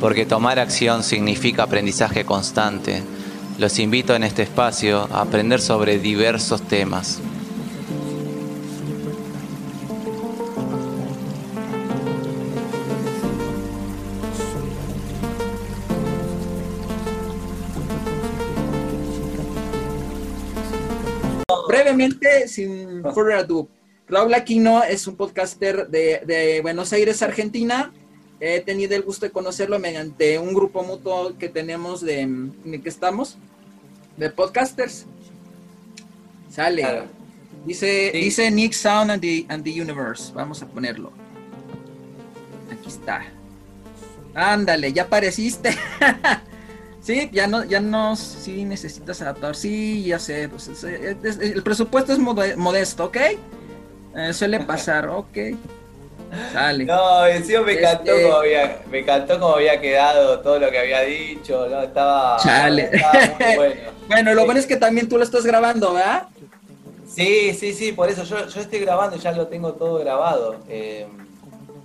porque 0.00 0.26
tomar 0.26 0.58
acción 0.58 1.02
significa 1.02 1.64
aprendizaje 1.64 2.24
constante. 2.24 3.02
Los 3.58 3.78
invito 3.78 4.14
en 4.14 4.22
este 4.22 4.42
espacio 4.42 5.08
a 5.10 5.22
aprender 5.22 5.60
sobre 5.60 5.98
diversos 5.98 6.62
temas. 6.62 7.20
Brevemente, 21.66 22.48
sin 22.48 23.02
further 23.02 23.38
ado, 23.38 23.68
Raúl 24.08 24.32
Aquino 24.32 24.82
es 24.84 25.06
un 25.06 25.16
podcaster 25.16 25.88
de, 25.88 26.60
Buenos 26.62 26.92
Aires, 26.92 27.22
Argentina. 27.22 27.92
He 28.40 28.60
tenido 28.60 28.94
el 28.94 29.02
gusto 29.02 29.26
de 29.26 29.32
conocerlo 29.32 29.78
mediante 29.78 30.38
un 30.38 30.54
grupo 30.54 30.82
mutuo 30.84 31.36
que 31.38 31.48
tenemos 31.48 32.00
de, 32.00 32.20
en 32.20 32.54
el 32.64 32.82
que 32.82 32.88
estamos, 32.88 33.36
de 34.16 34.30
podcasters. 34.30 35.06
Sale. 36.50 37.02
Dice, 37.64 38.12
dice 38.14 38.50
Nick 38.50 38.72
Sound 38.72 39.10
and 39.10 39.20
the, 39.20 39.44
and 39.48 39.64
the 39.64 39.82
Universe. 39.82 40.32
Vamos 40.32 40.62
a 40.62 40.66
ponerlo. 40.66 41.12
Aquí 42.70 42.88
está. 42.88 43.24
Ándale, 44.34 44.92
ya 44.92 45.02
apareciste. 45.02 45.70
Sí, 47.00 47.30
ya 47.32 47.46
no, 47.46 47.64
ya 47.64 47.80
no, 47.80 48.16
sí 48.16 48.66
necesitas 48.66 49.22
adaptar, 49.22 49.56
sí, 49.56 50.04
ya 50.04 50.18
sé, 50.18 50.46
pues, 50.46 50.68
el 50.84 51.62
presupuesto 51.62 52.12
es 52.12 52.18
modesto, 52.18 53.06
¿ok? 53.06 53.16
Eh, 54.14 54.32
suele 54.34 54.60
pasar, 54.66 55.08
ok. 55.08 55.38
Sale. 56.52 56.84
No, 56.84 57.26
encima 57.26 57.62
me 57.62 57.72
encantó 57.72 58.12
este... 58.12 58.22
como 58.22 58.34
había, 58.36 58.82
me 58.90 58.98
encantó 59.00 59.40
cómo 59.40 59.54
había 59.54 59.80
quedado 59.80 60.40
todo 60.40 60.58
lo 60.58 60.70
que 60.70 60.78
había 60.78 61.00
dicho, 61.00 61.66
¿no? 61.68 61.82
Estaba, 61.82 62.36
Chale. 62.38 62.90
bueno. 63.56 63.74
bueno, 64.08 64.34
lo 64.34 64.44
bueno 64.44 64.60
es 64.60 64.66
que 64.66 64.76
también 64.76 65.08
tú 65.08 65.16
lo 65.18 65.24
estás 65.24 65.44
grabando, 65.44 65.94
¿verdad? 65.94 66.28
Sí, 67.06 67.54
sí, 67.54 67.72
sí, 67.72 67.92
por 67.92 68.08
eso 68.08 68.24
yo, 68.24 68.46
yo 68.46 68.60
estoy 68.60 68.80
grabando, 68.80 69.16
ya 69.16 69.32
lo 69.32 69.46
tengo 69.48 69.72
todo 69.72 69.98
grabado. 69.98 70.56
Eh, 70.68 71.06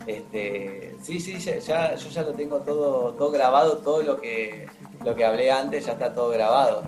este, 0.06 0.96
sí, 1.02 1.20
sí, 1.20 1.38
ya, 1.40 1.96
yo 1.96 2.10
ya 2.10 2.22
lo 2.24 2.34
tengo 2.34 2.60
todo, 2.60 3.14
todo 3.14 3.32
grabado, 3.32 3.78
todo 3.78 4.04
lo 4.04 4.20
que 4.20 4.68
lo 5.04 5.16
que 5.16 5.26
hablé 5.26 5.52
antes 5.52 5.86
ya 5.86 5.94
está 5.94 6.14
todo 6.14 6.30
grabado. 6.30 6.84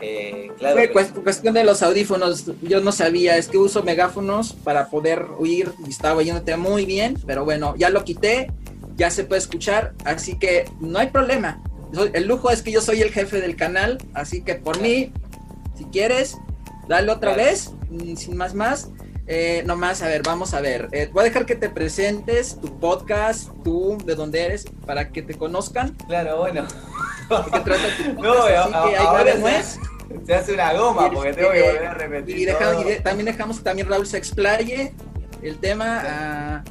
Eh, 0.00 0.52
claro 0.58 0.80
Fue 0.92 1.08
cuestión 1.08 1.54
de 1.54 1.64
los 1.64 1.82
audífonos, 1.82 2.44
yo 2.62 2.80
no 2.80 2.92
sabía, 2.92 3.36
es 3.36 3.48
que 3.48 3.58
uso 3.58 3.82
megáfonos 3.82 4.52
para 4.52 4.90
poder 4.90 5.26
oír 5.38 5.72
y 5.84 5.90
estaba 5.90 6.18
oyéndote 6.18 6.56
muy 6.56 6.84
bien, 6.84 7.18
pero 7.26 7.44
bueno, 7.44 7.74
ya 7.76 7.90
lo 7.90 8.04
quité, 8.04 8.52
ya 8.96 9.10
se 9.10 9.24
puede 9.24 9.40
escuchar, 9.40 9.94
así 10.04 10.38
que 10.38 10.66
no 10.80 10.98
hay 10.98 11.08
problema. 11.08 11.60
El 12.12 12.26
lujo 12.26 12.50
es 12.50 12.62
que 12.62 12.70
yo 12.70 12.80
soy 12.80 13.00
el 13.00 13.10
jefe 13.10 13.40
del 13.40 13.56
canal, 13.56 13.98
así 14.14 14.42
que 14.42 14.54
por 14.54 14.80
mí, 14.80 15.12
si 15.76 15.84
quieres, 15.86 16.36
dale 16.86 17.10
otra 17.10 17.34
vez, 17.34 17.72
mm, 17.90 18.14
sin 18.14 18.36
más 18.36 18.54
más. 18.54 18.90
Eh, 19.30 19.62
nomás, 19.66 20.00
a 20.00 20.08
ver, 20.08 20.22
vamos 20.22 20.54
a 20.54 20.60
ver. 20.62 20.88
Eh, 20.92 21.10
voy 21.12 21.20
a 21.20 21.24
dejar 21.24 21.44
que 21.44 21.54
te 21.54 21.68
presentes 21.68 22.58
tu 22.58 22.80
podcast, 22.80 23.50
tú, 23.62 23.98
de 24.06 24.14
dónde 24.14 24.42
eres, 24.42 24.64
para 24.86 25.10
que 25.10 25.20
te 25.20 25.34
conozcan. 25.34 25.94
Claro, 26.06 26.38
bueno. 26.38 26.66
qué 27.28 27.60
trata 27.60 27.96
tu 27.98 28.14
podcast? 28.14 28.22
No, 28.22 28.32
Así 28.32 28.88
que 28.88 28.96
ahora 28.96 29.32
se, 29.36 30.24
se, 30.24 30.34
hace 30.34 30.54
una 30.54 30.72
goma 30.72 31.10
porque 31.10 31.34
tengo 31.34 31.52
que 31.52 31.62
volver 31.62 31.86
a 31.86 31.94
repetir. 31.94 32.38
Y, 32.38 33.02
también 33.02 33.26
dejamos 33.26 33.58
que 33.58 33.64
también 33.64 33.86
Raúl 33.86 34.06
se 34.06 34.16
explaye 34.16 34.94
el 35.42 35.58
tema. 35.58 36.02
Ah, 36.06 36.64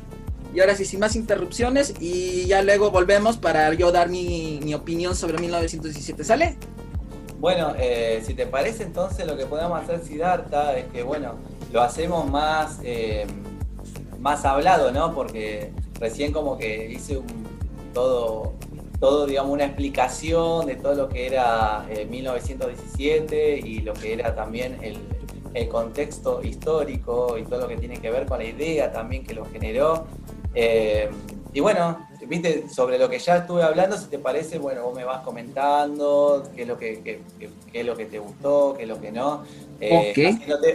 y 0.51 0.59
ahora 0.59 0.75
sí, 0.75 0.85
sin 0.85 0.99
más 0.99 1.15
interrupciones, 1.15 1.93
y 1.99 2.47
ya 2.47 2.63
luego 2.63 2.89
volvemos 2.89 3.37
para 3.37 3.71
yo 3.75 3.91
dar 3.91 4.09
mi, 4.09 4.59
mi 4.63 4.73
opinión 4.73 5.15
sobre 5.15 5.37
1917. 5.37 6.23
¿Sale? 6.23 6.57
Bueno, 7.39 7.73
eh, 7.77 8.23
si 8.25 8.33
te 8.33 8.47
parece 8.47 8.83
entonces 8.83 9.27
lo 9.27 9.37
que 9.37 9.45
podemos 9.45 9.79
hacer, 9.79 10.03
Siddhartha, 10.03 10.75
es 10.75 10.85
que, 10.85 11.03
bueno, 11.03 11.35
lo 11.71 11.81
hacemos 11.81 12.27
más, 12.27 12.79
eh, 12.83 13.27
más 14.19 14.43
hablado, 14.43 14.91
¿no? 14.91 15.13
Porque 15.13 15.71
recién 15.99 16.31
como 16.31 16.57
que 16.57 16.89
hice 16.89 17.17
un, 17.17 17.27
todo, 17.93 18.53
todo, 18.99 19.27
digamos, 19.27 19.51
una 19.51 19.65
explicación 19.65 20.65
de 20.65 20.77
todo 20.77 20.95
lo 20.95 21.09
que 21.09 21.27
era 21.27 21.85
1917 22.09 23.53
eh, 23.53 23.59
y 23.63 23.81
lo 23.81 23.93
que 23.93 24.13
era 24.13 24.33
también 24.33 24.79
el, 24.81 24.97
el, 25.53 25.67
contexto 25.69 26.41
histórico 26.43 27.37
y 27.37 27.43
todo 27.43 27.61
lo 27.61 27.67
que 27.67 27.77
tiene 27.77 27.97
que 27.97 28.09
ver 28.09 28.25
con 28.25 28.39
la 28.39 28.45
idea 28.45 28.91
también 28.91 29.23
que 29.23 29.35
lo 29.35 29.45
generó. 29.45 30.07
y 31.53 31.59
bueno, 31.59 32.06
viste, 32.27 32.69
sobre 32.69 32.97
lo 32.97 33.09
que 33.09 33.19
ya 33.19 33.37
estuve 33.37 33.63
hablando, 33.63 33.97
si 33.97 34.07
te 34.07 34.19
parece, 34.19 34.59
bueno, 34.59 34.83
vos 34.83 34.95
me 34.95 35.03
vas 35.03 35.21
comentando 35.23 36.43
qué 36.55 36.63
es 36.63 36.67
lo 36.67 36.77
que, 36.77 37.21
es 37.73 37.85
lo 37.85 37.95
que 37.95 38.05
te 38.05 38.19
gustó, 38.19 38.75
qué 38.75 38.83
es 38.83 38.89
lo 38.89 38.99
que 38.99 39.11
no. 39.11 39.43
Eh, 39.79 40.13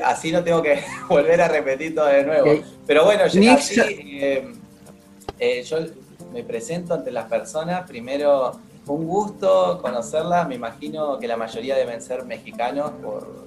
así, 0.04 0.32
no 0.32 0.42
tengo 0.42 0.62
que 0.62 0.80
volver 1.08 1.40
a 1.40 1.48
repetir 1.48 1.94
todo 1.94 2.06
de 2.06 2.24
nuevo. 2.24 2.62
Pero 2.86 3.04
bueno, 3.04 3.26
yo, 3.26 3.52
así, 3.52 3.80
eh, 3.80 4.52
eh, 5.38 5.62
yo 5.62 5.78
me 6.32 6.42
presento 6.42 6.94
ante 6.94 7.10
las 7.10 7.26
personas. 7.26 7.86
Primero, 7.86 8.58
un 8.86 9.06
gusto 9.06 9.78
conocerlas. 9.82 10.48
Me 10.48 10.54
imagino 10.54 11.18
que 11.18 11.28
la 11.28 11.36
mayoría 11.36 11.76
deben 11.76 12.00
ser 12.00 12.24
mexicanos 12.24 12.92
por, 13.02 13.46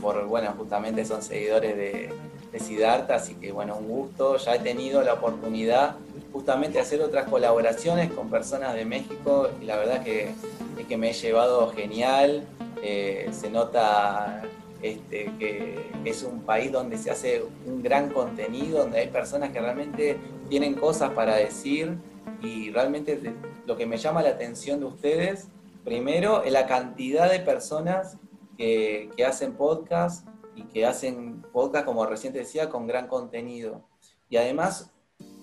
por 0.00 0.26
bueno, 0.26 0.54
justamente 0.56 1.04
son 1.04 1.22
seguidores 1.22 1.76
de, 1.76 2.10
de 2.52 2.60
Siddhartha, 2.60 3.16
así 3.16 3.34
que 3.34 3.50
bueno, 3.52 3.76
un 3.76 3.88
gusto. 3.88 4.36
Ya 4.36 4.54
he 4.54 4.58
tenido 4.60 5.02
la 5.02 5.14
oportunidad 5.14 5.96
justamente 6.36 6.78
hacer 6.78 7.00
otras 7.00 7.30
colaboraciones 7.30 8.12
con 8.12 8.28
personas 8.28 8.74
de 8.74 8.84
México 8.84 9.48
y 9.58 9.64
la 9.64 9.76
verdad 9.76 10.04
que 10.04 10.34
es 10.78 10.86
que 10.86 10.98
me 10.98 11.08
he 11.08 11.12
llevado 11.14 11.70
genial. 11.70 12.46
Eh, 12.82 13.30
se 13.32 13.48
nota 13.48 14.42
este, 14.82 15.32
que 15.38 15.90
es 16.04 16.22
un 16.24 16.42
país 16.42 16.70
donde 16.70 16.98
se 16.98 17.10
hace 17.10 17.42
un 17.64 17.82
gran 17.82 18.10
contenido, 18.10 18.80
donde 18.80 18.98
hay 18.98 19.08
personas 19.08 19.48
que 19.48 19.60
realmente 19.60 20.18
tienen 20.50 20.74
cosas 20.74 21.08
para 21.12 21.36
decir 21.36 21.96
y 22.42 22.70
realmente 22.70 23.18
lo 23.64 23.78
que 23.78 23.86
me 23.86 23.96
llama 23.96 24.20
la 24.20 24.28
atención 24.28 24.80
de 24.80 24.84
ustedes, 24.84 25.48
primero, 25.86 26.44
es 26.44 26.52
la 26.52 26.66
cantidad 26.66 27.30
de 27.30 27.40
personas 27.40 28.18
que, 28.58 29.08
que 29.16 29.24
hacen 29.24 29.54
podcast 29.54 30.28
y 30.54 30.64
que 30.64 30.84
hacen 30.84 31.40
podcast, 31.50 31.86
como 31.86 32.04
recién 32.04 32.34
decía, 32.34 32.68
con 32.68 32.86
gran 32.86 33.06
contenido. 33.06 33.88
Y 34.28 34.36
además 34.36 34.92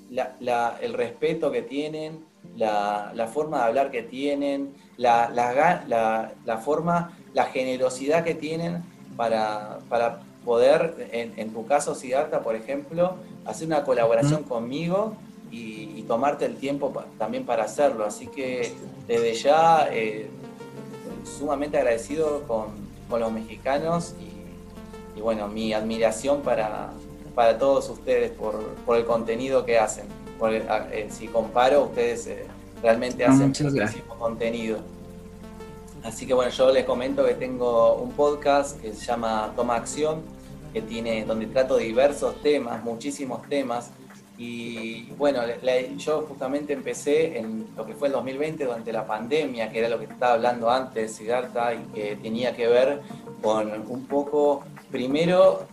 el 0.09 0.93
respeto 0.93 1.51
que 1.51 1.61
tienen, 1.61 2.25
la, 2.55 3.29
forma 3.33 3.59
de 3.59 3.63
hablar 3.63 3.91
que 3.91 4.03
tienen, 4.03 4.73
la, 4.97 5.29
la, 5.29 6.57
forma, 6.57 7.17
la 7.33 7.45
generosidad 7.45 8.23
que 8.23 8.35
tienen 8.35 8.83
para, 9.15 9.79
poder, 10.45 11.09
en, 11.11 11.53
tu 11.53 11.65
caso, 11.65 11.95
Siddhartha, 11.95 12.41
por 12.41 12.55
ejemplo, 12.55 13.15
hacer 13.45 13.67
una 13.67 13.83
colaboración 13.83 14.43
conmigo 14.43 15.15
y, 15.51 16.03
tomarte 16.03 16.45
el 16.45 16.57
tiempo 16.57 16.93
también 17.17 17.45
para 17.45 17.63
hacerlo. 17.63 18.05
Así 18.05 18.27
que 18.27 18.73
desde 19.07 19.33
ya, 19.35 19.87
eh, 19.89 20.29
sumamente 21.23 21.77
agradecido 21.77 22.43
con, 22.47 22.83
los 23.13 23.31
mexicanos 23.31 24.15
y 25.15 25.21
bueno, 25.21 25.47
mi 25.47 25.71
admiración 25.71 26.41
para, 26.41 26.89
para 27.35 27.57
todos 27.57 27.89
ustedes 27.89 28.31
por, 28.31 28.95
el 28.95 29.05
contenido 29.05 29.65
que 29.65 29.79
hacen. 29.79 30.05
Eh, 30.91 31.07
si 31.09 31.27
comparo, 31.27 31.83
ustedes 31.85 32.27
eh, 32.27 32.45
realmente 32.81 33.25
hacen 33.25 33.47
muchísimo 33.47 34.15
contenido. 34.19 34.79
Así 36.03 36.25
que 36.25 36.33
bueno, 36.33 36.51
yo 36.51 36.71
les 36.71 36.83
comento 36.83 37.25
que 37.25 37.33
tengo 37.35 37.95
un 37.95 38.11
podcast 38.11 38.79
que 38.81 38.93
se 38.93 39.05
llama 39.05 39.53
Toma 39.55 39.75
Acción, 39.75 40.21
que 40.73 40.81
tiene, 40.81 41.23
donde 41.23 41.45
trato 41.45 41.77
diversos 41.77 42.41
temas, 42.41 42.83
muchísimos 42.83 43.47
temas. 43.47 43.91
Y 44.37 45.11
bueno, 45.17 45.41
yo 45.97 46.23
justamente 46.23 46.73
empecé 46.73 47.37
en 47.37 47.67
lo 47.77 47.85
que 47.85 47.93
fue 47.93 48.09
el 48.09 48.13
2020 48.15 48.65
durante 48.65 48.91
la 48.91 49.05
pandemia, 49.07 49.71
que 49.71 49.79
era 49.79 49.87
lo 49.87 49.97
que 49.97 50.05
estaba 50.05 50.33
hablando 50.33 50.69
antes, 50.69 51.13
Siddhartha, 51.15 51.73
y 51.75 51.83
que 51.93 52.17
tenía 52.17 52.53
que 52.53 52.67
ver 52.67 53.01
con 53.41 53.71
un 53.89 54.05
poco 54.07 54.63
primero 54.93 55.65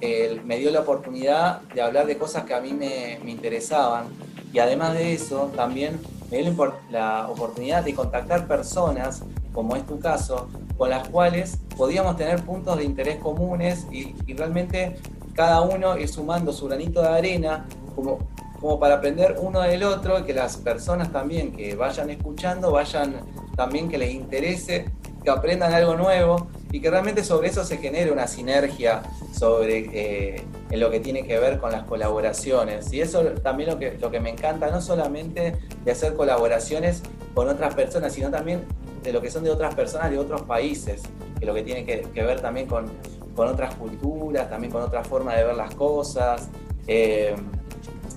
me 0.46 0.56
dio 0.56 0.70
la 0.70 0.80
oportunidad 0.80 1.60
de 1.74 1.82
hablar 1.82 2.06
de 2.06 2.16
cosas 2.16 2.44
que 2.44 2.54
a 2.54 2.60
mí 2.62 2.72
me, 2.72 3.20
interesaban 3.30 4.06
y 4.50 4.58
además 4.60 4.94
de 4.94 5.12
eso 5.12 5.52
también 5.54 6.00
me 6.30 6.38
dio 6.38 6.74
la 6.90 7.28
oportunidad 7.28 7.84
de 7.84 7.94
contactar 7.94 8.48
personas, 8.48 9.22
como 9.52 9.76
es 9.76 9.86
tu 9.86 10.00
caso, 10.00 10.48
con 10.78 10.88
las 10.88 11.06
cuales 11.08 11.58
podíamos 11.76 12.16
tener 12.16 12.42
puntos 12.44 12.78
de 12.78 12.84
interés 12.84 13.18
comunes 13.18 13.86
y, 13.92 14.14
realmente 14.32 14.96
cada 15.34 15.60
uno 15.60 15.98
ir 15.98 16.08
sumando 16.08 16.50
su 16.50 16.66
granito 16.66 17.02
de 17.02 17.08
arena 17.08 17.66
como, 17.94 18.26
como 18.58 18.80
para 18.80 18.94
aprender 18.94 19.36
uno 19.38 19.60
del 19.60 19.82
otro 19.82 20.20
y 20.20 20.22
que 20.22 20.32
las 20.32 20.56
personas 20.56 21.12
también 21.12 21.52
que 21.52 21.74
vayan 21.74 22.08
escuchando 22.08 22.72
vayan 22.72 23.16
también 23.54 23.90
que 23.90 23.98
les 23.98 24.14
interese, 24.14 24.90
que 25.22 25.30
aprendan 25.30 25.74
algo 25.74 25.94
nuevo 25.94 26.48
y 26.72 26.80
que 26.80 26.90
realmente 26.90 27.24
sobre 27.24 27.48
eso 27.48 27.64
se 27.64 27.78
genere 27.78 28.12
una 28.12 28.26
sinergia 28.26 29.02
sobre 29.36 29.88
eh, 29.92 30.44
en 30.70 30.80
lo 30.80 30.90
que 30.90 31.00
tiene 31.00 31.26
que 31.26 31.38
ver 31.38 31.58
con 31.58 31.72
las 31.72 31.84
colaboraciones. 31.84 32.92
Y 32.92 33.00
eso 33.00 33.22
también 33.42 33.70
lo 33.70 33.78
que, 33.78 33.98
lo 33.98 34.10
que 34.10 34.20
me 34.20 34.30
encanta, 34.30 34.70
no 34.70 34.80
solamente 34.80 35.56
de 35.84 35.90
hacer 35.90 36.14
colaboraciones 36.14 37.02
con 37.34 37.48
otras 37.48 37.74
personas, 37.74 38.12
sino 38.12 38.30
también 38.30 38.64
de 39.02 39.12
lo 39.12 39.20
que 39.20 39.30
son 39.30 39.42
de 39.44 39.50
otras 39.50 39.74
personas 39.74 40.10
de 40.10 40.18
otros 40.18 40.42
países, 40.42 41.02
que 41.38 41.46
lo 41.46 41.54
que 41.54 41.62
tiene 41.62 41.84
que, 41.84 42.22
ver 42.22 42.40
también 42.40 42.66
con, 42.66 42.86
con, 43.34 43.48
otras 43.48 43.74
culturas, 43.74 44.48
también 44.48 44.72
con 44.72 44.82
otra 44.82 45.02
forma 45.02 45.34
de 45.34 45.44
ver 45.44 45.56
las 45.56 45.74
cosas. 45.74 46.48
Eh, 46.86 47.34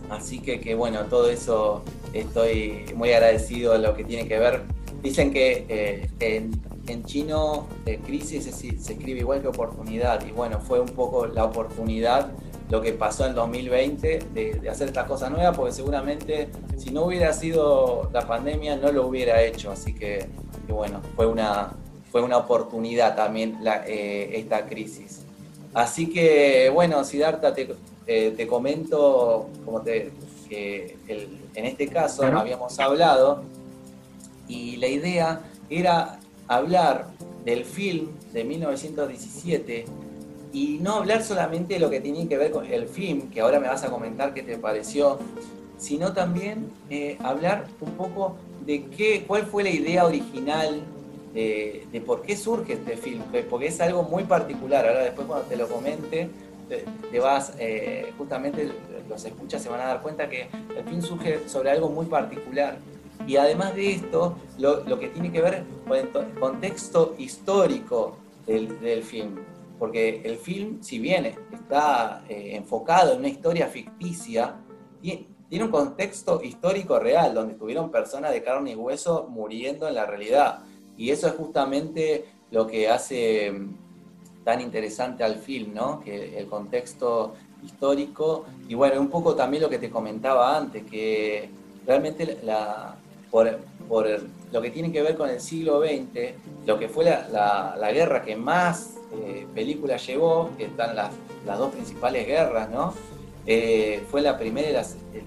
así 0.10 0.40
que, 0.40 0.60
que, 0.60 0.76
bueno, 0.76 1.06
todo 1.06 1.30
eso 1.30 1.84
estoy 2.14 2.86
muy 2.96 3.14
agradecido 3.14 3.74
a 3.74 3.78
lo 3.78 3.96
que 3.96 4.04
tiene 4.04 4.28
que 4.28 4.38
ver. 4.38 4.62
Dicen 5.02 5.34
que 5.34 5.66
eh, 5.68 6.10
en, 6.20 6.52
en, 6.88 7.04
chino 7.04 7.68
eh, 7.86 8.00
crisis 8.06 8.46
se, 8.46 8.52
se 8.52 8.94
escribe 8.94 9.20
igual 9.20 9.42
que 9.42 9.48
oportunidad 9.48 10.26
y 10.26 10.32
bueno, 10.32 10.60
fue 10.60 10.80
un 10.80 10.90
poco 10.90 11.28
la 11.28 11.46
oportunidad 11.46 12.32
lo 12.70 12.82
que 12.82 12.94
pasó 12.94 13.26
en 13.26 13.36
2020 13.36 14.20
de, 14.34 14.70
hacer 14.70 14.88
estas 14.88 15.08
cosas 15.08 15.30
nuevas, 15.30 15.56
porque 15.56 15.72
seguramente 15.72 16.50
si 16.78 16.92
no 16.92 17.06
hubiera 17.06 17.34
sido 17.34 18.10
la 18.12 18.26
pandemia 18.26 18.76
no 18.78 18.92
lo 18.92 19.06
hubiera 19.06 19.42
hecho. 19.44 19.72
Así 19.72 19.94
que, 19.94 20.28
bueno, 20.68 21.02
fue 21.16 21.28
una, 21.28 21.74
fue 22.12 22.22
una 22.22 22.38
oportunidad 22.38 23.16
también 23.16 23.60
eh, 23.86 24.32
esta 24.34 24.66
crisis. 24.66 25.22
Así 25.74 26.10
que, 26.10 26.72
bueno, 26.74 27.04
Siddhartha, 27.04 27.54
te, 27.54 27.76
eh, 28.08 28.34
te 28.36 28.48
comento 28.48 29.50
como 29.66 29.82
te, 29.82 30.12
que 30.50 30.98
en 31.56 31.66
este 31.66 31.88
caso 31.88 32.24
habíamos 32.24 32.80
hablado 32.80 33.44
y 34.48 34.78
la 34.78 34.88
idea 34.88 35.42
era 35.70 36.20
hablar 36.48 37.08
del 37.46 37.66
film 37.66 38.10
de 38.32 38.44
1917 38.44 39.86
y 40.54 40.78
no 40.82 40.96
hablar 40.96 41.24
solamente 41.24 41.76
de 41.76 41.80
lo 41.80 41.90
que 41.90 42.00
tiene 42.00 42.28
que 42.28 42.38
ver 42.38 42.52
con 42.52 42.66
el 42.66 42.88
film, 42.88 43.30
que 43.30 43.42
ahora 43.42 43.60
me 43.60 43.68
vas 43.68 43.84
a 43.84 43.90
comentar 43.90 44.34
qué 44.34 44.44
te 44.44 44.58
pareció, 44.58 45.20
sino 45.78 46.14
también 46.14 46.70
eh, 46.90 47.18
hablar 47.24 47.66
un 47.82 47.92
poco 47.92 48.38
de 48.66 48.86
qué, 48.86 49.26
cuál 49.28 49.46
fue 49.46 49.64
la 49.64 49.72
idea 49.72 50.06
original 50.06 50.84
de, 51.34 52.04
por 52.06 52.22
qué 52.22 52.38
surge 52.38 52.74
este 52.74 52.96
film, 52.96 53.24
porque 53.50 53.68
es 53.68 53.82
algo 53.82 54.04
muy 54.04 54.24
particular. 54.24 54.88
Ahora 54.88 55.04
después 55.04 55.28
cuando 55.28 55.46
te 55.48 55.56
lo 55.56 55.68
comente, 55.68 56.30
te, 57.12 57.20
vas, 57.20 57.54
eh, 57.58 58.14
justamente 58.18 58.72
los 59.10 59.26
escuchas 59.26 59.62
se 59.62 59.70
van 59.70 59.82
a 59.82 59.86
dar 59.86 60.02
cuenta 60.02 60.30
que 60.30 60.48
el 60.78 60.84
film 60.86 61.02
surge 61.02 61.48
sobre 61.48 61.72
algo 61.72 61.90
muy 61.90 62.06
particular. 62.06 62.78
Y 63.28 63.38
además 63.38 63.76
de 63.76 63.94
esto, 63.94 64.36
lo, 64.58 64.84
lo 64.86 65.00
que 65.00 65.10
tiene 65.10 65.32
que 65.32 65.42
ver 65.42 65.64
con 65.88 65.98
el 65.98 66.40
contexto 66.40 67.16
histórico 67.18 68.18
del, 68.46 68.80
del 68.80 69.04
film 69.04 69.38
porque 69.84 70.22
el 70.24 70.38
film, 70.38 70.82
si 70.82 70.98
bien 70.98 71.26
está 71.52 72.24
eh, 72.30 72.56
enfocado 72.56 73.12
en 73.12 73.20
una 73.20 73.28
historia 73.28 73.68
ficticia, 73.68 74.56
tiene 75.02 75.66
un 75.66 75.72
contexto 75.72 76.42
histórico 76.42 77.00
real, 77.00 77.34
donde 77.34 77.52
estuvieron 77.52 77.92
personas 77.92 78.32
de 78.32 78.42
carne 78.42 78.72
y 78.72 78.76
hueso 78.76 79.28
muriendo 79.30 79.86
en 79.88 79.96
la 79.96 80.06
realidad. 80.06 80.60
Y 80.96 81.10
eso 81.10 81.28
es 81.28 81.34
justamente 81.34 82.24
lo 82.50 82.66
que 82.66 82.88
hace 82.88 83.52
mm, 83.52 84.44
tan 84.46 84.62
interesante 84.62 85.22
al 85.22 85.36
film, 85.36 85.74
¿no? 85.74 86.00
Que 86.00 86.38
el 86.38 86.48
contexto 86.48 87.34
histórico, 87.62 88.46
y 88.70 88.76
bueno, 88.76 89.02
un 89.02 89.10
poco 89.10 89.36
también 89.36 89.64
lo 89.64 89.70
que 89.70 89.80
te 89.80 89.90
comentaba 89.90 90.56
antes, 90.56 90.86
que 90.86 91.50
realmente 91.86 92.40
la, 92.42 92.96
por, 93.34 94.20
lo 94.52 94.62
que 94.62 94.70
tiene 94.70 94.92
que 94.92 95.02
ver 95.02 95.18
con 95.18 95.28
el 95.28 95.42
siglo 95.42 95.82
XX, 95.82 96.36
lo 96.68 96.78
que 96.78 96.88
fue 96.88 97.04
la, 97.04 97.92
guerra 97.92 98.22
que 98.22 98.36
más 98.36 98.98
eh, 99.12 99.48
película 99.56 99.98
llevó, 99.98 100.52
que 100.56 100.66
están 100.66 100.96
las, 100.96 101.12
las 101.44 101.58
dos 101.58 101.74
principales 101.74 102.28
guerras, 102.28 102.70
¿no? 102.70 102.94
Eh, 103.48 104.04
fue 104.12 104.22
la 104.22 104.38
primera 104.38 104.70
y 104.70 104.74
la, 104.74 104.82
eh, 104.82 105.24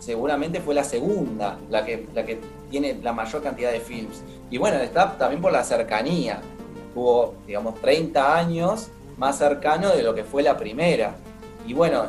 seguramente 0.00 0.60
fue 0.60 0.74
la 0.74 0.82
segunda, 0.82 1.56
la 1.70 1.84
que, 1.84 2.06
tiene 2.68 2.98
la 3.00 3.12
mayor 3.12 3.40
cantidad 3.44 3.70
de 3.70 3.78
films. 3.78 4.22
Y 4.50 4.58
bueno, 4.58 4.78
está 4.78 5.16
también 5.16 5.40
por 5.40 5.52
la 5.52 5.62
cercanía. 5.62 6.40
Tuvo, 6.94 7.36
digamos, 7.46 7.80
30 7.80 8.36
años 8.36 8.88
más 9.16 9.38
cercano 9.38 9.90
de 9.90 10.02
lo 10.02 10.16
que 10.16 10.24
fue 10.24 10.42
la 10.42 10.56
primera. 10.56 11.14
Y 11.64 11.74
bueno, 11.74 12.06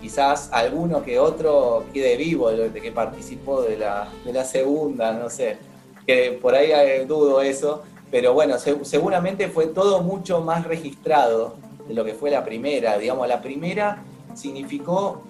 quizás 0.00 0.48
alguno 0.52 1.02
que 1.02 1.18
otro 1.18 1.84
quede 1.92 2.16
vivo 2.16 2.50
de, 2.50 2.72
que 2.72 2.92
participó 2.92 3.62
de 3.62 3.76
la, 3.76 4.08
de 4.24 4.32
la 4.32 4.44
segunda, 4.44 5.12
no 5.12 5.28
sé. 5.30 5.58
Que 6.06 6.38
por 6.40 6.54
ahí 6.54 6.72
dudo 7.06 7.42
eso, 7.42 7.82
pero 8.10 8.32
bueno, 8.32 8.56
seguramente 8.58 9.48
fue 9.48 9.66
todo 9.66 10.02
mucho 10.02 10.40
más 10.40 10.66
registrado 10.66 11.54
de 11.86 11.94
lo 11.94 12.04
que 12.04 12.14
fue 12.14 12.30
la 12.30 12.44
primera. 12.44 12.98
Digamos, 12.98 13.28
la 13.28 13.42
primera 13.42 14.02
significó 14.34 15.22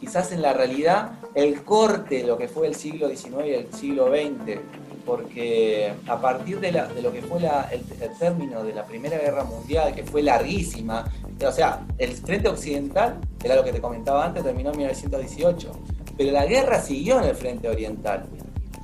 quizás 0.00 0.32
en 0.32 0.42
la 0.42 0.52
realidad 0.52 1.12
el 1.34 1.62
corte 1.62 2.16
de 2.16 2.24
lo 2.24 2.36
que 2.36 2.48
fue 2.48 2.66
el 2.66 2.74
siglo 2.74 3.08
XIX 3.08 3.46
y 3.46 3.50
el 3.50 3.72
siglo 3.72 4.08
XX, 4.08 4.58
porque 5.10 5.92
a 6.06 6.20
partir 6.20 6.60
de, 6.60 6.70
lo 6.70 7.12
que 7.12 7.20
fue 7.20 7.40
el, 7.72 8.16
término 8.16 8.62
de 8.62 8.72
la 8.72 8.86
Primera 8.86 9.18
Guerra 9.18 9.42
Mundial, 9.42 9.92
que 9.92 10.04
fue 10.04 10.22
larguísima, 10.22 11.04
o 11.44 11.50
sea, 11.50 11.84
el 11.98 12.12
frente 12.12 12.48
occidental, 12.48 13.18
era 13.42 13.56
lo 13.56 13.64
que 13.64 13.72
te 13.72 13.80
comentaba 13.80 14.24
antes, 14.24 14.44
terminó 14.44 14.70
en 14.70 14.76
1918, 14.76 15.72
pero 16.16 16.30
la 16.30 16.46
guerra 16.46 16.80
siguió 16.80 17.18
en 17.18 17.24
el 17.24 17.34
frente 17.34 17.68
oriental. 17.68 18.24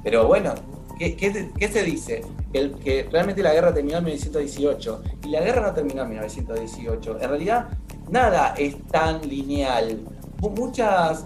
Pero 0.02 0.26
bueno, 0.26 0.52
¿qué, 0.98 1.70
se 1.72 1.82
dice? 1.84 2.22
que 2.52 3.06
realmente 3.08 3.40
la 3.40 3.52
guerra 3.52 3.72
terminó 3.72 3.98
en 3.98 4.04
1918 4.06 5.02
y 5.26 5.28
la 5.28 5.42
guerra 5.42 5.68
no 5.68 5.74
terminó 5.74 6.02
en 6.02 6.08
1918. 6.08 7.18
En 7.20 7.28
realidad, 7.28 7.68
nada 8.10 8.52
es 8.58 8.82
tan 8.88 9.20
lineal. 9.28 10.00
Muchas. 10.40 11.24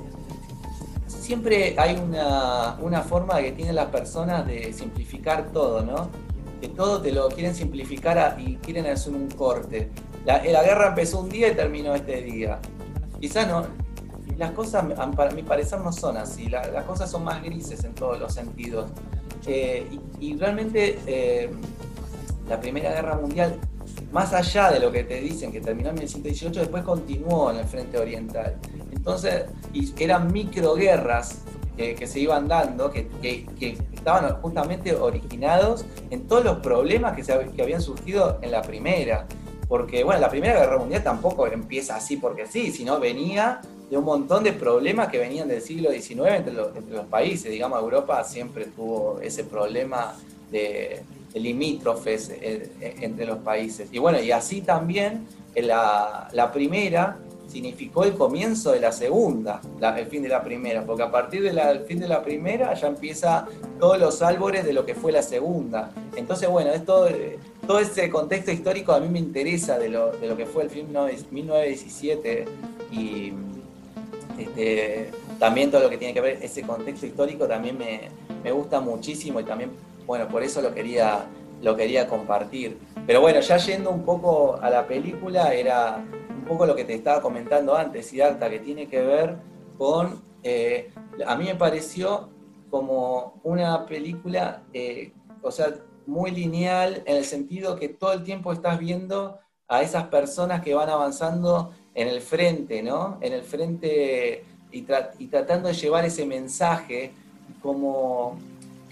Siempre 1.30 1.76
hay 1.78 1.94
una, 1.94 2.76
una 2.80 3.02
forma 3.02 3.40
que 3.40 3.52
tienen 3.52 3.76
las 3.76 3.86
personas 3.86 4.44
de 4.48 4.72
simplificar 4.72 5.52
todo, 5.52 5.80
¿no? 5.80 6.10
Que 6.60 6.66
todo 6.66 7.00
te 7.00 7.12
lo 7.12 7.28
quieren 7.28 7.54
simplificar 7.54 8.34
y 8.40 8.56
quieren 8.56 8.84
hacer 8.86 9.14
un 9.14 9.30
corte. 9.30 9.92
La, 10.24 10.40
guerra 10.40 10.88
empezó 10.88 11.20
un 11.20 11.28
día 11.28 11.46
y 11.46 11.54
terminó 11.54 11.94
este 11.94 12.20
día. 12.22 12.58
Quizás 13.20 13.46
no, 13.46 13.64
las 14.38 14.50
cosas, 14.50 14.84
para 15.14 15.30
mi 15.30 15.44
parecer, 15.44 15.78
no 15.78 15.92
son 15.92 16.16
así. 16.16 16.48
las 16.48 16.82
cosas 16.82 17.08
son 17.08 17.22
más 17.22 17.40
grises 17.44 17.84
en 17.84 17.94
todos 17.94 18.18
los 18.18 18.34
sentidos. 18.34 18.90
Eh, 19.46 19.86
y, 20.18 20.36
realmente 20.36 20.98
eh, 21.06 21.48
la 22.48 22.60
Primera 22.60 22.90
Guerra 22.90 23.14
Mundial, 23.14 23.56
más 24.12 24.32
allá 24.32 24.70
de 24.70 24.80
lo 24.80 24.90
que 24.90 25.04
te 25.04 25.20
dicen 25.20 25.52
que 25.52 25.60
terminó 25.60 25.90
en 25.90 25.96
1918, 25.96 26.60
después 26.60 26.82
continuó 26.82 27.50
en 27.50 27.58
el 27.58 27.64
frente 27.64 27.98
oriental. 27.98 28.56
Entonces, 28.90 29.44
eran 29.98 30.32
microguerras 30.32 31.42
que, 31.76 31.94
que 31.94 32.06
se 32.06 32.20
iban 32.20 32.48
dando, 32.48 32.90
que, 32.90 33.08
estaban 33.92 34.34
justamente 34.40 34.94
originados 34.94 35.84
en 36.10 36.26
todos 36.26 36.44
los 36.44 36.58
problemas 36.58 37.14
que, 37.14 37.22
que 37.54 37.62
habían 37.62 37.82
surgido 37.82 38.38
en 38.42 38.50
la 38.50 38.62
primera. 38.62 39.26
Porque, 39.68 40.02
bueno, 40.02 40.20
la 40.20 40.28
Primera 40.28 40.58
Guerra 40.58 40.78
Mundial 40.78 41.04
tampoco 41.04 41.46
empieza 41.46 41.94
así 41.94 42.16
porque 42.16 42.44
sí, 42.46 42.72
sino 42.72 42.98
venía 42.98 43.60
de 43.88 43.96
un 43.96 44.04
montón 44.04 44.42
de 44.42 44.52
problemas 44.52 45.08
que 45.08 45.18
venían 45.18 45.46
del 45.46 45.62
siglo 45.62 45.92
XIX 45.92 46.28
entre 46.34 46.52
los, 46.52 46.70
países. 47.08 47.52
Digamos, 47.52 47.80
Europa 47.80 48.24
siempre 48.24 48.64
tuvo 48.64 49.20
ese 49.20 49.44
problema 49.44 50.16
de, 50.50 51.02
limítrofes 51.34 52.30
eh, 52.30 52.70
eh, 52.80 52.96
entre 53.00 53.26
los 53.26 53.38
países. 53.38 53.88
Y 53.92 53.98
bueno, 53.98 54.20
y 54.20 54.32
así 54.32 54.62
también 54.62 55.26
la, 55.54 56.28
la 56.32 56.52
primera 56.52 57.18
significó 57.48 58.04
el 58.04 58.14
comienzo 58.14 58.70
de 58.72 58.80
la 58.80 58.92
segunda, 58.92 59.60
el 59.96 60.06
fin 60.06 60.22
de 60.22 60.28
la 60.28 60.42
primera, 60.42 60.84
porque 60.84 61.02
a 61.02 61.10
partir 61.10 61.42
del 61.42 61.80
fin 61.80 61.98
de 61.98 62.06
la 62.06 62.22
primera 62.22 62.72
ya 62.74 62.86
empieza 62.86 63.46
todos 63.80 63.98
los 63.98 64.22
árboles 64.22 64.64
de 64.64 64.72
lo 64.72 64.86
que 64.86 64.94
fue 64.94 65.10
la 65.10 65.22
segunda. 65.22 65.90
Entonces, 66.14 66.48
bueno, 66.48 66.70
es 66.70 66.84
todo, 66.84 67.08
todo 67.66 67.80
ese 67.80 68.08
contexto 68.08 68.52
histórico 68.52 68.92
a 68.92 69.00
mí 69.00 69.08
me 69.08 69.18
interesa 69.18 69.78
de 69.78 69.88
lo, 69.88 70.12
de 70.12 70.28
lo 70.28 70.36
que 70.36 70.46
fue 70.46 70.62
el 70.62 70.70
film 70.70 70.88
1917 71.30 72.44
y 72.92 73.32
este, 74.38 75.10
también 75.38 75.70
todo 75.70 75.82
lo 75.82 75.90
que 75.90 75.98
tiene 75.98 76.14
que 76.14 76.20
ver 76.20 76.38
ese 76.42 76.62
contexto 76.62 77.06
histórico 77.06 77.46
también 77.46 77.76
me, 77.78 78.52
gusta 78.52 78.80
muchísimo 78.80 79.40
y 79.40 79.44
también, 79.44 79.70
bueno, 80.06 80.28
por 80.28 80.42
eso 80.42 80.60
lo 80.60 80.74
quería, 80.74 81.26
lo 81.62 81.76
quería 81.76 82.06
compartir. 82.06 82.78
Pero 83.06 83.20
bueno, 83.20 83.40
ya 83.40 83.56
yendo 83.56 83.90
un 83.90 84.04
poco 84.04 84.58
a 84.60 84.70
la 84.70 84.86
película, 84.86 85.54
era 85.54 85.96
un 85.96 86.44
poco 86.44 86.66
lo 86.66 86.74
que 86.74 86.84
te 86.84 86.94
estaba 86.94 87.20
comentando 87.20 87.76
antes, 87.76 88.06
Siddhartha, 88.06 88.50
que 88.50 88.58
tiene 88.60 88.88
que 88.88 89.02
ver 89.02 89.36
con, 89.78 90.22
eh, 90.42 90.92
a 91.26 91.36
mí 91.36 91.44
me 91.44 91.54
pareció 91.54 92.28
como 92.70 93.40
una 93.42 93.86
película, 93.86 94.62
eh, 94.72 95.12
o 95.42 95.50
sea, 95.50 95.74
muy 96.06 96.30
lineal 96.30 97.02
en 97.06 97.16
el 97.16 97.24
sentido 97.24 97.76
que 97.76 97.88
todo 97.88 98.12
el 98.12 98.22
tiempo 98.22 98.52
estás 98.52 98.78
viendo 98.78 99.38
a 99.68 99.82
esas 99.82 100.04
personas 100.04 100.62
que 100.62 100.74
van 100.74 100.88
avanzando 100.88 101.72
en 101.94 102.08
el 102.08 102.20
frente, 102.20 102.82
¿no? 102.82 103.18
En 103.20 103.32
el 103.32 103.42
frente 103.42 104.44
y, 104.72 104.82
tratando 104.82 105.68
de 105.68 105.74
llevar 105.74 106.04
ese 106.04 106.26
mensaje 106.26 107.12
como 107.62 108.38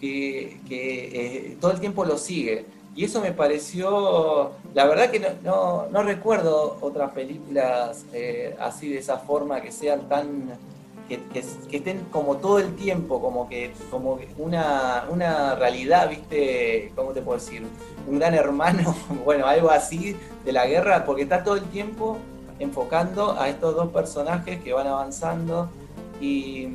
que, 0.01 0.61
eh, 0.71 1.57
todo 1.61 1.73
el 1.73 1.81
tiempo 1.81 2.05
lo 2.05 2.19
sigue. 2.19 2.67
Y 2.95 3.05
eso 3.05 3.21
me 3.21 3.33
pareció, 3.33 4.53
la 4.75 4.87
verdad 4.87 5.11
que 5.11 5.21
no, 5.45 6.03
recuerdo 6.03 6.79
otras 6.81 7.13
películas 7.13 8.05
eh, 8.13 8.57
así 8.59 8.89
de 8.89 8.99
esa 8.99 9.19
forma 9.19 9.61
que 9.61 9.71
sean 9.71 10.09
tan, 10.09 10.59
que, 11.09 11.21
estén 11.71 12.05
como 12.11 12.37
todo 12.37 12.59
el 12.59 12.75
tiempo, 12.75 13.21
como 13.21 13.49
que 13.49 13.73
como 13.91 14.19
una, 14.37 15.07
una 15.11 15.55
realidad, 15.55 16.09
¿viste? 16.11 16.93
¿Cómo 16.95 17.13
te 17.13 17.23
puedo 17.23 17.39
decir? 17.39 17.63
Un 18.07 18.19
gran 18.19 18.35
hermano, 18.35 18.95
bueno, 19.25 19.47
algo 19.47 19.71
así 19.71 20.17
de 20.45 20.53
la 20.53 20.67
guerra, 20.67 21.05
porque 21.05 21.23
está 21.23 21.43
todo 21.43 21.57
el 21.57 21.65
tiempo 21.65 22.19
enfocando 22.59 23.39
a 23.39 23.49
estos 23.49 23.75
dos 23.75 23.91
personajes 23.91 24.61
que 24.63 24.73
van 24.73 24.87
avanzando 24.87 25.71
y 26.21 26.69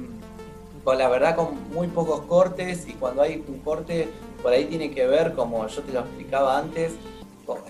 con 0.84 0.98
la 0.98 1.08
verdad 1.10 1.36
con 1.36 1.70
muy 1.72 1.88
pocos 1.88 2.22
cortes 2.22 2.88
y 2.88 2.94
cuando 2.94 3.22
hay 3.22 3.44
un 3.48 3.60
corte 3.60 4.10
por 4.42 4.52
ahí 4.52 4.66
tiene 4.66 4.92
que 4.92 5.08
ver, 5.08 5.34
como 5.34 5.66
yo 5.68 5.82
te 5.82 5.94
lo 5.94 6.02
explicaba 6.02 6.58
antes, 6.58 6.94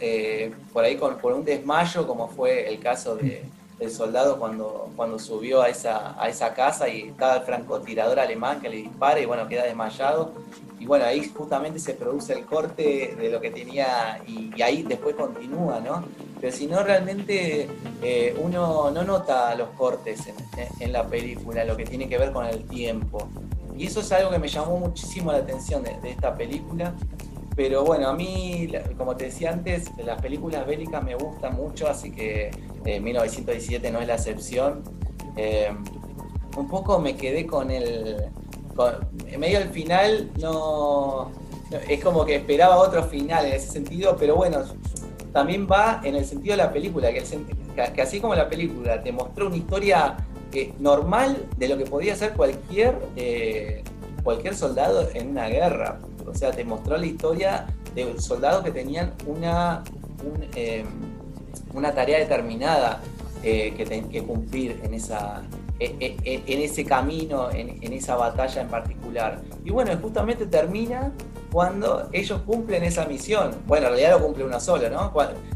eh, 0.02 0.52
por 0.72 0.84
ahí 0.84 0.98
con, 0.98 1.18
un 1.24 1.46
desmayo, 1.46 2.08
como 2.08 2.28
fue 2.28 2.68
el 2.68 2.80
caso 2.80 3.16
de, 3.16 3.44
del 3.80 3.92
soldado 3.92 4.40
cuando, 4.40 4.90
cuando 4.96 5.20
subió 5.20 5.62
a 5.62 5.70
esa, 5.70 6.22
a 6.22 6.30
esa 6.30 6.54
casa 6.54 6.90
y 6.90 7.10
estaba 7.10 7.38
el 7.38 7.44
francotirador 7.44 8.20
alemán 8.20 8.60
que 8.62 8.70
le 8.70 8.78
dispara 8.78 9.20
y 9.20 9.26
bueno, 9.26 9.48
queda 9.48 9.64
desmayado. 9.64 10.32
Y 10.80 10.86
bueno, 10.86 11.06
ahí 11.06 11.32
justamente 11.34 11.80
se 11.80 11.94
produce 11.94 12.34
el 12.34 12.46
corte 12.46 13.16
de 13.18 13.30
lo 13.30 13.40
que 13.40 13.52
tenía 13.52 14.22
y, 14.28 14.62
ahí 14.62 14.84
después 14.84 15.16
continúa, 15.16 15.80
¿no? 15.80 16.04
Pero 16.44 16.58
si 16.58 16.68
no, 16.68 16.84
realmente 16.84 17.70
eh, 18.02 18.38
uno 18.38 18.92
no 18.92 19.04
nota 19.06 19.56
los 19.56 19.70
cortes 19.78 20.20
en, 20.78 20.92
la 20.92 21.08
película, 21.08 21.64
lo 21.64 21.78
que 21.78 21.86
tiene 21.86 22.10
que 22.10 22.18
ver 22.18 22.34
con 22.34 22.46
el 22.46 22.66
tiempo. 22.66 23.30
Y 23.78 23.88
eso 23.88 24.02
es 24.02 24.12
algo 24.12 24.30
que 24.30 24.40
me 24.40 24.50
llamó 24.50 24.76
muchísimo 24.78 25.32
la 25.32 25.38
atención 25.38 25.84
de, 25.84 25.98
esta 26.04 26.36
película. 26.36 26.94
Pero 27.56 27.86
bueno, 27.86 28.10
a 28.10 28.14
mí, 28.14 28.70
como 28.98 29.16
te 29.16 29.28
decía 29.28 29.54
antes, 29.54 29.90
las 30.04 30.22
películas 30.22 30.68
bélicas 30.68 31.02
me 31.02 31.16
gustan 31.16 31.56
mucho, 31.56 31.88
así 31.88 32.12
que 32.12 32.52
1917 32.84 33.88
eh, 33.88 33.92
no 33.92 34.02
es 34.02 34.08
la 34.08 34.16
excepción. 34.16 34.84
Eh, 35.38 35.74
un 36.58 36.68
poco 36.68 37.00
me 37.00 37.16
quedé 37.16 37.48
con 37.48 37.72
el. 37.72 38.18
en 39.28 39.40
medio 39.40 39.60
del 39.60 39.70
final, 39.70 40.30
no. 40.42 41.32
Es 41.88 42.04
como 42.04 42.26
que 42.26 42.36
esperaba 42.36 42.76
otro 42.80 43.02
final 43.06 43.46
en 43.46 43.54
ese 43.54 43.72
sentido, 43.72 44.18
pero 44.20 44.36
bueno, 44.36 44.66
también 45.34 45.68
va 45.70 46.00
en 46.04 46.16
el 46.16 46.26
sentido 46.26 46.56
de 46.56 46.64
la 46.64 46.72
película, 46.72 47.12
que, 47.12 47.24
que 47.94 48.02
así 48.02 48.20
como 48.20 48.36
la 48.36 48.48
película 48.48 49.02
te 49.02 49.12
mostró 49.12 49.48
una 49.48 49.58
historia 49.58 50.16
eh, 50.54 50.74
normal 50.80 51.46
de 51.58 51.68
lo 51.68 51.78
que 51.78 51.86
podía 51.86 52.16
ser 52.16 52.34
cualquier, 52.34 52.96
cualquier 54.24 54.56
soldado 54.56 55.10
en 55.14 55.30
una 55.30 55.48
guerra. 55.48 56.00
O 56.26 56.34
sea, 56.34 56.52
te 56.52 56.64
mostró 56.64 56.98
la 56.98 57.06
historia 57.06 57.66
de 57.96 58.20
soldados 58.20 58.64
que 58.64 58.72
tenían 58.72 59.14
una, 59.28 59.84
em, 60.56 60.86
una 61.74 61.94
tarea 61.94 62.20
determinada 62.20 63.02
eh, 63.44 63.74
que 63.76 63.86
tenían 63.86 64.10
que 64.10 64.24
cumplir 64.24 64.80
en, 64.84 64.94
esa, 64.94 65.44
e, 65.80 65.96
e, 66.00 66.18
e, 66.24 66.44
en 66.48 66.62
ese 66.62 66.86
camino, 66.86 67.52
en, 67.52 67.94
esa 67.94 68.16
batalla 68.16 68.62
en 68.62 68.70
particular. 68.70 69.42
Y 69.66 69.72
bueno, 69.72 69.92
justamente 70.02 70.46
termina 70.46 71.12
cuando 71.54 72.10
ellos 72.12 72.42
cumplen 72.48 72.84
esa 72.84 73.06
misión. 73.06 73.56
Bueno, 73.68 73.86
en 73.88 73.94
realidad 73.94 74.20
lo 74.20 74.26
cumple 74.26 74.44
uno 74.44 74.60
solo, 74.60 74.90
¿no? 74.90 75.14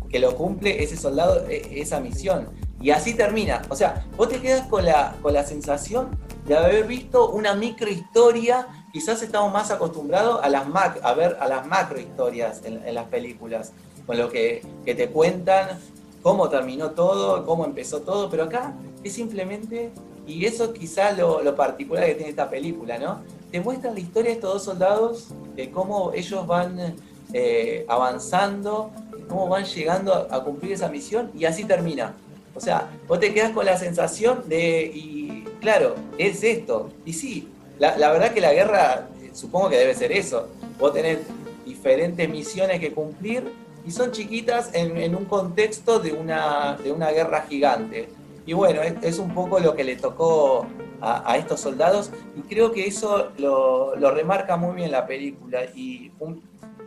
que 0.07 0.19
lo 0.19 0.35
cumple 0.35 0.83
ese 0.83 0.95
soldado, 0.95 1.43
esa 1.49 1.99
misión. 1.99 2.49
Y 2.79 2.91
así 2.91 3.15
termina. 3.15 3.63
O 3.69 3.75
sea, 3.75 4.05
vos 4.15 4.29
te 4.29 4.39
quedas 4.39 4.67
con 4.67 4.85
la, 4.85 5.15
con 5.23 5.33
la 5.33 5.43
sensación 5.43 6.15
de 6.45 6.55
haber 6.55 6.85
visto 6.85 7.31
una 7.31 7.55
microhistoria 7.55 8.67
quizás 8.93 9.21
estamos 9.21 9.51
más 9.51 9.71
acostumbrados 9.71 10.39
a, 10.43 10.49
las 10.49 10.65
a 11.03 11.13
ver 11.13 11.37
a 11.39 11.47
las 11.47 11.67
macro 11.67 11.99
historias 11.99 12.61
en, 12.63 12.95
las 12.95 13.05
películas, 13.05 13.73
con 14.05 14.17
lo 14.17 14.29
que, 14.29 14.65
te 14.85 15.09
cuentan 15.09 15.79
cómo 16.21 16.49
terminó 16.49 16.91
todo, 16.91 17.45
cómo 17.45 17.65
empezó 17.65 18.01
todo, 18.01 18.29
pero 18.29 18.43
acá 18.43 18.73
es 19.03 19.13
simplemente, 19.13 19.91
y 20.25 20.45
eso 20.45 20.73
quizás 20.73 21.17
lo, 21.17 21.43
lo 21.43 21.55
particular 21.55 22.05
que 22.05 22.15
tiene 22.15 22.29
esta 22.29 22.49
película, 22.49 22.97
¿no? 22.97 23.21
Te 23.51 23.61
muestran 23.61 23.93
la 23.93 23.99
historia 23.99 24.31
de 24.31 24.35
estos 24.35 24.53
dos 24.53 24.63
soldados, 24.63 25.27
de 25.55 25.71
cómo 25.71 26.11
ellos 26.13 26.45
van 26.45 26.95
eh, 27.33 27.85
avanzando, 27.87 28.91
cómo 29.27 29.47
van 29.47 29.65
llegando 29.65 30.13
a, 30.13 30.43
cumplir 30.43 30.73
esa 30.73 30.89
misión, 30.89 31.31
y 31.33 31.45
así 31.45 31.63
termina. 31.63 32.15
O 32.55 32.59
sea, 32.59 32.89
vos 33.07 33.19
te 33.19 33.33
quedas 33.33 33.51
con 33.51 33.65
la 33.65 33.77
sensación 33.77 34.49
de, 34.49 34.91
y 34.93 35.45
claro, 35.61 35.95
es 36.17 36.43
esto, 36.43 36.89
y 37.05 37.13
sí, 37.13 37.47
la, 37.79 38.11
verdad 38.11 38.33
que 38.33 38.41
la 38.41 38.53
guerra, 38.53 39.07
supongo 39.33 39.69
que 39.69 39.77
debe 39.77 39.93
ser 39.93 40.11
eso. 40.11 40.47
Vos 40.79 40.93
tenés 40.93 41.19
diferentes 41.65 42.27
misiones 42.29 42.79
que 42.79 42.91
cumplir 42.91 43.43
y 43.85 43.91
son 43.91 44.11
chiquitas 44.11 44.71
en, 44.73 45.15
un 45.15 45.25
contexto 45.25 45.99
de 45.99 46.13
una, 46.13 46.77
de 46.83 46.91
una 46.91 47.11
guerra 47.11 47.45
gigante. 47.47 48.09
Y 48.47 48.53
bueno, 48.53 48.81
es, 48.81 49.19
un 49.19 49.33
poco 49.33 49.59
lo 49.59 49.75
que 49.75 49.83
le 49.83 49.97
tocó 49.97 50.65
a, 51.01 51.37
estos 51.37 51.59
soldados 51.59 52.11
y 52.35 52.41
creo 52.41 52.71
que 52.71 52.87
eso 52.87 53.31
lo, 53.37 53.93
remarca 54.09 54.55
muy 54.55 54.77
bien 54.77 54.89
la 54.89 55.05
película 55.05 55.65
y, 55.65 56.11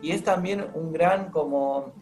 y 0.01 0.11
es 0.11 0.23
también 0.23 0.65
un 0.73 0.91
gran 0.91 1.29
como 1.31 1.93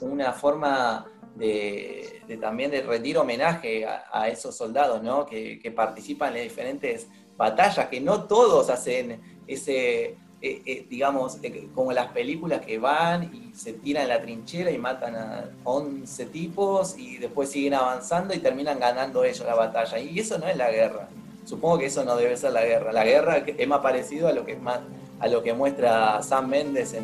una 0.00 0.32
forma 0.32 1.06
de, 1.36 2.22
también 2.40 2.70
de 2.70 2.80
rendir 2.80 3.18
homenaje 3.18 3.86
a, 3.86 4.28
esos 4.28 4.56
soldados 4.56 5.02
¿no? 5.02 5.26
que 5.26 5.72
participan 5.76 6.34
en 6.34 6.44
diferentes 6.44 7.08
batallas, 7.36 7.88
que 7.88 8.00
no 8.00 8.24
todos 8.24 8.70
hacen 8.70 9.20
ese, 9.46 10.16
eh, 10.42 10.62
eh, 10.64 10.86
digamos, 10.88 11.38
eh, 11.42 11.68
como 11.74 11.92
las 11.92 12.12
películas 12.12 12.62
que 12.64 12.78
van 12.78 13.24
y 13.24 13.54
se 13.54 13.74
tiran 13.74 14.04
en 14.04 14.08
la 14.08 14.22
trinchera 14.22 14.70
y 14.70 14.78
matan 14.78 15.14
a 15.14 15.50
11 15.64 16.26
tipos 16.26 16.96
y 16.96 17.18
después 17.18 17.50
siguen 17.50 17.74
avanzando 17.74 18.32
y 18.32 18.38
terminan 18.38 18.80
ganando 18.80 19.22
ellos 19.22 19.46
la 19.46 19.54
batalla. 19.54 19.98
Y 19.98 20.18
eso 20.18 20.38
no 20.38 20.46
es 20.46 20.56
la 20.56 20.70
guerra. 20.70 21.10
Supongo 21.44 21.78
que 21.78 21.86
eso 21.86 22.04
no 22.04 22.16
debe 22.16 22.38
ser 22.38 22.52
la 22.52 22.64
guerra. 22.64 22.90
La 22.90 23.04
guerra 23.04 23.44
es 23.46 23.68
más 23.68 23.80
parecido 23.80 24.28
a 24.28 24.32
lo 24.32 24.46
que, 24.46 24.56
más, 24.56 24.80
a 25.18 25.28
lo 25.28 25.42
que 25.42 25.52
muestra 25.52 26.22
Sam 26.22 26.48
Mendes 26.48 26.94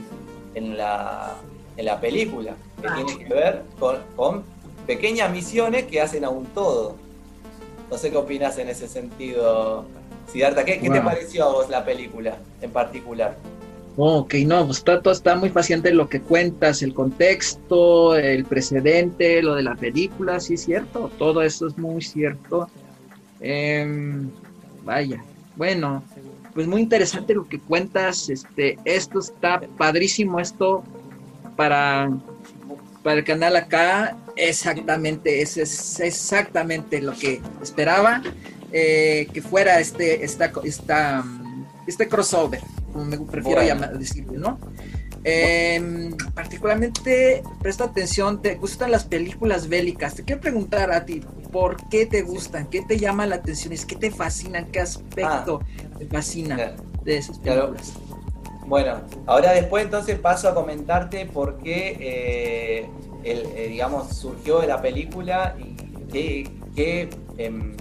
en, 0.55 0.77
la, 0.79 1.35
en 1.77 1.85
la 1.85 2.01
película, 2.01 2.55
que 2.81 2.89
tiene 2.89 3.19
que 3.19 3.35
ver 3.35 3.65
con, 3.79 3.99
con 4.17 4.45
pequeñas 4.87 5.31
misiones 5.31 5.85
que 5.85 6.01
hacen 6.01 6.25
a 6.25 6.31
un 6.31 6.47
todo. 6.47 6.97
No 7.91 7.99
sé 7.99 8.11
qué 8.11 8.17
opinas 8.17 8.57
en 8.57 8.71
ese 8.71 8.89
sentido, 8.89 9.85
Siddhartha, 10.33 10.65
¿qué, 10.65 10.79
te 10.79 11.01
pareció 11.01 11.45
a 11.45 11.53
vos 11.53 11.71
la 11.71 11.85
película 11.85 12.37
en 12.61 12.71
particular? 12.71 13.37
Ok, 13.99 14.35
no, 14.47 14.67
pues 14.67 14.79
está, 14.79 15.01
todo 15.01 15.15
está 15.15 15.37
muy 15.37 15.49
paciente 15.49 15.93
lo 15.93 16.09
que 16.09 16.21
cuentas, 16.21 16.83
el 16.83 16.93
contexto, 16.93 18.15
el 18.15 18.45
precedente, 18.45 19.43
lo 19.43 19.55
de 19.55 19.63
la 19.63 19.75
película, 19.75 20.39
sí 20.39 20.55
es 20.55 20.65
cierto, 20.65 21.11
todo 21.19 21.43
eso 21.43 21.67
es 21.67 21.79
muy 21.79 22.03
cierto. 22.03 22.69
Em, 23.41 24.29
vaya, 24.85 25.25
bueno, 25.57 26.03
pues 26.53 26.67
muy 26.67 26.83
interesante 26.83 27.35
lo 27.35 27.49
que 27.49 27.59
cuentas, 27.59 28.29
este, 28.29 28.79
esto 28.85 29.21
está 29.21 29.63
padrísimo, 29.79 30.41
esto 30.41 30.85
para, 31.57 32.11
para 33.03 33.17
el 33.17 33.25
canal 33.25 33.57
acá, 33.57 34.19
exactamente, 34.37 35.41
es, 35.41 35.57
es 35.57 36.01
exactamente 36.01 37.01
lo 37.01 37.13
que 37.13 37.41
esperaba. 37.63 38.23
Eh, 38.79 39.29
que 39.33 39.41
fuera 39.41 39.81
este, 39.81 40.23
esta, 40.23 40.53
esta, 40.63 41.25
este 41.87 42.09
crossover, 42.09 42.61
como 42.93 43.07
me 43.07 43.19
prefiero 43.19 43.63
llamar, 43.63 43.99
decirlo, 43.99 44.39
¿no? 44.39 44.59
Em, 45.25 46.15
particularmente, 46.35 47.43
presta 47.63 47.85
atención, 47.85 48.43
¿te 48.43 48.57
gustan 48.57 48.91
las 48.91 49.05
películas 49.05 49.71
bélicas? 49.71 50.15
Te 50.15 50.25
quiero 50.25 50.43
preguntar 50.43 50.93
a 50.93 51.07
ti, 51.07 51.23
¿por 51.51 51.89
qué 51.89 52.05
te 52.05 52.21
gustan? 52.21 52.67
¿Qué 52.67 52.83
te 52.83 52.99
llama 52.99 53.25
la 53.25 53.37
atención? 53.37 53.73
¿Es 53.73 53.87
qué 53.87 53.97
te 53.97 54.11
fascinan? 54.11 54.67
¿Qué 54.67 54.81
aspecto 54.81 55.63
ah. 55.63 55.99
te 55.99 56.05
fascina 56.09 56.77
de 57.03 57.17
esas 57.17 57.39
películas? 57.39 57.95
Bueno, 58.67 59.01
ahora 59.25 59.53
después 59.53 59.87
entonces 59.87 60.19
paso 60.19 60.51
a 60.51 60.55
comentarte 60.55 61.25
por 61.25 61.57
qué, 61.63 61.97
eh, 61.99 62.91
eh, 63.25 63.69
digamos, 63.71 64.15
surgió 64.15 64.61
de 64.61 64.67
la 64.67 64.83
película 64.83 65.57
y 65.59 65.77
qué, 66.13 66.51
qué 66.75 67.09
em, 67.39 67.75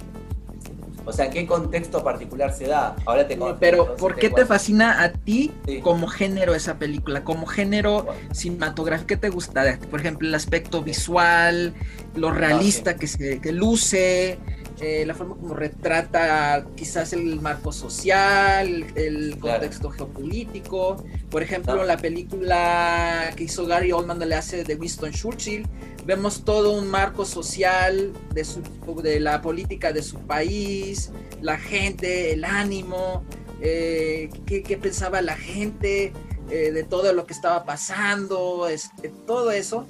o 1.06 1.12
sea, 1.12 1.26
¿en 1.26 1.30
qué 1.30 1.46
contexto 1.46 2.02
particular 2.02 2.52
se 2.52 2.66
da? 2.66 2.96
Ahora 3.06 3.26
te 3.28 3.38
Pero, 3.60 3.96
¿por 3.96 4.16
qué 4.16 4.28
te, 4.28 4.44
fascina 4.44 5.02
a 5.02 5.12
ti 5.12 5.52
como 5.82 6.08
género 6.08 6.54
esa 6.54 6.78
película? 6.78 7.22
Como 7.22 7.46
género 7.46 8.06
cinematográfico, 8.32 9.06
¿qué 9.06 9.16
te 9.16 9.30
gusta? 9.30 9.78
Por 9.88 10.00
ejemplo, 10.00 10.26
el 10.26 10.34
aspecto 10.34 10.82
visual, 10.82 11.74
lo 12.16 12.28
ah, 12.28 12.34
realista 12.34 12.96
que 12.96 13.06
se 13.06 13.40
que 13.40 13.52
luce, 13.52 14.38
eh, 14.80 15.04
la 15.06 15.14
forma 15.14 15.36
como 15.36 15.54
retrata 15.54 16.66
quizás 16.74 17.14
el 17.14 17.40
marco 17.40 17.72
social, 17.72 18.84
el 18.94 19.38
contexto 19.38 19.90
geopolítico. 19.90 21.02
Por 21.30 21.42
ejemplo, 21.42 21.80
ah. 21.80 21.84
la 21.84 21.96
película 21.96 23.32
que 23.36 23.44
hizo 23.44 23.64
Gary 23.64 23.92
Oldman 23.92 24.18
le 24.18 24.34
hace 24.34 24.64
de 24.64 24.74
Winston 24.74 25.12
Churchill, 25.12 25.66
vemos 26.06 26.44
todo 26.44 26.70
un 26.72 26.88
marco 26.88 27.24
social 27.24 28.12
de, 28.32 28.44
su, 28.44 28.62
de 29.02 29.20
la 29.20 29.42
política 29.42 29.92
de 29.92 30.02
su 30.02 30.20
país, 30.20 31.10
la 31.42 31.58
gente, 31.58 32.32
el 32.32 32.44
ánimo, 32.44 33.24
eh, 33.60 34.30
qué, 34.46 34.78
pensaba 34.80 35.20
la 35.20 35.36
gente 35.36 36.12
eh, 36.48 36.70
de 36.70 36.84
todo 36.84 37.12
lo 37.12 37.26
que 37.26 37.32
estaba 37.32 37.64
pasando, 37.64 38.68
este, 38.68 39.08
todo 39.26 39.50
eso 39.50 39.86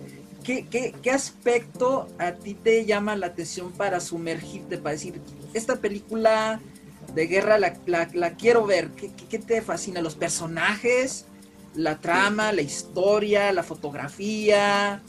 ¿qué, 0.47 1.11
aspecto 1.13 2.07
a 2.19 2.33
ti 2.33 2.55
te 2.55 2.85
llama 2.85 3.17
la 3.17 3.27
atención 3.27 3.73
para 3.73 4.01
sumergirte, 4.01 4.79
para 4.79 4.93
decir, 4.93 5.21
esta 5.55 5.77
película 5.77 6.61
de 7.15 7.27
guerra 7.27 7.59
la, 7.59 8.31
quiero 8.37 8.67
ver? 8.67 8.91
¿Qué, 8.91 9.39
te 9.39 9.63
fascina? 9.63 10.01
¿Los 10.01 10.15
personajes? 10.15 11.27
¿La 11.75 11.99
trama? 11.99 12.53
¿La 12.53 12.63
historia? 12.63 13.53
¿La 13.53 13.63
fotografía? 13.63 15.03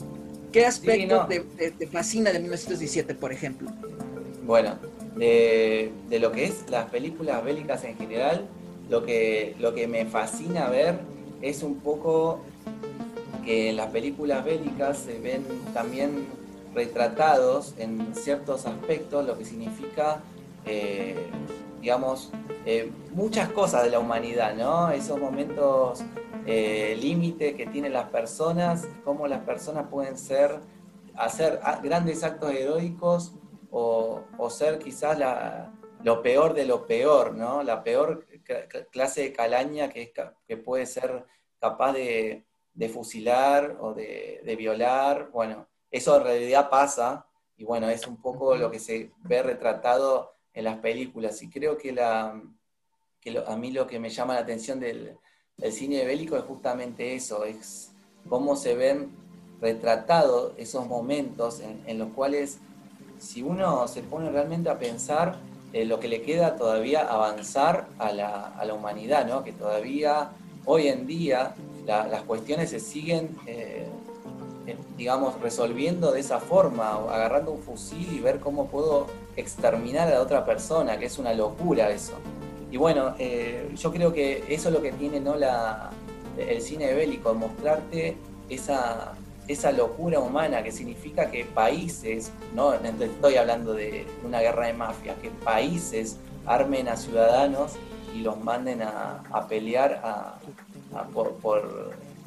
¿Qué 0.52 0.64
aspecto 0.64 1.26
te, 1.26 1.86
fascina 1.86 2.32
de 2.32 2.40
1917, 2.40 3.14
por 3.14 3.32
ejemplo? 3.32 3.70
Bueno, 4.44 4.76
de, 5.16 5.92
lo 6.20 6.32
que 6.32 6.44
es 6.44 6.64
las 6.70 6.86
películas 6.90 7.44
bélicas 7.44 7.84
en 7.84 7.96
general, 7.96 8.46
lo 8.88 9.04
que, 9.04 9.54
lo 9.58 9.74
que 9.74 9.86
me 9.86 10.06
fascina 10.06 10.68
ver 10.70 10.98
es 11.42 11.62
un 11.62 11.80
poco 11.80 12.40
que 13.44 13.70
en 13.70 13.76
las 13.76 13.90
películas 13.90 14.44
bélicas 14.44 14.98
se 14.98 15.18
ven 15.18 15.44
también 15.74 16.26
retratados 16.74 17.74
en 17.78 18.14
ciertos 18.14 18.66
aspectos 18.66 19.26
lo 19.26 19.36
que 19.38 19.44
significa, 19.44 20.20
eh, 20.64 21.14
digamos, 21.80 22.30
eh, 22.66 22.90
muchas 23.12 23.48
cosas 23.50 23.84
de 23.84 23.90
la 23.90 23.98
humanidad, 23.98 24.54
¿no? 24.54 24.90
Esos 24.90 25.18
momentos 25.18 26.00
eh, 26.50 26.96
límite 26.96 27.54
que 27.54 27.66
tienen 27.66 27.92
las 27.92 28.08
personas, 28.08 28.88
cómo 29.04 29.28
las 29.28 29.44
personas 29.44 29.88
pueden 29.90 30.16
ser, 30.16 30.60
hacer 31.14 31.60
grandes 31.82 32.24
actos 32.24 32.54
heroicos 32.54 33.34
o, 33.70 34.24
ser 34.48 34.78
quizás 34.78 35.18
lo 36.02 36.22
peor 36.22 36.54
de 36.54 36.64
lo 36.64 36.86
peor, 36.86 37.34
¿no? 37.34 37.62
La 37.62 37.84
peor 37.84 38.26
clase 38.90 39.24
de 39.24 39.32
calaña 39.34 39.90
que, 39.90 40.00
es, 40.00 40.10
que 40.46 40.56
puede 40.56 40.86
ser 40.86 41.26
capaz 41.60 41.92
de, 41.92 42.46
fusilar 42.90 43.76
o 43.78 43.92
de, 43.92 44.54
violar. 44.56 45.30
Bueno, 45.30 45.66
eso 45.90 46.16
en 46.16 46.22
realidad 46.22 46.70
pasa 46.70 47.26
y 47.58 47.64
bueno, 47.64 47.90
es 47.90 48.06
un 48.06 48.22
poco 48.22 48.56
lo 48.56 48.70
que 48.70 48.78
se 48.78 49.12
ve 49.18 49.42
retratado 49.42 50.32
en 50.54 50.64
las 50.64 50.78
películas. 50.78 51.42
Y 51.42 51.50
creo 51.50 51.76
que, 51.76 51.92
la, 51.92 52.40
a 53.46 53.56
mí 53.58 53.70
lo 53.70 53.86
que 53.86 54.00
me 54.00 54.08
llama 54.08 54.32
la 54.32 54.40
atención 54.40 54.80
del, 54.80 55.18
cine 55.70 56.04
bélico 56.04 56.36
es 56.36 56.44
justamente 56.44 57.14
eso, 57.14 57.44
es 57.44 57.90
cómo 58.28 58.56
se 58.56 58.74
ven 58.74 59.10
retratados 59.60 60.52
esos 60.56 60.86
momentos 60.86 61.60
en, 61.86 61.98
los 61.98 62.08
cuales 62.10 62.58
si 63.18 63.42
uno 63.42 63.88
se 63.88 64.02
pone 64.02 64.30
realmente 64.30 64.70
a 64.70 64.78
pensar 64.78 65.36
eh, 65.72 65.84
lo 65.84 65.98
que 65.98 66.08
le 66.08 66.22
queda 66.22 66.56
todavía 66.56 67.00
avanzar 67.00 67.88
a 67.98 68.12
la, 68.12 68.48
a 68.48 68.64
la 68.64 68.74
humanidad, 68.74 69.26
¿no? 69.26 69.42
que 69.42 69.52
todavía 69.52 70.30
hoy 70.64 70.88
en 70.88 71.06
día 71.06 71.54
las 71.86 72.22
cuestiones 72.22 72.70
se 72.70 72.80
siguen, 72.80 73.34
eh, 73.46 73.86
eh, 74.66 74.76
digamos, 74.96 75.40
resolviendo 75.40 76.12
de 76.12 76.20
esa 76.20 76.38
forma, 76.38 76.92
agarrando 76.92 77.52
un 77.52 77.62
fusil 77.62 78.06
y 78.12 78.20
ver 78.20 78.40
cómo 78.40 78.66
puedo 78.66 79.06
exterminar 79.36 80.12
a 80.12 80.20
otra 80.20 80.44
persona, 80.44 80.98
que 80.98 81.06
es 81.06 81.18
una 81.18 81.32
locura 81.32 81.90
eso. 81.90 82.12
Y 82.70 82.76
bueno, 82.76 83.14
eh, 83.18 83.70
yo 83.76 83.92
creo 83.92 84.12
que 84.12 84.44
eso 84.48 84.68
es 84.68 84.74
lo 84.74 84.82
que 84.82 84.92
tiene 84.92 85.20
¿no? 85.20 85.36
la, 85.36 85.90
el 86.36 86.60
cine 86.60 86.92
bélico, 86.92 87.34
mostrarte 87.34 88.16
esa, 88.48 89.14
esa 89.48 89.72
locura 89.72 90.20
humana 90.20 90.62
que 90.62 90.70
significa 90.70 91.30
que 91.30 91.44
países, 91.44 92.30
no 92.54 92.74
estoy 92.74 93.36
hablando 93.36 93.72
de 93.72 94.06
una 94.24 94.40
guerra 94.40 94.66
de 94.66 94.74
mafias, 94.74 95.16
que 95.18 95.30
países 95.30 96.18
armen 96.46 96.88
a 96.88 96.96
ciudadanos 96.96 97.72
y 98.14 98.20
los 98.20 98.38
manden 98.42 98.82
a, 98.82 99.46
pelear 99.48 100.00
a, 100.04 100.38
por, 101.12 101.36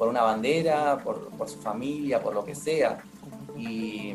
una 0.00 0.22
bandera, 0.22 0.98
por, 0.98 1.48
su 1.48 1.58
familia, 1.60 2.20
por 2.20 2.34
lo 2.34 2.44
que 2.44 2.54
sea. 2.54 3.02
Y, 3.56 4.14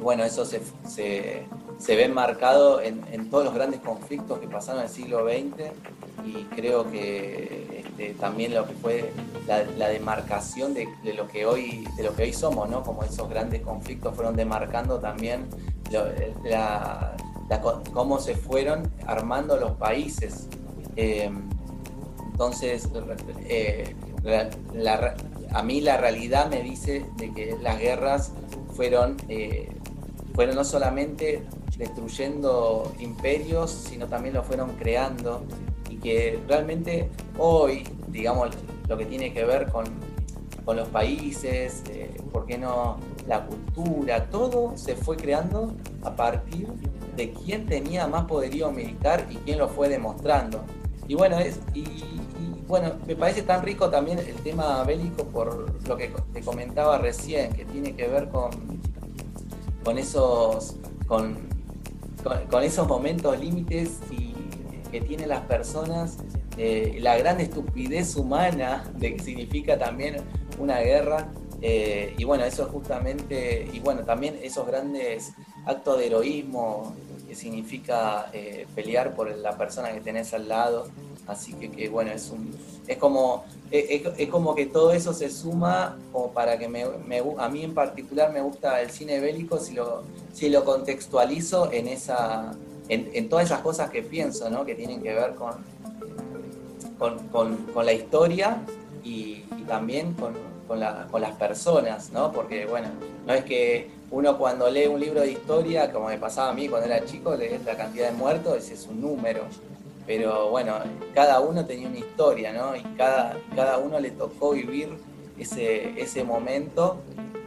bueno, 0.00 0.24
eso 0.24 0.44
se, 0.44 0.60
se, 0.86 1.96
ve 1.96 2.08
marcado 2.08 2.80
en, 2.80 3.30
todos 3.30 3.44
los 3.44 3.54
grandes 3.54 3.80
conflictos 3.80 4.38
que 4.38 4.46
pasaron 4.46 4.80
en 4.80 4.86
el 4.86 4.92
siglo 4.92 5.24
XX 5.24 5.72
y 6.24 6.44
creo 6.54 6.90
que 6.90 7.84
este, 7.84 8.14
también 8.14 8.54
lo 8.54 8.66
que 8.66 8.74
fue 8.74 9.12
la, 9.46 9.88
demarcación 9.88 10.74
de, 10.74 10.88
lo 11.14 11.28
que 11.28 11.46
hoy, 11.46 11.86
de 11.96 12.02
lo 12.02 12.14
que 12.14 12.24
hoy 12.24 12.32
somos, 12.32 12.68
¿no? 12.68 12.82
Como 12.82 13.02
esos 13.02 13.28
grandes 13.28 13.62
conflictos 13.62 14.14
fueron 14.14 14.36
demarcando 14.36 14.98
también 14.98 15.46
cómo 17.92 18.18
se 18.18 18.34
fueron 18.34 18.90
armando 19.06 19.56
los 19.56 19.72
países. 19.72 20.48
Eh, 20.96 21.30
entonces, 22.30 22.88
eh, 23.48 23.96
a 25.50 25.62
mí 25.62 25.80
la 25.80 25.96
realidad 25.96 26.48
me 26.48 26.62
dice 26.62 27.04
de 27.16 27.32
que 27.32 27.56
las 27.60 27.80
guerras 27.80 28.32
fueron, 28.74 29.16
eh, 29.28 29.68
fueron 30.38 30.54
no 30.54 30.62
solamente 30.62 31.42
destruyendo 31.76 32.92
imperios, 33.00 33.72
sino 33.72 34.06
también 34.06 34.34
lo 34.34 34.44
fueron 34.44 34.70
creando 34.76 35.42
y 35.90 35.96
que 35.96 36.38
realmente 36.46 37.10
hoy, 37.38 37.82
digamos, 38.06 38.50
lo 38.86 38.96
que 38.96 39.04
tiene 39.06 39.34
que 39.34 39.44
ver 39.44 39.66
con, 39.68 39.86
los 40.64 40.86
países, 40.90 41.82
¿por 42.30 42.46
qué 42.46 42.56
no? 42.56 42.98
La 43.26 43.46
cultura, 43.46 44.30
todo 44.30 44.76
se 44.76 44.94
fue 44.94 45.16
creando 45.16 45.74
a 46.04 46.14
partir 46.14 46.68
de 47.16 47.32
quién 47.32 47.66
tenía 47.66 48.06
más 48.06 48.26
poderío 48.26 48.70
militar 48.70 49.26
y 49.28 49.34
quién 49.38 49.58
lo 49.58 49.68
fue 49.68 49.88
demostrando. 49.88 50.62
Y 51.08 51.16
bueno, 51.16 51.36
es, 51.40 51.58
y, 51.74 51.84
bueno, 52.68 52.92
me 53.08 53.16
parece 53.16 53.42
tan 53.42 53.64
rico 53.64 53.90
también 53.90 54.20
el 54.20 54.36
tema 54.44 54.84
bélico 54.84 55.24
por 55.24 55.84
lo 55.88 55.96
que 55.96 56.12
te 56.32 56.42
comentaba 56.42 56.98
recién, 56.98 57.52
que 57.54 57.64
tiene 57.64 57.96
que 57.96 58.06
ver 58.06 58.28
con, 58.28 58.77
con 59.88 59.96
esos, 59.96 60.76
con, 61.06 61.48
con, 62.50 62.62
esos 62.62 62.86
momentos 62.86 63.40
límites 63.40 64.00
y 64.10 64.34
que 64.90 65.00
tienen 65.00 65.30
las 65.30 65.46
personas, 65.46 66.18
eh, 66.58 66.98
la 67.00 67.16
gran 67.16 67.40
estupidez 67.40 68.14
humana 68.16 68.84
de 68.98 69.16
que 69.16 69.22
significa 69.22 69.78
también 69.78 70.16
una 70.58 70.80
guerra. 70.80 71.32
Eh, 71.62 72.14
y 72.18 72.24
bueno, 72.24 72.44
eso 72.44 72.64
es 72.64 72.68
justamente, 72.68 73.66
y 73.72 73.80
bueno, 73.80 74.02
también 74.02 74.38
esos 74.42 74.66
grandes 74.66 75.32
actos 75.64 75.96
de 75.96 76.08
heroísmo 76.08 76.94
significa 77.38 78.30
eh, 78.32 78.66
pelear 78.74 79.14
por 79.14 79.34
la 79.36 79.56
persona 79.56 79.92
que 79.92 80.00
tenés 80.00 80.34
al 80.34 80.48
lado. 80.48 80.88
Así 81.26 81.52
que, 81.54 81.88
bueno, 81.88 82.10
es 82.10 82.30
un 82.30 82.54
es 82.86 82.96
como 82.96 83.44
es, 83.70 84.28
como 84.30 84.54
que 84.54 84.64
todo 84.64 84.92
eso 84.92 85.12
se 85.12 85.28
suma 85.30 85.98
como 86.10 86.32
para 86.32 86.58
que 86.58 86.68
me, 86.68 86.84
a 87.38 87.48
mí 87.50 87.62
en 87.62 87.74
particular 87.74 88.32
me 88.32 88.40
gusta 88.40 88.80
el 88.80 88.90
cine 88.90 89.20
bélico 89.20 89.58
si 89.58 89.74
lo, 89.74 90.04
si 90.32 90.48
lo 90.48 90.64
contextualizo 90.64 91.70
en 91.70 91.88
esa 91.88 92.52
en, 92.88 93.28
todas 93.28 93.44
esas 93.44 93.60
cosas 93.60 93.90
que 93.90 94.02
pienso, 94.02 94.48
¿no? 94.48 94.64
que 94.64 94.74
tienen 94.74 95.02
que 95.02 95.12
ver 95.12 95.34
con, 95.34 95.58
con, 97.28 97.84
la 97.84 97.92
historia 97.92 98.62
y, 99.04 99.42
también 99.66 100.14
con, 100.14 100.32
con, 100.66 100.80
las 100.80 101.36
personas, 101.36 102.10
¿no? 102.10 102.32
porque 102.32 102.64
bueno, 102.64 102.88
no 103.26 103.34
es 103.34 103.44
que 103.44 103.90
uno 104.10 104.38
cuando 104.38 104.70
lee 104.70 104.86
un 104.86 105.00
libro 105.00 105.20
de 105.20 105.32
historia, 105.32 105.92
como 105.92 106.08
me 106.08 106.18
pasaba 106.18 106.50
a 106.50 106.54
mí 106.54 106.68
cuando 106.68 106.86
era 106.86 107.04
chico, 107.04 107.34
lees 107.34 107.64
la 107.64 107.76
cantidad 107.76 108.10
de 108.10 108.16
muertos, 108.16 108.56
ese 108.56 108.74
es 108.74 108.86
un 108.86 109.00
número. 109.00 109.42
Pero 110.06 110.48
bueno, 110.48 110.76
cada 111.14 111.40
uno 111.40 111.66
tenía 111.66 111.88
una 111.88 111.98
historia, 111.98 112.52
¿no? 112.52 112.74
Y 112.74 112.82
cada, 112.96 113.38
cada 113.54 113.76
uno 113.76 114.00
le 114.00 114.10
tocó 114.12 114.52
vivir 114.52 114.96
ese, 115.38 116.00
ese 116.00 116.24
momento 116.24 116.96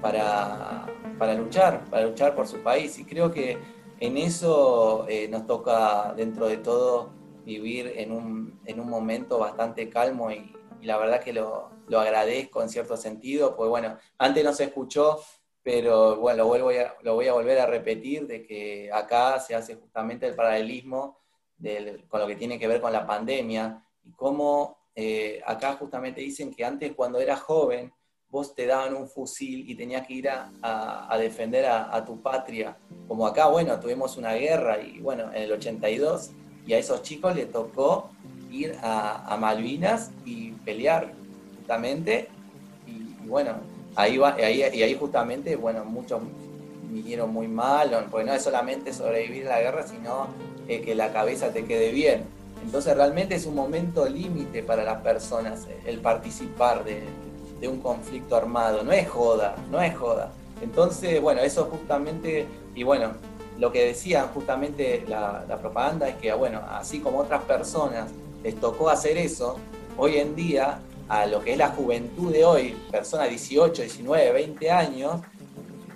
para, 0.02 0.86
luchar, 1.36 1.84
para 1.90 2.06
luchar 2.06 2.36
por 2.36 2.48
su 2.48 2.62
país. 2.62 3.00
Y 3.00 3.06
creo 3.06 3.32
que 3.32 3.58
en 4.00 4.18
eso 4.18 5.08
eh, 5.10 5.28
nos 5.28 5.48
toca, 5.48 6.14
dentro 6.16 6.48
de 6.48 6.58
todo, 6.58 7.10
vivir 7.44 7.94
en 7.96 8.12
un, 8.12 8.62
momento 8.88 9.40
bastante 9.40 9.90
calmo 9.90 10.32
y, 10.32 10.56
la 10.84 10.98
verdad 10.98 11.20
que 11.20 11.32
lo, 11.32 11.70
lo, 11.88 12.00
agradezco 12.00 12.64
en 12.64 12.70
cierto 12.70 12.98
sentido, 12.98 13.56
pues 13.56 13.70
bueno, 13.70 13.98
antes 14.18 14.44
no 14.44 14.52
se 14.52 14.64
escuchó 14.64 15.20
pero 15.64 16.18
bueno, 16.18 16.40
lo, 16.40 16.48
vuelvo 16.48 16.72
lo 17.04 17.16
voy 17.16 17.28
a 17.28 17.34
volver 17.34 17.60
a 17.60 17.66
repetir, 17.66 18.28
de 18.28 18.46
que 18.46 18.90
acá 18.92 19.40
se 19.40 19.56
hace 19.56 19.76
justamente 19.76 20.28
el 20.28 20.36
paralelismo 20.36 21.20
con 22.08 22.20
lo 22.20 22.28
que 22.28 22.36
tiene 22.36 22.58
que 22.58 22.68
ver 22.68 22.82
con 22.82 22.92
la 22.92 23.06
pandemia 23.06 23.84
y 24.04 24.12
cómo 24.14 24.78
eh, 24.96 25.42
acá 25.46 25.74
justamente 25.74 26.22
dicen 26.22 26.52
que 26.52 26.66
antes 26.66 26.94
cuando 26.94 27.20
eras 27.20 27.42
joven 27.42 27.94
vos 28.30 28.56
te 28.56 28.66
daban 28.66 28.96
un 28.96 29.08
fusil 29.08 29.70
y 29.70 29.76
tenías 29.76 30.08
que 30.08 30.14
ir 30.14 30.30
a, 30.30 31.18
defender 31.20 31.66
a, 31.66 32.04
tu 32.06 32.22
patria, 32.22 32.78
como 33.08 33.28
acá, 33.28 33.48
bueno, 33.48 33.78
tuvimos 33.80 34.16
una 34.16 34.34
guerra 34.34 34.82
y 34.82 35.00
bueno, 35.02 35.32
en 35.34 35.44
el 35.44 35.52
82 35.52 36.32
y 36.66 36.74
a 36.74 36.78
esos 36.78 37.04
chicos 37.04 37.36
les 37.36 37.52
tocó 37.52 38.10
ir 38.50 38.78
a, 38.82 39.36
Malvinas 39.38 40.12
y 40.26 40.52
pelear 40.52 41.14
justamente. 41.58 42.30
Y 42.88 43.28
bueno, 43.28 43.56
ahí, 43.96 44.18
va, 44.18 44.36
ahí, 44.36 44.64
y 44.74 44.84
ahí 44.84 44.96
justamente, 44.96 45.56
bueno, 45.56 45.86
muchos 45.86 46.22
vinieron 46.90 47.32
muy 47.32 47.48
mal, 47.48 48.08
porque 48.10 48.26
no 48.26 48.34
es 48.34 48.44
solamente 48.44 48.94
sobrevivir 48.94 49.48
a 49.48 49.52
la 49.52 49.62
guerra, 49.62 49.88
sino 49.88 50.28
eh, 50.68 50.82
que 50.82 50.96
la 50.96 51.12
cabeza 51.12 51.52
te 51.52 51.66
quede 51.66 51.92
bien. 51.92 52.24
Entonces 52.64 52.96
realmente 52.96 53.36
es 53.36 53.46
un 53.46 53.56
momento 53.56 54.08
límite 54.08 54.62
para 54.62 54.84
las 54.84 55.02
personas 55.02 55.66
eh, 55.68 55.80
el 55.86 56.00
participar 56.00 56.84
de, 56.84 57.04
un 57.68 57.80
conflicto 57.80 58.36
armado, 58.36 58.84
no 58.84 58.92
es 58.92 59.08
joda, 59.08 59.56
no 59.70 59.80
es 59.82 59.96
joda. 59.96 60.32
Entonces, 60.64 61.22
bueno, 61.22 61.42
eso 61.42 61.66
justamente, 61.66 62.48
y 62.74 62.82
bueno, 62.82 63.12
lo 63.60 63.72
que 63.72 63.86
decía 63.86 64.28
justamente 64.34 65.06
la, 65.08 65.46
propaganda 65.62 66.10
es 66.10 66.16
que, 66.16 66.34
bueno, 66.34 66.60
así 66.72 67.02
como 67.02 67.20
otras 67.20 67.44
personas 67.44 68.10
les 68.44 68.56
tocó 68.56 68.90
hacer 68.90 69.16
eso, 69.18 69.58
hoy 69.96 70.18
en 70.18 70.36
día, 70.36 70.80
a 71.12 71.26
lo 71.26 71.42
que 71.42 71.52
es 71.52 71.58
la 71.58 71.68
juventud 71.68 72.32
de 72.32 72.46
hoy, 72.46 72.74
personas 72.90 73.28
18, 73.28 73.82
19, 73.82 74.32
20 74.32 74.72
años, 74.72 75.20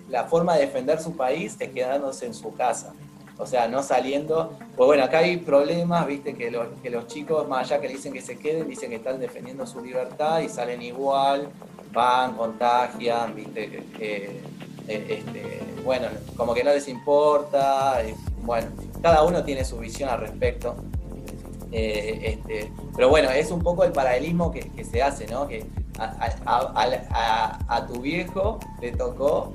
la 0.09 0.25
forma 0.25 0.55
de 0.55 0.65
defender 0.65 0.99
su 0.99 1.15
país 1.15 1.55
es 1.57 1.69
quedándose 1.69 2.25
en 2.25 2.33
su 2.33 2.53
casa. 2.53 2.93
O 3.37 3.45
sea, 3.45 3.69
no 3.69 3.81
saliendo. 3.81 4.57
Pues 4.75 4.87
bueno, 4.87 5.05
acá 5.05 5.19
hay 5.19 5.37
problemas, 5.37 6.05
viste, 6.05 6.35
que 6.35 6.51
los, 6.51 6.67
que 6.83 6.89
los 6.89 7.07
chicos, 7.07 7.47
más 7.47 7.71
allá 7.71 7.79
que 7.79 7.87
dicen 7.87 8.11
que 8.11 8.21
se 8.21 8.37
queden, 8.37 8.67
dicen 8.67 8.89
que 8.89 8.97
están 8.97 9.17
defendiendo 9.21 9.65
su 9.65 9.81
libertad 9.81 10.41
y 10.41 10.49
salen 10.49 10.81
igual, 10.81 11.47
van, 11.93 12.35
contagian, 12.35 13.33
viste, 13.33 13.83
eh, 14.01 14.41
este, 14.85 15.61
bueno, 15.85 16.09
como 16.35 16.53
que 16.53 16.61
no 16.61 16.71
les 16.71 16.89
importa, 16.89 18.01
bueno, 18.41 18.67
cada 19.01 19.23
uno 19.23 19.45
tiene 19.45 19.63
su 19.63 19.77
visión 19.77 20.09
al 20.09 20.19
respecto. 20.19 20.75
Eh, 21.71 22.37
este, 22.37 22.71
pero 22.95 23.09
bueno, 23.09 23.29
es 23.29 23.51
un 23.51 23.61
poco 23.61 23.83
el 23.83 23.91
paralelismo 23.91 24.51
que, 24.51 24.83
se 24.83 25.01
hace, 25.01 25.27
¿no? 25.27 25.47
Que 25.47 25.65
a, 25.99 27.85
tu 27.87 28.01
viejo 28.01 28.59
le 28.81 28.91
tocó 28.91 29.53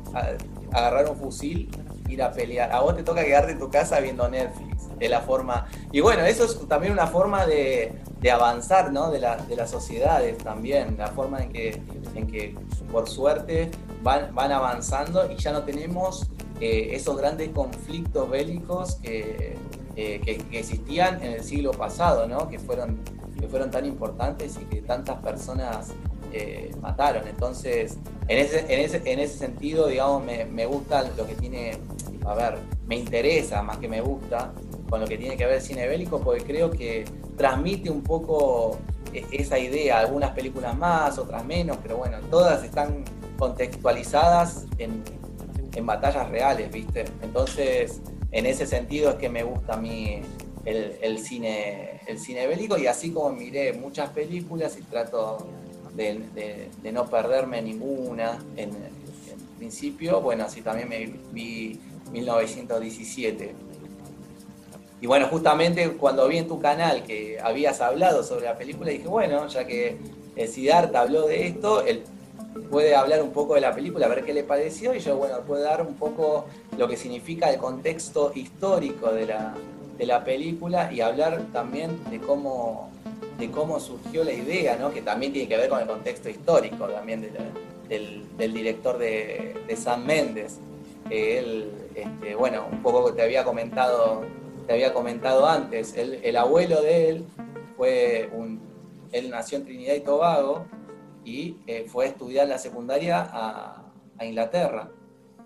agarrar 0.73 1.09
un 1.09 1.16
fusil, 1.16 1.70
ir 2.09 2.23
a 2.23 2.33
pelear. 2.33 2.73
A 2.73 2.81
vos 2.81 2.96
te 2.96 3.03
toca 3.03 3.25
quedarte 3.25 3.53
en 3.53 3.59
tu 3.59 3.70
casa 3.70 4.01
viendo 4.01 4.29
Netflix. 4.29 4.70
De 4.99 5.09
la 5.09 5.23
forma. 5.23 5.66
Y 5.92 6.01
bueno, 6.01 6.27
eso 6.27 6.44
es 6.44 6.68
también 6.68 6.92
una 6.92 7.07
forma 7.07 7.46
de, 7.46 7.99
avanzar, 8.31 8.92
¿no? 8.92 9.11
De, 9.11 9.18
de, 9.18 9.57
las 9.57 9.70
sociedades 9.70 10.37
también. 10.37 10.96
La 10.99 11.07
forma 11.07 11.42
en 11.42 11.53
que, 11.53 11.83
en 12.14 12.27
que 12.27 12.55
por 12.92 13.09
suerte, 13.09 13.70
van, 14.03 14.35
van 14.35 14.53
avanzando 14.53 15.31
y 15.33 15.37
ya 15.37 15.53
no 15.53 15.62
tenemos 15.62 16.29
eh, 16.61 16.94
esos 16.94 17.16
grandes 17.16 17.49
conflictos 17.51 18.29
bélicos 18.29 18.99
eh, 19.03 19.57
que, 20.24 20.42
existían 20.52 21.22
en 21.22 21.32
el 21.32 21.44
siglo 21.44 21.72
pasado, 21.72 22.26
¿no? 22.26 22.48
que, 22.48 22.58
fueron, 22.58 22.98
que 23.38 23.48
fueron 23.48 23.70
tan 23.70 23.86
importantes 23.86 24.58
y 24.60 24.64
que 24.64 24.82
tantas 24.82 25.18
personas 25.18 25.92
eh, 26.32 26.70
mataron. 26.80 27.26
Entonces, 27.28 27.98
en 28.28 28.38
ese, 28.38 28.60
en 28.72 28.80
ese, 28.80 29.02
en 29.04 29.18
ese 29.18 29.38
sentido, 29.38 29.88
digamos, 29.88 30.24
me, 30.24 30.44
me, 30.44 30.66
gusta 30.66 31.02
lo 31.16 31.26
que 31.26 31.34
tiene, 31.34 31.78
a 32.24 32.34
ver, 32.34 32.58
me 32.86 32.96
interesa 32.96 33.62
más 33.62 33.78
que 33.78 33.88
me 33.88 34.00
gusta 34.00 34.52
con 34.88 35.00
lo 35.00 35.06
que 35.06 35.16
tiene 35.16 35.36
que 35.36 35.46
ver 35.46 35.56
el 35.56 35.62
cine 35.62 35.86
bélico, 35.86 36.20
porque 36.20 36.42
creo 36.42 36.70
que 36.70 37.04
transmite 37.36 37.90
un 37.90 38.02
poco 38.02 38.78
esa 39.12 39.58
idea, 39.58 39.98
algunas 39.98 40.30
películas 40.32 40.76
más, 40.76 41.18
otras 41.18 41.44
menos, 41.44 41.78
pero 41.82 41.96
bueno, 41.96 42.18
todas 42.30 42.62
están 42.64 43.04
contextualizadas 43.38 44.66
en, 44.78 45.02
batallas 45.82 46.28
reales, 46.28 46.70
¿viste? 46.70 47.06
Entonces, 47.22 48.02
en 48.32 48.46
ese 48.46 48.66
sentido 48.66 49.10
es 49.10 49.16
que 49.16 49.28
me 49.28 49.42
gusta 49.42 49.74
a 49.74 49.76
mí 49.76 50.22
el, 50.64 51.18
cine, 51.18 52.00
el 52.06 52.18
cine 52.18 52.46
bélico 52.46 52.78
y 52.78 52.86
así 52.86 53.10
como 53.10 53.30
miré 53.30 53.72
muchas 53.72 54.10
películas 54.10 54.76
y 54.78 54.82
trato 54.82 55.46
de, 55.94 56.70
no 56.92 57.06
perderme 57.06 57.62
ninguna 57.62 58.38
en, 58.56 58.70
principio, 59.58 60.22
bueno, 60.22 60.44
así 60.44 60.62
también 60.62 60.88
me 60.88 61.12
vi 61.32 61.78
1917. 62.12 63.54
Y 65.02 65.06
bueno, 65.06 65.26
justamente 65.28 65.86
cuando 65.98 66.26
vi 66.28 66.38
en 66.38 66.48
tu 66.48 66.58
canal 66.60 67.02
que 67.02 67.38
habías 67.42 67.82
hablado 67.82 68.22
sobre 68.22 68.46
la 68.46 68.56
película, 68.56 68.90
dije, 68.90 69.06
bueno, 69.06 69.46
ya 69.48 69.66
que 69.66 69.98
el 70.34 70.48
Siddhartha 70.48 71.02
habló 71.02 71.26
de 71.26 71.46
esto, 71.46 71.82
él 71.84 72.04
puede 72.70 72.94
hablar 72.94 73.22
un 73.22 73.30
poco 73.30 73.54
de 73.54 73.60
la 73.60 73.74
película, 73.74 74.06
a 74.06 74.08
ver 74.08 74.24
qué 74.24 74.34
le 74.34 74.44
pareció, 74.44 74.94
y 74.94 75.00
yo, 75.00 75.16
bueno, 75.16 75.40
puedo 75.46 75.62
dar 75.62 75.86
un 75.86 75.94
poco 75.94 76.46
lo 76.76 76.88
que 76.88 76.96
significa 76.96 77.50
el 77.50 77.58
contexto 77.58 78.32
histórico 78.34 79.12
de 79.12 79.26
la, 79.26 79.54
de 79.98 80.06
la 80.06 80.24
película 80.24 80.92
y 80.92 81.00
hablar 81.00 81.42
también 81.52 81.98
de 82.10 82.18
cómo, 82.20 82.90
de 83.38 83.50
cómo 83.50 83.78
surgió 83.80 84.24
la 84.24 84.32
idea, 84.32 84.76
¿no? 84.76 84.92
que 84.92 85.02
también 85.02 85.32
tiene 85.32 85.48
que 85.48 85.56
ver 85.56 85.68
con 85.68 85.80
el 85.80 85.86
contexto 85.86 86.28
histórico 86.28 86.86
también 86.86 87.20
del, 87.88 88.26
del, 88.36 88.52
director 88.52 88.98
de, 88.98 89.56
de 89.66 89.76
Sam 89.76 90.04
Méndez. 90.04 90.58
él, 91.10 91.70
este, 91.94 92.34
bueno, 92.34 92.66
un 92.70 92.82
poco 92.82 93.12
te 93.12 93.22
había 93.22 93.44
comentado 93.44 94.24
te 94.70 94.74
había 94.74 94.94
comentado 94.94 95.48
antes, 95.48 95.96
el, 95.96 96.36
abuelo 96.36 96.80
de 96.80 97.08
él 97.08 97.24
fue 97.76 98.30
un, 98.32 98.60
él 99.10 99.28
nació 99.28 99.58
en 99.58 99.64
Trinidad 99.64 99.94
y 99.94 100.00
Tobago 100.00 100.64
y 101.24 101.56
eh, 101.66 101.87
fue 101.88 102.06
a 102.06 102.09
estudiar 102.09 102.48
la 102.48 102.59
secundaria 102.59 103.28
a, 103.33 103.87
Inglaterra. 104.22 104.90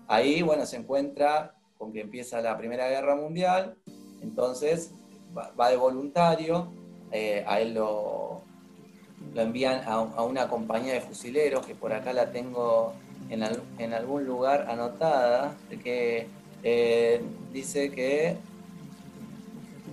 Ahí, 0.05 0.41
bueno, 0.41 0.65
se 0.65 0.75
encuentra 0.75 1.55
con 1.77 1.93
que 1.93 2.01
empieza 2.01 2.41
la 2.41 2.57
Primera 2.57 2.89
Guerra 2.89 3.15
Mundial, 3.15 3.77
entonces 4.21 4.91
va, 5.33 5.69
de 5.69 5.77
voluntario, 5.77 6.67
eh, 7.09 7.45
a 7.47 7.61
él 7.61 7.75
lo, 7.75 8.41
lo 9.33 9.41
envían 9.41 9.81
a, 9.85 10.23
una 10.23 10.49
compañía 10.49 10.93
de 10.93 10.99
fusileros, 10.99 11.65
que 11.65 11.73
por 11.73 11.93
acá 11.93 12.11
la 12.11 12.31
tengo 12.31 12.91
en, 13.29 13.93
algún 13.93 14.25
lugar 14.25 14.67
anotada, 14.69 15.55
que 15.83 16.27
eh, 16.63 17.21
dice 17.53 17.91
que 17.91 18.35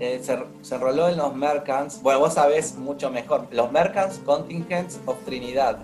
eh, 0.03 0.21
se, 0.21 0.75
enroló 0.75 1.09
en 1.09 1.17
los 1.17 1.33
Mercants, 1.37 2.03
bueno, 2.03 2.19
vos 2.19 2.35
sabés 2.35 2.75
mucho 2.75 3.09
mejor, 3.09 3.47
los 3.53 3.71
Mercants 3.71 4.19
Contingents 4.19 4.99
of 5.07 5.17
Trinidad, 5.25 5.79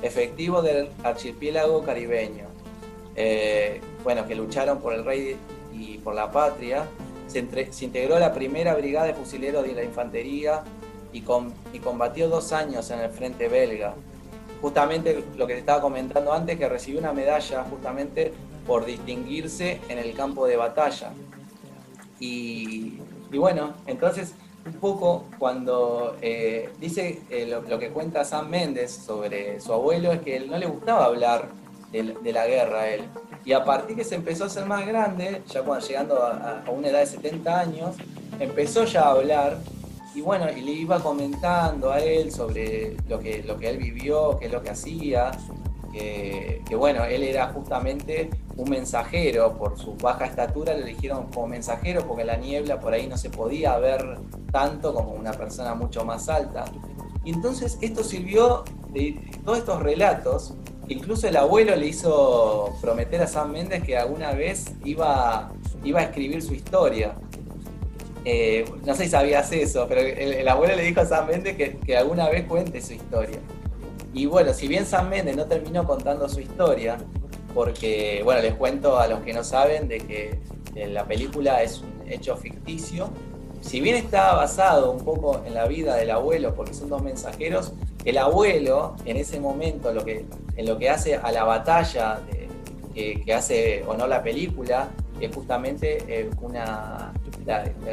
efectivo 0.00 0.62
del 0.62 0.90
archipiélago 1.02 1.82
caribeño. 1.82 2.44
Eh, 3.16 3.80
bueno, 4.04 4.28
que 4.28 4.36
lucharon 4.36 4.78
por 4.78 4.94
el 4.94 5.04
rey 5.04 5.36
y 5.72 5.98
por 5.98 6.14
la 6.14 6.30
patria. 6.30 6.86
Se, 7.26 7.40
integró 7.40 8.14
a 8.14 8.20
la 8.20 8.32
primera 8.32 8.76
brigada 8.76 9.06
de 9.06 9.14
fusileros 9.14 9.64
de 9.64 9.72
la 9.72 9.82
infantería 9.82 10.62
y, 11.12 11.24
y 11.72 11.78
combatió 11.80 12.28
dos 12.28 12.52
años 12.52 12.88
en 12.92 13.00
el 13.00 13.10
frente 13.10 13.48
belga. 13.48 13.94
Justamente 14.62 15.24
lo 15.36 15.48
que 15.48 15.54
te 15.54 15.58
estaba 15.58 15.80
comentando 15.80 16.32
antes, 16.32 16.60
que 16.60 16.68
recibió 16.68 17.00
una 17.00 17.12
medalla 17.12 17.64
justamente 17.68 18.32
por 18.68 18.86
distinguirse 18.86 19.80
en 19.88 19.98
el 19.98 20.14
campo 20.14 20.46
de 20.46 20.56
batalla. 20.56 21.10
Y 22.20 23.00
y 23.34 23.38
bueno, 23.38 23.74
entonces 23.88 24.32
un 24.64 24.74
poco 24.74 25.24
cuando 25.40 26.16
eh, 26.22 26.70
dice 26.80 27.22
eh, 27.28 27.46
lo, 27.46 27.78
que 27.80 27.90
cuenta 27.90 28.24
Sam 28.24 28.48
Méndez 28.48 28.92
sobre 28.92 29.60
su 29.60 29.72
abuelo 29.72 30.12
es 30.12 30.20
que 30.20 30.36
él 30.36 30.48
no 30.48 30.56
le 30.56 30.66
gustaba 30.66 31.06
hablar 31.06 31.48
de, 31.90 32.32
la 32.32 32.46
guerra 32.46 32.82
a 32.82 32.88
él. 32.90 33.02
Y 33.44 33.52
a 33.52 33.64
partir 33.64 33.96
que 33.96 34.04
se 34.04 34.14
empezó 34.14 34.44
a 34.44 34.48
ser 34.48 34.66
más 34.66 34.86
grande, 34.86 35.42
ya 35.48 35.62
cuando 35.62 35.86
llegando 35.86 36.22
a, 36.22 36.62
una 36.68 36.88
edad 36.88 37.00
de 37.00 37.06
70 37.06 37.60
años, 37.60 37.96
empezó 38.38 38.84
ya 38.84 39.02
a 39.02 39.10
hablar 39.12 39.58
y 40.14 40.20
bueno, 40.20 40.46
y 40.56 40.60
le 40.60 40.70
iba 40.70 41.00
comentando 41.00 41.90
a 41.90 41.98
él 41.98 42.30
sobre 42.30 42.96
lo 43.08 43.18
que, 43.18 43.42
lo 43.42 43.58
que 43.58 43.68
él 43.68 43.78
vivió, 43.78 44.38
qué 44.38 44.46
es 44.46 44.52
lo 44.52 44.62
que 44.62 44.70
hacía, 44.70 45.32
que, 45.94 46.76
bueno, 46.76 47.04
él 47.04 47.22
era 47.22 47.48
justamente 47.48 48.30
un 48.56 48.68
mensajero, 48.68 49.56
por 49.56 49.78
su 49.78 49.94
baja 49.94 50.26
estatura 50.26 50.74
le 50.74 50.82
eligieron 50.82 51.26
como 51.28 51.48
mensajero 51.48 52.06
porque 52.06 52.24
la 52.24 52.36
niebla 52.36 52.80
por 52.80 52.92
ahí 52.92 53.06
no 53.06 53.16
se 53.16 53.30
podía 53.30 53.78
ver 53.78 54.18
tanto 54.52 54.92
como 54.92 55.12
una 55.12 55.32
persona 55.32 55.74
mucho 55.74 56.04
más 56.04 56.28
alta. 56.28 56.64
Y 57.24 57.32
entonces 57.32 57.78
esto 57.80 58.02
sirvió 58.02 58.64
de 58.90 59.20
todos 59.44 59.58
estos 59.58 59.82
relatos, 59.82 60.54
incluso 60.88 61.28
el 61.28 61.36
abuelo 61.36 61.74
le 61.76 61.86
hizo 61.86 62.76
prometer 62.80 63.22
a 63.22 63.26
Sam 63.26 63.52
Méndez 63.52 63.82
que 63.82 63.96
alguna 63.96 64.32
vez 64.32 64.72
iba, 64.84 65.52
iba 65.84 66.00
a 66.00 66.02
escribir 66.04 66.42
su 66.42 66.54
historia. 66.54 67.14
Eh, 68.24 68.64
no 68.84 68.94
sé 68.94 69.04
si 69.04 69.10
sabías 69.10 69.52
eso, 69.52 69.86
pero 69.88 70.00
el, 70.00 70.48
abuelo 70.48 70.76
le 70.76 70.82
dijo 70.82 71.00
a 71.00 71.06
Sam 71.06 71.28
Méndez 71.28 71.56
que, 71.56 71.76
que 71.78 71.96
alguna 71.96 72.28
vez 72.28 72.46
cuente 72.46 72.80
su 72.80 72.94
historia. 72.94 73.38
Y 74.14 74.26
bueno, 74.26 74.54
si 74.54 74.68
bien 74.68 74.86
Sam 74.86 75.08
Méndez 75.08 75.36
no 75.36 75.44
terminó 75.46 75.84
contando 75.84 76.28
su 76.28 76.40
historia, 76.40 76.98
porque, 77.52 78.20
bueno, 78.24 78.40
les 78.42 78.54
cuento 78.54 78.98
a 78.98 79.08
los 79.08 79.20
que 79.20 79.32
no 79.32 79.42
saben 79.42 79.88
de 79.88 79.98
que 79.98 80.38
la 80.86 81.04
película 81.04 81.62
es 81.62 81.80
un 81.80 82.10
hecho 82.10 82.36
ficticio. 82.36 83.10
Si 83.60 83.80
bien 83.80 83.96
está 83.96 84.34
basado 84.34 84.92
un 84.92 85.04
poco 85.04 85.42
en 85.44 85.54
la 85.54 85.66
vida 85.66 85.96
del 85.96 86.10
abuelo, 86.10 86.54
porque 86.54 86.74
son 86.74 86.90
dos 86.90 87.02
mensajeros, 87.02 87.72
el 88.04 88.18
abuelo 88.18 88.94
en 89.04 89.16
ese 89.16 89.40
momento 89.40 89.92
lo 89.92 90.04
que, 90.04 90.26
en 90.56 90.66
lo 90.66 90.78
que 90.78 90.90
hace 90.90 91.16
a 91.16 91.32
la 91.32 91.44
batalla 91.44 92.20
que, 92.94 93.34
hace 93.34 93.82
o 93.86 93.96
no 93.96 94.06
la 94.06 94.22
película, 94.22 94.90
es 95.20 95.34
justamente 95.34 96.04
eh, 96.06 96.30
una, 96.40 97.12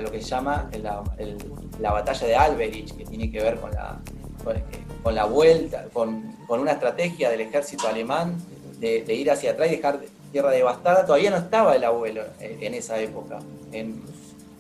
lo 0.02 0.12
que 0.12 0.22
se 0.22 0.30
llama 0.30 0.70
la, 0.82 1.92
batalla 1.92 2.28
de 2.28 2.36
Alberich, 2.36 2.96
que 2.96 3.06
tiene 3.06 3.32
que 3.32 3.42
ver 3.42 3.60
con 3.60 3.72
la, 3.72 4.00
con, 5.04 5.16
la 5.16 5.26
vuelta, 5.26 5.86
con, 5.94 6.36
con 6.48 6.60
una 6.60 6.74
estrategia 6.74 7.30
del 7.30 7.42
ejército 7.42 7.88
alemán 7.88 8.38
de, 8.80 9.14
ir 9.14 9.30
hacia 9.32 9.52
atrás 9.52 9.70
y 9.72 9.76
dejar 9.76 10.00
tierra 10.32 10.52
devastada, 10.52 11.06
todavía 11.06 11.30
no 11.30 11.38
estaba 11.38 11.76
el 11.76 11.84
abuelo 11.84 12.24
en, 12.40 12.74
esa 12.74 13.00
época, 13.00 13.40
en, 13.72 14.02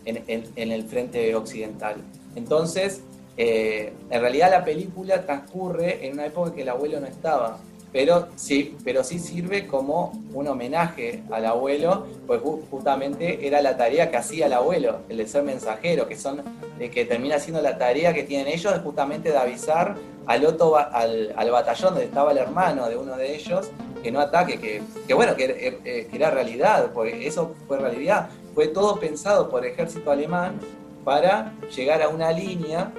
el 0.05 0.83
frente 0.83 1.33
occidental. 1.35 1.95
Entonces, 2.35 3.01
eh, 3.37 3.93
en 4.09 4.21
realidad 4.21 4.51
la 4.51 4.63
película 4.63 5.21
transcurre 5.23 6.05
en 6.05 6.13
una 6.13 6.25
época 6.25 6.53
que 6.53 6.61
el 6.61 6.69
abuelo 6.69 6.99
no 6.99 7.07
estaba. 7.07 7.57
Pero 7.91 8.27
sí, 8.35 8.77
pero 8.83 9.03
sí 9.03 9.19
sirve 9.19 9.67
como 9.67 10.13
un 10.33 10.47
homenaje 10.47 11.23
al 11.29 11.45
abuelo, 11.45 12.07
pues 12.25 12.41
justamente 12.69 13.45
era 13.45 13.61
la 13.61 13.75
tarea 13.75 14.09
que 14.09 14.17
hacía 14.17 14.45
el 14.45 14.53
abuelo, 14.53 14.99
el 15.09 15.17
de 15.17 15.27
ser 15.27 15.43
mensajero, 15.43 16.07
que 16.07 16.15
son, 16.15 16.41
que 16.79 17.05
termina 17.05 17.37
siendo 17.39 17.61
la 17.61 17.77
tarea 17.77 18.13
que 18.13 18.23
tienen 18.23 18.47
ellos, 18.47 18.73
justamente 18.83 19.31
de 19.31 19.37
avisar 19.37 19.95
al 20.25 20.45
otro, 20.45 20.77
al, 20.77 21.51
batallón 21.51 21.93
donde 21.93 22.05
estaba 22.05 22.31
el 22.31 22.37
hermano 22.37 22.87
de 22.87 22.95
uno 22.95 23.17
de 23.17 23.35
ellos, 23.35 23.69
que 24.01 24.11
no 24.11 24.21
ataque, 24.21 24.81
que, 25.07 25.13
bueno, 25.13 25.35
que, 25.35 25.79
eh, 25.83 26.07
que, 26.09 26.15
era 26.15 26.31
realidad, 26.31 26.91
porque 26.93 27.27
eso 27.27 27.55
fue 27.67 27.77
realidad, 27.77 28.29
fue 28.55 28.67
todo 28.67 28.99
pensado 28.99 29.49
por 29.49 29.65
el 29.65 29.73
ejército 29.73 30.11
alemán 30.11 30.59
para 31.03 31.53
llegar 31.75 32.01
a 32.01 32.07
una 32.07 32.31
línea 32.31 32.91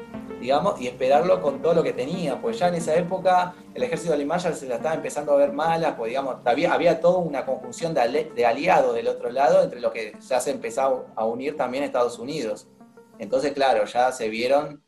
digamos, 0.43 0.81
y 0.81 0.89
esperarlo 0.89 1.41
con 1.41 1.63
todo 1.63 1.73
lo 1.73 1.85
que 1.85 1.93
tenía, 1.93 2.41
pues 2.41 2.59
ya 2.59 2.67
en 2.67 2.75
esa 2.75 2.97
época 2.97 3.55
el 3.75 3.83
ejército 3.85 4.13
alemán 4.13 4.41
ya 4.41 4.53
se 4.53 4.67
la 4.67 4.75
estaba 4.75 4.97
empezando 4.97 5.33
a 5.33 5.37
ver 5.37 5.53
mala, 5.53 5.97
pues 5.97 6.09
digamos, 6.09 6.39
había, 6.45 6.75
había 6.75 7.01
toda 7.01 7.19
una 7.19 7.47
conjunción 7.47 7.95
de, 7.95 8.45
aliados 8.45 8.93
del 8.93 9.07
otro 9.07 9.31
lado, 9.31 9.63
entre 9.63 9.79
los 9.79 9.93
que 9.93 10.17
ya 10.21 10.41
se 10.41 10.51
empezaba 10.51 11.05
a 11.15 11.25
unir 11.27 11.57
también 11.57 11.85
Estados 11.85 12.19
Unidos. 12.19 12.67
Entonces, 13.21 13.53
claro, 13.53 13.85
ya 13.85 14.11
se 14.11 14.29
vieron 14.29 14.83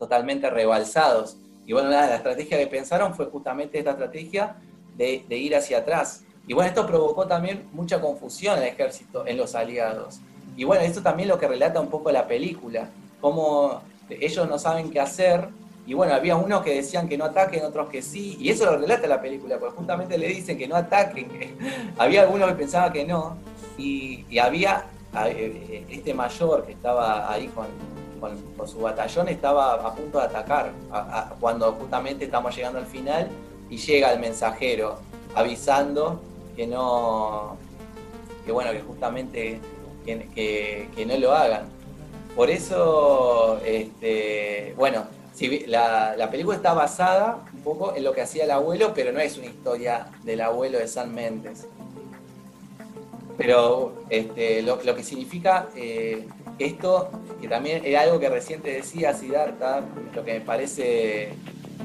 totalmente 0.00 0.50
rebalsados. 0.50 1.36
Y 1.64 1.72
bueno, 1.74 1.88
la 1.88 2.16
estrategia 2.16 2.58
que 2.58 2.66
pensaron 2.66 3.14
fue 3.14 3.26
justamente 3.26 3.78
esta 3.78 3.92
estrategia 3.92 4.56
de, 4.96 5.24
de 5.28 5.36
ir 5.36 5.54
hacia 5.54 5.78
atrás. 5.78 6.24
Y 6.48 6.54
bueno, 6.54 6.68
esto 6.68 6.88
provocó 6.88 7.28
también 7.28 7.68
mucha 7.72 8.00
confusión 8.00 8.56
en 8.56 8.64
el 8.64 8.68
ejército, 8.70 9.24
en 9.28 9.36
los 9.36 9.54
aliados. 9.54 10.18
Y 10.56 10.64
bueno, 10.64 10.82
esto 10.82 11.02
también 11.02 11.28
lo 11.28 11.38
que 11.38 11.46
relata 11.46 11.80
un 11.80 11.88
poco 11.88 12.10
la 12.10 12.26
película, 12.26 12.90
cómo 13.20 13.80
ellos 14.20 14.48
no 14.48 14.58
saben 14.58 14.90
qué 14.90 15.00
hacer. 15.00 15.48
Y 15.84 15.94
bueno, 15.94 16.14
había 16.14 16.36
unos 16.36 16.62
que 16.62 16.74
decían 16.74 17.08
que 17.08 17.18
no 17.18 17.24
ataquen, 17.24 17.64
otros 17.64 17.88
que 17.88 18.02
sí, 18.02 18.36
y 18.38 18.50
eso 18.50 18.66
lo 18.66 18.78
relata 18.78 19.08
la 19.08 19.20
película, 19.20 19.58
porque 19.58 19.76
justamente 19.76 20.16
le 20.16 20.28
dicen 20.28 20.56
que 20.56 20.68
no 20.68 20.76
ataquen. 20.76 21.28
había 21.98 22.22
algunos 22.22 22.48
que 22.50 22.54
pensaban 22.54 22.92
que 22.92 23.04
no, 23.04 23.36
y, 23.76 24.24
había 24.38 24.84
eh, 25.26 25.84
este 25.90 26.14
mayor 26.14 26.64
que 26.64 26.72
estaba 26.72 27.32
ahí 27.32 27.48
con, 27.48 27.66
con, 28.56 28.68
su 28.68 28.78
batallón, 28.80 29.28
estaba 29.28 29.74
a 29.74 29.94
punto 29.94 30.18
de 30.18 30.24
atacar, 30.24 30.70
cuando 31.40 31.72
justamente 31.72 32.26
estamos 32.26 32.54
llegando 32.54 32.78
al 32.78 32.86
final 32.86 33.28
y 33.68 33.76
llega 33.76 34.12
el 34.12 34.20
mensajero 34.20 35.00
avisando 35.34 36.20
que 36.54 36.66
no, 36.68 37.56
que 38.44 38.52
bueno, 38.52 38.70
que 38.70 38.80
justamente 38.80 39.60
que 40.04 41.04
no 41.06 41.16
lo 41.16 41.32
hagan. 41.32 41.81
Por 42.34 42.48
eso, 42.48 43.60
este, 43.64 44.74
bueno, 44.76 45.06
la, 45.66 46.28
película 46.30 46.56
está 46.56 46.72
basada 46.72 47.44
un 47.52 47.60
poco 47.62 47.94
en 47.94 48.04
lo 48.04 48.12
que 48.12 48.22
hacía 48.22 48.44
el 48.44 48.50
abuelo, 48.50 48.92
pero 48.94 49.12
no 49.12 49.20
es 49.20 49.36
una 49.36 49.46
historia 49.46 50.06
del 50.22 50.40
abuelo 50.40 50.78
de 50.78 50.88
San 50.88 51.14
Méndez. 51.14 51.66
Pero 53.36 54.04
este, 54.08 54.62
lo, 54.62 54.78
que 54.78 55.02
significa 55.02 55.68
eh, 55.76 56.26
esto, 56.58 57.10
que 57.40 57.48
también 57.48 57.84
era 57.84 58.02
algo 58.02 58.18
que 58.18 58.28
recién 58.28 58.62
te 58.62 58.72
decía 58.72 59.14
Siddhartha, 59.14 59.82
lo 60.14 60.24
que 60.24 60.34
me 60.34 60.40
parece 60.40 61.30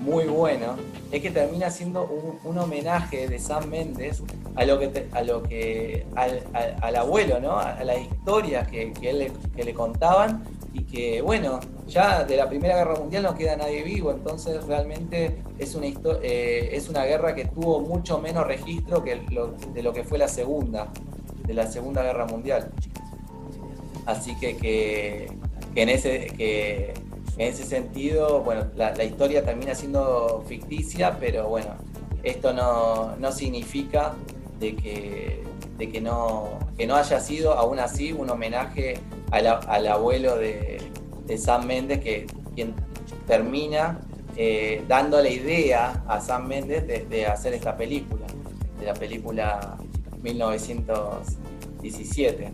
muy 0.01 0.25
bueno, 0.25 0.75
es 1.11 1.21
que 1.21 1.31
termina 1.31 1.69
siendo 1.69 2.07
un, 2.43 2.57
homenaje 2.57 3.27
de 3.27 3.39
Sam 3.39 3.69
Méndez 3.69 4.21
a 4.55 4.65
lo 4.65 4.79
que, 4.79 5.07
a 5.11 5.21
lo 5.21 5.43
que 5.43 6.05
al, 6.15 6.95
abuelo, 6.95 7.39
¿no? 7.39 7.59
a, 7.59 7.83
las 7.83 7.99
historias 7.99 8.67
que, 8.67 8.93
él, 9.01 9.31
que 9.55 9.63
le 9.63 9.73
contaban 9.73 10.43
y 10.73 10.83
que, 10.83 11.21
bueno, 11.21 11.59
ya 11.87 12.23
de 12.23 12.37
la 12.37 12.47
Primera 12.49 12.75
Guerra 12.75 12.95
Mundial 12.95 13.23
no 13.23 13.35
queda 13.35 13.55
nadie 13.55 13.83
vivo, 13.83 14.11
entonces 14.11 14.63
realmente 14.65 15.37
es 15.57 15.75
una, 15.75 15.87
eh, 16.21 16.69
es 16.73 16.89
una 16.89 17.05
guerra 17.05 17.33
que 17.33 17.45
tuvo 17.45 17.79
mucho 17.79 18.19
menos 18.19 18.45
registro 18.45 19.03
que 19.03 19.21
de 19.73 19.83
lo 19.83 19.93
que 19.93 20.03
fue 20.03 20.17
la 20.17 20.27
Segunda, 20.27 20.91
de 21.45 21.53
la 21.53 21.67
Segunda 21.67 22.03
Guerra 22.03 22.25
Mundial. 22.25 22.71
Así 24.05 24.35
que, 24.39 24.55
que, 24.57 25.27
en 25.75 25.89
ese... 25.89 26.27
Que, 26.27 26.93
en 27.37 27.53
ese 27.53 27.63
sentido, 27.63 28.41
bueno, 28.41 28.65
la, 28.75 29.01
historia 29.03 29.45
termina 29.45 29.75
siendo 29.75 30.43
ficticia, 30.47 31.17
pero 31.19 31.47
bueno, 31.47 31.75
esto 32.23 32.51
no, 32.51 33.15
significa 33.31 34.15
de 34.59 34.75
que, 34.75 35.43
de 35.77 35.91
que, 35.91 36.01
no, 36.01 36.57
no 36.87 36.95
haya 36.95 37.19
sido 37.19 37.53
aún 37.53 37.77
así 37.79 38.11
un 38.11 38.31
homenaje 38.31 38.95
al, 39.29 39.87
abuelo 39.87 40.35
de, 40.35 40.81
Sam 41.37 41.67
Méndez, 41.67 41.99
que 41.99 42.25
quien 42.55 42.73
termina 43.27 43.99
eh, 44.35 44.83
dando 44.87 45.21
la 45.21 45.29
idea 45.29 46.03
a 46.07 46.19
Sam 46.19 46.47
Méndez 46.47 46.87
de, 46.87 47.27
hacer 47.27 47.53
esta 47.53 47.77
película, 47.77 48.25
de 48.79 48.85
la 48.87 48.95
película 48.95 49.77
1917. 50.23 52.51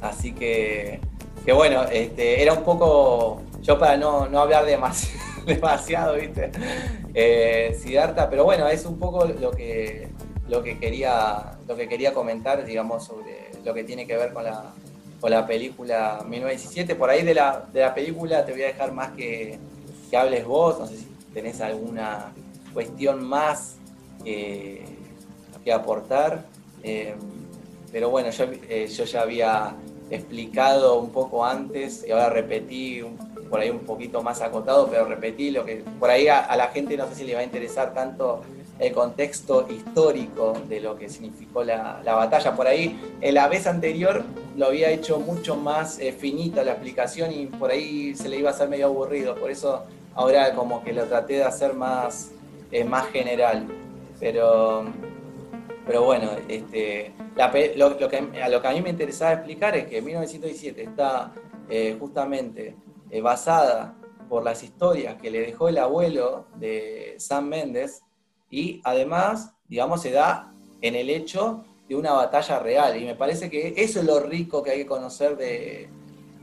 Así 0.00 0.32
que, 0.32 0.98
que 1.44 1.52
bueno, 1.52 1.84
este, 1.84 2.42
era 2.42 2.54
un 2.54 2.64
poco 2.64 3.40
yo 3.62 3.78
para 3.78 3.96
no, 3.96 4.24
hablar 4.38 4.66
demasiado, 5.46 6.14
¿viste? 6.16 6.50
Eh, 7.14 7.78
Siddhartha, 7.80 8.28
pero 8.28 8.44
bueno, 8.44 8.66
es 8.68 8.84
un 8.84 8.98
poco 8.98 9.24
lo 9.24 9.50
que, 9.52 10.08
lo 10.48 10.62
que, 10.62 10.78
quería, 10.78 11.58
lo 11.66 11.76
que 11.76 11.88
quería 11.88 12.12
comentar, 12.12 12.64
digamos, 12.64 13.04
sobre 13.04 13.50
lo 13.64 13.72
que 13.72 13.84
tiene 13.84 14.06
que 14.06 14.16
ver 14.16 14.32
con 14.32 14.44
la, 14.44 14.72
con 15.20 15.30
la 15.30 15.46
película 15.46 16.24
1917. 16.28 16.96
Por 16.96 17.10
ahí 17.10 17.22
de 17.22 17.34
la, 17.34 17.64
de 17.72 17.80
la 17.80 17.94
película 17.94 18.44
te 18.44 18.52
voy 18.52 18.62
a 18.62 18.66
dejar 18.66 18.92
más 18.92 19.12
que, 19.12 19.58
que 20.10 20.16
hables 20.16 20.44
vos, 20.44 20.80
no 20.80 20.86
sé 20.86 20.96
si 20.96 21.06
tenés 21.32 21.60
alguna 21.60 22.32
cuestión 22.72 23.24
más 23.24 23.76
que, 24.24 24.84
que 25.64 25.72
aportar. 25.72 26.44
Eh, 26.82 27.14
pero 27.92 28.10
bueno, 28.10 28.30
yo, 28.30 28.46
eh, 28.68 28.88
yo 28.88 29.04
ya 29.04 29.20
había 29.22 29.76
explicado 30.10 30.98
un 30.98 31.10
poco 31.10 31.44
antes 31.44 32.04
y 32.06 32.10
ahora 32.10 32.28
repetí 32.30 33.02
un, 33.02 33.16
por 33.52 33.60
ahí 33.60 33.68
un 33.68 33.80
poquito 33.80 34.22
más 34.22 34.40
acotado, 34.40 34.88
pero 34.88 35.04
repetí 35.04 35.50
lo 35.50 35.66
que 35.66 35.84
por 36.00 36.08
ahí 36.08 36.26
a, 36.26 36.56
la 36.56 36.68
gente 36.68 36.96
no 36.96 37.06
sé 37.06 37.16
si 37.16 37.24
le 37.24 37.34
va 37.34 37.40
a 37.40 37.44
interesar 37.44 37.92
tanto 37.92 38.40
el 38.78 38.94
contexto 38.94 39.66
histórico 39.68 40.54
de 40.70 40.80
lo 40.80 40.96
que 40.96 41.10
significó 41.10 41.62
la, 41.62 42.00
batalla. 42.02 42.56
Por 42.56 42.66
ahí, 42.66 42.98
en 43.20 43.34
la 43.34 43.48
vez 43.48 43.66
anterior 43.66 44.24
lo 44.56 44.68
había 44.68 44.88
hecho 44.88 45.20
mucho 45.20 45.54
más 45.54 45.98
eh, 45.98 46.12
finita 46.12 46.64
la 46.64 46.72
explicación 46.72 47.30
y 47.30 47.44
por 47.44 47.70
ahí 47.70 48.14
se 48.14 48.30
le 48.30 48.38
iba 48.38 48.48
a 48.48 48.54
hacer 48.54 48.70
medio 48.70 48.86
aburrido. 48.86 49.34
Por 49.34 49.50
eso 49.50 49.82
ahora 50.14 50.54
como 50.54 50.82
que 50.82 50.94
lo 50.94 51.04
traté 51.04 51.34
de 51.34 51.44
hacer 51.44 51.74
más, 51.74 52.30
eh, 52.70 52.84
más 52.84 53.08
general. 53.08 53.66
Pero, 54.18 54.86
pero 55.86 56.04
bueno, 56.04 56.30
este, 56.48 57.12
lo, 57.76 58.08
que, 58.08 58.16
a 58.42 58.48
lo 58.48 58.62
que 58.62 58.68
a 58.68 58.72
mí 58.72 58.80
me 58.80 58.88
interesaba 58.88 59.34
explicar 59.34 59.76
es 59.76 59.88
que 59.88 60.00
1917 60.00 60.84
está 60.84 61.34
eh, 61.68 61.96
justamente 62.00 62.76
eh, 63.12 63.20
basada 63.20 63.94
por 64.28 64.42
las 64.42 64.62
historias 64.62 65.20
que 65.20 65.30
le 65.30 65.40
dejó 65.40 65.68
el 65.68 65.76
abuelo 65.76 66.46
de 66.56 67.14
Sam 67.18 67.48
Méndez 67.48 68.00
y 68.50 68.80
además, 68.84 69.52
digamos, 69.68 70.00
se 70.00 70.10
da 70.10 70.52
en 70.80 70.96
el 70.96 71.10
hecho 71.10 71.62
de 71.88 71.94
una 71.94 72.12
batalla 72.12 72.58
real. 72.58 73.00
Y 73.00 73.04
me 73.04 73.14
parece 73.14 73.50
que 73.50 73.74
eso 73.76 74.00
es 74.00 74.06
lo 74.06 74.18
rico 74.20 74.62
que 74.62 74.70
hay 74.70 74.78
que 74.78 74.86
conocer 74.86 75.36
de, 75.36 75.88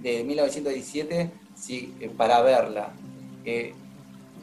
1917 0.02 1.32
eh, 1.70 2.12
para 2.16 2.42
verla. 2.42 2.94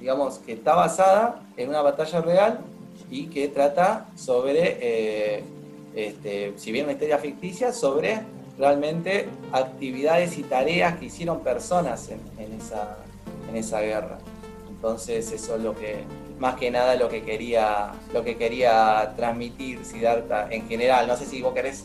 Digamos, 0.00 0.38
que 0.40 0.54
está 0.54 0.74
basada 0.74 1.42
en 1.56 1.68
una 1.68 1.82
batalla 1.82 2.20
real 2.20 2.60
y 3.10 3.26
que 3.26 3.48
trata 3.48 4.08
sobre, 4.16 4.78
eh, 4.80 5.44
este, 5.94 6.54
si 6.56 6.72
bien 6.72 6.86
una 6.86 6.92
historia 6.92 7.18
ficticia, 7.18 7.72
sobre 7.72 8.20
realmente 8.58 9.28
actividades 9.52 10.38
y 10.38 10.42
tareas 10.42 10.98
que 10.98 11.06
hicieron 11.06 11.40
personas 11.40 12.08
en, 12.10 12.52
esa, 12.52 12.98
en 13.48 13.56
esa 13.56 13.80
guerra. 13.80 14.18
Entonces 14.68 15.32
eso 15.32 15.56
es 15.56 15.62
lo 15.62 15.74
que, 15.74 16.04
más 16.38 16.56
que 16.56 16.70
nada 16.70 16.94
lo 16.94 17.08
que 17.08 17.22
quería, 17.22 17.92
lo 18.12 18.22
que 18.24 18.36
quería 18.36 19.12
transmitir 19.16 19.84
Siddhartha 19.84 20.48
en 20.50 20.66
general. 20.68 21.06
No 21.06 21.16
sé 21.16 21.26
si 21.26 21.42
vos 21.42 21.54
querés 21.54 21.84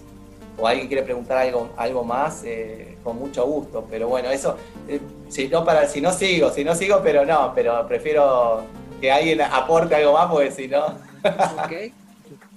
o 0.58 0.68
alguien 0.68 0.88
quiere 0.88 1.04
preguntar 1.04 1.38
algo, 1.38 1.70
algo 1.78 2.04
más, 2.04 2.44
eh, 2.44 2.98
con 3.04 3.18
mucho 3.18 3.46
gusto. 3.46 3.86
Pero 3.90 4.08
bueno, 4.08 4.30
eso, 4.30 4.58
eh, 4.88 5.00
si 5.30 5.48
no 5.48 5.64
para, 5.66 5.88
si 5.88 6.02
no 6.02 6.12
sigo, 6.12 6.52
si 6.52 6.64
no 6.64 6.76
sigo, 6.76 7.02
pero 7.04 7.26
no, 7.26 7.54
pero 7.56 7.88
prefiero 7.88 8.64
que 9.00 9.12
alguien 9.12 9.42
aporte 9.42 9.96
algo 9.96 10.14
más, 10.14 10.30
porque 10.30 10.52
si 10.52 10.68
no. 10.68 10.86
Ok. 10.86 11.94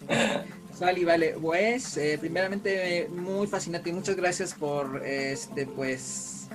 Sally, 0.76 1.04
vale, 1.04 1.36
pues 1.40 1.96
eh, 1.96 2.18
primeramente 2.18 3.08
muy 3.08 3.46
fascinante 3.46 3.90
y 3.90 3.92
muchas 3.92 4.16
gracias 4.16 4.54
por 4.54 5.04
este 5.06 5.66
pues 5.66 6.48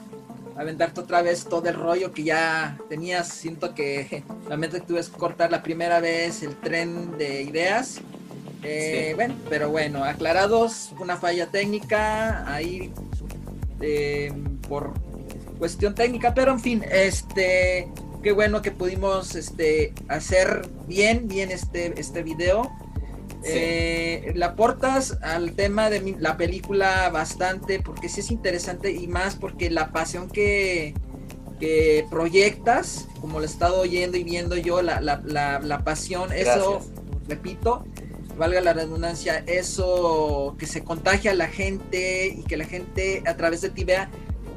aventarte 0.58 1.00
otra 1.00 1.22
vez 1.22 1.46
todo 1.46 1.70
el 1.70 1.76
rollo 1.76 2.12
que 2.12 2.24
ya 2.24 2.78
tenías. 2.90 3.30
Siento 3.30 3.74
que 3.74 4.24
realmente 4.48 4.82
tuve 4.82 5.02
que 5.02 5.12
cortar 5.12 5.52
la 5.52 5.64
primera 5.64 6.02
vez 6.02 6.44
el 6.44 6.56
tren 6.58 7.18
de 7.18 7.44
ideas. 7.44 8.02
Eh, 8.64 9.14
bueno, 9.16 9.36
pero 9.50 9.70
bueno, 9.70 10.04
aclarados, 10.04 10.92
una 11.00 11.16
falla 11.16 11.48
técnica 11.48 12.54
ahí 12.54 12.92
eh, 13.80 14.34
por 14.68 14.94
cuestión 15.58 15.96
técnica, 15.96 16.34
pero 16.34 16.52
en 16.52 16.60
fin, 16.60 16.84
este 16.92 17.88
qué 18.22 18.34
bueno 18.34 18.62
que 18.62 18.72
pudimos 18.72 19.36
este, 19.36 19.94
hacer 20.10 20.68
bien, 20.88 21.30
bien 21.30 21.52
este, 21.52 21.98
este 21.98 22.22
video. 22.22 22.70
Eh, 23.44 24.34
le 24.36 24.46
aportas 24.46 25.18
al 25.22 25.54
tema 25.54 25.90
de 25.90 26.16
la 26.20 26.36
película 26.36 27.10
bastante, 27.10 27.80
porque 27.80 28.10
sí 28.10 28.20
es 28.20 28.32
interesante 28.32 28.92
y 28.92 29.08
más 29.08 29.36
porque 29.36 29.70
la 29.70 29.92
pasión 29.92 30.30
que, 30.30 30.94
que 31.60 32.06
proyectas, 32.10 33.08
como 33.22 33.40
lo 33.40 33.46
he 33.46 33.48
estado 33.48 33.80
oyendo 33.80 34.18
y 34.18 34.24
viendo 34.24 34.58
yo, 34.58 34.82
la, 34.82 35.00
la, 35.00 35.22
la, 35.60 35.84
pasión, 35.84 36.34
eso, 36.34 36.82
repito, 37.28 37.86
valga 38.38 38.62
la 38.62 38.74
redundancia, 38.74 39.44
eso 39.48 40.56
que 40.60 40.66
se 40.66 40.84
contagia 40.84 41.32
a 41.32 41.36
la 41.36 41.48
gente 41.48 42.28
y 42.28 42.44
que 42.44 42.58
la 42.58 42.66
gente 42.66 43.24
a 43.26 43.38
través 43.38 43.62
de 43.62 43.70
ti 43.70 43.86
vea 43.86 44.10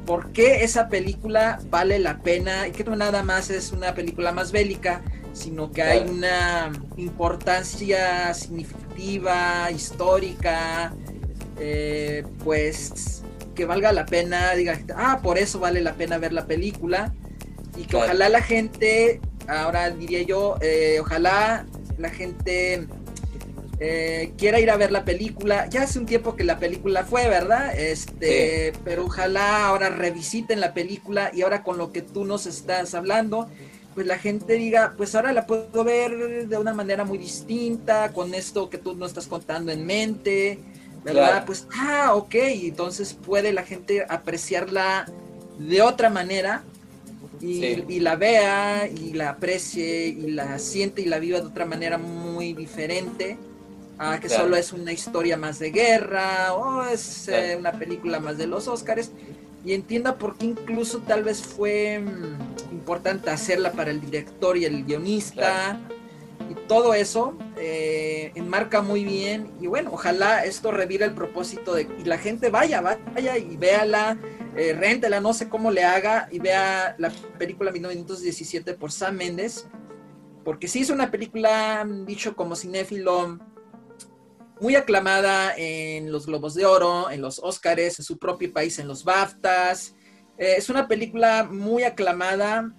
por 0.05 0.31
qué 0.31 0.63
esa 0.63 0.89
película 0.89 1.59
vale 1.69 1.99
la 1.99 2.19
pena 2.19 2.67
y 2.67 2.71
que 2.71 2.83
no 2.83 2.95
nada 2.95 3.23
más 3.23 3.49
es 3.49 3.71
una 3.71 3.93
película 3.93 4.31
más 4.31 4.51
bélica, 4.51 5.01
sino 5.33 5.71
que 5.71 5.81
hay 5.81 6.07
una 6.07 6.71
importancia 6.97 8.33
significativa, 8.33 9.69
histórica, 9.71 10.93
eh, 11.59 12.23
pues 12.43 13.23
que 13.55 13.65
valga 13.65 13.91
la 13.91 14.05
pena, 14.05 14.53
diga, 14.53 14.79
ah, 14.95 15.19
por 15.21 15.37
eso 15.37 15.59
vale 15.59 15.81
la 15.81 15.93
pena 15.93 16.17
ver 16.17 16.33
la 16.33 16.45
película 16.47 17.13
y 17.77 17.83
que 17.83 17.97
ojalá 17.97 18.29
la 18.29 18.41
gente, 18.41 19.21
ahora 19.47 19.89
diría 19.91 20.23
yo, 20.23 20.57
eh, 20.61 20.99
ojalá 21.01 21.65
la 21.97 22.09
gente 22.09 22.87
eh, 23.79 24.33
quiera 24.37 24.59
ir 24.59 24.69
a 24.69 24.77
ver 24.77 24.91
la 24.91 25.03
película. 25.03 25.67
Ya 25.69 25.83
hace 25.83 25.99
un 25.99 26.05
tiempo 26.05 26.35
que 26.35 26.43
la 26.43 26.59
película 26.59 27.03
fue, 27.03 27.27
¿verdad? 27.27 27.77
Este, 27.77 28.73
pero 28.83 29.05
ojalá 29.05 29.67
ahora 29.67 29.89
revisiten 29.89 30.59
la 30.59 30.73
película 30.73 31.31
y 31.33 31.41
ahora 31.41 31.63
con 31.63 31.77
lo 31.77 31.91
que 31.91 32.01
tú 32.01 32.25
nos 32.25 32.45
estás 32.45 32.93
hablando, 32.93 33.49
pues 33.93 34.07
la 34.07 34.17
gente 34.17 34.53
diga, 34.53 34.93
pues 34.97 35.15
ahora 35.15 35.33
la 35.33 35.45
puedo 35.45 35.83
ver 35.83 36.47
de 36.47 36.57
una 36.57 36.73
manera 36.73 37.03
muy 37.03 37.17
distinta, 37.17 38.11
con 38.11 38.33
esto 38.33 38.69
que 38.69 38.77
tú 38.77 38.95
nos 38.95 39.09
estás 39.09 39.27
contando 39.27 39.71
en 39.71 39.85
mente, 39.85 40.59
¿verdad? 41.03 41.45
Pues, 41.45 41.67
ah, 41.75 42.15
ok, 42.15 42.35
entonces 42.35 43.13
puede 43.13 43.53
la 43.53 43.63
gente 43.63 44.05
apreciarla 44.07 45.05
de 45.59 45.81
otra 45.81 46.09
manera 46.09 46.63
y, 47.39 47.99
la 47.99 48.15
vea 48.15 48.87
y 48.87 49.13
la 49.13 49.31
aprecie 49.31 50.07
y 50.07 50.31
la 50.31 50.59
siente 50.59 51.01
y 51.01 51.05
la 51.05 51.19
viva 51.19 51.41
de 51.41 51.47
otra 51.47 51.65
manera 51.65 51.97
muy 51.97 52.53
diferente 52.53 53.37
a 53.97 54.19
que 54.19 54.29
solo 54.29 54.55
es 54.55 54.73
una 54.73 54.91
historia 54.91 55.37
más 55.37 55.59
de 55.59 55.71
guerra 55.71 56.53
o 56.53 56.83
es 56.83 57.27
eh, 57.27 57.55
una 57.57 57.73
película 57.73 58.19
más 58.19 58.37
de 58.37 58.47
los 58.47 58.67
Óscares 58.67 59.11
y 59.65 59.73
entienda 59.73 60.17
por 60.17 60.37
qué 60.37 60.47
incluso 60.47 60.99
tal 60.99 61.23
vez 61.23 61.41
fue 61.41 61.99
mm, 61.99 62.73
importante 62.73 63.29
hacerla 63.29 63.71
para 63.71 63.91
el 63.91 64.01
director 64.01 64.57
y 64.57 64.65
el 64.65 64.83
guionista 64.83 65.79
y 66.49 66.55
todo 66.67 66.93
eso 66.93 67.37
eh, 67.57 68.31
enmarca 68.35 68.81
muy 68.81 69.05
bien 69.05 69.51
y 69.61 69.67
bueno, 69.67 69.91
ojalá 69.93 70.43
esto 70.43 70.71
revire 70.71 71.05
el 71.05 71.13
propósito 71.13 71.73
de 71.73 71.87
que 71.87 72.05
la 72.05 72.17
gente 72.17 72.49
vaya, 72.49 72.81
vaya 72.81 73.37
y 73.37 73.55
véala, 73.55 74.17
eh, 74.55 74.73
réntela, 74.73 75.21
no 75.21 75.33
sé 75.33 75.47
cómo 75.47 75.71
le 75.71 75.83
haga 75.83 76.27
y 76.31 76.39
vea 76.39 76.95
la 76.97 77.11
película 77.37 77.71
1917 77.71 78.73
por 78.73 78.91
Sam 78.91 79.15
Mendes, 79.15 79.67
porque 80.43 80.67
sí 80.67 80.81
es 80.81 80.89
una 80.89 81.09
película, 81.09 81.85
mm, 81.85 82.05
dicho 82.05 82.35
como 82.35 82.55
cinéfilo, 82.55 83.39
muy 84.59 84.75
aclamada 84.75 85.53
en 85.57 86.11
los 86.11 86.25
Globos 86.25 86.53
de 86.53 86.65
Oro, 86.65 87.09
en 87.09 87.21
los 87.21 87.39
Oscars, 87.39 87.99
en 87.99 88.05
su 88.05 88.17
propio 88.17 88.51
país, 88.53 88.79
en 88.79 88.87
los 88.87 89.03
BAFTAs. 89.03 89.95
Eh, 90.37 90.55
es 90.57 90.69
una 90.69 90.87
película 90.87 91.43
muy 91.43 91.83
aclamada 91.83 92.71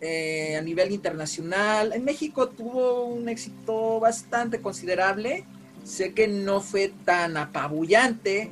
eh, 0.00 0.56
a 0.56 0.62
nivel 0.62 0.92
internacional. 0.92 1.92
En 1.92 2.04
México 2.04 2.48
tuvo 2.48 3.04
un 3.04 3.28
éxito 3.28 4.00
bastante 4.00 4.60
considerable. 4.60 5.44
Sé 5.84 6.14
que 6.14 6.28
no 6.28 6.60
fue 6.60 6.92
tan 7.04 7.36
apabullante 7.36 8.50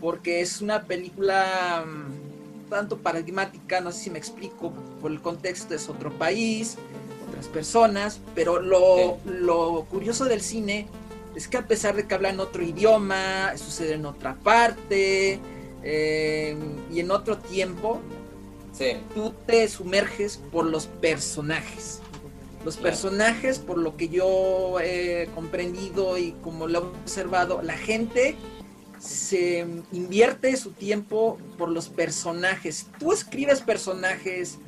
porque 0.00 0.40
es 0.40 0.60
una 0.60 0.82
película 0.82 1.84
mm, 1.86 2.68
tanto 2.68 2.98
paradigmática, 2.98 3.80
no 3.80 3.92
sé 3.92 4.04
si 4.04 4.10
me 4.10 4.18
explico, 4.18 4.72
por 5.00 5.10
el 5.10 5.20
contexto 5.20 5.74
es 5.74 5.88
otro 5.88 6.12
país, 6.12 6.76
otras 7.28 7.48
personas, 7.48 8.20
pero 8.34 8.60
lo, 8.60 9.18
lo 9.24 9.86
curioso 9.90 10.24
del 10.26 10.40
cine 10.40 10.86
es 11.34 11.48
que 11.48 11.56
a 11.56 11.66
pesar 11.66 11.96
de 11.96 12.06
que 12.06 12.14
hablan 12.14 12.40
otro 12.40 12.62
idioma, 12.62 13.56
sucede 13.56 13.94
en 13.94 14.06
otra 14.06 14.36
parte 14.36 15.40
eh, 15.82 16.56
y 16.92 17.00
en 17.00 17.10
otro 17.10 17.38
tiempo, 17.38 18.00
tú 19.14 19.34
te 19.46 19.68
sumerges 19.68 20.40
por 20.50 20.66
los 20.66 20.86
personajes. 20.86 22.00
Los 22.64 22.76
personajes, 22.76 23.58
por 23.58 23.78
lo 23.78 23.96
que 23.96 24.08
yo 24.08 24.80
he 24.80 25.28
comprendido 25.34 26.16
y 26.16 26.32
como 26.42 26.66
lo 26.66 26.78
he 26.78 26.82
observado, 26.82 27.60
la 27.62 27.76
gente 27.76 28.36
se 28.98 29.66
invierte 29.92 30.56
su 30.56 30.70
tiempo 30.70 31.38
por 31.58 31.68
los 31.68 31.88
personajes. 31.88 32.86
Tú 32.98 33.12
escribes 33.12 33.60
personajes 33.60 34.58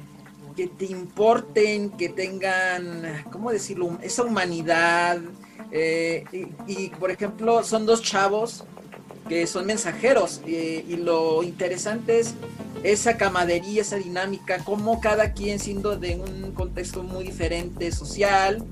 que 0.57 0.67
te 0.67 0.87
importen, 0.87 1.91
que 1.91 2.11
tengan, 2.11 3.25
¿cómo 3.33 3.51
decirlo? 3.51 3.99
Esa 4.03 4.25
humanidad, 4.25 5.21
eh, 5.79 6.25
y, 6.67 6.89
por 6.89 7.11
ejemplo, 7.11 7.63
son 7.63 7.85
dos 7.85 8.01
chavos 8.01 8.65
que 9.29 9.47
son 9.47 9.67
mensajeros 9.67 10.41
eh, 10.47 10.83
y 10.89 10.97
lo 10.97 11.43
interesante 11.43 12.21
es 12.21 12.35
esa 12.83 13.19
camadería, 13.19 13.83
esa 13.83 13.97
dinámica, 13.97 14.65
como 14.65 15.03
cada 15.03 15.35
quien 15.35 15.59
siendo 15.59 15.99
de 15.99 16.17
un 16.17 16.53
contexto 16.53 17.03
muy 17.03 17.25
diferente 17.25 17.93
social 17.93 18.65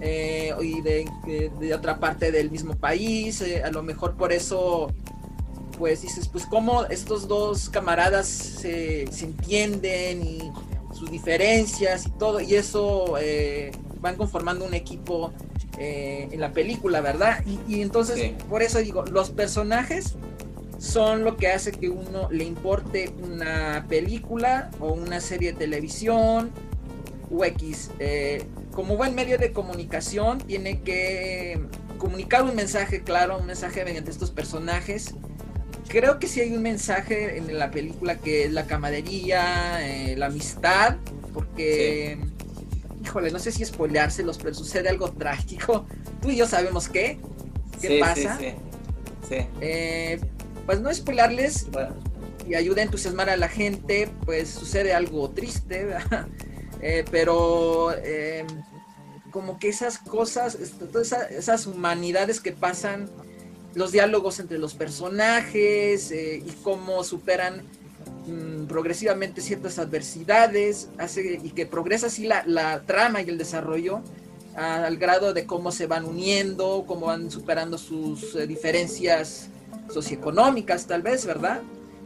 eh, 0.00 0.54
y 0.62 0.80
de, 0.80 1.74
otra 1.74 2.00
parte 2.00 2.32
del 2.32 2.50
mismo 2.50 2.74
país, 2.74 3.44
a 3.62 3.70
lo 3.70 3.82
mejor 3.82 4.16
por 4.16 4.32
eso 4.32 4.90
pues 5.76 6.00
dices, 6.00 6.26
pues 6.26 6.46
cómo 6.46 6.86
estos 6.86 7.28
dos 7.28 7.68
camaradas 7.68 8.26
se 8.28 9.02
entienden 9.02 10.22
y 10.24 10.38
sus 10.94 11.10
diferencias 11.10 12.06
y 12.06 12.10
todo, 12.12 12.40
y 12.40 12.54
eso 12.54 13.14
van 14.00 14.16
conformando 14.16 14.64
un 14.64 14.72
equipo 14.72 15.32
eh, 15.78 16.28
en 16.30 16.40
la 16.40 16.52
película, 16.52 17.00
¿verdad? 17.00 17.44
Y, 17.68 17.82
entonces, 17.82 18.32
por 18.48 18.62
eso 18.62 18.78
digo, 18.78 19.04
los 19.04 19.30
personajes 19.30 20.14
son 20.78 21.24
lo 21.24 21.36
que 21.36 21.48
hace 21.48 21.72
que 21.72 21.88
uno 21.88 22.28
le 22.30 22.44
importe 22.44 23.10
una 23.22 23.86
película 23.88 24.70
o 24.80 24.92
una 24.92 25.20
serie 25.20 25.52
de 25.52 25.58
televisión 25.58 26.50
o 27.30 27.44
X. 27.44 27.90
Eh, 27.98 28.44
como 28.72 28.96
buen 28.96 29.14
medio 29.14 29.38
de 29.38 29.52
comunicación, 29.52 30.38
tiene 30.38 30.80
que 30.80 31.60
comunicar 31.98 32.42
un 32.44 32.54
mensaje 32.54 33.02
claro, 33.02 33.38
un 33.38 33.46
mensaje 33.46 33.84
mediante 33.84 34.10
estos 34.10 34.30
personajes. 34.30 35.14
Creo 35.88 36.18
que 36.18 36.26
sí 36.26 36.40
hay 36.40 36.54
un 36.54 36.62
mensaje 36.62 37.38
en 37.38 37.58
la 37.58 37.70
película 37.70 38.16
que 38.16 38.44
es 38.44 38.52
la 38.52 38.66
camaradería, 38.66 39.86
eh, 39.86 40.16
la 40.16 40.26
amistad, 40.26 40.96
porque 41.32 42.18
híjole, 43.06 43.30
no 43.30 43.38
sé 43.38 43.52
si 43.52 43.64
spoileárselos, 43.64 44.36
pero 44.38 44.52
sucede 44.52 44.88
algo 44.88 45.12
trágico. 45.12 45.86
Tú 46.20 46.30
y 46.30 46.36
yo 46.36 46.46
sabemos 46.46 46.88
qué, 46.88 47.18
qué 47.80 48.00
pasa. 48.00 48.36
Sí, 48.38 48.52
sí, 49.28 49.36
eh, 49.60 50.20
pues 50.66 50.80
no 50.80 50.92
spoilarles 50.92 51.66
y 52.48 52.54
ayuda 52.54 52.80
a 52.80 52.84
entusiasmar 52.84 53.30
a 53.30 53.36
la 53.36 53.48
gente, 53.48 54.10
pues 54.24 54.50
sucede 54.50 54.92
algo 54.92 55.30
triste, 55.30 55.88
eh, 56.80 57.04
pero 57.10 57.92
eh, 57.96 58.44
como 59.30 59.58
que 59.60 59.68
esas 59.68 59.98
cosas, 59.98 60.56
este, 60.56 60.86
todas 60.86 61.12
esas, 61.30 61.66
humanidades 61.66 62.40
que 62.40 62.52
pasan, 62.52 63.08
los 63.74 63.92
diálogos 63.92 64.40
entre 64.40 64.58
los 64.58 64.74
personajes 64.74 66.10
y 66.10 66.50
cómo 66.62 67.04
superan 67.04 67.62
Mm, 68.26 68.66
progresivamente 68.66 69.40
ciertas 69.40 69.78
adversidades, 69.78 70.88
hace 70.98 71.38
y 71.44 71.50
que 71.50 71.64
progresa 71.64 72.08
así 72.08 72.26
la, 72.26 72.82
trama 72.84 73.22
y 73.22 73.28
el 73.28 73.38
desarrollo 73.38 74.00
al 74.56 74.96
grado 74.96 75.32
de 75.32 75.46
cómo 75.46 75.70
se 75.70 75.86
van 75.86 76.04
uniendo, 76.04 76.84
cómo 76.88 77.06
van 77.06 77.30
superando 77.30 77.78
sus 77.78 78.34
eh, 78.34 78.46
diferencias 78.46 79.48
socioeconómicas 79.92 80.86
tal 80.86 81.02
vez, 81.02 81.24
¿verdad? 81.24 81.60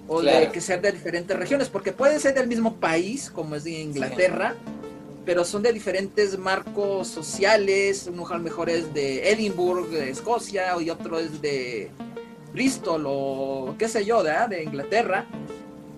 O 0.09 0.21
de 0.21 0.51
que 0.53 0.61
ser 0.61 0.83
de 0.83 0.93
diferentes 0.93 1.35
regiones, 1.39 1.69
porque 1.71 1.93
pueden 1.93 2.21
ser 2.21 2.35
del 2.35 2.49
mismo 2.49 2.75
país, 2.77 3.31
como 3.31 3.55
es 3.55 3.65
de 3.65 3.81
Inglaterra, 3.81 4.57
pero 5.25 5.45
son 5.45 5.63
de 5.63 5.73
diferentes 5.73 6.37
marcos 6.37 7.09
sociales, 7.09 8.11
uno 8.13 8.27
a 8.29 8.37
lo 8.37 8.43
mejor 8.43 8.69
es 8.69 8.93
de 8.93 9.31
Edinburgh, 9.31 9.89
de 9.89 10.11
Escocia, 10.11 10.75
y 10.83 10.91
otro 10.91 11.19
es 11.19 11.41
de 11.41 11.91
Bristol 12.53 13.05
o 13.07 13.77
qué 13.79 13.89
sé 13.89 14.05
yo, 14.05 14.23
de 14.23 14.65
Inglaterra 14.65 15.27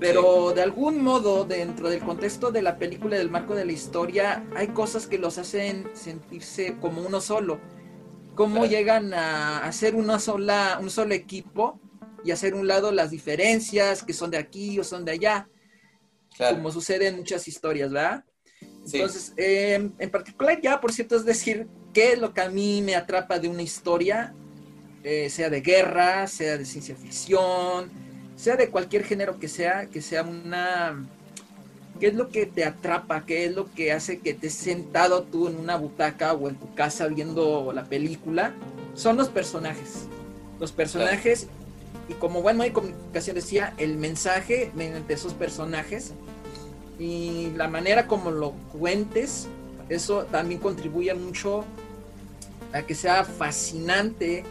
pero 0.03 0.53
de 0.53 0.63
algún 0.63 1.01
modo, 1.01 1.45
dentro 1.45 1.89
del 1.89 2.01
contexto 2.01 2.51
de 2.51 2.61
la 2.61 2.77
película, 2.77 3.17
del 3.17 3.31
marco 3.31 3.55
de 3.55 3.65
la 3.65 3.71
historia, 3.71 4.45
hay 4.57 4.69
cosas 4.69 5.07
que 5.07 5.17
los 5.17 5.39
hacen 5.39 5.89
sentirse 5.95 6.77
como 6.81 7.03
uno 7.03 7.21
solo. 7.21 7.61
Cómo 8.35 8.67
llegan 8.67 9.15
a 9.15 9.59
hacer 9.59 9.95
una 9.95 10.19
sola, 10.19 10.79
un 10.83 10.91
solo 10.91 11.15
equipo 11.15 11.79
y 12.25 12.33
hacer 12.33 12.55
un 12.55 12.67
lado 12.67 12.91
las 12.91 13.13
diferencias 13.13 14.03
que 14.03 14.13
son 14.13 14.33
de 14.33 14.39
aquí 14.39 14.77
o 14.81 14.83
son 14.83 15.05
de 15.05 15.13
allá. 15.13 15.49
Como 16.37 16.73
sucede 16.73 17.07
en 17.07 17.19
muchas 17.19 17.47
historias, 17.47 17.93
¿verdad? 17.93 18.25
Entonces, 18.61 19.33
em, 19.37 19.93
en 20.01 20.11
particular 20.11 20.61
ya, 20.61 20.81
por 20.81 20.93
cierto, 20.93 21.15
es 21.15 21.25
decir, 21.25 21.69
qué 21.95 22.15
es 22.15 22.19
lo 22.19 22.35
que 22.35 22.41
a 22.41 22.49
mí 22.49 22.83
me 22.83 22.97
atrapa 22.97 23.39
de 23.39 23.47
una 23.47 23.63
historia, 23.63 24.35
eh, 25.05 25.31
sea 25.31 25.49
de 25.49 25.61
guerra, 25.61 26.27
sea 26.27 26.59
de 26.59 26.65
ciencia 26.65 26.97
ficción, 26.97 28.12
sea 28.43 28.57
de 28.57 28.71
cualquier 28.71 29.05
género 29.05 29.39
que 29.39 29.47
sea, 29.47 29.87
que 29.87 30.03
sea 30.03 30.25
una... 30.25 31.07
¿Qué 32.01 32.09
es 32.09 32.15
lo 32.15 32.29
que 32.29 32.45
te 32.45 32.65
atrapa? 32.65 33.25
¿Qué 33.25 33.45
es 33.45 33.55
lo 33.55 33.73
que 33.73 33.93
hace 33.93 34.19
que 34.19 34.35
te 34.35 34.51
sentado 34.51 35.23
tú 35.23 35.47
en 35.47 35.57
una 35.57 35.77
butaca 35.77 36.33
o 36.33 36.49
en 36.49 36.57
tu 36.57 36.75
casa 36.75 37.07
viendo 37.07 37.73
la 37.73 37.85
película? 37.85 38.53
Son 38.95 39.17
los 39.17 39.29
personajes. 39.29 40.09
Los 40.59 40.73
personajes, 40.73 41.47
y 42.09 42.15
como 42.15 42.43
buen 42.43 42.57
medio 42.57 42.71
de 42.71 42.75
comunicación 42.75 43.37
decía, 43.37 43.75
el 43.79 43.97
mensaje 43.97 44.73
mediante 44.75 45.15
esos 45.15 45.35
personajes 45.35 46.13
y 46.99 47.53
la 47.57 47.69
manera 47.69 48.09
como 48.09 48.33
lo 48.33 48.55
cuentes, 48.73 49.47
eso 49.89 50.25
también 50.25 50.59
contribuye 50.59 51.15
mucho 51.15 51.65
a 52.73 52.83
que 52.83 52.97
sea 52.97 53.23
fascinante 53.23 54.43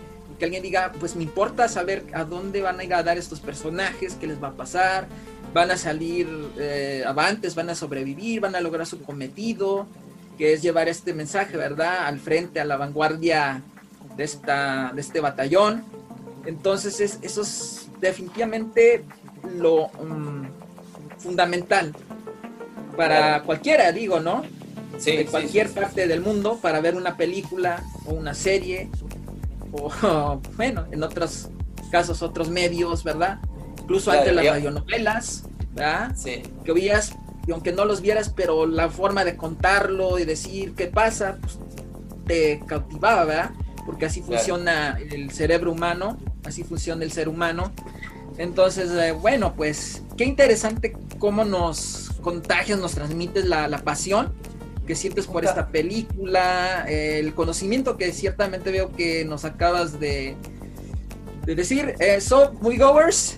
que 0.42 0.46
alguien 0.46 0.64
diga, 0.64 0.92
pues 1.00 1.16
me 1.16 1.22
importa 1.22 1.68
saber 1.68 2.04
a 2.16 2.24
dónde 2.24 2.64
van 2.64 2.80
a 2.80 2.84
ir 2.84 2.96
a 2.96 3.04
dar 3.04 3.20
estos 3.20 3.39
personajes, 3.39 4.16
qué 4.16 4.26
les 4.26 4.42
va 4.42 4.48
a 4.48 4.54
pasar, 4.54 5.06
van 5.54 5.70
a 5.70 5.78
salir 5.78 6.28
eh, 6.58 7.04
avantes, 7.06 7.54
van 7.54 7.70
a 7.70 7.76
sobrevivir, 7.76 8.39
van 8.39 8.56
a 8.56 8.60
lograr 8.60 8.88
su 8.88 9.04
cometido, 9.04 9.86
que 10.39 10.54
es 10.54 10.64
llevar 10.64 10.89
este 10.89 11.14
mensaje, 11.14 11.58
¿verdad?, 11.58 12.08
al 12.08 12.20
frente, 12.20 12.60
a 12.60 12.66
la 12.66 12.76
vanguardia 12.76 13.62
de, 14.18 14.24
esta, 14.24 14.92
de 14.96 15.02
este 15.02 15.20
batallón. 15.20 15.84
Entonces 16.48 17.00
es, 17.02 17.20
eso 17.22 17.44
es 17.44 17.89
definitivamente 18.00 19.06
lo 19.60 19.89
mm, 19.89 21.20
fundamental 21.20 21.94
para 22.98 23.44
cualquiera, 23.44 23.92
digo, 23.92 24.20
¿no? 24.20 24.42
Sí, 24.98 25.16
de 25.16 25.28
cualquier 25.28 25.70
parte 25.70 26.08
del 26.08 26.22
mundo 26.22 26.58
para 26.60 26.82
ver 26.82 26.96
una 26.96 27.16
película 27.16 27.84
o 28.08 28.14
una 28.14 28.34
serie 28.34 28.89
o, 29.72 30.41
bueno, 30.57 30.86
en 30.91 31.03
otros 31.03 31.49
casos 31.91 32.22
otros 32.22 32.49
medios, 32.49 33.03
¿verdad? 33.03 33.39
Incluso 33.82 34.11
antes 34.11 34.34
las 34.34 34.45
radionovelas, 34.45 35.43
¿verdad? 35.74 36.13
Sí. 36.15 36.43
Que 36.63 36.72
veías, 36.72 37.13
y 37.45 37.51
aunque 37.51 37.72
no 37.74 37.86
los 37.86 38.01
vieras, 38.01 38.30
pero 38.30 38.65
la 38.65 38.89
forma 38.89 39.26
de 39.26 39.36
contarlo 39.36 40.19
y 40.19 40.26
decir 40.26 40.74
qué 40.76 40.88
pasa, 40.88 41.38
pues, 41.41 41.59
te 42.26 42.61
cautivaba, 42.65 43.26
¿verdad? 43.26 43.51
Porque 43.86 44.05
así 44.05 44.22
funciona 44.22 44.97
el 45.11 45.32
cerebro 45.32 45.72
humano, 45.72 46.17
así 46.45 46.63
funciona 46.63 47.03
el 47.03 47.11
ser 47.11 47.28
humano. 47.28 47.72
Entonces, 48.38 48.91
eh, 48.91 49.11
bueno, 49.11 49.53
pues 49.55 50.03
qué 50.17 50.24
interesante 50.24 50.95
cómo 51.19 51.43
nos 51.43 52.11
contagias, 52.22 52.80
nos 52.80 52.93
transmites 52.93 53.45
la, 53.45 53.67
la 53.67 53.80
pasión 53.80 54.34
que 54.86 54.95
sientes 54.95 55.27
por 55.27 55.45
esta 55.45 55.67
película, 55.67 56.86
el 56.88 57.34
conocimiento 57.34 57.97
que 57.97 58.11
ciertamente 58.11 58.71
veo 58.71 58.91
que 58.91 59.23
nos 59.25 59.45
acabas 59.45 59.99
de, 59.99 60.36
de 61.45 61.55
decir. 61.55 61.95
Uh, 61.99 62.19
so, 62.19 62.53
moviegoers, 62.61 63.38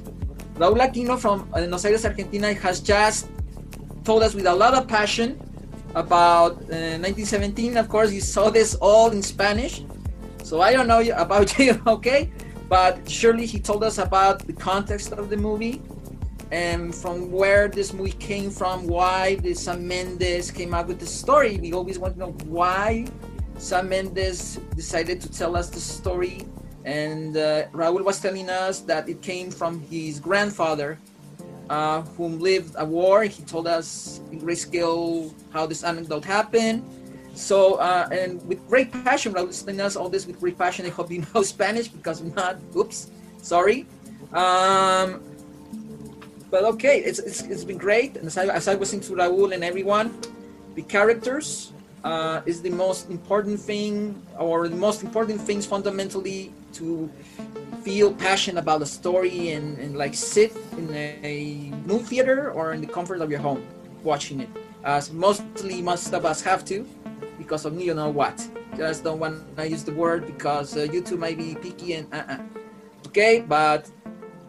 Raúl 0.57 0.81
Aquino 0.81 1.17
from 1.17 1.49
Buenos 1.49 1.85
Aires, 1.85 2.05
Argentina, 2.05 2.49
has 2.63 2.81
just 2.81 3.27
told 4.03 4.23
us 4.23 4.35
with 4.35 4.45
a 4.45 4.53
lot 4.53 4.73
of 4.73 4.87
passion 4.87 5.37
about 5.95 6.53
uh, 6.71 6.97
1917. 6.99 7.77
Of 7.77 7.89
course, 7.89 8.11
you 8.11 8.21
saw 8.21 8.49
this 8.49 8.75
all 8.75 9.11
in 9.11 9.21
Spanish. 9.21 9.83
So 10.43 10.61
I 10.61 10.73
don't 10.73 10.87
know 10.87 11.01
about 11.17 11.57
you, 11.57 11.81
okay? 11.87 12.31
But 12.69 13.09
surely 13.09 13.45
he 13.45 13.59
told 13.59 13.83
us 13.83 13.97
about 13.97 14.45
the 14.47 14.53
context 14.53 15.11
of 15.13 15.29
the 15.29 15.37
movie 15.37 15.81
and 16.54 16.93
from 16.93 17.32
where 17.32 17.68
this 17.68 17.93
movie 17.93 18.12
came 18.12 18.51
from, 18.51 18.86
why 18.86 19.36
the 19.41 19.56
Sam 19.56 19.88
Mendes 19.88 20.51
came 20.51 20.72
up 20.76 20.86
with 20.88 20.99
the 20.99 21.08
story. 21.08 21.58
We 21.58 21.74
always 21.74 21.97
want 21.97 22.14
to 22.14 22.20
know 22.20 22.32
why 22.45 23.08
Sam 23.58 23.89
Mendes 23.89 24.58
decided 24.76 25.20
to 25.22 25.32
tell 25.32 25.56
us 25.56 25.72
the 25.72 25.80
story. 25.80 26.45
And 26.86 27.36
uh, 27.36 27.66
Raul 27.74 28.06
was 28.06 28.22
telling 28.22 28.51
us 28.51 28.82
that 28.82 29.10
it 29.10 29.24
came 29.24 29.49
from 29.49 29.82
his 29.89 30.20
grandfather, 30.20 30.99
uh, 31.72 32.01
whom 32.18 32.38
lived 32.38 32.76
a 32.78 32.86
war. 32.86 33.24
He 33.24 33.41
told 33.41 33.66
us 33.66 34.22
in 34.32 34.38
great 34.38 34.60
skill 34.60 35.34
how 35.49 35.66
this 35.66 35.84
anecdote 35.84 36.24
happened. 36.24 36.86
So, 37.34 37.76
uh, 37.82 38.08
and 38.12 38.47
with 38.47 38.62
great 38.68 38.91
passion, 38.91 39.34
Raul 39.34 39.49
is 39.49 39.64
telling 39.64 39.82
us 39.82 39.95
all 39.95 40.08
this 40.08 40.28
with 40.28 40.39
great 40.39 40.60
passion. 40.60 40.86
I 40.86 40.89
hope 40.89 41.10
you 41.10 41.26
know 41.34 41.41
Spanish 41.56 41.88
because 41.88 42.22
I'm 42.22 42.32
not, 42.36 42.60
oops, 42.76 43.10
sorry. 43.41 43.88
Um, 44.34 45.32
but 46.54 46.66
okay, 46.66 46.99
it's, 46.99 47.18
it's, 47.18 47.41
it's 47.41 47.64
been 47.64 47.80
great. 47.80 48.16
And 48.16 48.28
as 48.28 48.38
I, 48.38 48.45
as 48.45 48.68
I 48.68 48.76
was 48.76 48.93
into 48.93 49.14
Raul 49.14 49.54
and 49.56 49.64
everyone, 49.64 50.14
the 50.76 50.84
characters 50.84 51.74
uh, 52.04 52.41
is 52.45 52.62
the 52.62 52.70
most 52.70 53.10
important 53.10 53.60
thing, 53.60 54.22
or 54.38 54.68
the 54.70 54.76
most 54.76 55.01
important 55.01 55.41
things 55.41 55.66
fundamentally 55.66 56.54
to 56.74 57.10
feel 57.82 58.14
passion 58.14 58.60
about 58.60 58.82
the 58.82 58.86
story 58.86 59.49
and, 59.54 59.80
and 59.80 59.97
like 59.97 60.14
sit 60.14 60.56
in 60.78 60.93
a 60.93 61.74
movie 61.88 62.04
theater 62.04 62.51
or 62.51 62.74
in 62.74 62.82
the 62.82 62.88
comfort 62.97 63.22
of 63.22 63.32
your 63.32 63.39
home 63.39 63.66
watching 64.04 64.39
it. 64.39 64.49
As 64.84 65.12
mostly 65.12 65.82
most 65.82 66.14
of 66.14 66.24
us 66.24 66.43
have 66.43 66.64
to 66.66 66.88
because 67.39 67.66
of 67.66 67.82
you 67.82 67.95
know 67.95 68.12
what. 68.12 68.47
Just 68.78 69.04
don't 69.04 69.18
want 69.18 69.58
to 69.58 69.68
use 69.68 69.84
the 69.84 69.93
word 69.93 70.28
because 70.28 70.78
uh, 70.78 70.82
YouTube 70.82 71.18
might 71.18 71.39
be 71.39 71.56
picky 71.56 71.93
and 71.93 72.14
uh-uh. 72.14 72.38
Okay, 73.08 73.41
but 73.41 73.89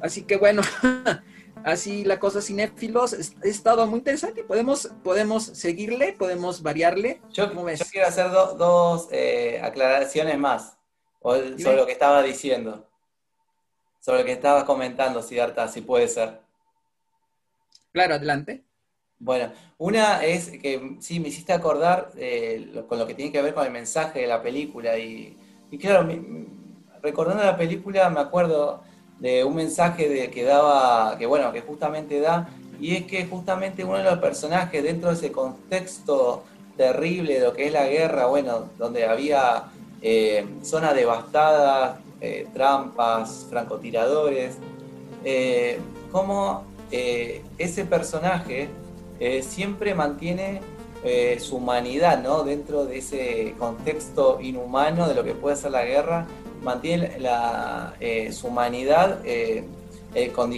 así 0.02 0.28
que 0.28 0.36
bueno. 0.36 0.62
así 1.64 2.04
la 2.04 2.20
cosa 2.20 2.40
cinéfilos, 2.40 3.14
ha 3.14 3.46
estado 3.48 3.86
muy 3.86 3.98
interesante. 3.98 4.44
Podemos, 4.44 4.90
podemos 5.02 5.44
seguirle, 5.44 6.12
podemos 6.12 6.62
variarle. 6.62 7.20
Yo, 7.32 7.50
quiero 7.90 8.06
hacer 8.06 8.30
dos 8.30 9.08
eh, 9.10 9.60
aclaraciones 9.62 10.38
más 10.38 10.76
sobre 11.22 11.76
lo 11.76 11.86
que 11.86 11.92
estaba 11.92 12.22
diciendo, 12.22 12.86
sobre 13.98 14.20
lo 14.20 14.24
que 14.26 14.32
estabas 14.32 14.64
comentando, 14.64 15.22
Siddhartha, 15.22 15.66
si 15.68 15.80
puede 15.80 16.06
ser. 16.06 16.42
Claro, 17.92 18.14
adelante. 18.14 18.62
Bueno, 19.18 19.52
una 19.78 20.22
es 20.22 20.50
que 20.50 20.96
sí, 21.00 21.18
me 21.18 21.28
hiciste 21.28 21.54
acordar 21.54 22.10
eh, 22.16 22.84
con 22.88 22.98
lo 22.98 23.06
que 23.06 23.14
tiene 23.14 23.32
que 23.32 23.40
ver 23.40 23.54
con 23.54 23.64
el 23.64 23.72
mensaje 23.72 24.20
de 24.20 24.26
la 24.26 24.42
película 24.42 24.98
y, 24.98 25.38
claro, 25.80 26.06
recordando 27.00 27.42
la 27.42 27.56
película 27.56 28.10
me 28.10 28.20
acuerdo 28.20 28.82
de 29.18 29.44
un 29.44 29.54
mensaje 29.54 30.08
de, 30.08 30.30
que 30.30 30.44
daba, 30.44 31.16
que 31.18 31.26
bueno, 31.26 31.52
que 31.52 31.60
justamente 31.60 32.20
da, 32.20 32.48
y 32.80 32.96
es 32.96 33.04
que 33.04 33.26
justamente 33.26 33.84
uno 33.84 33.98
de 33.98 34.04
los 34.04 34.18
personajes 34.18 34.82
dentro 34.82 35.10
de 35.10 35.14
ese 35.14 35.32
contexto 35.32 36.42
terrible 36.76 37.34
de 37.34 37.40
lo 37.40 37.52
que 37.52 37.66
es 37.66 37.72
la 37.72 37.86
guerra, 37.86 38.26
bueno, 38.26 38.64
donde 38.78 39.06
había 39.06 39.64
eh, 40.02 40.44
zonas 40.62 40.94
devastadas, 40.94 41.98
eh, 42.20 42.46
trampas, 42.52 43.46
francotiradores, 43.48 44.56
eh, 45.24 45.78
como 46.10 46.64
ese 46.90 47.84
personaje 47.86 48.68
siempre 49.42 49.96
mantiene 49.96 50.60
su 51.40 51.56
humanidad, 51.56 52.22
¿no? 52.22 52.44
Dentro 52.44 52.84
de 52.84 52.98
ese 52.98 53.54
contexto 53.58 54.38
inhumano 54.40 55.08
de 55.08 55.14
lo 55.14 55.24
que 55.24 55.34
puede 55.34 55.56
ser 55.56 55.72
la 55.72 55.84
guerra, 55.84 56.28
mantiene 56.64 57.18
la, 57.20 57.94
eh, 58.00 58.32
su 58.32 58.48
humanidad 58.48 59.20
eh, 59.24 59.64
eh, 60.14 60.32
con, 60.32 60.50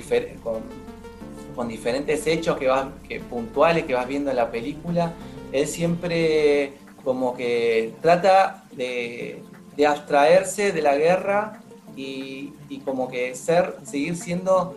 con, 1.54 1.68
diferentes 1.68 2.26
hechos 2.26 2.56
que 2.56 2.68
vas, 2.68 2.86
que, 3.08 3.20
puntuales 3.20 3.84
que 3.84 3.94
vas 3.94 4.06
viendo 4.06 4.30
en 4.30 4.36
la 4.36 4.50
película. 4.50 5.12
Él 5.52 5.66
siempre 5.66 6.74
como 7.04 7.36
que 7.36 7.92
trata 8.00 8.64
de, 8.72 9.42
abstraerse 9.86 10.72
de 10.72 10.80
la 10.80 10.96
guerra 10.96 11.60
y, 11.96 12.52
y, 12.68 12.78
como 12.78 13.08
que 13.08 13.34
ser, 13.34 13.74
seguir 13.84 14.16
siendo 14.16 14.74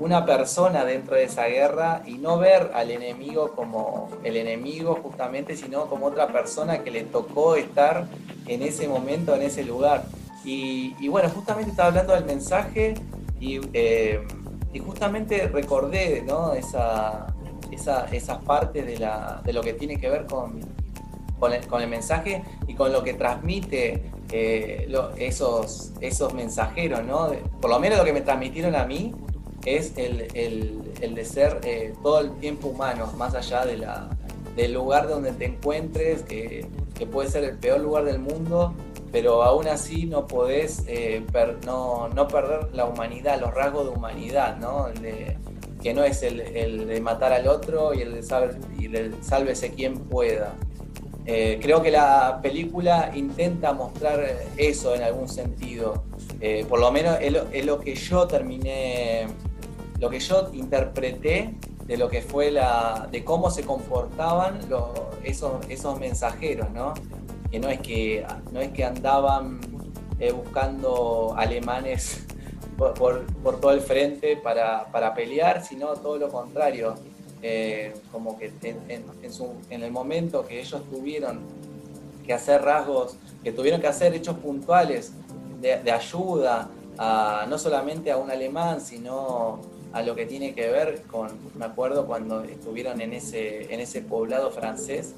una 0.00 0.26
persona 0.26 0.84
dentro 0.84 1.16
de 1.16 1.24
esa 1.24 1.46
guerra 1.46 2.02
y 2.04 2.14
no 2.14 2.38
ver 2.38 2.72
al 2.74 2.90
enemigo 2.90 3.52
como 3.52 4.08
el 4.24 4.36
enemigo 4.36 4.98
justamente, 5.02 5.56
sino 5.56 5.86
como 5.86 6.06
otra 6.06 6.28
persona 6.32 6.82
que 6.82 6.90
le 6.90 7.04
tocó 7.04 7.54
estar 7.54 8.06
en 8.46 8.62
ese 8.62 8.88
momento, 8.88 9.34
en 9.34 9.42
ese 9.42 9.64
lugar. 9.64 10.04
Y, 10.44 11.08
bueno, 11.08 11.30
justamente 11.30 11.70
estaba 11.70 11.88
hablando 11.88 12.12
del 12.12 12.26
mensaje 12.26 12.94
y, 13.40 13.60
eh, 13.72 14.20
justamente 14.84 15.48
recordé 15.48 16.22
¿no? 16.26 16.52
esa, 16.52 17.26
parte 18.44 18.82
de, 18.82 18.98
la, 18.98 19.40
de, 19.44 19.52
lo 19.52 19.62
que 19.62 19.72
tiene 19.72 19.96
que 19.96 20.10
ver 20.10 20.26
con, 20.26 20.60
con, 21.38 21.80
el, 21.80 21.88
mensaje 21.88 22.44
y 22.66 22.74
con 22.74 22.92
lo 22.92 23.02
que 23.02 23.14
transmite 23.14 24.10
eh, 24.32 24.92
esos, 25.16 25.92
esos 26.00 26.34
mensajeros. 26.34 27.02
¿no? 27.04 27.30
Por 27.60 27.70
lo 27.70 27.78
menos 27.78 27.96
lo 27.96 28.04
que 28.04 28.12
me 28.12 28.20
transmitieron 28.20 28.74
a 28.74 28.84
mí 28.84 29.14
es 29.64 29.92
el, 29.96 30.28
el, 30.34 31.14
de 31.14 31.24
ser 31.24 31.60
eh, 31.64 31.94
todo 32.02 32.20
el 32.20 32.32
tiempo 32.38 32.68
humano, 32.68 33.10
más 33.16 33.34
allá 33.34 33.64
de 33.64 33.78
la, 33.78 34.08
del 34.56 34.74
lugar 34.74 35.08
donde 35.08 35.32
te 35.32 35.46
encuentres, 35.46 36.22
que, 36.22 36.66
que, 36.94 37.06
puede 37.06 37.28
ser 37.30 37.44
el 37.44 37.58
peor 37.58 37.80
lugar 37.80 38.04
del 38.04 38.18
mundo, 38.18 38.74
pero 39.10 39.42
aún 39.42 39.68
así 39.68 40.06
no 40.06 40.26
podés 40.26 40.84
eh, 40.86 41.22
no, 41.64 42.08
no, 42.08 42.28
perder 42.28 42.74
la 42.74 42.84
humanidad, 42.84 43.40
los 43.40 43.54
rasgos 43.54 43.86
de 43.86 43.90
humanidad, 43.90 44.58
¿no? 44.58 44.88
Que 45.82 45.92
no 45.92 46.02
es 46.02 46.22
el, 46.22 46.86
de 46.86 47.00
matar 47.00 47.32
al 47.32 47.46
otro 47.46 47.94
y 47.94 48.00
el 48.02 48.14
de, 48.14 48.22
saber, 48.22 48.56
y 48.78 48.86
el 48.86 49.14
sálvese 49.22 49.72
quien 49.72 49.98
pueda. 49.98 50.54
Eh, 51.26 51.58
creo 51.62 51.82
que 51.82 51.90
la 51.90 52.40
película 52.42 53.12
intenta 53.14 53.72
mostrar 53.72 54.20
eso 54.56 54.94
en 54.94 55.02
algún 55.02 55.28
sentido. 55.28 56.04
Por 56.68 56.80
lo 56.80 56.92
menos 56.92 57.16
es 57.20 57.64
lo, 57.64 57.80
que 57.80 57.94
yo 57.94 58.26
terminé, 58.26 59.26
lo 59.98 60.10
que 60.10 60.20
yo 60.20 60.50
interpreté 60.52 61.54
de 61.86 61.96
lo 61.96 62.08
que 62.08 62.22
fue 62.22 62.50
la, 62.50 63.08
de 63.10 63.24
cómo 63.24 63.50
se 63.50 63.62
comportaban 63.62 64.60
esos, 65.22 65.66
esos 65.68 66.00
mensajeros, 66.00 66.70
¿no? 66.70 66.94
Que 67.50 67.58
no 67.58 67.68
es 67.68 67.80
que, 67.80 68.26
no 68.52 68.60
es 68.60 68.72
que 68.72 68.84
andaban 68.84 69.60
eh, 70.18 70.32
buscando 70.32 71.34
alemanes 71.36 72.24
por, 72.78 73.26
todo 73.60 73.72
el 73.72 73.80
frente 73.80 74.36
para, 74.36 75.14
pelear, 75.14 75.64
sino 75.64 75.94
todo 75.94 76.18
lo 76.18 76.28
contrario. 76.28 76.94
Eh, 77.46 77.92
como 78.10 78.38
que 78.38 78.50
en, 78.62 79.82
el 79.82 79.90
momento 79.90 80.46
que 80.46 80.60
ellos 80.60 80.82
tuvieron 80.90 81.40
que 82.24 82.32
hacer 82.32 82.62
rasgos, 82.62 83.18
que 83.42 83.52
tuvieron 83.52 83.82
que 83.82 83.86
hacer 83.86 84.14
hechos 84.14 84.38
puntuales 84.38 85.12
de, 85.60 85.92
ayuda, 85.92 86.70
no 87.46 87.58
solamente 87.58 88.10
a 88.10 88.16
un 88.16 88.30
alemán, 88.30 88.80
sino 88.80 89.60
a 89.94 90.02
lo 90.02 90.14
que 90.14 90.26
tiene 90.26 90.54
que 90.54 90.68
ver 90.68 91.02
con, 91.02 91.30
me 91.56 91.64
acuerdo 91.64 92.06
cuando 92.06 92.42
estuvieron 92.42 93.00
en 93.00 93.12
ese, 93.12 93.72
en 93.72 93.80
ese 93.80 94.02
poblado 94.02 94.50
francés, 94.50 95.14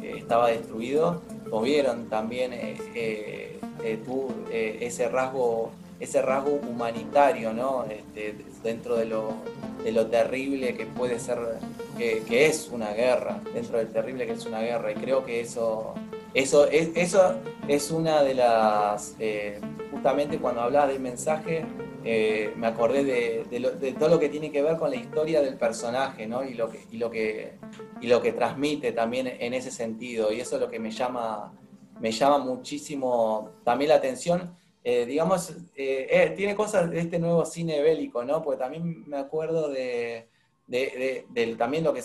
que 0.00 0.18
estaba 0.18 0.48
destruido, 0.48 1.22
tuvieron 1.50 2.08
también 2.08 2.52
eh, 2.52 2.76
eh, 2.94 3.58
eh, 3.82 4.78
ese 4.80 5.08
rasgo 5.08 5.72
ese 6.00 6.22
rasgo 6.22 6.60
humanitario, 6.68 7.52
¿no? 7.52 7.84
Este, 7.84 8.36
dentro 8.62 8.96
de 8.96 9.06
lo, 9.06 9.32
de 9.82 9.90
lo, 9.90 10.06
terrible 10.06 10.76
que 10.76 10.86
puede 10.86 11.18
ser, 11.18 11.38
que, 11.96 12.46
es 12.46 12.68
una 12.70 12.92
guerra, 12.92 13.40
dentro 13.52 13.78
del 13.78 13.88
terrible 13.88 14.26
que 14.26 14.32
es 14.32 14.46
una 14.46 14.60
guerra. 14.60 14.92
Y 14.92 14.94
creo 14.94 15.24
que 15.24 15.40
eso, 15.40 15.94
eso, 16.34 16.66
es, 16.66 16.90
eso 16.94 17.40
es 17.66 17.90
una 17.90 18.22
de 18.22 18.34
las, 18.34 19.16
eh, 19.18 19.60
justamente 19.90 20.38
cuando 20.38 20.62
hablaba 20.62 20.88
del 20.88 21.00
mensaje, 21.00 21.64
eh, 22.04 22.52
me 22.56 22.66
acordé 22.66 23.04
de, 23.04 23.94
todo 23.98 24.08
lo 24.08 24.18
que 24.18 24.28
tiene 24.28 24.50
que 24.50 24.62
ver 24.62 24.76
con 24.76 24.90
la 24.90 24.96
historia 24.96 25.40
del 25.40 25.56
personaje, 25.56 26.26
¿no? 26.26 26.44
Y 26.44 26.54
lo 26.54 26.70
que, 26.70 26.84
y 26.90 26.96
lo 26.96 27.10
que, 27.10 27.58
y 28.00 28.06
lo 28.06 28.22
que 28.22 28.32
transmite 28.32 28.92
también 28.92 29.26
en 29.26 29.54
ese 29.54 29.70
sentido. 29.70 30.32
Y 30.32 30.40
eso 30.40 30.56
es 30.56 30.62
lo 30.62 30.70
que 30.70 30.78
me 30.78 30.90
llama, 30.90 31.52
me 32.00 32.12
llama 32.12 32.38
muchísimo 32.38 33.50
también 33.64 33.90
la 33.90 33.96
atención 33.96 34.56
eh, 34.84 35.04
digamos, 35.04 35.54
tiene 35.74 36.54
cosas 36.54 36.88
de 36.90 37.00
este 37.00 37.18
nuevo 37.18 37.44
cine 37.44 37.82
bélico, 37.82 38.24
¿no? 38.24 38.42
Porque 38.42 38.58
también 38.58 39.06
me 39.06 39.18
acuerdo 39.18 39.68
de, 39.68 40.28
también 41.58 41.84
lo 41.84 41.92
que 41.92 42.00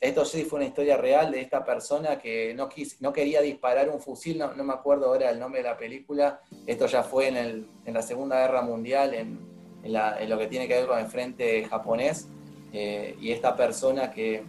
esto 0.00 0.24
sí 0.24 0.44
fue 0.44 0.58
una 0.58 0.68
historia 0.68 0.96
real 0.96 1.30
de 1.30 1.40
esta 1.40 1.64
persona 1.64 2.18
que 2.18 2.54
no, 2.54 2.68
no 3.00 3.12
quería 3.12 3.40
disparar 3.40 3.88
un 3.88 4.00
fusil, 4.00 4.38
no, 4.38 4.52
me 4.52 4.72
acuerdo 4.72 5.06
ahora 5.06 5.30
el 5.30 5.38
nombre 5.38 5.62
de 5.62 5.68
la 5.68 5.76
película, 5.76 6.40
esto 6.66 6.86
ya 6.86 7.02
fue 7.02 7.28
en, 7.28 7.66
la 7.86 8.02
Segunda 8.02 8.40
Guerra 8.40 8.62
Mundial, 8.62 9.14
en, 9.14 9.56
lo 10.28 10.38
que 10.38 10.46
tiene 10.48 10.66
que 10.68 10.74
ver 10.74 10.86
con 10.86 10.98
el 10.98 11.06
frente 11.06 11.64
japonés, 11.64 12.28
y 12.72 13.30
esta 13.30 13.56
persona 13.56 14.10
que, 14.10 14.42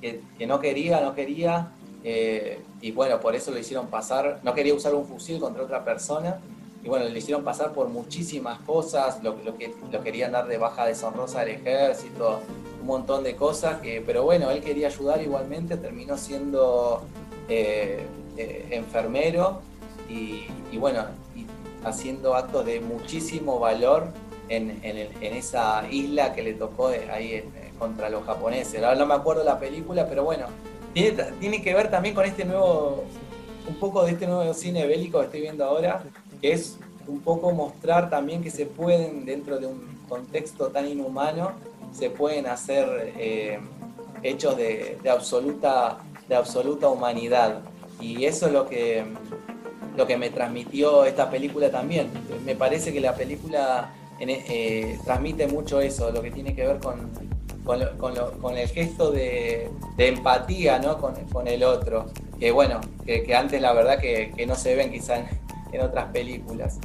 que, 0.00 0.46
no 0.46 0.60
quería, 0.60 1.00
no 1.00 1.14
quería, 1.14 1.72
y 2.02 2.92
bueno, 2.92 3.18
por 3.18 3.34
eso 3.34 3.50
lo 3.50 3.58
hicieron 3.58 3.86
pasar, 3.86 4.40
no 4.42 4.52
quería 4.52 4.74
usar 4.74 4.94
un 4.94 5.06
fusil 5.06 5.40
contra 5.40 5.62
otra 5.62 5.84
persona, 5.84 6.38
y 6.82 6.88
bueno, 6.88 7.06
le 7.06 7.18
hicieron 7.18 7.44
pasar 7.44 7.72
por 7.72 7.88
muchísimas 7.88 8.60
cosas, 8.60 9.22
lo, 9.22 9.36
lo 9.44 9.56
que 9.58 9.74
lo 9.92 10.02
querían 10.02 10.32
dar 10.32 10.46
de 10.46 10.56
baja 10.56 10.86
deshonrosa 10.86 11.42
al 11.42 11.48
ejército, 11.48 12.40
un 12.80 12.86
montón 12.86 13.22
de 13.22 13.36
cosas, 13.36 13.80
que, 13.80 14.02
pero 14.04 14.24
bueno, 14.24 14.50
él 14.50 14.62
quería 14.62 14.86
ayudar 14.86 15.20
igualmente, 15.20 15.76
terminó 15.76 16.16
siendo 16.16 17.02
eh, 17.48 18.06
eh, 18.36 18.68
enfermero 18.70 19.60
y, 20.08 20.46
bueno, 20.78 21.04
haciendo 21.84 22.34
actos 22.34 22.64
de 22.64 22.80
muchísimo 22.80 23.58
valor 23.58 24.08
en, 24.48 24.80
en, 24.82 25.34
esa 25.34 25.84
isla 25.90 26.32
que 26.32 26.42
le 26.42 26.54
tocó 26.54 26.88
ahí 26.88 27.44
contra 27.78 28.08
los 28.08 28.24
japoneses. 28.24 28.82
Ahora 28.82 28.96
no 28.96 29.06
me 29.06 29.14
acuerdo 29.14 29.44
la 29.44 29.58
película, 29.58 30.08
pero 30.08 30.24
bueno, 30.24 30.46
tiene, 30.94 31.22
tiene 31.38 31.62
que 31.62 31.74
ver 31.74 31.90
también 31.90 32.14
con 32.14 32.24
este 32.24 32.44
nuevo, 32.44 33.04
un 33.68 33.74
poco 33.76 34.04
de 34.04 34.12
este 34.12 34.26
nuevo 34.26 34.52
cine 34.52 34.86
bélico 34.86 35.18
que 35.20 35.26
estoy 35.26 35.40
viendo 35.42 35.64
ahora, 35.64 36.02
que 36.40 36.52
es 36.52 36.78
un 37.06 37.20
poco 37.20 37.52
mostrar 37.52 38.08
también 38.10 38.42
que 38.42 38.50
se 38.50 38.66
pueden, 38.66 39.24
dentro 39.24 39.58
de 39.58 39.66
un 39.66 39.80
contexto 40.08 40.68
tan 40.68 40.88
inhumano, 40.88 41.52
se 41.92 42.10
pueden 42.10 42.46
hacer 42.46 43.12
eh, 43.18 43.58
hechos 44.22 44.56
de, 44.56 44.98
absoluta, 45.10 45.98
de 46.28 46.34
absoluta 46.36 46.88
humanidad. 46.88 47.60
Y 48.00 48.24
eso 48.24 48.46
es 48.46 48.52
lo 48.52 48.68
que, 48.68 49.04
lo 49.96 50.06
que 50.06 50.16
me 50.16 50.30
transmitió 50.30 51.04
esta 51.04 51.30
película 51.30 51.70
también. 51.70 52.08
Me 52.44 52.54
parece 52.54 52.92
que 52.92 53.00
la 53.00 53.14
película 53.14 53.92
eh, 54.20 54.98
transmite 55.04 55.46
mucho 55.46 55.80
eso, 55.80 56.10
lo 56.10 56.22
que 56.22 56.30
tiene 56.30 56.54
que 56.54 56.66
ver 56.66 56.78
con, 56.78 57.10
con, 57.98 58.56
el 58.56 58.68
gesto 58.68 59.10
de, 59.10 59.70
empatía 59.98 60.78
¿no? 60.78 60.98
con, 60.98 61.46
el 61.46 61.64
otro. 61.64 62.06
Que 62.38 62.52
bueno, 62.52 62.80
que, 63.04 63.34
antes 63.34 63.60
la 63.60 63.72
verdad 63.72 63.98
que, 63.98 64.32
que 64.34 64.46
no 64.46 64.54
se 64.54 64.74
ven 64.74 64.90
quizá 64.90 65.18
en 65.72 65.80
otras 65.80 66.06
películas. 66.10 66.78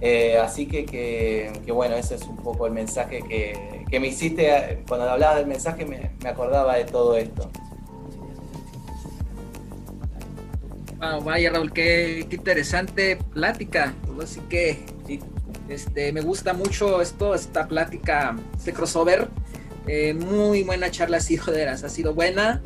Eh, 0.00 0.36
así 0.36 0.66
que, 0.66 0.84
que, 0.84 1.72
bueno, 1.72 1.94
ese 1.94 2.16
es 2.16 2.22
un 2.22 2.36
poco 2.36 2.66
el 2.66 2.72
mensaje 2.72 3.22
que, 3.22 4.00
me 4.00 4.08
hiciste, 4.08 4.82
cuando 4.88 5.08
hablabas 5.08 5.36
del 5.36 5.46
mensaje 5.46 5.86
me, 5.86 6.10
acordaba 6.28 6.76
de 6.76 6.84
todo 6.84 7.16
esto. 7.16 7.48
vaya 11.24 11.50
Raúl, 11.50 11.72
qué, 11.72 12.26
interesante 12.28 13.16
plática. 13.32 13.94
Así 14.20 14.40
que 14.48 14.80
este, 15.68 16.12
me 16.12 16.20
gusta 16.20 16.52
mucho 16.52 17.00
esto, 17.00 17.34
esta 17.34 17.68
plática, 17.68 18.36
este 18.56 18.72
crossover. 18.72 19.28
Eh, 19.86 20.14
muy 20.14 20.64
buena 20.64 20.90
charla 20.90 21.18
ha 21.18 21.20
sido, 21.20 21.44
ha 21.70 21.76
sido 21.76 22.12
buena. 22.12 22.60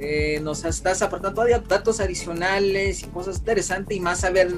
Eh, 0.00 0.40
nos 0.42 0.64
estás 0.64 1.02
aportando 1.02 1.34
todavía 1.34 1.60
datos 1.60 2.00
adicionales 2.00 3.02
y 3.02 3.06
cosas 3.06 3.38
interesantes 3.38 3.96
y 3.96 4.00
más 4.00 4.20
saber 4.20 4.52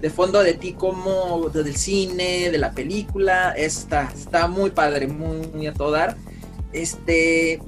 de 0.00 0.10
fondo 0.10 0.42
de 0.42 0.54
ti 0.54 0.72
como 0.72 1.48
del 1.50 1.76
cine, 1.76 2.50
de 2.50 2.58
la 2.58 2.72
película, 2.72 3.52
está, 3.52 4.12
está 4.14 4.48
muy 4.48 4.70
padre, 4.70 5.06
muy, 5.06 5.66
a 5.66 5.72
todo 5.72 5.92
dar. 5.92 6.16
Este, 6.72 7.62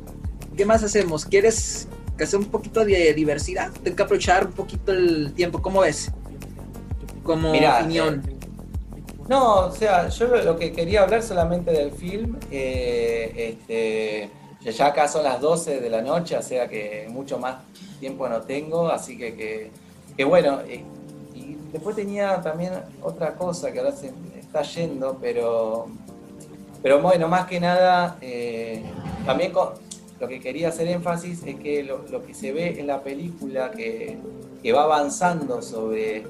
¿qué 0.57 0.67
más 0.67 0.83
hacemos? 0.83 1.25
¿Quieres 1.25 1.89
que 2.19 2.25
hacer 2.25 2.41
un 2.41 2.47
poquito 2.47 2.85
de 2.85 3.15
diversidad? 3.15 3.71
Tengo 3.83 3.97
que 3.97 4.03
aprovechar 4.03 4.47
un 4.47 4.53
poquito 4.53 4.93
el 4.93 5.33
tiempo, 5.35 5.63
¿cómo 5.63 5.81
ves? 5.81 6.11
Como 7.23 7.53
opinión. 7.53 8.23
Eh, 8.29 8.37
no, 9.29 9.67
o 9.67 9.73
sea, 9.73 10.09
yo 10.09 10.27
lo, 10.27 10.59
que 10.59 10.73
quería 10.73 11.03
hablar 11.03 11.23
solamente 11.23 11.73
del 11.73 11.91
film, 11.91 12.37
eh, 12.51 13.57
este 13.63 14.31
ya 14.71 14.87
acá 14.87 15.09
son 15.09 15.25
las 15.25 15.41
12 15.41 15.81
de 15.81 15.91
la 15.91 16.03
noche, 16.03 16.37
o 16.37 16.43
sea 16.43 16.69
que 16.69 17.07
mucho 17.11 17.39
más 17.39 17.57
tiempo 18.01 18.29
no 18.29 18.43
tengo, 18.43 18.89
así 18.89 19.17
que, 19.17 19.71
que, 20.17 20.25
bueno, 20.25 20.61
y, 20.67 20.85
después 21.73 21.95
tenía 21.97 22.41
también 22.41 22.73
otra 23.03 23.35
cosa 23.35 23.71
que 23.71 23.79
ahora 23.79 23.93
se 23.93 24.13
está 24.39 24.63
yendo, 24.63 25.19
pero, 25.21 25.87
pero 26.83 27.01
bueno, 27.01 27.29
más 27.29 27.47
que 27.47 27.61
nada, 27.61 28.17
eh, 28.21 28.83
también 29.25 29.53
lo 29.53 30.29
que 30.29 30.41
quería 30.41 30.69
hacer 30.69 30.89
énfasis 30.89 31.43
es 31.45 31.57
que 31.57 31.83
lo, 31.83 32.25
que 32.25 32.35
se 32.35 32.53
ve 32.53 32.81
en 32.81 32.87
la 32.87 33.03
película 33.03 33.71
que, 33.71 34.19
va 34.75 34.83
avanzando 34.83 35.63
sobre, 35.63 36.25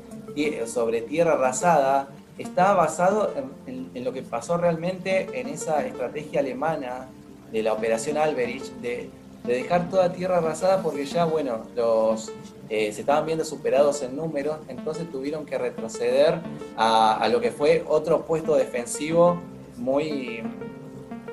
sobre 0.66 1.00
tierra 1.00 1.32
arrasada, 1.32 2.10
está 2.36 2.74
basado 2.74 3.32
en, 3.66 4.04
lo 4.04 4.12
que 4.12 4.22
pasó 4.22 4.58
realmente 4.58 5.40
en 5.40 5.48
esa 5.48 5.86
estrategia 5.86 6.40
alemana 6.40 7.08
de 7.56 7.62
la 7.62 7.72
operación 7.72 8.18
Alberich, 8.18 8.64
de, 8.82 9.08
dejar 9.44 9.88
toda 9.88 10.12
tierra 10.12 10.38
arrasada 10.38 10.82
porque 10.82 11.06
ya, 11.06 11.24
bueno, 11.24 11.62
los 11.74 12.30
eh, 12.68 12.92
se 12.92 13.00
estaban 13.00 13.24
viendo 13.24 13.46
superados 13.46 14.02
en 14.02 14.14
números, 14.14 14.58
entonces 14.68 15.10
tuvieron 15.10 15.46
que 15.46 15.56
retroceder 15.56 16.40
a, 16.76 17.26
lo 17.30 17.40
que 17.40 17.50
fue 17.50 17.82
otro 17.88 18.26
puesto 18.26 18.56
defensivo 18.56 19.40
muy 19.78 20.42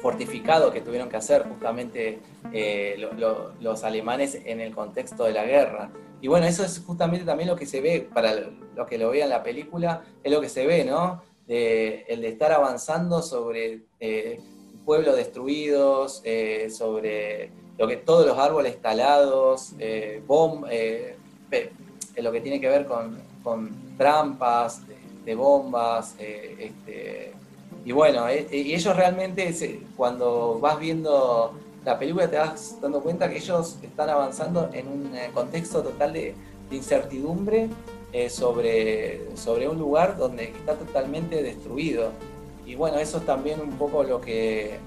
fortificado 0.02 0.72
que 0.72 0.80
tuvieron 0.80 1.10
que 1.10 1.18
hacer 1.18 1.44
justamente 1.44 2.20
eh, 2.54 3.06
los 3.60 3.84
alemanes 3.84 4.40
en 4.46 4.62
el 4.62 4.74
contexto 4.74 5.26
de 5.26 5.34
la 5.34 5.44
guerra. 5.44 5.92
Y 6.22 6.30
bueno, 6.30 6.46
eso 6.46 6.64
es 6.64 6.82
justamente 6.86 7.26
también 7.26 7.50
lo 7.50 7.58
que 7.58 7.66
se 7.66 7.82
ve, 7.82 8.08
para 8.14 8.34
los 8.76 8.88
que 8.88 8.98
lo 8.98 9.10
vean 9.10 9.30
la 9.30 9.44
película, 9.44 10.04
es 10.24 10.32
lo 10.32 10.40
que 10.40 10.48
se 10.48 10.66
ve, 10.66 10.86
¿no? 10.86 11.22
el 11.46 12.22
de 12.22 12.28
estar 12.30 12.54
avanzando 12.54 13.22
sobre 13.22 13.82
eh, 14.00 14.40
pueblos 14.86 15.16
destruidos, 15.16 16.22
eh, 16.24 16.70
sobre 16.70 17.52
lo 17.78 17.88
que 17.88 17.98
todos 17.98 18.26
los 18.26 18.38
árboles 18.38 18.82
talados, 18.82 19.74
eh, 19.80 20.22
eh, 20.70 21.16
lo 22.18 22.32
que 22.32 22.42
tiene 22.42 22.60
que 22.60 22.70
ver 22.70 22.86
con, 22.86 23.22
trampas 23.98 24.82
de, 25.26 25.36
bombas, 25.36 26.16
este, 26.18 27.34
y 27.86 27.92
bueno, 27.92 28.28
eh, 28.30 28.48
y 28.52 28.74
ellos 28.74 28.96
realmente, 28.96 29.82
cuando 29.98 30.60
vas 30.60 30.80
viendo 30.80 31.54
la 31.84 32.00
película, 32.00 32.30
te 32.30 32.38
vas 32.38 32.80
dando 32.82 33.02
cuenta 33.02 33.30
que 33.30 33.38
ellos 33.38 33.78
están 33.84 34.10
avanzando 34.10 34.70
en 34.74 34.88
un 34.88 35.12
contexto 35.34 35.84
total 35.84 36.14
de, 36.14 36.36
incertidumbre 36.72 37.70
sobre, 38.30 39.36
sobre 39.36 39.70
un 39.70 39.78
lugar 39.78 40.18
donde 40.18 40.46
está 40.46 40.74
totalmente 40.74 41.44
destruido. 41.44 42.10
Y 42.66 42.76
bueno, 42.76 42.98
eso 42.98 43.18
es 43.18 43.26
también 43.26 43.60
un 43.60 43.72
poco 43.78 44.04
lo 44.04 44.22
que 44.22 44.80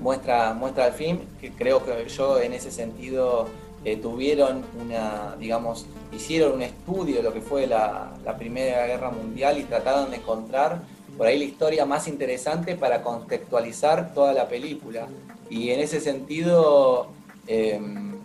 muestra, 0.00 0.54
muestra 0.54 0.86
el 0.88 0.92
film, 0.92 1.18
que 1.40 1.50
creo 1.50 1.84
que 1.84 2.08
yo 2.08 2.40
en 2.40 2.52
ese 2.52 2.70
sentido 2.70 3.46
eh, 3.84 3.96
tuvieron 3.96 4.64
una, 4.80 5.36
digamos, 5.38 5.86
hicieron 6.12 6.52
un 6.52 6.62
estudio 6.62 7.16
de 7.16 7.22
lo 7.22 7.32
que 7.32 7.40
fue 7.40 7.66
la, 7.66 8.14
Primera 8.38 8.86
Guerra 8.86 9.10
Mundial 9.10 9.58
y 9.58 9.64
trataron 9.64 10.10
de 10.10 10.18
encontrar 10.18 10.82
por 11.16 11.26
ahí 11.26 11.38
la 11.38 11.44
historia 11.44 11.86
más 11.86 12.06
interesante 12.06 12.76
para 12.76 13.02
contextualizar 13.02 14.12
toda 14.12 14.32
la 14.34 14.48
película. 14.48 15.08
Y 15.48 15.70
en 15.70 15.80
ese 15.80 15.98
sentido, 16.00 17.08
em, 17.46 18.16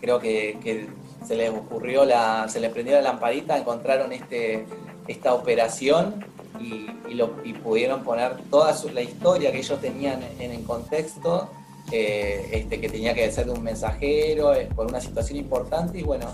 creo 0.00 0.18
que, 0.18 0.88
se 1.26 1.36
les 1.36 1.50
ocurrió, 1.50 2.06
la, 2.06 2.48
se 2.48 2.60
les 2.60 2.72
prendió 2.72 2.94
la 2.94 3.02
lamparita, 3.02 3.58
encontraron 3.58 4.10
este, 4.12 4.64
esta 5.06 5.34
operación 5.34 6.24
y, 6.60 7.14
lo, 7.14 7.32
pudieron 7.62 8.02
poner 8.02 8.36
toda 8.50 8.74
la 8.92 9.02
historia 9.02 9.50
que 9.52 9.58
ellos 9.58 9.80
tenían 9.80 10.20
en 10.38 10.52
el 10.52 10.64
contexto, 10.64 11.48
eh, 11.92 12.48
este, 12.52 12.80
que 12.80 12.88
tenía 12.88 13.14
que 13.14 13.30
ser 13.32 13.46
de 13.46 13.52
un 13.52 13.62
mensajero 13.62 14.54
eh, 14.54 14.68
por 14.74 14.86
una 14.86 15.00
situación 15.00 15.38
importante 15.38 15.98
y 15.98 16.02
bueno, 16.02 16.26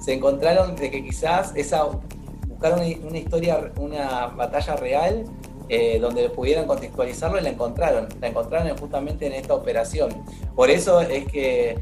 se 0.00 0.14
encontraron 0.14 0.74
de 0.74 0.90
que 0.90 1.04
quizás 1.04 1.52
esa 1.54 1.86
buscaron 2.48 2.80
una, 2.80 3.18
historia, 3.18 3.72
una 3.76 4.28
batalla 4.28 4.76
real 4.76 5.24
eh, 5.68 5.98
donde 6.00 6.28
pudieran 6.30 6.66
contextualizarlo 6.66 7.38
y 7.38 7.42
la 7.42 7.50
encontraron, 7.50 8.08
la 8.20 8.28
encontraron 8.28 8.76
justamente 8.78 9.26
en 9.26 9.34
esta 9.34 9.54
operación. 9.54 10.10
Por 10.54 10.70
eso 10.70 11.00
es 11.02 11.26
que 11.26 11.78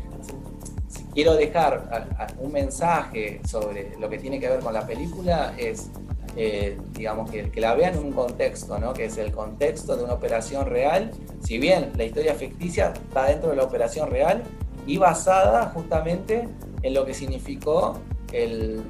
quiero 1.14 1.34
dejar 1.34 2.36
un 2.38 2.52
mensaje 2.52 3.40
sobre 3.46 3.96
lo 3.98 4.08
que 4.08 4.18
tiene 4.18 4.40
que 4.40 4.48
ver 4.48 4.60
con 4.60 4.72
la 4.72 4.86
película 4.86 5.54
es 5.56 5.90
eh, 6.36 6.78
digamos, 6.92 7.30
que, 7.30 7.50
la 7.60 7.74
vean 7.74 7.94
en 7.94 8.04
un 8.04 8.12
contexto, 8.12 8.78
¿no? 8.78 8.92
que 8.92 9.06
es 9.06 9.18
el 9.18 9.32
contexto 9.32 9.96
de 9.96 10.04
una 10.04 10.14
operación 10.14 10.66
real, 10.66 11.10
si 11.42 11.58
bien 11.58 11.92
la 11.96 12.04
historia 12.04 12.34
ficticia 12.34 12.92
está 13.08 13.26
dentro 13.26 13.50
de 13.50 13.56
la 13.56 13.64
operación 13.64 14.10
real 14.10 14.42
y 14.86 14.98
basada 14.98 15.70
justamente 15.74 16.48
en 16.82 16.94
lo 16.94 17.04
que 17.04 17.14
significó 17.14 17.98
el, 18.32 18.82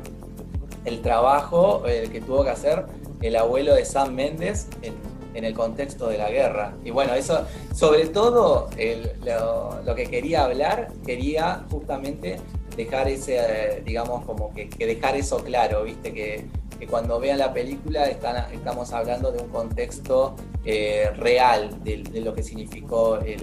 el 0.84 1.01
trabajo 1.01 1.82
eh, 1.86 2.09
que 2.12 2.20
tuvo 2.20 2.45
que 2.45 2.51
hacer 2.51 2.84
el 3.22 3.36
abuelo 3.36 3.74
de 3.74 3.84
Sam 3.84 4.14
Méndez 4.14 4.68
en, 4.82 4.95
el 5.32 5.55
contexto 5.55 6.09
de 6.09 6.18
la 6.18 6.28
guerra. 6.30 6.74
Y 6.84 6.91
bueno, 6.91 7.14
eso, 7.14 7.47
sobre 7.74 8.09
todo 8.09 8.68
lo, 8.74 9.95
que 9.95 10.05
quería 10.05 10.45
hablar, 10.45 10.93
quería 11.07 11.64
justamente 11.70 12.36
dejar 12.76 13.09
ese, 13.09 13.38
eh, 13.38 13.82
digamos, 13.82 14.26
como 14.26 14.53
que 14.53 14.68
dejar 14.78 15.16
eso 15.16 15.43
claro, 15.43 15.84
viste, 15.84 16.12
que 16.12 16.45
que 16.81 16.87
cuando 16.87 17.20
vean 17.20 17.39
la 17.39 17.53
película 17.53 18.07
estamos 18.07 18.93
hablando 18.95 19.31
de 19.31 19.43
un 19.43 19.51
contexto 19.51 20.35
eh, 20.64 21.11
real 21.14 21.85
de, 21.85 21.99
lo 22.22 22.35
que 22.35 22.43
significó 22.43 23.18
eh, 23.20 23.37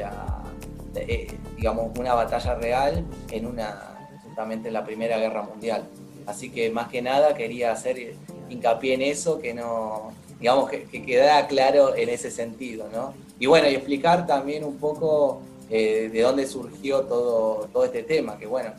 eh, 0.96 1.28
digamos, 1.56 1.96
una 2.00 2.16
batalla 2.16 2.56
real 2.56 3.06
en 3.30 3.46
una, 3.46 4.10
justamente 4.24 4.70
en 4.70 4.74
la 4.74 4.84
Primera 4.84 5.20
Guerra 5.20 5.44
Mundial. 5.44 5.84
Así 6.26 6.50
que 6.50 6.72
más 6.72 6.88
que 6.88 7.04
nada 7.04 7.36
quería 7.36 7.72
hacer 7.72 8.16
hincapié 8.50 8.96
en 8.96 9.04
eso, 9.04 9.40
que 9.40 9.54
no, 9.54 10.14
digamos, 10.40 10.72
que, 10.72 10.88
quedara 10.88 11.46
claro 11.46 11.96
en 11.96 12.10
ese 12.10 12.32
sentido, 12.32 12.90
¿no? 12.92 13.14
Y 13.40 13.46
bueno, 13.46 13.70
y 13.70 13.76
explicar 13.76 14.26
también 14.26 14.64
un 14.64 14.78
poco 14.78 15.42
de 15.70 16.22
dónde 16.24 16.48
surgió 16.48 17.02
todo, 17.02 17.70
todo 17.72 17.86
este 17.86 18.02
tema, 18.02 18.38
que 18.40 18.48
bueno, 18.48 18.72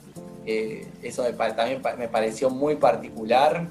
eso 0.44 1.22
también 1.54 1.80
me 1.96 2.08
pareció 2.08 2.50
muy 2.50 2.74
particular 2.74 3.68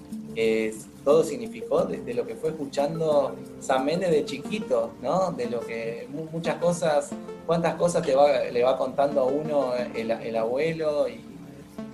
todo 1.04 1.24
significó 1.24 1.86
de, 1.86 2.14
lo 2.14 2.28
que 2.28 2.36
fue 2.36 2.50
escuchando 2.50 3.36
San 3.60 3.86
Méndez 3.86 4.12
de 4.12 4.26
chiquito, 4.26 4.92
¿no? 5.02 5.32
De 5.32 5.50
lo 5.50 5.62
que 5.62 6.08
muchas 6.32 6.58
cosas, 6.58 7.10
cuántas 7.46 7.76
cosas 7.76 8.06
te 8.06 8.14
va, 8.14 8.44
le 8.44 8.64
va 8.64 8.78
contando 8.78 9.22
a 9.22 9.24
uno 9.24 9.72
el, 9.96 10.36
abuelo 10.36 11.08
y 11.08 11.22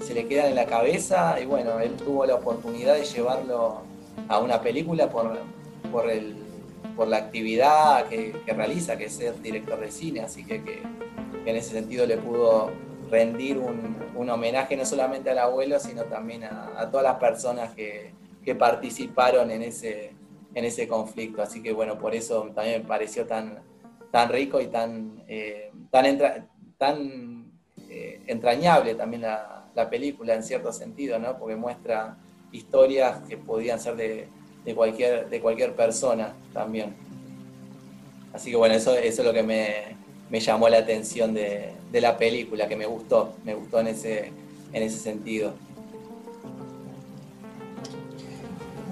se 0.03 0.13
le 0.13 0.27
quedan 0.27 0.47
en 0.47 0.55
la 0.55 0.65
cabeza 0.65 1.39
y 1.39 1.45
bueno, 1.45 1.79
él 1.79 1.93
tuvo 1.93 2.25
la 2.25 2.35
oportunidad 2.35 2.95
de 2.95 3.05
llevarlo 3.05 3.81
a 4.27 4.39
una 4.39 4.61
película 4.61 5.09
por, 5.09 5.37
por, 5.91 6.09
el, 6.09 6.35
por 6.97 7.07
la 7.07 7.17
actividad 7.17 8.07
que, 8.07 8.33
realiza, 8.47 8.97
que 8.97 9.05
es 9.05 9.13
ser 9.13 9.41
director 9.41 9.79
de 9.79 9.91
cine, 9.91 10.21
así 10.21 10.43
que, 10.43 10.61
que, 10.63 10.81
en 11.45 11.55
ese 11.55 11.71
sentido 11.71 12.05
le 12.05 12.17
pudo 12.17 12.71
rendir 13.11 13.57
un, 13.57 13.95
un, 14.15 14.29
homenaje 14.29 14.75
no 14.75 14.85
solamente 14.85 15.29
al 15.29 15.37
abuelo, 15.37 15.79
sino 15.79 16.03
también 16.05 16.45
a 16.45 16.89
todas 16.89 17.03
las 17.03 17.15
personas 17.17 17.73
que, 17.75 18.11
que 18.43 18.55
participaron 18.55 19.51
en 19.51 19.61
ese, 19.63 20.11
en 20.53 20.65
ese 20.65 20.87
conflicto. 20.87 21.41
Así 21.41 21.61
que 21.61 21.71
bueno, 21.71 21.97
por 21.97 22.13
eso 22.13 22.51
también 22.55 22.81
me 22.81 22.87
pareció 22.87 23.25
tan, 23.25 23.59
tan 24.11 24.29
rico 24.29 24.61
y 24.61 24.67
tan, 24.67 25.23
eh, 25.27 25.71
tan, 25.89 27.51
eh, 27.89 28.21
entrañable 28.27 28.95
también 28.95 29.23
la, 29.23 29.49
película 29.89 30.35
en 30.35 30.43
cierto 30.43 30.71
sentido, 30.71 31.17
¿no? 31.17 31.37
porque 31.39 31.55
muestra 31.55 32.15
historias 32.51 33.21
que 33.27 33.37
podían 33.37 33.79
ser 33.79 33.95
de, 33.95 34.27
cualquier, 34.75 35.29
de 35.29 35.41
cualquier 35.41 35.75
persona 35.75 36.35
también. 36.53 36.93
Así 38.33 38.51
que 38.51 38.57
bueno, 38.57 38.75
eso, 38.75 38.95
eso 38.95 39.21
es 39.21 39.27
lo 39.27 39.33
que 39.33 39.43
me, 39.43 40.39
llamó 40.39 40.69
la 40.69 40.77
atención 40.77 41.33
de, 41.33 41.71
de, 41.91 42.01
la 42.01 42.17
película, 42.17 42.67
que 42.67 42.75
me 42.75 42.85
gustó, 42.85 43.33
me 43.43 43.55
gustó 43.55 43.79
en 43.79 43.87
ese, 43.87 44.31
en 44.73 44.83
ese 44.83 44.99
sentido. 44.99 45.53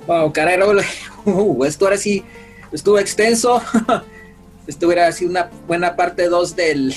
Wow, 0.07 0.33
caray, 0.33 0.59
uh, 1.25 1.65
esto 1.65 1.85
ahora 1.85 1.97
sí 1.97 2.23
estuvo 2.71 2.97
extenso. 2.97 3.61
esto 4.67 4.87
hubiera 4.87 5.11
sido 5.11 5.29
una 5.29 5.51
buena 5.67 5.95
parte 5.95 6.27
2 6.27 6.55
del, 6.55 6.95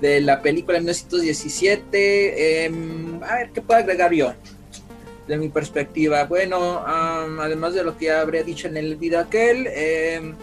de 0.00 0.20
la 0.20 0.40
película 0.40 0.74
de 0.74 0.80
1917. 0.80 2.64
Em, 2.64 3.22
a 3.24 3.34
ver, 3.36 3.50
¿qué 3.50 3.60
puedo 3.60 3.80
agregar 3.80 4.12
yo? 4.12 4.34
De 5.26 5.36
mi 5.36 5.48
perspectiva. 5.48 6.24
Bueno, 6.24 6.84
además 6.86 7.74
de 7.74 7.82
lo 7.82 7.98
que 7.98 8.06
ya 8.06 8.20
habría 8.20 8.44
dicho 8.44 8.68
en 8.68 8.76
el 8.76 8.96
video 8.96 9.20
aquel, 9.20 9.66
em, 9.66 10.34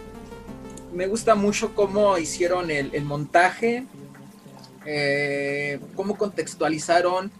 me 0.92 1.06
gusta 1.06 1.34
mucho 1.34 1.74
cómo 1.74 2.18
hicieron 2.18 2.70
el, 2.70 2.90
el 2.94 3.04
montaje, 3.04 3.86
eh, 4.84 5.80
cómo 5.96 6.18
contextualizaron 6.18 7.32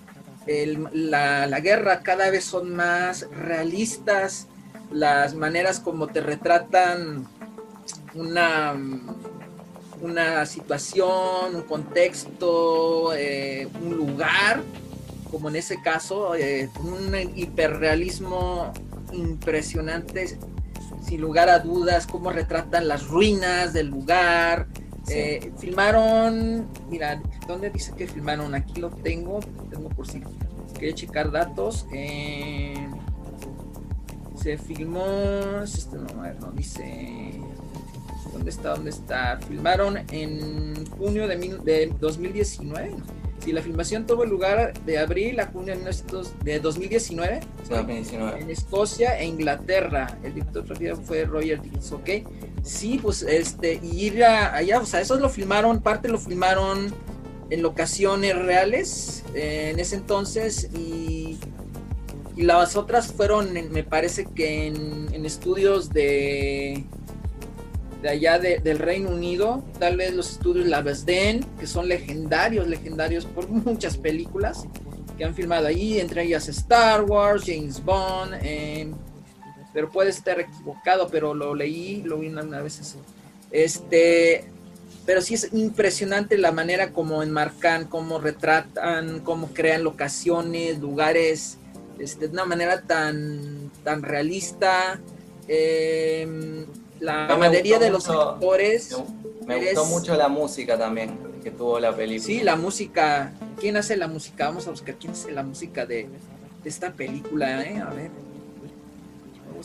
la, 0.46 1.60
guerra 1.60 2.00
cada 2.00 2.30
vez 2.30 2.44
son 2.44 2.74
más 2.74 3.26
realistas, 3.30 4.46
las 4.90 5.34
maneras 5.34 5.80
como 5.80 6.06
te 6.08 6.20
retratan 6.20 7.26
una, 8.14 8.74
una 10.00 10.46
situación, 10.46 11.54
un 11.54 11.62
contexto, 11.62 13.14
eh, 13.14 13.68
un 13.82 13.96
lugar, 13.96 14.62
como 15.30 15.48
en 15.48 15.56
ese 15.56 15.80
caso, 15.82 16.34
eh, 16.34 16.68
un 16.80 17.14
hiperrealismo 17.34 18.72
impresionante, 19.12 20.38
sin 21.04 21.20
lugar 21.20 21.48
a 21.48 21.58
dudas, 21.58 22.06
cómo 22.06 22.30
retratan 22.30 22.88
las 22.88 23.08
ruinas 23.08 23.72
del 23.72 23.88
lugar, 23.88 24.66
eh, 25.08 25.52
filmaron, 25.58 26.68
mira, 26.88 27.20
¿dónde 27.46 27.70
dice 27.70 27.92
que 27.96 28.06
filmaron? 28.06 28.54
Aquí 28.54 28.80
lo 28.80 28.90
tengo, 28.90 29.40
tengo 29.70 29.88
por 29.90 30.06
si 30.06 30.22
quiere 30.78 30.94
checar 30.94 31.30
datos. 31.30 31.86
Eh, 31.92 32.74
se 34.40 34.58
filmó, 34.58 35.06
este 35.62 35.96
no, 35.96 36.06
no 36.40 36.52
dice, 36.52 37.40
¿dónde 38.32 38.50
está? 38.50 38.74
¿Dónde 38.74 38.90
está? 38.90 39.38
Filmaron 39.48 39.98
en 40.10 40.86
junio 40.86 41.26
de, 41.28 41.36
de 41.64 41.94
2019. 41.98 42.94
Si 43.44 43.52
la 43.52 43.60
filmación 43.60 44.06
tuvo 44.06 44.24
lugar 44.24 44.72
de 44.86 44.98
abril 44.98 45.38
a 45.38 45.46
junio 45.46 45.74
de 46.44 46.60
2019, 46.60 47.40
en 48.38 48.50
Escocia 48.50 49.18
e 49.18 49.26
Inglaterra. 49.26 50.18
El 50.22 50.34
director 50.34 50.64
fue 51.04 51.24
Roger 51.26 51.60
Dickens, 51.60 51.92
¿ok? 51.92 52.08
Sí, 52.64 52.98
pues 53.00 53.22
este, 53.22 53.78
ir 53.82 54.24
allá, 54.24 54.80
o 54.80 54.86
sea, 54.86 55.02
eso 55.02 55.16
lo 55.16 55.28
filmaron, 55.28 55.82
parte 55.82 56.08
lo 56.08 56.18
filmaron 56.18 56.94
en 57.50 57.62
locaciones 57.62 58.34
reales 58.36 59.22
eh, 59.34 59.68
en 59.70 59.78
ese 59.78 59.96
entonces 59.96 60.70
y, 60.74 61.38
y, 62.34 62.42
las 62.42 62.74
otras 62.74 63.12
fueron, 63.12 63.52
me 63.70 63.84
parece 63.84 64.24
que 64.24 64.68
en, 64.68 65.26
estudios 65.26 65.90
de, 65.90 66.84
de 68.00 68.08
allá 68.08 68.38
del 68.38 68.78
Reino 68.78 69.10
Unido, 69.10 69.62
tal 69.78 69.98
vez 69.98 70.14
los 70.14 70.32
estudios 70.32 70.66
Lavesden, 70.66 71.44
que 71.60 71.66
son 71.66 71.86
legendarios, 71.86 72.66
legendarios 72.66 73.26
por 73.26 73.46
muchas 73.48 73.98
películas 73.98 74.66
que 75.18 75.24
han 75.24 75.34
filmado 75.34 75.66
ahí, 75.66 76.00
entre 76.00 76.24
ellas 76.24 76.48
Star 76.48 77.04
Wars, 77.04 77.44
James 77.46 77.82
Bond. 77.84 78.34
Eh, 78.42 78.90
pero 79.74 79.90
puede 79.90 80.10
estar 80.10 80.40
equivocado, 80.40 81.08
pero 81.08 81.34
lo 81.34 81.54
leí, 81.54 82.02
lo 82.02 82.18
vi 82.18 82.28
una 82.28 82.62
vez 82.62 82.78
eso. 82.78 82.98
Este, 83.50 84.44
pero 85.04 85.20
sí 85.20 85.34
es 85.34 85.52
impresionante 85.52 86.38
la 86.38 86.52
manera 86.52 86.92
como 86.92 87.22
enmarcan, 87.22 87.86
cómo 87.86 88.18
retratan, 88.18 89.20
cómo 89.20 89.48
crean 89.48 89.84
locaciones, 89.84 90.78
lugares, 90.78 91.58
este, 91.98 92.28
de 92.28 92.32
una 92.32 92.46
manera 92.46 92.82
tan, 92.82 93.70
tan 93.82 94.02
realista. 94.02 95.00
Em, 95.48 96.64
la 97.00 97.36
mayoría 97.36 97.78
de 97.78 97.90
los 97.90 98.08
actores. 98.08 98.96
Me, 99.46 99.58
gustó 99.58 99.84
mucho 99.86 100.16
la 100.16 100.28
música 100.28 100.78
también 100.78 101.18
que 101.42 101.50
tuvo 101.50 101.78
la 101.78 101.94
película. 101.94 102.26
Sí, 102.26 102.40
la 102.40 102.56
música. 102.56 103.32
¿Quién 103.60 103.76
hace 103.76 103.96
la 103.96 104.08
música? 104.08 104.46
Vamos 104.46 104.66
a 104.66 104.70
buscar 104.70 104.94
quién 104.94 105.12
hace 105.12 105.32
la 105.32 105.42
música 105.42 105.84
de, 105.84 106.08
esta 106.64 106.92
película, 106.92 107.62
¿eh? 107.62 107.78
A 107.78 107.90
ver. 107.90 108.10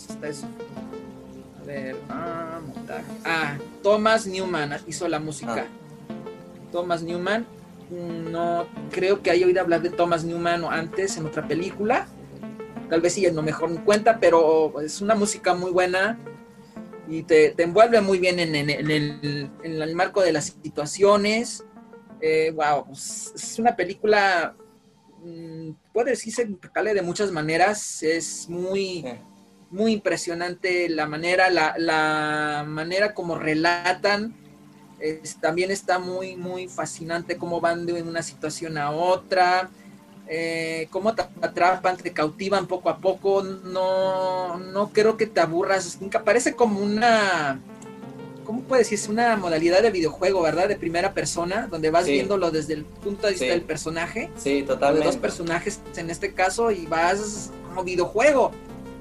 ¿Cómo 0.08 0.14
está 0.14 0.28
eso? 0.28 0.48
A 1.62 1.66
ver. 1.66 1.96
Ah, 2.10 2.60
montaje. 2.66 3.06
Ah, 3.26 3.58
Thomas 3.84 4.26
Newman 4.26 4.78
hizo 4.88 5.08
la 5.08 5.20
música. 5.20 5.66
Ah. 5.68 6.72
Thomas 6.72 7.04
Newman. 7.04 7.46
No 7.90 8.68
creo 8.92 9.24
que 9.24 9.32
haya 9.32 9.48
oído 9.48 9.62
hablar 9.62 9.82
de 9.82 9.90
Thomas 9.90 10.24
Newman 10.24 10.64
antes 10.66 11.18
en 11.18 11.26
otra 11.26 11.48
película. 11.48 12.08
Tal 12.90 13.02
vez 13.02 13.14
sí, 13.14 13.28
no 13.32 13.42
mejor 13.42 13.70
me 13.70 13.84
cuenta, 13.84 14.20
pero 14.20 14.80
es 14.82 15.02
una 15.02 15.16
música 15.16 15.54
muy 15.54 15.72
buena 15.72 16.20
y 17.10 17.24
te, 17.24 17.62
envuelve 17.62 18.02
muy 18.02 18.20
bien 18.20 18.40
en, 18.40 18.56
el, 18.56 19.96
marco 19.96 20.22
de 20.22 20.32
las 20.32 20.56
situaciones. 20.64 21.64
wow, 21.64 22.20
eh, 22.22 22.54
pues, 22.86 23.32
es 23.36 23.60
una 23.60 23.76
película, 23.76 24.56
mm, 25.24 25.72
puede 25.92 26.12
decirse 26.12 26.44
impecable 26.44 26.94
de 26.94 27.02
muchas 27.02 27.32
maneras, 27.32 28.04
es 28.04 28.48
muy, 28.48 29.04
muy 29.72 29.94
impresionante 29.94 30.90
la 30.90 31.06
manera, 31.06 31.50
la, 31.50 32.64
manera 32.68 33.14
como 33.14 33.38
relatan, 33.38 34.36
también 35.40 35.72
está 35.72 36.00
muy, 36.00 36.36
muy 36.36 36.68
fascinante 36.68 37.38
cómo 37.38 37.62
van 37.62 37.86
de 37.86 38.02
una 38.02 38.22
situación 38.22 38.78
a 38.78 38.92
otra 38.92 39.70
eh, 40.32 40.88
cómo 40.92 41.16
te 41.16 41.24
atrapan, 41.42 41.98
te 41.98 42.14
cautivan 42.14 42.68
poco 42.68 42.90
a 42.90 43.00
poco, 43.00 43.42
no, 43.42 44.60
no 44.60 44.90
creo 44.90 45.18
que 45.18 45.26
te 45.26 45.42
aburras, 45.42 45.98
parece 46.24 46.54
como 46.54 46.80
una, 46.82 47.60
¿cómo 48.46 48.62
puedes 48.62 48.86
decir? 48.86 49.00
Es 49.00 49.10
una 49.10 49.36
modalidad 49.38 49.82
de 49.82 49.90
videojuego, 49.90 50.44
¿verdad? 50.44 50.68
De 50.68 50.76
primera 50.76 51.16
persona, 51.16 51.66
donde 51.66 51.90
vas 51.90 52.06
viéndolo 52.06 52.52
desde 52.52 52.76
el 52.76 52.86
punto 52.86 53.26
de 53.26 53.34
vista 53.34 53.48
del 53.48 53.64
personaje. 53.64 54.30
Sí, 54.38 54.62
totalmente. 54.62 55.08
De 55.08 55.12
dos 55.12 55.20
personajes 55.20 55.80
en 55.96 56.12
este 56.12 56.32
caso 56.32 56.70
y 56.70 56.86
vas 56.86 57.50
como 57.68 57.84
videojuego. 57.84 58.52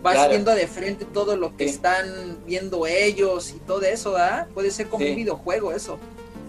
Vas 0.03 0.28
viendo 0.28 0.55
de 0.55 0.66
frente 0.66 1.05
todo 1.05 1.36
lo 1.36 1.57
que 1.57 1.64
están 1.64 2.38
viendo 2.46 2.86
ellos 2.86 3.51
y 3.51 3.59
todo 3.59 3.82
eso, 3.82 4.12
¿verdad? 4.12 4.46
Puede 4.55 4.70
ser 4.70 4.88
como 4.88 5.05
un 5.05 5.16
videojuego 5.16 5.72
eso. 5.72 5.99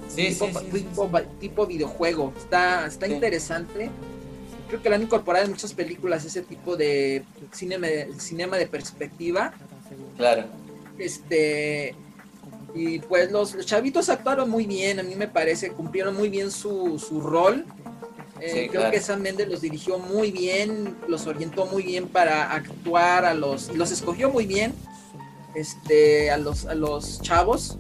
Sí, 0.08 0.36
tipo, 0.36 0.60
tipo, 0.62 1.22
tipo, 1.40 1.66
videojuego. 1.68 2.34
Está, 2.38 2.86
está 2.88 3.08
interesante 3.08 3.90
creo 4.70 4.82
que 4.82 4.90
lo 4.90 4.96
han 4.96 5.02
incorporado 5.02 5.46
en 5.46 5.52
muchas 5.52 5.74
películas 5.74 6.24
ese 6.24 6.44
tipo 6.44 6.78
de 6.78 7.24
cinema, 7.52 7.88
cinema 8.18 8.58
de 8.58 8.68
perspectiva. 8.68 9.52
Claro. 10.16 10.46
Este 10.98 11.96
y 12.76 13.00
pues 13.00 13.32
los, 13.32 13.66
chavitos 13.66 14.10
actuaron 14.10 14.48
muy 14.48 14.68
bien, 14.68 15.00
a 15.00 15.04
mí 15.04 15.16
me 15.16 15.28
parece, 15.28 15.72
cumplieron 15.72 16.16
muy 16.16 16.30
bien 16.30 16.52
su, 16.52 17.00
su 17.00 17.20
rol. 17.20 17.66
Eh, 18.42 18.70
creo 18.72 18.90
que 18.90 19.02
Sam 19.02 19.22
Mendes 19.22 19.48
los 19.48 19.62
dirigió 19.62 20.00
muy 20.00 20.32
bien, 20.32 20.96
los 21.08 21.28
orientó 21.28 21.66
muy 21.66 21.84
bien 21.84 22.08
para 22.08 22.54
actuar 22.54 23.26
a 23.26 23.34
los, 23.34 23.76
los 23.76 23.92
escogió 23.92 24.30
muy 24.30 24.46
bien, 24.46 24.74
este, 25.56 26.32
a 26.32 26.38
los, 26.38 26.66
a 26.66 26.76
los 26.76 27.22
chavos. 27.22 27.78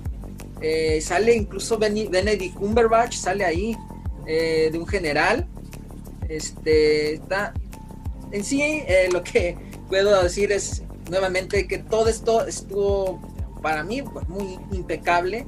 Eh, 0.62 1.00
sale 1.02 1.36
incluso 1.36 1.78
Benedict 1.78 2.56
Cumberbatch, 2.56 3.16
sale 3.16 3.46
ahí 3.46 3.78
eh, 4.28 4.70
de 4.72 4.78
un 4.78 4.88
general. 4.88 5.48
Este, 6.28 7.14
está, 7.16 7.54
en 8.32 8.44
sí, 8.44 8.62
eh, 8.62 9.10
lo 9.12 9.24
que 9.24 9.58
puedo 9.88 10.22
decir 10.22 10.52
es 10.52 10.84
nuevamente 11.10 11.68
que 11.68 11.80
todo 11.80 12.08
esto 12.08 12.46
estuvo 12.46 13.20
para 13.62 13.84
mí 13.84 14.02
pues, 14.02 14.28
muy 14.28 14.60
impecable. 14.72 15.48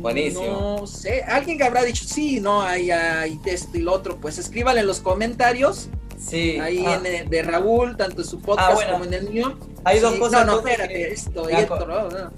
Buenísimo. 0.00 0.78
No 0.80 0.86
sé, 0.86 1.22
alguien 1.22 1.58
que 1.58 1.64
habrá 1.64 1.82
dicho, 1.82 2.04
sí, 2.04 2.40
no, 2.40 2.62
hay, 2.62 2.90
hay 2.90 3.38
esto 3.44 3.76
y 3.76 3.82
lo 3.82 3.92
otro, 3.92 4.16
pues 4.16 4.38
escríbanle 4.38 4.80
en 4.80 4.86
los 4.86 5.00
comentarios. 5.00 5.88
Sí. 6.18 6.58
Ahí 6.58 6.84
ah. 6.86 7.00
en 7.02 7.30
de 7.30 7.42
Raúl, 7.42 7.96
tanto 7.96 8.22
en 8.22 8.28
su 8.28 8.40
podcast 8.40 8.82
ah, 8.82 8.92
como 8.92 9.04
en 9.04 9.14
el 9.14 9.30
mío. 9.30 9.56
Hay 9.84 10.00
dos 10.00 10.14
cosas. 10.16 10.46
No, 10.46 10.52
no, 10.52 10.58
espérate, 10.58 11.12
esto 11.12 11.46
no. 11.86 12.30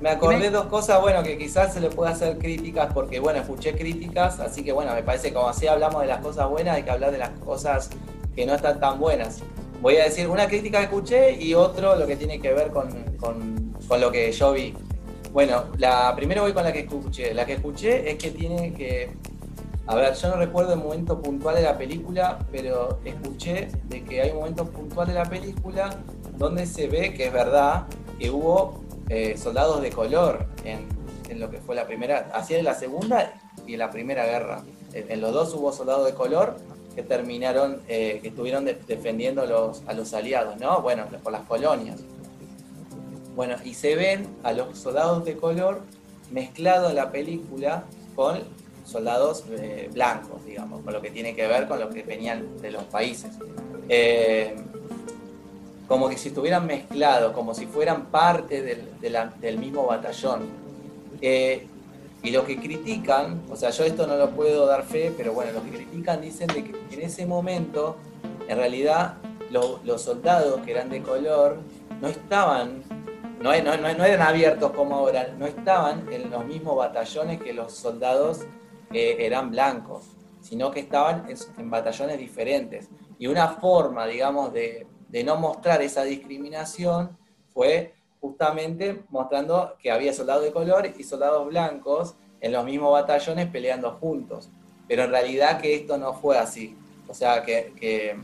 Me 0.00 0.10
acordé 0.10 0.50
dos 0.50 0.66
cosas, 0.66 1.00
bueno, 1.00 1.22
que 1.22 1.38
quizás 1.38 1.72
se 1.72 1.80
le 1.80 1.88
puede 1.88 2.12
hacer 2.12 2.36
críticas 2.38 2.92
porque, 2.92 3.20
bueno, 3.20 3.40
escuché 3.40 3.74
críticas, 3.74 4.38
así 4.38 4.62
que, 4.62 4.72
bueno, 4.72 4.92
me 4.92 5.02
parece 5.02 5.28
que 5.28 5.34
como 5.34 5.48
así 5.48 5.66
hablamos 5.66 6.02
de 6.02 6.08
las 6.08 6.20
cosas 6.20 6.48
buenas, 6.48 6.76
hay 6.76 6.82
que 6.82 6.90
hablar 6.90 7.10
de 7.10 7.18
las 7.18 7.30
cosas 7.40 7.90
que 8.34 8.44
no 8.44 8.54
están 8.54 8.80
tan 8.80 8.98
buenas. 8.98 9.38
Voy 9.80 9.96
a 9.96 10.04
decir 10.04 10.28
una 10.28 10.48
crítica 10.48 10.78
que 10.78 10.84
escuché 10.84 11.32
y 11.32 11.54
otro 11.54 11.96
lo 11.96 12.06
que 12.06 12.16
tiene 12.16 12.40
que 12.40 12.52
ver 12.52 12.70
con, 12.70 13.74
lo 13.98 14.12
que 14.12 14.30
yo 14.32 14.52
vi. 14.52 14.74
Bueno, 15.34 15.64
la 15.78 16.14
primero 16.14 16.42
voy 16.42 16.52
con 16.52 16.62
la 16.62 16.72
que 16.72 16.78
escuché. 16.78 17.34
La 17.34 17.44
que 17.44 17.54
escuché 17.54 18.08
es 18.08 18.18
que 18.18 18.30
tiene 18.30 18.72
que... 18.72 19.10
A 19.88 19.96
ver, 19.96 20.14
yo 20.14 20.28
no 20.28 20.36
recuerdo 20.36 20.74
el 20.74 20.78
momento 20.78 21.20
puntual 21.20 21.56
de 21.56 21.62
la 21.62 21.76
película, 21.76 22.38
pero 22.52 23.00
escuché 23.04 23.68
de 23.88 24.04
que 24.04 24.22
hay 24.22 24.30
un 24.30 24.36
momento 24.36 24.64
puntual 24.70 25.08
de 25.08 25.14
la 25.14 25.24
película 25.24 25.90
donde 26.38 26.66
se 26.66 26.86
ve 26.86 27.12
que 27.14 27.26
es 27.26 27.32
verdad 27.32 27.86
que 28.16 28.30
hubo 28.30 28.84
eh, 29.08 29.36
soldados 29.36 29.82
de 29.82 29.90
color 29.90 30.46
en, 30.62 30.86
lo 31.40 31.50
que 31.50 31.58
fue 31.58 31.74
la 31.74 31.84
primera, 31.88 32.30
así 32.32 32.54
en 32.54 32.64
la 32.64 32.74
segunda 32.74 33.34
y 33.66 33.72
en 33.72 33.80
la 33.80 33.90
primera 33.90 34.26
guerra. 34.26 34.62
En, 34.92 35.20
los 35.20 35.32
dos 35.32 35.52
hubo 35.54 35.72
soldados 35.72 36.06
de 36.06 36.14
color 36.14 36.54
que 36.94 37.02
terminaron, 37.02 37.82
eh, 37.88 38.20
que 38.22 38.28
estuvieron 38.28 38.64
defendiendo 38.64 39.42
a 39.42 39.92
los 39.94 40.14
aliados, 40.14 40.60
¿no? 40.60 40.80
Bueno, 40.80 41.06
por 41.24 41.32
las 41.32 41.42
colonias. 41.42 42.04
Bueno, 43.34 43.56
y 43.64 43.74
se 43.74 43.96
ven 43.96 44.28
a 44.42 44.52
los 44.52 44.78
soldados 44.78 45.24
de 45.24 45.36
color 45.36 45.80
mezclados 46.30 46.90
en 46.90 46.96
la 46.96 47.10
película 47.10 47.84
con 48.14 48.40
soldados 48.84 49.44
eh, 49.50 49.88
blancos, 49.92 50.44
digamos, 50.44 50.82
con 50.82 50.92
lo 50.92 51.00
que 51.00 51.10
tiene 51.10 51.34
que 51.34 51.46
ver 51.46 51.66
con 51.66 51.80
lo 51.80 51.90
que 51.90 52.02
venían 52.02 52.60
de 52.60 52.70
los 52.70 52.84
países 52.84 53.30
como 55.88 56.08
que 56.08 56.16
si 56.16 56.28
estuvieran 56.28 56.66
mezclados, 56.66 57.32
como 57.32 57.54
si 57.54 57.66
fueran 57.66 58.06
parte 58.06 58.62
del, 58.62 59.58
mismo 59.58 59.86
batallón. 59.86 60.42
Eh, 61.20 61.66
y 62.22 62.30
los 62.30 62.44
que 62.44 62.58
critican, 62.58 63.42
o 63.50 63.56
sea, 63.56 63.70
yo 63.70 63.84
esto 63.84 64.06
no 64.06 64.16
lo 64.16 64.30
puedo 64.30 64.66
dar 64.66 64.84
fe, 64.84 65.12
pero 65.14 65.34
bueno, 65.34 65.52
los 65.52 65.62
que 65.62 65.70
critican 65.70 66.22
dicen 66.22 66.46
de 66.48 66.64
que 66.64 66.74
en 66.90 67.02
ese 67.02 67.26
momento, 67.26 67.96
en 68.48 68.56
realidad, 68.56 69.16
los 69.50 70.02
soldados 70.02 70.62
que 70.62 70.70
eran 70.70 70.88
de 70.88 71.02
color 71.02 71.58
no 72.00 72.08
estaban, 72.08 72.82
no, 73.44 74.04
eran 74.04 74.22
abiertos 74.22 74.72
como 74.72 74.96
ahora, 74.96 75.28
no 75.36 75.46
estaban 75.46 76.10
en 76.10 76.30
los 76.30 76.46
mismos 76.46 76.76
batallones 76.76 77.42
que 77.42 77.52
los 77.52 77.72
soldados 77.74 78.40
que 78.90 79.26
eran 79.26 79.50
blancos, 79.50 80.04
sino 80.40 80.70
que 80.70 80.80
estaban 80.80 81.26
en 81.58 81.70
batallones 81.70 82.18
diferentes. 82.18 82.88
Y 83.18 83.26
una 83.26 83.48
forma, 83.48 84.06
digamos, 84.06 84.52
de, 84.52 84.86
no 85.24 85.36
mostrar 85.36 85.82
esa 85.82 86.04
discriminación 86.04 87.16
fue 87.52 87.94
justamente 88.20 89.04
mostrando 89.10 89.76
que 89.80 89.90
había 89.90 90.12
soldados 90.12 90.42
de 90.42 90.52
color 90.52 90.90
y 90.96 91.04
soldados 91.04 91.46
blancos 91.46 92.14
en 92.40 92.52
los 92.52 92.64
mismos 92.64 92.92
batallones 92.92 93.48
peleando 93.48 93.92
juntos. 93.92 94.48
Pero 94.88 95.04
en 95.04 95.10
realidad 95.10 95.60
que 95.60 95.74
esto 95.74 95.98
no 95.98 96.14
fue 96.14 96.38
así. 96.38 96.76
O 97.08 97.14
sea, 97.14 97.42
que, 97.42 98.16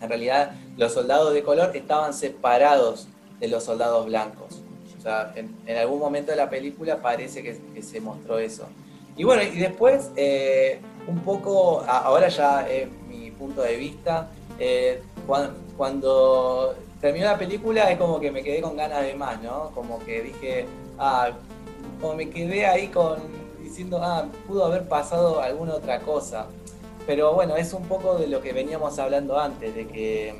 en 0.00 0.08
realidad 0.08 0.52
los 0.76 0.92
soldados 0.92 1.32
de 1.32 1.42
color 1.42 1.74
estaban 1.74 2.12
separados 2.12 3.08
de 3.40 3.48
los 3.48 3.64
soldados 3.64 4.06
blancos. 4.06 4.60
O 4.98 5.02
sea, 5.02 5.34
en, 5.36 5.76
algún 5.76 5.98
momento 5.98 6.30
de 6.30 6.36
la 6.36 6.48
película 6.48 7.02
parece 7.02 7.42
que, 7.42 7.82
se 7.82 8.00
mostró 8.00 8.38
eso. 8.38 8.66
Y 9.16 9.24
bueno, 9.24 9.42
y 9.42 9.58
después, 9.58 10.10
eh, 10.16 10.80
un 11.06 11.20
poco, 11.20 11.82
ahora 11.86 12.28
ya 12.28 12.68
es 12.68 12.88
mi 13.08 13.30
punto 13.30 13.62
de 13.62 13.76
vista, 13.76 14.30
eh, 14.58 15.02
cuando, 15.26 15.54
cuando 15.76 16.74
terminó 17.00 17.26
la 17.26 17.38
película 17.38 17.90
es 17.90 17.98
como 17.98 18.18
que 18.18 18.30
me 18.30 18.42
quedé 18.42 18.62
con 18.62 18.76
ganas 18.76 19.02
de 19.02 19.14
más, 19.14 19.42
¿no? 19.42 19.70
Como 19.74 19.98
que 20.00 20.22
dije, 20.22 20.66
ah, 20.98 21.32
como 22.00 22.14
me 22.14 22.30
quedé 22.30 22.66
ahí 22.66 22.88
con 22.88 23.18
diciendo, 23.62 23.98
ah, 24.02 24.26
pudo 24.46 24.64
haber 24.66 24.88
pasado 24.88 25.40
alguna 25.40 25.74
otra 25.74 26.00
cosa. 26.00 26.46
Pero 27.06 27.34
bueno, 27.34 27.56
es 27.56 27.72
un 27.72 27.82
poco 27.82 28.16
de 28.16 28.28
lo 28.28 28.40
que 28.40 28.52
veníamos 28.52 28.98
hablando 28.98 29.38
antes, 29.38 29.74
de 29.74 29.86
que, 29.86 30.34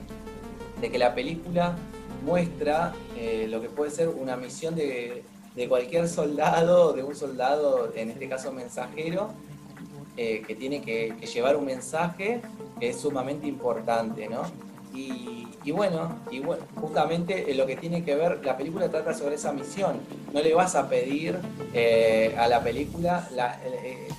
de 0.81 0.91
que 0.91 0.99
la 0.99 1.15
película 1.15 1.77
muestra 2.25 2.93
eh, 3.17 3.47
lo 3.49 3.61
que 3.61 3.69
puede 3.69 3.91
ser 3.91 4.09
una 4.09 4.37
misión 4.37 4.75
de, 4.75 5.25
cualquier 5.69 6.09
soldado, 6.09 6.93
de 6.93 7.03
un 7.03 7.15
soldado, 7.15 7.93
en 7.95 8.11
este 8.11 8.29
caso 8.29 8.53
mensajero, 8.53 9.31
eh, 10.17 10.43
que 10.47 10.55
tiene 10.55 10.83
que, 10.83 11.15
llevar 11.33 11.57
un 11.57 11.67
mensaje 11.67 12.41
que 12.81 12.89
es 12.89 13.01
sumamente 13.01 13.47
importante, 13.47 14.29
¿no? 14.29 14.43
y, 15.65 15.73
bueno, 15.73 16.21
y 16.31 16.43
justamente 16.81 17.53
lo 17.55 17.67
que 17.67 17.77
tiene 17.77 18.05
que 18.05 18.15
ver, 18.15 18.45
la 18.45 18.57
película 18.57 18.89
trata 18.89 19.13
sobre 19.15 19.35
esa 19.35 19.53
misión. 19.53 20.01
No 20.33 20.41
le 20.41 20.55
vas 20.55 20.75
a 20.75 20.89
pedir 20.89 21.39
eh, 21.73 22.35
a 22.39 22.47
la 22.49 22.63
película 22.63 23.29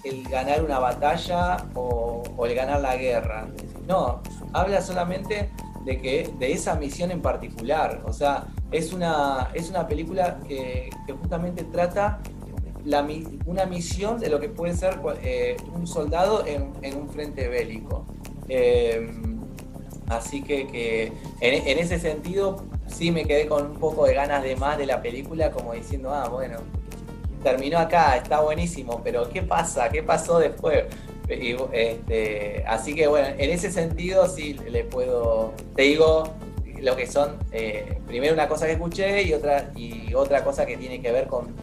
el, 0.03 0.23
ganar 0.27 0.63
una 0.63 0.79
batalla 0.79 1.57
o, 1.75 2.23
el 2.45 2.55
ganar 2.55 2.81
la 2.81 2.97
guerra. 2.97 3.47
No, 3.87 4.21
habla 4.53 4.81
solamente 4.81 5.49
de 5.85 6.01
que 6.01 6.29
de 6.39 6.51
esa 6.51 6.75
misión 6.75 7.11
en 7.11 7.21
particular. 7.21 8.01
O 8.05 8.11
sea, 8.11 8.47
es 8.71 8.91
una, 8.91 9.49
es 9.53 9.69
una 9.69 9.87
película 9.87 10.39
que, 10.47 10.89
justamente 11.21 11.63
trata 11.63 12.19
la, 12.83 13.07
una 13.45 13.65
misión 13.65 14.19
de 14.19 14.29
lo 14.29 14.39
que 14.39 14.49
puede 14.49 14.73
ser 14.75 14.99
eh, 15.23 15.55
un 15.73 15.87
soldado 15.87 16.43
en, 16.45 16.97
un 16.97 17.09
frente 17.09 17.47
bélico. 17.47 18.05
Eh, 18.49 19.11
así 20.07 20.41
que, 20.41 21.11
en, 21.39 21.79
ese 21.79 21.99
sentido 21.99 22.63
sí 22.87 23.11
me 23.11 23.25
quedé 23.25 23.47
con 23.47 23.71
un 23.71 23.77
poco 23.77 24.05
de 24.05 24.15
ganas 24.15 24.43
de 24.43 24.55
más 24.55 24.77
de 24.79 24.87
la 24.87 25.01
película, 25.01 25.51
como 25.51 25.73
diciendo, 25.73 26.11
ah, 26.11 26.27
bueno, 26.29 26.57
terminó 27.43 27.77
acá, 27.77 28.17
está 28.17 28.41
buenísimo, 28.41 29.01
pero 29.03 29.29
¿qué 29.29 29.43
pasa? 29.43 29.89
¿Qué 29.89 30.01
pasó 30.01 30.39
después? 30.39 30.85
Este, 31.27 32.63
así 32.67 32.93
que 32.95 33.07
bueno, 33.07 33.27
en 33.37 33.49
ese 33.49 33.71
sentido 33.71 34.27
sí 34.27 34.53
le 34.69 34.83
puedo, 34.83 35.53
te 35.75 35.83
digo 35.83 36.33
lo 36.81 36.95
que 36.95 37.07
son, 37.07 37.37
eh, 37.51 37.99
primero 38.07 38.33
una 38.33 38.47
cosa 38.47 38.65
que 38.65 38.73
escuché 38.73 39.23
y 39.23 39.33
otra, 39.33 39.71
y 39.75 40.13
otra 40.13 40.43
cosa 40.43 40.65
que 40.65 40.77
tiene 40.77 41.01
que 41.01 41.11
ver 41.11 41.27
con, 41.27 41.55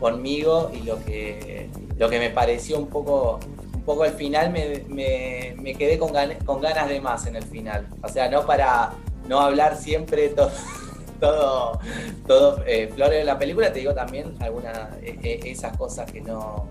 conmigo 0.00 0.70
y 0.74 0.82
lo 0.82 1.02
que, 1.04 1.68
lo 1.96 2.08
que 2.08 2.18
me 2.18 2.30
pareció 2.30 2.78
un 2.78 2.88
poco, 2.88 3.40
un 3.74 3.82
poco 3.82 4.02
al 4.02 4.12
final, 4.12 4.50
me, 4.50 4.84
me, 4.88 5.74
quedé 5.74 5.98
con, 5.98 6.12
con 6.44 6.60
ganas 6.60 6.88
de 6.88 7.00
más 7.00 7.26
en 7.26 7.36
el 7.36 7.44
final. 7.44 7.86
O 8.02 8.08
sea, 8.08 8.28
no 8.28 8.44
para 8.46 8.92
no 9.26 9.40
hablar 9.40 9.76
siempre 9.76 10.28
todo 10.30 10.50
todo, 11.20 11.80
todo 12.26 12.62
eh, 12.66 12.90
flores 12.94 13.18
de 13.18 13.24
la 13.24 13.38
película, 13.38 13.72
te 13.72 13.80
digo 13.80 13.94
también 13.94 14.34
algunas 14.40 14.90
eh, 15.02 15.40
esas 15.44 15.76
cosas 15.76 16.10
que 16.10 16.20
no, 16.20 16.68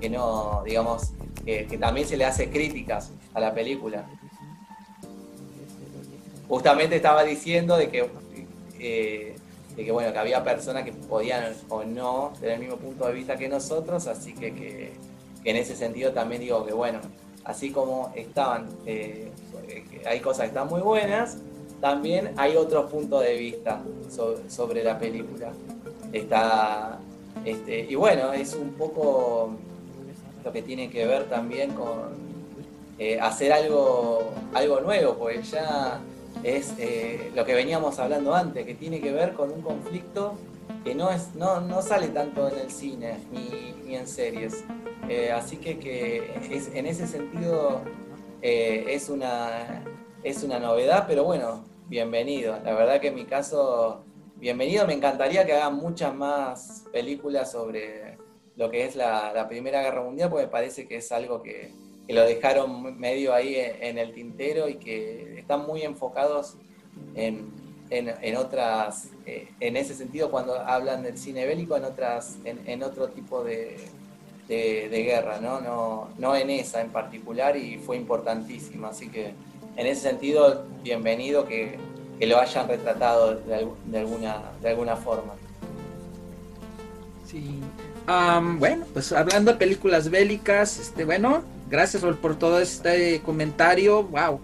que 0.00 0.10
no, 0.10 0.62
digamos, 0.64 1.12
que, 1.68 1.78
también 1.78 2.06
se 2.06 2.16
le 2.16 2.24
hace 2.24 2.50
críticas 2.50 3.10
a 3.34 3.40
la 3.40 3.54
película. 3.54 4.04
Justamente 6.48 6.96
estaba 6.96 7.22
diciendo 7.24 7.76
de 7.76 7.88
que, 7.88 8.10
eh, 8.78 9.36
de 9.76 9.84
que, 9.84 9.92
bueno, 9.92 10.12
que 10.12 10.18
había 10.18 10.42
personas 10.42 10.84
que 10.84 10.92
podían 10.92 11.54
o 11.68 11.84
no 11.84 12.32
tener 12.40 12.56
el 12.56 12.60
mismo 12.60 12.76
punto 12.76 13.06
de 13.06 13.12
vista 13.12 13.36
que 13.36 13.48
nosotros, 13.48 14.06
así 14.06 14.32
que, 14.34 14.54
que, 14.54 14.92
en 15.44 15.56
ese 15.56 15.74
sentido 15.74 16.12
también 16.12 16.42
digo 16.42 16.66
que, 16.66 16.72
bueno, 16.72 17.00
así 17.44 17.70
como 17.70 18.12
estaban, 18.14 18.68
eh, 18.84 19.30
hay 20.06 20.20
cosas 20.20 20.42
que 20.42 20.48
están 20.48 20.68
muy 20.68 20.80
buenas, 20.80 21.38
también 21.80 22.32
hay 22.36 22.56
otros 22.56 22.90
puntos 22.90 23.22
de 23.22 23.36
vista 23.36 23.80
sobre, 24.48 24.84
la 24.84 24.98
película. 24.98 25.52
Está, 26.12 26.98
este, 27.44 27.86
y 27.88 27.94
bueno, 27.94 28.32
es 28.34 28.54
un 28.54 28.72
poco 28.74 29.56
lo 30.44 30.52
que 30.52 30.62
tiene 30.62 30.90
que 30.90 31.06
ver 31.06 31.28
también 31.28 31.72
con 31.72 32.30
eh, 32.98 33.18
hacer 33.18 33.52
algo, 33.52 34.32
algo 34.52 34.80
nuevo, 34.80 35.14
pues 35.14 35.50
ya 35.50 36.00
es 36.44 36.74
eh, 36.78 37.30
lo 37.34 37.44
que 37.44 37.54
veníamos 37.54 37.98
hablando 37.98 38.34
antes, 38.34 38.66
que 38.66 38.74
tiene 38.74 39.00
que 39.00 39.12
ver 39.12 39.32
con 39.32 39.50
un 39.50 39.62
conflicto 39.62 40.34
que 40.84 40.94
no, 40.94 41.10
es, 41.10 41.34
no, 41.34 41.60
no 41.60 41.82
sale 41.82 42.08
tanto 42.08 42.48
en 42.48 42.58
el 42.58 42.70
cine 42.70 43.18
ni, 43.32 43.94
en 43.94 44.06
series. 44.06 44.64
Eh, 45.08 45.32
así 45.32 45.56
que, 45.56 45.78
que 45.78 46.34
en 46.74 46.86
ese 46.86 47.06
sentido 47.06 47.80
es, 48.40 49.08
una, 49.08 49.82
es 50.22 50.42
una 50.42 50.58
novedad, 50.58 51.06
pero 51.08 51.24
bueno, 51.24 51.64
bienvenido. 51.88 52.56
La 52.64 52.74
verdad 52.74 53.00
que 53.00 53.08
en 53.08 53.14
mi 53.14 53.24
caso, 53.24 54.04
bienvenido. 54.36 54.86
Me 54.86 54.94
encantaría 54.94 55.44
que 55.44 55.54
hagan 55.54 55.74
muchas 55.74 56.14
más 56.14 56.84
películas 56.92 57.50
sobre 57.50 58.19
lo 58.56 58.70
que 58.70 58.84
es 58.84 58.96
la, 58.96 59.46
Primera 59.48 59.82
Guerra 59.82 60.02
Mundial, 60.02 60.30
porque 60.30 60.46
me 60.46 60.52
parece 60.52 60.86
que 60.86 60.96
es 60.96 61.12
algo 61.12 61.42
que, 61.42 61.72
lo 62.08 62.22
dejaron 62.22 62.98
medio 62.98 63.32
ahí 63.32 63.54
en, 63.56 63.96
el 63.96 64.12
tintero 64.12 64.68
y 64.68 64.74
que 64.74 65.38
están 65.38 65.64
muy 65.64 65.82
enfocados 65.82 66.56
en, 67.14 68.36
otras, 68.36 69.10
eh, 69.26 69.48
en 69.60 69.76
ese 69.76 69.94
sentido 69.94 70.28
cuando 70.28 70.54
hablan 70.58 71.04
del 71.04 71.16
cine 71.16 71.46
bélico, 71.46 71.76
en 71.76 71.84
otras, 71.84 72.38
en, 72.44 72.82
otro 72.82 73.10
tipo 73.10 73.44
de, 73.44 73.78
guerra, 74.48 75.38
¿no? 75.40 75.60
¿no? 75.60 76.08
No 76.18 76.34
en 76.34 76.50
esa 76.50 76.80
en 76.80 76.90
particular 76.90 77.56
y 77.56 77.78
fue 77.78 77.96
importantísima, 77.96 78.88
así 78.88 79.08
que 79.08 79.32
en 79.76 79.86
ese 79.86 80.00
sentido, 80.02 80.66
bienvenido 80.82 81.46
que, 81.46 81.78
lo 82.20 82.38
hayan 82.38 82.68
retratado 82.68 83.36
de, 83.36 83.66
de, 83.86 83.98
alguna, 83.98 84.52
de 84.60 84.68
alguna 84.68 84.94
forma. 84.96 85.32
Sí, 87.24 87.60
bueno, 88.06 88.86
pues 88.92 89.12
hablando 89.12 89.52
de 89.52 89.58
películas 89.58 90.10
bélicas, 90.10 90.78
este, 90.78 91.04
bueno, 91.04 91.42
gracias 91.70 92.02
por, 92.02 92.36
todo 92.36 92.60
este 92.60 93.20
comentario. 93.20 94.02
Wow. 94.04 94.40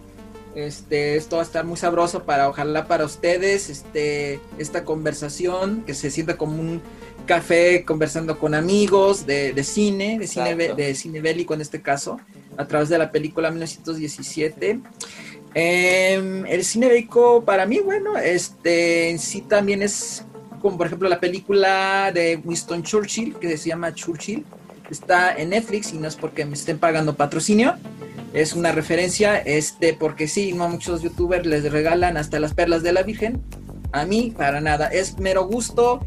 Este, 0.54 1.16
esto 1.16 1.36
va 1.36 1.42
a 1.42 1.44
estar 1.44 1.66
muy 1.66 1.76
sabroso 1.76 2.24
para, 2.24 2.48
ojalá 2.48 2.86
para 2.86 3.04
ustedes, 3.04 3.68
este, 3.68 4.40
esta 4.56 4.84
conversación 4.84 5.82
que 5.84 5.92
se 5.92 6.10
sienta 6.10 6.38
como 6.38 6.58
un 6.58 6.80
café 7.26 7.84
conversando 7.84 8.38
con 8.38 8.54
amigos 8.54 9.26
de, 9.26 9.52
cine, 9.64 10.18
de 10.18 10.26
cine, 10.26 10.54
de 10.54 10.94
cine 10.94 11.20
bélico 11.20 11.52
en 11.52 11.60
este 11.60 11.82
caso, 11.82 12.18
a 12.56 12.66
través 12.66 12.88
de 12.88 12.96
la 12.96 13.10
película 13.10 13.50
1917. 13.50 14.80
Em, 15.52 16.46
el 16.46 16.64
cine 16.64 16.88
bélico 16.88 17.44
para 17.44 17.66
mí, 17.66 17.80
bueno, 17.80 18.16
este, 18.16 19.16
sí 19.18 19.42
también 19.42 19.82
es 19.82 20.24
como 20.66 20.78
por 20.78 20.88
ejemplo 20.88 21.08
la 21.08 21.20
película 21.20 22.10
de 22.12 22.40
Winston 22.44 22.82
Churchill, 22.82 23.36
que 23.36 23.56
se 23.56 23.68
llama 23.68 23.94
Churchill, 23.94 24.44
está 24.90 25.32
en 25.32 25.50
Netflix 25.50 25.92
y 25.92 25.96
no 25.96 26.08
es 26.08 26.16
porque 26.16 26.44
me 26.44 26.54
estén 26.54 26.78
pagando 26.80 27.14
patrocinio, 27.14 27.76
es 28.34 28.52
una 28.52 28.72
referencia, 28.72 29.38
este, 29.38 29.94
porque 29.94 30.26
sí, 30.26 30.54
no 30.54 30.68
muchos 30.68 31.02
youtubers 31.02 31.46
les 31.46 31.70
regalan 31.70 32.16
hasta 32.16 32.40
las 32.40 32.52
perlas 32.52 32.82
de 32.82 32.92
la 32.92 33.04
Virgen, 33.04 33.40
a 33.92 34.04
mí 34.06 34.34
para 34.36 34.60
nada, 34.60 34.88
es 34.88 35.20
mero 35.20 35.46
gusto, 35.46 36.04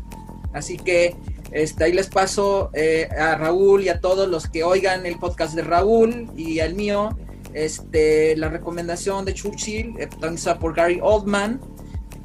así 0.52 0.76
que 0.76 1.16
este, 1.52 1.86
ahí 1.86 1.94
les 1.94 2.08
paso 2.08 2.70
eh, 2.74 3.08
a 3.18 3.36
Raúl 3.36 3.84
y 3.84 3.88
a 3.88 4.02
todos 4.02 4.28
los 4.28 4.50
que 4.50 4.66
oigan 4.66 5.06
el 5.06 5.18
podcast 5.20 5.54
de 5.54 5.62
Raúl 5.62 6.30
y 6.36 6.60
al 6.60 6.76
mío, 6.76 7.18
este, 7.54 8.36
la 8.36 8.50
recomendación 8.50 9.24
de 9.24 9.34
Churchill, 9.34 9.96
eh, 9.98 10.08
protagonizada 10.08 10.60
por 10.60 10.76
Gary 10.76 11.00
Oldman, 11.02 11.62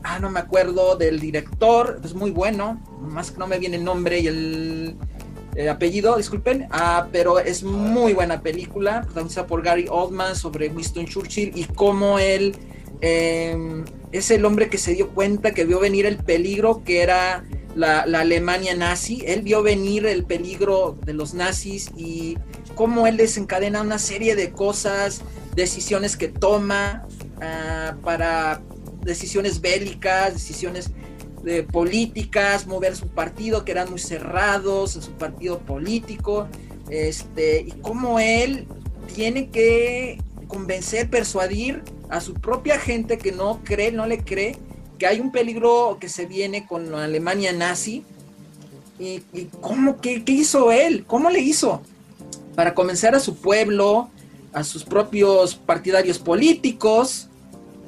ah, 0.04 0.18
no 0.20 0.30
me 0.30 0.38
acuerdo 0.38 0.96
del 0.96 1.18
director, 1.18 2.00
es 2.04 2.14
muy 2.14 2.30
bueno, 2.30 2.80
más 3.00 3.30
que 3.30 3.38
no 3.38 3.46
me 3.46 3.58
viene 3.58 3.76
el 3.76 3.84
nombre 3.84 4.20
y 4.20 4.26
el, 4.28 4.96
apellido, 5.70 6.16
disculpen, 6.16 6.66
ah, 6.70 7.08
pero 7.10 7.38
es 7.38 7.62
muy 7.62 8.12
buena 8.12 8.42
película, 8.42 9.02
protagonizada 9.02 9.46
por 9.46 9.62
Gary 9.62 9.86
Oldman 9.88 10.36
sobre 10.36 10.68
Winston 10.68 11.06
Churchill 11.06 11.52
y 11.54 11.64
cómo 11.64 12.18
él 12.18 12.56
em, 13.00 13.84
es 14.12 14.30
el 14.30 14.44
hombre 14.44 14.68
que 14.68 14.78
se 14.78 14.94
dio 14.94 15.10
cuenta 15.10 15.52
que 15.52 15.64
vio 15.64 15.80
venir 15.80 16.06
el 16.06 16.18
peligro 16.18 16.82
que 16.84 17.02
era 17.02 17.44
la, 17.76 18.00
Alemania 18.00 18.74
nazi, 18.74 19.22
él 19.26 19.42
vio 19.42 19.62
venir 19.62 20.06
el 20.06 20.24
peligro 20.24 20.98
de 21.04 21.14
los 21.14 21.34
nazis 21.34 21.90
y 21.96 22.36
cómo 22.74 23.06
él 23.06 23.16
desencadena 23.16 23.80
una 23.80 23.98
serie 23.98 24.36
de 24.36 24.50
cosas, 24.50 25.22
decisiones 25.54 26.16
que 26.16 26.28
toma 26.28 27.06
ah, 27.40 27.94
para 28.02 28.60
decisiones 29.04 29.60
bélicas, 29.60 30.34
decisiones 30.34 30.90
de 31.42 31.62
políticas, 31.62 32.66
mover 32.66 32.96
su 32.96 33.08
partido, 33.08 33.64
que 33.64 33.72
eran 33.72 33.90
muy 33.90 34.00
cerrados 34.00 34.96
en 34.96 35.02
su 35.02 35.12
partido 35.12 35.58
político, 35.58 36.48
este, 36.88 37.60
y 37.60 37.70
cómo 37.82 38.18
él 38.18 38.66
tiene 39.14 39.50
que 39.50 40.18
convencer, 40.48 41.10
persuadir 41.10 41.82
a 42.08 42.20
su 42.20 42.34
propia 42.34 42.78
gente 42.78 43.18
que 43.18 43.32
no 43.32 43.60
cree, 43.62 43.92
no 43.92 44.06
le 44.06 44.18
cree, 44.24 44.56
que 44.98 45.06
hay 45.06 45.20
un 45.20 45.32
peligro 45.32 45.98
que 46.00 46.08
se 46.08 46.26
viene 46.26 46.66
con 46.66 46.90
la 46.90 47.04
Alemania 47.04 47.52
nazi. 47.52 48.04
¿Y, 48.98 49.20
cómo, 49.60 50.00
qué, 50.00 50.24
qué 50.24 50.32
hizo 50.32 50.70
él? 50.70 51.04
¿Cómo 51.06 51.28
le 51.28 51.40
hizo? 51.40 51.82
Para 52.54 52.74
convencer 52.74 53.14
a 53.14 53.20
su 53.20 53.36
pueblo, 53.36 54.08
a 54.52 54.62
sus 54.62 54.84
propios 54.84 55.56
partidarios 55.56 56.18
políticos, 56.20 57.28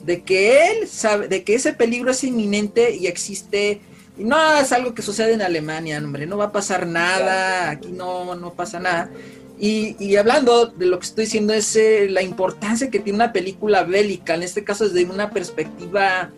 de 0.06 0.22
que 0.22 0.70
él 0.70 0.88
sabe, 0.88 1.26
de 1.26 1.42
que 1.42 1.56
ese 1.56 1.72
peligro 1.72 2.12
es 2.12 2.22
inminente 2.22 2.94
y 2.94 3.08
existe, 3.08 3.80
y 4.16 4.24
no 4.24 4.56
es 4.56 4.72
algo 4.72 4.94
que 4.94 5.02
sucede 5.02 5.34
en 5.34 5.42
Alemania, 5.42 5.98
hombre, 5.98 6.26
no 6.26 6.36
va 6.36 6.46
a 6.46 6.52
pasar 6.52 6.86
nada, 6.86 7.70
aquí 7.70 7.88
no, 7.90 8.36
no 8.36 8.54
pasa 8.54 8.78
nada. 8.78 9.10
Y, 9.58 10.16
hablando 10.16 10.66
de 10.66 10.86
lo 10.86 10.98
que 10.98 11.06
estoy 11.06 11.24
diciendo 11.24 11.54
es 11.54 11.74
eh, 11.76 12.08
la 12.10 12.22
importancia 12.22 12.90
que 12.90 13.00
tiene 13.00 13.16
una 13.16 13.32
película 13.32 13.82
bélica, 13.82 14.34
en 14.34 14.42
este 14.42 14.64
caso 14.64 14.88
desde 14.88 15.10
una 15.10 15.30
perspectiva 15.30 16.30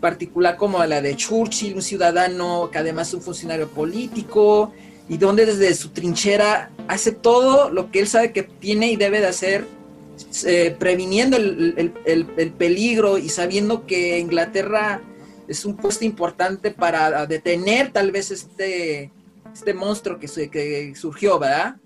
particular 0.00 0.56
como 0.56 0.84
la 0.86 1.02
de 1.02 1.14
Churchill, 1.14 1.74
un 1.74 1.82
ciudadano 1.82 2.70
que 2.72 2.78
además 2.78 3.08
es 3.08 3.14
un 3.14 3.22
funcionario 3.22 3.68
político 3.68 4.72
y 5.08 5.18
donde 5.18 5.44
desde 5.44 5.74
su 5.74 5.90
trinchera 5.90 6.70
hace 6.88 7.12
todo 7.12 7.70
lo 7.70 7.90
que 7.90 7.98
él 7.98 8.08
sabe 8.08 8.32
que 8.32 8.44
tiene 8.44 8.90
y 8.90 8.96
debe 8.96 9.20
de 9.20 9.26
hacer 9.26 9.66
eh, 10.44 10.74
previniendo 10.78 11.36
el, 11.36 12.52
peligro 12.58 13.18
y 13.18 13.28
sabiendo 13.28 13.86
que 13.86 14.18
Inglaterra 14.18 15.02
es 15.48 15.64
un 15.64 15.76
puesto 15.76 16.04
importante 16.04 16.70
para 16.70 17.26
detener 17.26 17.92
tal 17.92 18.12
vez 18.12 18.30
este, 18.30 19.10
este 19.52 19.74
monstruo 19.74 20.18
que, 20.18 20.50
que 20.50 20.94
surgió, 20.94 21.38
¿verdad? 21.38 21.76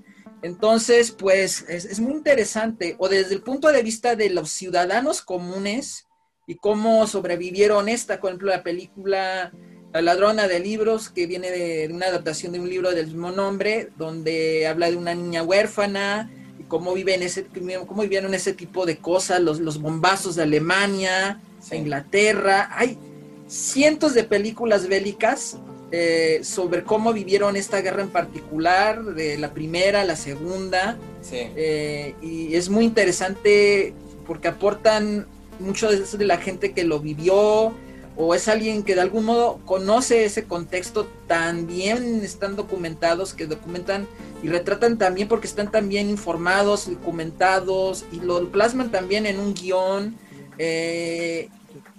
Entonces, 0.45 1.11
pues 1.11 1.65
es, 1.69 1.99
muy 2.01 2.13
interesante, 2.13 2.97
o 2.99 3.09
desde 3.09 3.35
el 3.35 3.41
punto 3.41 3.69
de 3.73 3.83
vista 3.83 4.15
de 4.15 4.29
los 4.29 4.51
ciudadanos 4.51 5.23
comunes 5.23 6.07
y 6.47 6.57
cómo 6.57 7.07
sobrevivieron 7.07 7.89
esta, 7.89 8.21
por 8.21 8.29
ejemplo, 8.29 8.51
la 8.51 8.63
película 8.63 9.53
La 9.95 10.03
ladrona 10.03 10.47
de 10.47 10.59
libros, 10.59 11.09
que 11.09 11.27
viene 11.27 11.51
de, 11.51 11.89
una 11.91 12.09
adaptación 12.09 12.53
de 12.53 12.61
un 12.61 12.69
libro 12.69 12.91
del 12.91 13.07
mismo 13.07 13.31
nombre, 13.31 13.89
donde 13.97 14.67
habla 14.67 14.91
de 14.91 14.97
una 14.97 15.15
niña 15.15 15.43
huérfana 15.43 16.31
cómo, 16.69 16.95
viven 16.95 17.23
ese, 17.23 17.47
cómo 17.87 18.03
vivieron 18.03 18.35
ese 18.35 18.53
tipo 18.53 18.87
de 18.87 18.99
cosas, 18.99 19.41
los, 19.41 19.61
los 19.61 19.81
bombazos 19.81 20.37
de 20.37 20.43
Alemania, 20.43 21.41
Inglaterra. 21.73 22.71
Hay 22.73 22.99
cientos 23.47 24.15
de 24.15 24.25
películas 24.25 24.89
bélicas 24.89 25.59
eh, 25.91 26.41
sobre 26.43 26.83
cómo 26.83 27.13
vivieron 27.13 27.57
esta 27.57 27.81
guerra 27.81 28.03
en 28.03 28.11
particular, 28.11 29.05
de 29.05 29.39
la 29.39 29.53
primera, 29.53 30.05
la 30.05 30.17
segunda. 30.17 30.99
Eh, 31.31 32.15
y 32.21 32.55
es 32.55 32.69
muy 32.69 32.85
interesante 32.85 33.95
porque 34.27 34.49
aportan 34.49 35.27
mucho 35.61 35.91
de, 35.91 36.01
de 36.01 36.25
la 36.25 36.39
gente 36.39 36.73
que 36.73 36.85
lo 36.85 37.01
vivió 37.01 37.73
o 38.17 38.35
es 38.35 38.49
alguien 38.49 38.85
que 38.85 38.95
de 38.95 39.01
algún 39.01 39.25
modo 39.25 39.61
conoce 39.65 40.25
ese 40.25 40.45
contexto, 40.45 41.09
también 41.27 42.23
están 42.23 42.55
documentados, 42.55 43.35
que 43.35 43.47
documentan 43.47 44.07
y 44.43 44.49
retratan 44.49 44.99
también 44.99 45.27
porque 45.27 45.47
están 45.47 45.71
también 45.71 46.09
informados, 46.09 46.89
documentados 46.89 48.05
y 48.13 48.21
lo 48.21 48.49
plasman 48.51 48.91
también 48.91 49.27
en 49.27 49.41
un 49.41 49.55
guion. 49.55 50.17
Eh, 50.59 51.49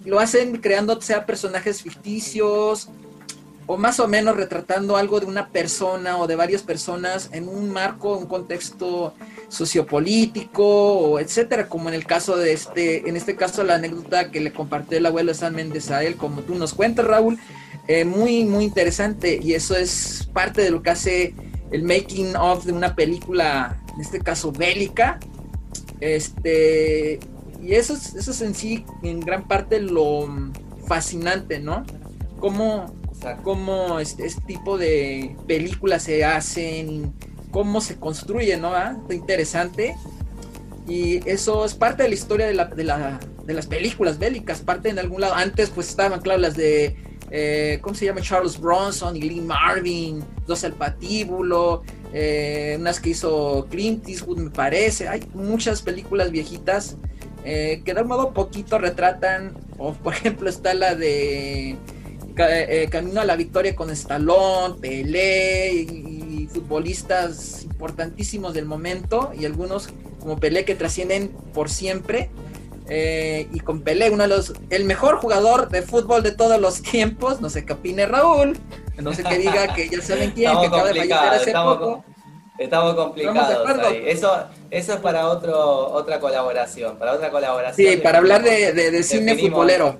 lo 0.04 0.20
hacen 0.20 0.56
creando 0.58 1.00
sea 1.02 1.26
personajes 1.26 1.82
ficticios 1.82 2.88
o 3.66 3.76
más 3.76 4.00
o 4.00 4.08
menos 4.08 4.36
retratando 4.36 4.96
algo 4.96 5.20
de 5.20 5.26
una 5.26 5.48
persona 5.48 6.18
o 6.18 6.26
de 6.26 6.36
varias 6.36 6.62
personas 6.62 7.28
en 7.32 7.48
un 7.48 7.70
marco, 7.70 8.16
un 8.16 8.26
contexto 8.26 9.12
sociopolítico, 9.48 11.18
etcétera, 11.20 11.68
como 11.68 11.88
en 11.88 11.94
el 11.94 12.06
caso 12.06 12.36
de 12.36 12.52
este, 12.52 13.08
en 13.08 13.16
este 13.16 13.36
caso 13.36 13.64
la 13.64 13.76
anécdota 13.76 14.30
que 14.30 14.40
le 14.40 14.52
compartió 14.52 14.98
el 14.98 15.06
abuelo 15.06 15.34
San 15.34 15.54
Méndez 15.54 15.90
a 15.90 16.02
él, 16.02 16.16
como 16.16 16.42
tú 16.42 16.54
nos 16.54 16.74
cuentas, 16.74 17.06
Raúl, 17.06 17.38
eh, 17.88 18.04
muy, 18.04 18.44
muy 18.44 18.64
interesante, 18.64 19.38
y 19.42 19.54
eso 19.54 19.76
es 19.76 20.28
parte 20.32 20.62
de 20.62 20.70
lo 20.70 20.82
que 20.82 20.90
hace 20.90 21.34
el 21.70 21.82
making 21.82 22.36
of 22.36 22.64
de 22.64 22.72
una 22.72 22.94
película, 22.94 23.82
en 23.94 24.00
este 24.00 24.20
caso 24.20 24.52
bélica, 24.52 25.18
este, 26.00 27.20
y 27.62 27.74
eso 27.74 27.94
es, 27.94 28.14
eso 28.14 28.30
es 28.30 28.42
en 28.42 28.54
sí, 28.54 28.84
en 29.02 29.20
gran 29.20 29.46
parte 29.46 29.80
lo 29.80 30.28
fascinante, 30.86 31.60
¿no? 31.60 31.84
Cómo 32.38 32.94
cómo 33.42 33.98
este, 34.00 34.26
este, 34.26 34.42
tipo 34.42 34.78
de 34.78 35.36
películas 35.46 36.04
se 36.04 36.24
hacen, 36.24 37.12
cómo 37.56 37.80
se 37.80 37.96
construyen, 37.96 38.60
¿no? 38.60 38.74
¿Ah? 38.74 38.94
Interesante. 39.08 39.96
Y 40.86 41.26
eso 41.26 41.64
es 41.64 41.72
parte 41.72 42.02
de 42.02 42.10
la 42.10 42.14
historia 42.14 42.46
de, 42.46 42.52
la, 42.52 42.66
de, 42.66 42.84
la, 42.84 43.18
de, 43.46 43.54
las 43.54 43.66
películas 43.66 44.18
bélicas, 44.18 44.60
parte 44.60 44.90
en 44.90 44.98
algún 44.98 45.22
lado. 45.22 45.32
Antes 45.32 45.70
pues 45.70 45.88
estaban, 45.88 46.20
claro, 46.20 46.38
las 46.38 46.54
de, 46.54 46.96
eh, 47.30 47.78
¿cómo 47.80 47.94
se 47.94 48.04
llama? 48.04 48.20
Charles 48.20 48.60
Bronson 48.60 49.16
y 49.16 49.22
Lee 49.22 49.40
Marvin, 49.40 50.22
Dos 50.46 50.64
al 50.64 50.74
Patíbulo, 50.74 51.82
eh, 52.12 52.76
unas 52.78 53.00
que 53.00 53.08
hizo 53.08 53.66
Clint 53.70 54.06
Eastwood 54.06 54.36
me 54.36 54.50
parece. 54.50 55.08
Hay 55.08 55.26
muchas 55.32 55.80
películas 55.80 56.30
viejitas 56.30 56.98
eh, 57.42 57.80
que 57.86 57.94
de 57.94 58.02
un 58.02 58.08
modo 58.08 58.34
poquito 58.34 58.76
retratan, 58.76 59.54
o 59.78 59.94
por 59.94 60.12
ejemplo 60.12 60.50
está 60.50 60.74
la 60.74 60.94
de 60.94 61.78
camino 62.90 63.22
a 63.22 63.24
la 63.24 63.34
victoria 63.34 63.74
con 63.74 63.88
Stallone, 63.88 64.74
Pelé 64.78 65.70
futbolistas 66.46 67.64
importantísimos 67.64 68.54
del 68.54 68.66
momento 68.66 69.32
y 69.38 69.44
algunos 69.44 69.88
como 70.20 70.38
Pelé 70.38 70.64
que 70.64 70.74
trascienden 70.74 71.28
por 71.54 71.70
siempre. 71.70 72.30
Eh, 72.88 73.48
y 73.52 73.60
con 73.60 73.80
Pelé, 73.80 74.10
uno 74.10 74.22
de 74.24 74.28
los, 74.28 74.52
el 74.70 74.84
mejor 74.84 75.16
jugador 75.16 75.68
de 75.70 75.82
fútbol 75.82 76.22
de 76.22 76.32
todos 76.32 76.60
los 76.60 76.82
tiempos, 76.82 77.40
no 77.40 77.50
sé 77.50 77.64
qué 77.64 77.72
opine 77.72 78.06
Raúl, 78.06 78.56
no 78.98 79.12
sé 79.12 79.24
qué 79.24 79.38
diga 79.38 79.74
que 79.74 79.88
ya 79.88 80.00
saben 80.00 80.30
quién, 80.30 80.52
que 80.60 80.66
acaba 80.66 80.92
de 80.92 81.00
fallecer 81.00 81.16
hace 81.16 81.52
poco. 81.52 82.04
Estamos 82.58 82.94
complicados 82.94 83.78
ahí. 83.84 84.02
Eso, 84.06 84.32
eso 84.70 84.94
es 84.94 85.00
para 85.00 85.28
otro, 85.28 85.92
otra 85.92 86.20
colaboración, 86.20 86.96
para 86.96 87.12
otra 87.12 87.30
colaboración. 87.30 87.92
Sí, 87.92 87.96
para 87.98 88.18
hablar 88.18 88.42
de, 88.42 88.72
de 88.72 89.02
cine 89.02 89.36
futbolero. 89.36 89.98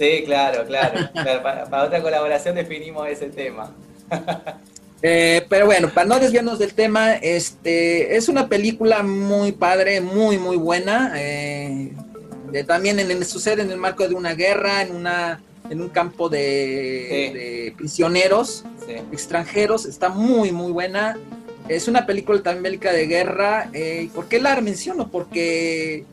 Sí, 0.00 0.22
claro, 0.24 0.64
claro. 0.64 1.10
para, 1.42 1.84
otra 1.84 2.00
colaboración 2.00 2.54
definimos 2.54 3.06
ese 3.06 3.28
tema. 3.28 3.70
Eh, 5.02 5.46
pero 5.48 5.66
bueno, 5.66 5.88
para 5.90 6.06
no 6.06 6.18
desviarnos 6.18 6.58
del 6.58 6.74
tema, 6.74 7.14
este 7.14 8.16
es 8.16 8.28
una 8.28 8.48
película 8.48 9.02
muy 9.02 9.52
padre, 9.52 10.00
muy, 10.00 10.38
muy 10.38 10.56
buena. 10.56 11.12
Eh, 11.16 11.92
también 12.66 12.98
en, 12.98 13.24
sucede 13.24 13.62
en 13.62 13.70
el 13.70 13.78
marco 13.78 14.06
de 14.06 14.14
una 14.14 14.34
guerra, 14.34 14.82
en 14.82 14.94
una 14.94 15.40
en 15.70 15.80
un 15.80 15.88
campo 15.88 16.28
de, 16.28 17.72
prisioneros 17.76 18.64
extranjeros. 19.12 19.86
Está 19.86 20.08
muy, 20.08 20.50
muy 20.52 20.72
buena. 20.72 21.16
Es 21.68 21.86
una 21.86 22.06
película 22.06 22.42
también 22.42 22.64
bélica 22.64 22.92
de 22.92 23.06
guerra. 23.06 23.70
Eh, 23.72 24.10
¿Por 24.12 24.26
qué 24.26 24.40
la 24.40 24.60
menciono? 24.60 25.08
Porque 25.08 26.04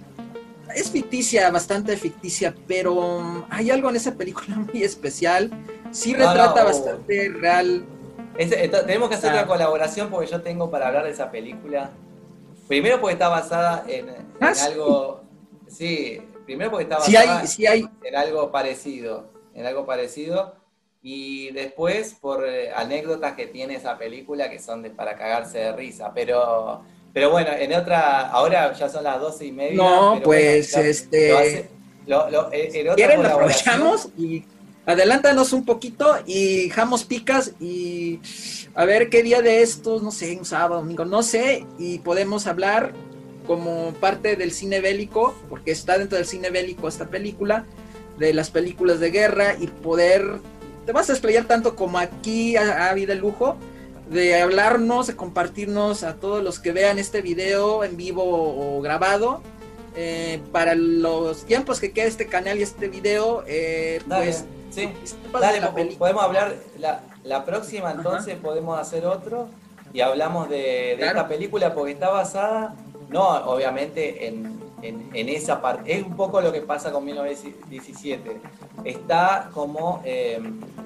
es 0.75 0.91
ficticia, 0.91 1.49
bastante 1.49 1.97
ficticia, 1.97 2.53
pero 2.67 3.47
hay 3.49 3.71
algo 3.71 3.89
en 3.89 3.95
esa 3.95 4.13
película 4.13 4.55
muy 4.71 4.83
especial. 4.83 5.49
Sí 5.91 6.13
retrata 6.13 6.63
bastante 6.63 7.29
real. 7.29 7.83
Tenemos 8.38 9.09
que 9.09 9.15
hacer 9.15 9.33
una 9.33 9.47
colaboración 9.47 10.09
porque 10.09 10.27
yo 10.27 10.41
tengo 10.41 10.69
para 10.69 10.88
hablar 10.88 11.05
de 11.05 11.11
esa 11.11 11.31
película. 11.31 11.91
Primero 12.67 12.99
porque 12.99 13.13
está 13.13 13.29
basada 13.29 13.83
en, 13.88 14.09
ah, 14.41 14.53
algo. 14.65 15.21
Sí, 15.67 16.21
primero 16.45 16.69
porque 16.69 16.83
está 16.83 16.99
basada 16.99 17.43
en 18.03 18.15
algo 18.15 18.51
parecido. 18.51 19.31
En 19.53 19.65
algo 19.65 19.85
parecido. 19.85 20.55
Y 21.01 21.51
después 21.51 22.15
por 22.19 22.45
eh, 22.45 22.71
anécdotas 22.73 23.33
que 23.33 23.47
tiene 23.47 23.75
esa 23.75 23.97
película 23.97 24.49
que 24.49 24.59
son 24.59 24.81
de, 24.81 24.89
para 24.89 25.15
cagarse 25.15 25.59
de 25.59 25.71
risa. 25.71 26.11
Pero 26.13 26.83
pero 27.17 27.31
bueno, 27.31 27.51
en 27.51 27.73
otra, 27.73 28.29
ahora 28.29 28.71
ya 28.73 28.89
son 28.89 29.03
las 29.03 29.19
doce 29.19 29.45
y 29.45 29.51
media. 29.51 29.75
No, 29.75 30.21
pues 30.23 30.75
este. 30.77 31.67
Lo 32.05 32.29
lo, 32.29 32.49
en 32.53 32.93
¿Quieren 32.93 33.25
aprovechamos 33.25 34.09
y 34.15 34.45
adelántanos 34.88 35.51
un 35.51 35.65
poquito 35.65 36.15
y 36.25 36.69
dejamos 36.69 37.03
picas 37.03 37.51
y 37.59 38.21
a 38.73 38.85
ver 38.85 39.09
qué 39.09 39.21
día 39.21 39.41
de 39.41 39.61
estos, 39.61 40.01
no 40.01 40.11
sé, 40.11 40.38
un 40.38 40.45
sábado, 40.45 40.81
domingo, 40.81 41.03
no 41.03 41.23
sé, 41.23 41.65
y 41.77 41.99
podemos 41.99 42.47
hablar 42.47 42.93
como 43.45 43.93
parte 43.99 44.38
del 44.38 44.51
cine 44.51 44.79
bélico, 44.79 45.35
porque 45.49 45.71
está 45.71 45.97
dentro 45.97 46.17
del 46.17 46.25
cine 46.25 46.51
bélico 46.51 46.88
esta 46.88 47.07
película, 47.07 47.65
de 48.17 48.33
las 48.33 48.49
películas 48.49 49.01
de 49.01 49.11
guerra 49.11 49.55
y 49.59 49.67
poder, 49.67 50.39
te 50.85 50.93
vas 50.93 51.09
a 51.09 51.13
explayar 51.13 51.45
tanto 51.45 51.75
como 51.75 51.99
aquí 51.99 52.55
ha 52.55 52.89
habido 52.89 53.11
el 53.11 53.19
lujo 53.19 53.57
de 54.09 54.41
hablarnos, 54.41 55.07
de 55.07 55.17
compartirnos 55.17 56.03
a 56.03 56.15
todos 56.15 56.41
los 56.41 56.59
que 56.59 56.71
vean 56.71 56.97
este 56.97 57.21
video 57.21 57.83
en 57.83 57.97
vivo 57.97 58.23
o 58.23 58.81
grabado. 58.81 59.41
Eh, 59.99 60.39
para 60.51 60.75
los 60.75 61.43
tiempos 61.45 61.79
que 61.79 61.91
queda 61.91 62.05
este 62.05 62.27
canal 62.27 62.59
y 62.59 62.61
este 62.61 62.88
video, 62.88 63.43
eh, 63.47 63.99
pues 64.07 64.45
sí. 64.82 65.95
podemos 65.97 66.23
hablar 66.23 66.55
la, 67.23 67.45
próxima 67.45 67.91
entonces 67.91 68.36
podemos 68.36 68.80
hacer 68.80 69.05
otro 69.05 69.47
y 69.93 70.01
hablamos 70.01 70.49
de, 70.49 70.93
esta 70.93 71.28
película 71.28 71.73
porque 71.73 71.93
está 71.93 72.09
basada, 72.09 72.75
no 73.09 73.28
obviamente 73.45 74.28
en, 74.28 74.57
en, 74.82 75.30
esa 75.30 75.61
parte, 75.61 75.97
es 75.97 76.05
un 76.05 76.15
poco 76.15 76.41
lo 76.41 76.51
que 76.51 76.61
pasa 76.61 76.91
con 76.91 77.05
1917, 77.05 78.39
está 78.84 79.49
como 79.53 80.01
eh, 80.05 80.39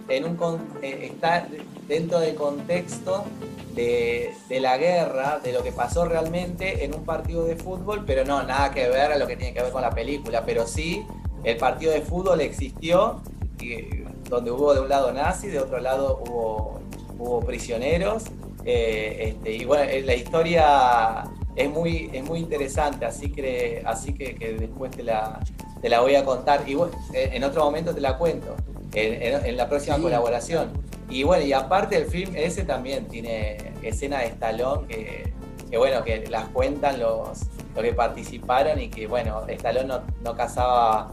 en 0.08 0.26
un 0.26 0.38
está 0.82 1.48
dentro 1.88 2.20
del 2.20 2.36
contexto 2.36 3.26
de, 3.74 4.34
la 4.50 4.78
guerra, 4.78 5.40
de 5.44 5.54
lo 5.54 5.64
que 5.64 5.72
pasó 5.72 6.06
realmente 6.06 6.86
en 6.86 6.94
un 6.94 7.06
partido 7.06 7.46
de 7.46 7.56
fútbol, 7.56 8.04
pero 8.06 8.26
no, 8.26 8.44
nada 8.44 8.72
que 8.72 8.88
ver 8.90 9.12
a 9.12 9.18
lo 9.18 9.28
que 9.28 9.36
tiene 9.36 9.54
que 9.54 9.62
ver 9.62 9.72
con 9.72 9.82
la 9.82 9.92
película, 9.92 10.44
pero 10.46 10.68
sí, 10.68 11.06
el 11.44 11.58
partido 11.58 11.92
de 11.92 12.02
fútbol 12.02 12.42
existió, 12.42 13.22
y, 13.62 14.06
donde 14.30 14.52
hubo 14.52 14.74
de 14.74 14.80
un 14.80 14.90
lado 14.90 15.12
nazis, 15.12 15.52
de 15.52 15.60
otro 15.60 15.80
lado 15.80 16.24
hubo, 16.26 16.80
hubo 17.20 17.40
prisioneros, 17.42 18.24
eh, 18.64 19.34
este, 19.36 19.54
y 19.54 19.66
bueno, 19.66 19.86
la 20.06 20.16
historia 20.16 21.24
es 21.56 21.70
muy, 21.70 22.10
es 22.14 22.24
muy 22.24 22.40
interesante, 22.40 23.06
así 23.06 23.32
que, 23.32 23.82
así 23.86 24.14
que, 24.14 24.56
después 24.60 24.92
te 24.92 25.04
la, 25.04 25.40
te 25.82 25.90
la 25.90 26.02
voy 26.02 26.16
a 26.16 26.24
contar, 26.24 26.64
y 26.68 26.78
en 27.14 27.44
otro 27.44 27.64
momento 27.66 27.94
te 27.94 28.02
la 28.02 28.18
cuento, 28.18 28.56
en, 28.94 29.58
la 29.58 29.70
próxima 29.70 29.98
colaboración. 29.98 30.72
Y 31.10 31.24
bueno, 31.24 31.44
y 31.44 31.54
aparte 31.54 31.98
el 31.98 32.06
film 32.06 32.34
ese 32.36 32.64
también 32.64 33.08
tiene 33.08 33.58
escenas 33.82 34.22
de 34.22 34.28
Stallone 34.28 34.88
que, 34.88 35.78
bueno, 35.78 36.04
que 36.04 36.26
las 36.28 36.48
cuentan 36.50 37.00
los, 37.00 37.42
los 37.76 37.84
que 37.84 37.94
participaron 37.94 38.80
y 38.80 38.90
que, 38.90 39.08
bueno, 39.08 39.44
Stallone 39.48 39.88
no, 39.88 40.02
no 40.24 40.36
cazaba 40.36 41.12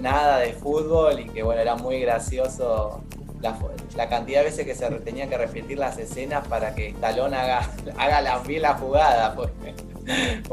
nada 0.00 0.38
de 0.38 0.52
fútbol 0.52 1.20
y 1.20 1.28
que, 1.28 1.42
bueno, 1.42 1.60
era 1.60 1.76
muy 1.76 2.00
gracioso 2.00 3.02
la, 3.96 4.08
cantidad 4.08 4.40
de 4.40 4.44
veces 4.44 4.66
que 4.66 4.74
se 4.74 4.88
tenía 5.00 5.28
que 5.28 5.38
repetir 5.38 5.78
las 5.78 5.98
escenas 5.98 6.46
para 6.46 6.74
que 6.74 6.88
Stallone 6.88 7.36
haga, 7.36 7.70
haga 7.98 8.20
la, 8.20 8.38
bien 8.38 8.62
la 8.62 8.74
jugada. 8.74 9.34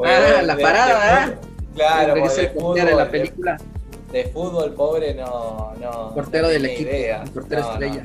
ah, 0.04 0.42
la 0.42 0.56
parada, 0.56 1.26
¿eh? 1.26 1.38
Claro, 1.74 2.14
de 2.14 2.48
fútbol, 2.48 2.96
la 2.96 3.10
película. 3.10 3.56
De, 4.10 4.24
fútbol, 4.24 4.72
pobre, 4.74 5.14
no. 5.14 5.74
no 5.78 6.14
portero 6.14 6.48
del 6.48 6.64
equipo. 6.64 6.90
Idea. 6.90 7.24
Portero 7.32 7.60
no, 7.62 7.72
estrella. 7.72 8.04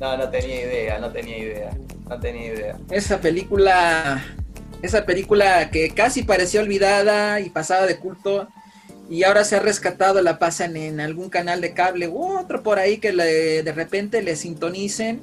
No, 0.00 0.16
no, 0.16 0.28
tenía 0.28 0.62
idea, 0.62 0.98
no 0.98 1.12
tenía 1.12 1.38
idea. 1.38 1.70
No 2.08 2.20
tenía 2.20 2.46
idea. 2.46 2.76
Esa 2.90 3.18
película. 3.18 4.22
Esa 4.82 5.04
película 5.06 5.70
que 5.70 5.90
casi 5.90 6.22
parecía 6.22 6.60
olvidada 6.60 7.40
y 7.40 7.50
pasada 7.50 7.86
de 7.86 7.98
culto 7.98 8.48
y 9.08 9.24
ahora 9.24 9.44
se 9.44 9.56
ha 9.56 9.60
rescatado, 9.60 10.20
la 10.22 10.38
pasan 10.38 10.76
en 10.76 11.00
algún 11.00 11.30
canal 11.30 11.60
de 11.60 11.72
cable 11.72 12.08
u 12.08 12.38
otro 12.38 12.62
por 12.62 12.78
ahí 12.78 12.98
que 12.98 13.12
de 13.12 13.72
repente 13.72 14.22
le 14.22 14.36
sintonicen. 14.36 15.20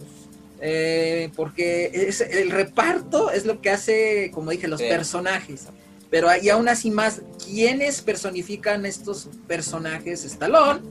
Eh, 0.62 1.32
porque 1.36 1.92
es, 1.94 2.22
el 2.22 2.50
reparto 2.50 3.30
es 3.30 3.46
lo 3.46 3.62
que 3.62 3.70
hace, 3.70 4.32
como 4.34 4.52
dije, 4.52 4.68
los 4.68 4.82
personajes. 4.82 5.68
Pero 6.10 6.30
hay 6.30 6.50
aún 6.50 6.70
así 6.70 6.92
más, 6.92 7.22
¿quiénes 7.44 8.02
personifican 8.02 8.86
estos 8.86 9.30
personajes? 9.48 10.24
Stallone, 10.24 10.82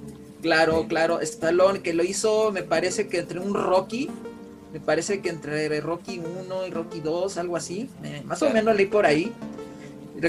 claro, 0.43 0.87
claro, 0.87 1.21
Stallone, 1.21 1.81
que 1.81 1.95
lo 1.95 2.05
hizo, 2.05 2.53
me 2.53 2.63
parece 2.63 3.09
que 3.09 3.19
entre 3.19 3.41
un 3.41 3.55
Rocky, 3.55 4.11
me 4.73 4.81
parece 4.81 5.21
que 5.21 5.31
entre 5.31 5.81
Rocky 5.81 6.21
1 6.21 6.67
y 6.67 6.71
Rocky 6.71 7.01
2, 7.01 7.39
algo 7.39 7.57
así, 7.57 7.89
más 8.25 8.43
o 8.43 8.51
menos 8.51 8.77
leí 8.77 8.87
por 8.87 9.07
ahí. 9.07 9.33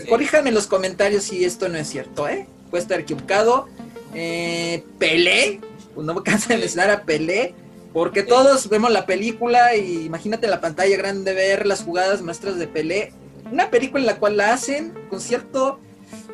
Corríjanme 0.09 0.49
en 0.49 0.55
los 0.55 0.68
comentarios 0.68 1.24
si 1.24 1.43
esto 1.45 1.68
no 1.68 1.78
es 1.78 1.88
cierto, 1.88 2.28
¿eh? 2.28 2.47
Puede 2.70 2.84
estar 2.84 2.99
equivocado. 2.99 3.68
Eh, 4.13 4.84
Pelé, 4.97 5.59
pues 5.93 6.05
no 6.05 6.13
me 6.13 6.24
canso 6.24 6.49
de 6.49 6.57
mencionar 6.57 6.89
a 6.89 7.03
Pelé, 7.03 7.53
porque 7.93 8.24
todos 8.24 8.70
vemos 8.70 8.91
la 8.91 9.05
película 9.05 9.76
y 9.76 10.05
imagínate 10.05 10.47
la 10.47 10.61
pantalla 10.61 10.97
grande 10.97 11.34
ver 11.34 11.66
las 11.66 11.84
jugadas 11.84 12.22
maestras 12.22 12.57
de 12.57 12.68
Pelé. 12.68 13.13
Una 13.51 13.70
película 13.70 14.01
en 14.01 14.07
la 14.07 14.20
cual 14.20 14.38
la 14.38 14.53
hacen 14.53 14.93
con 15.09 15.22
cierto 15.22 15.80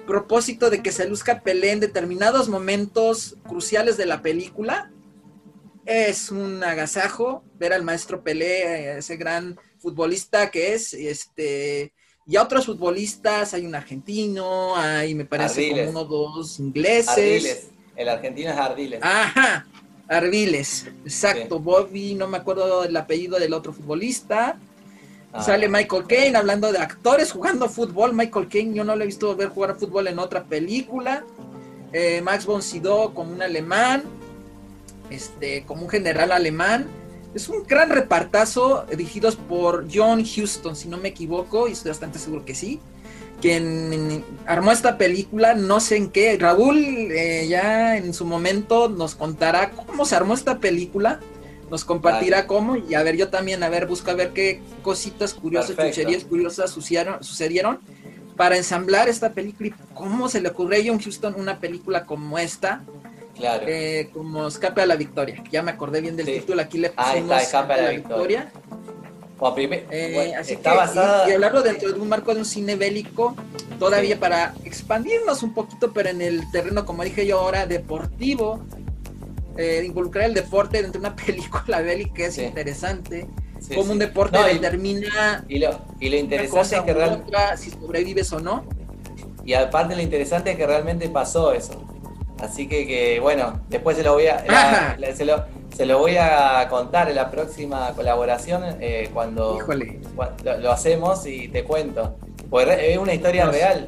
propósito 0.08 0.70
de 0.70 0.82
que 0.82 0.92
se 0.92 1.08
luzca 1.08 1.42
Pelé 1.42 1.72
en 1.72 1.80
determinados 1.80 2.50
momentos 2.50 3.38
cruciales 3.48 3.98
de 3.98 4.06
la 4.06 4.22
película. 4.22 4.92
Es 5.86 6.32
un 6.32 6.64
agasajo 6.64 7.44
ver 7.60 7.74
al 7.74 7.84
maestro 7.84 8.24
Pelé, 8.24 8.98
ese 8.98 9.18
gran 9.18 9.60
futbolista 9.78 10.52
que 10.52 10.74
es, 10.74 10.94
este, 10.94 11.94
y 12.32 12.38
a 12.38 12.44
otros 12.44 12.66
futbolistas, 12.66 13.54
hay 13.54 13.66
un 13.66 13.76
argentino, 13.76 14.78
hay 14.78 15.14
me 15.14 15.26
parece 15.26 15.70
como 15.70 15.90
uno 15.90 16.06
dos 16.06 16.62
ingleses. 16.62 17.10
Ardiles. 17.10 17.68
El 17.94 18.08
argentino 18.08 18.52
es 18.52 18.58
Ardiles. 18.58 19.00
Ajá, 19.04 19.68
Ardiles, 20.08 20.88
exacto. 21.04 21.60
Bobby, 21.60 22.16
no 22.16 22.30
me 22.30 22.38
acuerdo 22.38 22.86
el 22.86 22.96
apellido 22.96 23.38
del 23.38 23.52
otro 23.52 23.74
futbolista. 23.74 24.58
Ah. 25.34 25.44
Sale 25.44 25.68
Michael 25.68 26.06
Caine 26.08 26.38
hablando 26.38 26.72
de 26.72 26.78
actores 26.78 27.34
jugando 27.34 27.68
fútbol. 27.68 28.14
Michael 28.14 28.48
Caine, 28.48 28.76
yo 28.76 28.86
no 28.86 28.96
lo 28.96 29.04
he 29.04 29.08
visto 29.08 29.36
ver 29.36 29.50
jugar 29.50 29.76
fútbol 29.76 30.08
en 30.08 30.18
otra 30.18 30.46
película. 30.46 31.26
Eh, 31.92 32.22
Max 32.22 32.46
von 32.46 32.62
Sydow 32.62 33.14
como 33.14 33.34
un 33.34 33.42
alemán, 33.42 34.04
este, 35.10 35.66
como 35.66 35.82
un 35.82 35.90
general 35.90 36.32
alemán. 36.32 36.88
Es 37.34 37.48
un 37.48 37.64
gran 37.66 37.90
repartazo 37.90 38.86
dirigidos 38.90 39.36
por 39.36 39.88
John 39.92 40.22
Huston, 40.22 40.76
si 40.76 40.90
no 40.90 40.98
me 40.98 41.10
equivoco, 41.10 41.68
y 41.68 41.72
estoy 41.72 41.90
bastante 41.90 42.20
seguro 42.20 42.44
que 42.44 42.56
sí. 42.56 42.80
Quien 43.40 44.24
armó 44.46 44.72
esta 44.72 44.98
película, 44.98 45.56
no 45.56 45.80
sé 45.80 45.96
en 45.96 46.10
qué. 46.10 46.38
Raúl 46.38 46.78
eh, 46.78 47.48
ya 47.50 47.98
en 47.98 48.14
su 48.14 48.26
momento 48.26 48.90
nos 48.90 49.16
contará 49.16 49.72
cómo 49.72 50.06
se 50.06 50.16
armó 50.16 50.34
esta 50.34 50.60
película, 50.60 51.20
nos 51.70 51.86
compartirá 51.86 52.48
cómo, 52.48 52.76
y 52.76 52.96
a 52.96 53.02
ver, 53.02 53.16
yo 53.16 53.30
también, 53.30 53.64
a 53.64 53.70
ver, 53.70 53.88
busco 53.88 54.12
a 54.12 54.14
ver 54.14 54.32
qué 54.32 54.62
cositas 54.84 55.34
curiosas, 55.34 55.78
chucherías 55.78 56.26
curiosas 56.26 56.70
sucedieron, 56.70 57.24
sucedieron 57.24 57.80
para 58.36 58.58
ensamblar 58.58 59.08
esta 59.08 59.34
película 59.34 59.70
y 59.70 59.74
cómo 59.94 60.28
se 60.28 60.42
le 60.42 60.50
ocurrió 60.50 60.82
a 60.82 60.84
John 60.86 61.02
Huston 61.06 61.36
una 61.38 61.60
película 61.60 62.06
como 62.06 62.38
esta 62.38 62.84
eh, 63.68 64.10
como 64.14 64.48
Escape 64.48 64.82
a 64.82 64.86
la 64.86 64.96
Victoria. 64.96 65.44
Ya 65.52 65.62
me 65.64 65.72
acordé 65.72 66.02
bien 66.02 66.16
del 66.16 66.26
título, 66.26 66.62
aquí 66.62 66.78
le 66.78 66.90
pusimos 66.90 67.42
Escape 67.42 67.74
a 67.74 67.78
la, 67.78 67.90
Victoria. 67.90 68.52
Eh, 69.90 70.34
así 70.38 70.56
que, 70.58 70.70
y, 70.70 71.32
hablarlo 71.32 71.64
dentro 71.64 71.92
de 71.92 72.00
un 72.00 72.08
marco 72.08 72.32
de 72.32 72.42
un 72.42 72.46
cine 72.46 72.76
bélico, 72.76 73.36
todavía 73.80 74.20
para 74.20 74.54
expandirnos 74.66 75.42
un 75.42 75.56
poquito, 75.56 75.92
pero 75.92 76.10
en 76.10 76.22
el 76.22 76.50
terreno, 76.52 76.86
como 76.86 77.04
dije 77.04 77.26
yo 77.26 77.40
ahora, 77.40 77.66
deportivo, 77.66 78.64
eh, 79.58 79.84
involucrar 79.84 80.26
el 80.26 80.36
deporte 80.36 80.84
dentro 80.84 81.02
de 81.02 81.08
una 81.08 81.16
película 81.26 81.82
bélica 81.82 82.26
es 82.26 82.38
interesante. 82.38 83.28
como 83.74 83.94
un 83.94 84.00
deporte 84.00 84.38
determina 84.44 85.44
y 85.48 85.58
lo, 85.58 85.86
y 86.00 86.10
lo 86.10 86.18
interesante 86.18 86.76
es 86.76 86.82
que 86.84 86.94
realmente 86.94 87.32
si 87.58 87.72
sobrevives 87.72 88.32
o 88.34 88.40
no. 88.40 88.66
Y 89.44 89.54
aparte 89.56 89.96
lo 89.96 90.04
interesante 90.04 90.52
es 90.52 90.58
que 90.58 90.68
realmente 90.68 91.10
pasó 91.10 91.52
eso. 91.52 91.84
Así 92.42 92.68
que, 92.68 93.20
bueno, 93.22 93.62
después 93.70 93.96
se 93.96 94.04
lo 94.04 94.14
voy 94.14 94.26
a, 94.26 94.44
se, 95.14 95.86
lo, 95.86 96.00
voy 96.00 96.18
a 96.18 96.68
contar 96.70 97.08
en 97.10 97.16
la 97.16 97.30
próxima 97.30 97.94
colaboración 97.94 98.64
eh, 98.80 99.10
cuando, 99.14 99.60
lo, 100.44 100.72
hacemos 100.72 101.26
y 101.28 101.50
te 101.50 101.64
cuento. 101.64 102.18
Pues 102.50 102.68
es 102.68 102.98
una 102.98 103.14
historia 103.14 103.46
real. 103.46 103.88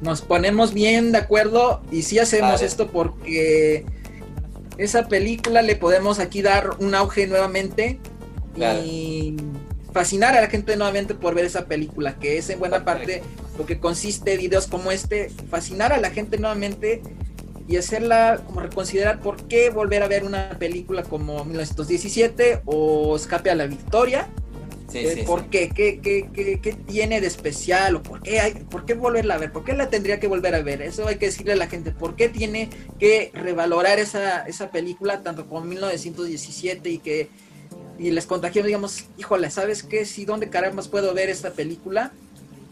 Nos 0.00 0.20
ponemos 0.20 0.74
bien 0.74 1.12
de 1.12 1.18
acuerdo 1.18 1.80
y 1.92 2.02
sí 2.02 2.18
hacemos 2.18 2.60
esto 2.60 2.88
porque 2.88 3.86
esa 4.76 5.06
película 5.06 5.62
le 5.62 5.76
podemos 5.76 6.18
aquí 6.18 6.42
dar 6.42 6.70
un 6.80 6.94
auge 6.96 7.28
nuevamente 7.28 8.00
y 8.56 9.36
fascinar 9.94 10.36
a 10.36 10.40
la 10.40 10.48
gente 10.48 10.76
nuevamente 10.76 11.14
por 11.14 11.34
ver 11.34 11.44
esa 11.44 11.66
película, 11.66 12.18
que 12.18 12.36
es 12.36 12.50
en 12.50 12.58
buena 12.58 12.84
parte 12.84 13.22
lo 13.56 13.64
que 13.64 13.78
consiste 13.78 14.36
videos 14.36 14.66
como 14.66 14.90
este, 14.90 15.30
fascinar 15.48 15.92
a 15.92 15.98
la 15.98 16.10
gente 16.10 16.36
nuevamente 16.36 17.00
y 17.68 17.76
hacerla 17.76 18.42
como 18.44 18.60
reconsiderar 18.60 19.20
por 19.20 19.46
qué 19.46 19.70
volver 19.70 20.02
a 20.02 20.08
ver 20.08 20.24
una 20.24 20.58
película 20.58 21.04
como 21.04 21.44
1917 21.44 22.62
o 22.64 23.14
Escape 23.14 23.50
a 23.50 23.54
la 23.54 23.68
Victoria. 23.68 24.28
Eh, 24.92 25.24
¿Por 25.26 25.46
qué? 25.46 25.70
¿Qué, 25.70 26.00
qué, 26.00 26.28
qué, 26.32 26.60
qué 26.60 26.72
tiene 26.72 27.20
de 27.20 27.26
especial? 27.28 27.96
¿O 27.96 28.02
por 28.02 28.20
qué, 28.20 28.40
hay, 28.40 28.52
por 28.52 28.84
qué 28.84 28.94
volverla 28.94 29.34
a 29.34 29.38
ver? 29.38 29.52
¿Por 29.52 29.64
qué 29.64 29.72
la 29.72 29.88
tendría 29.88 30.20
que 30.20 30.26
volver 30.26 30.54
a 30.54 30.62
ver? 30.62 30.82
Eso 30.82 31.06
hay 31.08 31.16
que 31.16 31.26
decirle 31.26 31.52
a 31.52 31.56
la 31.56 31.68
gente. 31.68 31.90
¿Por 31.92 32.16
qué 32.16 32.28
tiene 32.28 32.68
que 32.98 33.30
revalorar 33.32 33.98
esa, 33.98 34.42
esa 34.42 34.70
película 34.70 35.22
tanto 35.22 35.46
como 35.48 35.62
1917 35.62 36.90
y 36.90 36.98
que 36.98 37.28
y 37.98 38.10
les 38.10 38.26
contagiamos, 38.26 38.66
digamos, 38.66 39.04
híjole, 39.18 39.50
¿sabes 39.50 39.82
qué? 39.82 40.04
Si, 40.04 40.24
¿dónde 40.24 40.50
caramba 40.50 40.82
puedo 40.82 41.14
ver 41.14 41.30
esta 41.30 41.52
película? 41.52 42.12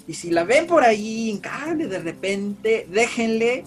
Y 0.06 0.14
si 0.14 0.30
la 0.30 0.44
ven 0.44 0.66
por 0.66 0.82
ahí 0.82 1.30
en 1.30 1.38
cable 1.38 1.86
de 1.86 1.98
repente, 1.98 2.86
déjenle. 2.90 3.64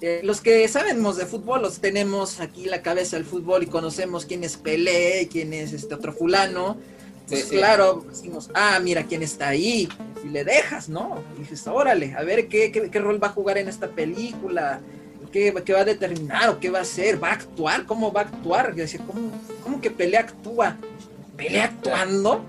Eh, 0.00 0.20
los 0.24 0.40
que 0.40 0.66
sabemos 0.68 1.16
de 1.16 1.24
fútbol, 1.24 1.62
los 1.62 1.80
tenemos 1.80 2.40
aquí 2.40 2.66
la 2.66 2.82
cabeza 2.82 3.16
del 3.16 3.24
fútbol 3.24 3.62
y 3.62 3.66
conocemos 3.66 4.26
quién 4.26 4.44
es 4.44 4.56
Pelé, 4.56 5.28
quién 5.30 5.52
es 5.52 5.72
este 5.72 5.94
otro 5.94 6.12
fulano. 6.12 6.76
Pues 7.28 7.46
claro, 7.46 8.04
decimos, 8.08 8.50
ah, 8.54 8.78
mira 8.80 9.04
quién 9.04 9.22
está 9.22 9.48
ahí. 9.48 9.88
Y 10.24 10.28
le 10.28 10.44
dejas, 10.44 10.88
¿no? 10.88 11.22
Y 11.36 11.40
dices, 11.40 11.66
órale, 11.66 12.14
a 12.14 12.22
ver 12.22 12.46
qué, 12.48 12.70
qué, 12.70 12.98
rol 13.00 13.22
va 13.22 13.28
a 13.28 13.32
jugar 13.32 13.58
en 13.58 13.68
esta 13.68 13.88
película. 13.88 14.80
¿Qué, 15.36 15.52
¿Qué, 15.66 15.74
va 15.74 15.80
a 15.80 15.84
determinar 15.84 16.48
o 16.48 16.58
qué 16.58 16.70
va 16.70 16.78
a 16.78 16.82
hacer? 16.82 17.22
¿Va 17.22 17.28
a 17.28 17.32
actuar? 17.32 17.84
¿Cómo 17.84 18.10
va 18.10 18.22
a 18.22 18.24
actuar? 18.24 18.72
Y 18.74 18.78
decir, 18.78 19.02
¿cómo, 19.06 19.30
¿cómo 19.62 19.82
que 19.82 19.90
Pelé 19.90 20.16
actúa? 20.16 20.78
¿Pelé 21.36 21.60
actuando? 21.60 22.42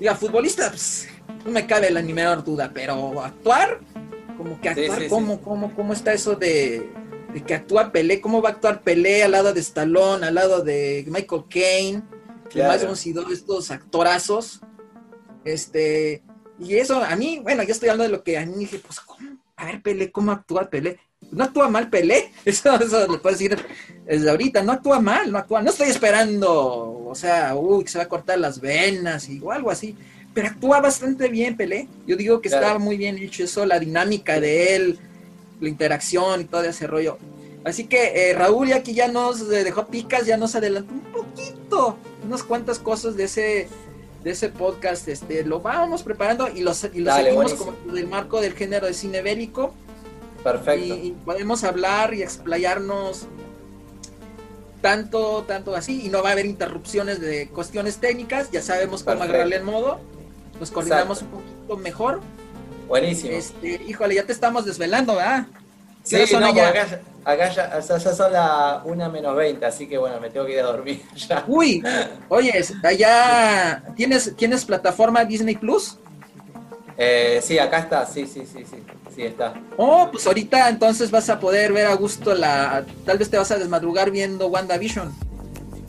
Diga, 0.00 0.14
futbolista, 0.14 0.70
pues, 0.70 1.08
no 1.44 1.50
me 1.50 1.66
cabe 1.66 1.90
la 1.90 2.00
ni 2.00 2.14
menor 2.14 2.42
duda, 2.42 2.70
pero 2.72 3.20
actuar, 3.20 3.80
como 4.38 4.58
que 4.62 4.70
actuar, 4.70 5.08
¿cómo, 5.08 5.42
cómo, 5.42 5.74
cómo 5.74 5.92
está 5.92 6.14
eso 6.14 6.34
de, 6.34 6.90
que 7.46 7.54
actúa 7.54 7.92
Pelé? 7.92 8.22
¿Cómo 8.22 8.40
va 8.40 8.48
a 8.48 8.52
actuar 8.52 8.80
Pelé 8.80 9.22
al 9.24 9.32
lado 9.32 9.52
de 9.52 9.60
Stallone, 9.60 10.26
al 10.26 10.34
lado 10.34 10.62
de 10.62 11.04
Michael 11.08 11.44
Caine? 11.50 12.02
Que 12.48 12.62
más 12.62 12.82
han 12.82 12.96
sido 12.96 13.30
estos 13.30 13.70
actorazos. 13.70 14.62
Este, 15.44 16.22
y 16.58 16.76
eso 16.76 16.96
a 16.96 17.14
mí, 17.14 17.40
bueno, 17.42 17.62
yo 17.62 17.72
estoy 17.72 17.90
hablando 17.90 18.10
de 18.10 18.16
lo 18.16 18.24
que 18.24 18.38
a 18.38 18.46
mí 18.46 18.54
dije, 18.54 18.78
pues, 18.78 19.00
¿cómo? 19.00 19.36
A 19.54 19.66
ver, 19.66 19.82
Pelé, 19.82 20.10
¿cómo 20.10 20.32
actúa 20.32 20.70
Pelé? 20.70 20.98
No 21.30 21.44
actúa 21.44 21.68
mal 21.68 21.88
Pelé, 21.88 22.32
eso, 22.44 22.74
eso 22.74 23.06
le 23.06 23.18
puedo 23.18 23.34
decir 23.34 23.56
desde 24.04 24.30
ahorita, 24.30 24.62
no 24.62 24.72
actúa 24.72 25.00
mal, 25.00 25.30
no 25.30 25.38
actúa, 25.38 25.62
no 25.62 25.70
estoy 25.70 25.88
esperando, 25.88 27.06
o 27.06 27.14
sea, 27.14 27.54
uy, 27.54 27.84
que 27.84 27.90
se 27.90 27.98
va 27.98 28.04
a 28.04 28.08
cortar 28.08 28.38
las 28.38 28.60
venas 28.60 29.28
y, 29.28 29.40
o 29.40 29.52
algo 29.52 29.70
así 29.70 29.96
pero 30.34 30.48
actúa 30.48 30.80
bastante 30.80 31.28
bien 31.28 31.56
Pelé. 31.56 31.88
Yo 32.06 32.16
digo 32.16 32.40
que 32.40 32.48
estaba 32.48 32.78
muy 32.78 32.96
bien 32.96 33.18
hecho 33.18 33.44
eso, 33.44 33.66
la 33.66 33.78
dinámica 33.78 34.40
de 34.40 34.76
él, 34.76 34.98
la 35.60 35.68
interacción 35.68 36.40
y 36.42 36.44
todo 36.44 36.64
ese 36.64 36.86
rollo. 36.86 37.18
Así 37.64 37.84
que 37.84 38.30
eh, 38.30 38.34
Raúl 38.34 38.68
ya 38.68 38.76
aquí 38.76 38.94
ya 38.94 39.08
nos 39.08 39.48
dejó 39.48 39.86
picas, 39.86 40.26
ya 40.26 40.36
nos 40.36 40.54
adelantó 40.54 40.92
un 40.92 41.00
poquito, 41.12 41.96
unas 42.24 42.42
cuantas 42.42 42.78
cosas 42.78 43.16
de 43.16 43.24
ese 43.24 43.68
de 44.24 44.30
ese 44.30 44.50
podcast, 44.50 45.08
este, 45.08 45.44
lo 45.44 45.60
vamos 45.60 46.04
preparando 46.04 46.46
y 46.46 46.60
lo, 46.60 46.72
y 46.94 47.00
lo 47.00 47.12
seguimos 47.12 47.54
como 47.54 47.74
el 47.92 48.06
marco 48.06 48.40
del 48.40 48.52
género 48.52 48.86
de 48.86 48.94
cine 48.94 49.20
bélico. 49.20 49.74
Perfecto. 50.42 50.94
Y, 50.94 51.16
podemos 51.24 51.64
hablar 51.64 52.14
y 52.14 52.22
explayarnos 52.22 53.26
tanto, 54.80 55.44
tanto 55.46 55.76
así, 55.76 56.06
y 56.06 56.08
no 56.08 56.22
va 56.22 56.30
a 56.30 56.32
haber 56.32 56.46
interrupciones 56.46 57.20
de 57.20 57.48
cuestiones 57.48 57.98
técnicas, 57.98 58.50
ya 58.50 58.60
sabemos 58.62 59.04
cómo 59.04 59.22
agarrarle 59.22 59.56
el 59.56 59.62
modo, 59.62 60.00
nos 60.58 60.70
coordinamos 60.70 61.22
un 61.22 61.28
poquito 61.28 61.76
mejor. 61.76 62.20
Buenísimo. 62.88 63.32
Este, 63.32 63.80
híjole, 63.86 64.16
ya 64.16 64.24
te 64.24 64.32
estamos 64.32 64.64
desvelando, 64.64 65.14
¿verdad? 65.14 65.46
Sí, 66.02 66.16
no, 66.32 66.46
acá, 66.46 67.00
acá 67.24 67.48
ya, 67.50 67.74
o 67.78 67.82
sea, 67.82 67.98
ya 67.98 68.12
son 68.12 68.32
las 68.32 68.84
1 68.84 69.10
menos 69.10 69.36
20, 69.36 69.64
así 69.64 69.86
que 69.86 69.96
bueno, 69.96 70.20
me 70.20 70.30
tengo 70.30 70.46
que 70.46 70.54
ir 70.54 70.60
a 70.60 70.64
dormir 70.64 71.00
ya. 71.14 71.44
Uy, 71.46 71.82
oye, 72.28 72.52
allá, 72.82 73.84
¿tienes, 73.94 74.34
¿tienes 74.36 74.64
plataforma 74.64 75.24
Disney 75.24 75.56
Plus? 75.56 75.98
Eh, 76.96 77.40
sí, 77.42 77.58
acá 77.58 77.78
está, 77.78 78.06
sí, 78.06 78.26
sí, 78.26 78.44
sí, 78.46 78.64
sí, 78.64 78.76
sí 79.14 79.22
está. 79.22 79.54
Oh, 79.76 80.08
pues 80.10 80.26
ahorita 80.26 80.68
entonces 80.68 81.10
vas 81.10 81.28
a 81.30 81.40
poder 81.40 81.72
ver 81.72 81.86
a 81.86 81.94
gusto 81.94 82.34
la, 82.34 82.84
tal 83.04 83.18
vez 83.18 83.30
te 83.30 83.38
vas 83.38 83.50
a 83.50 83.58
desmadrugar 83.58 84.10
viendo 84.10 84.48
WandaVision. 84.48 85.12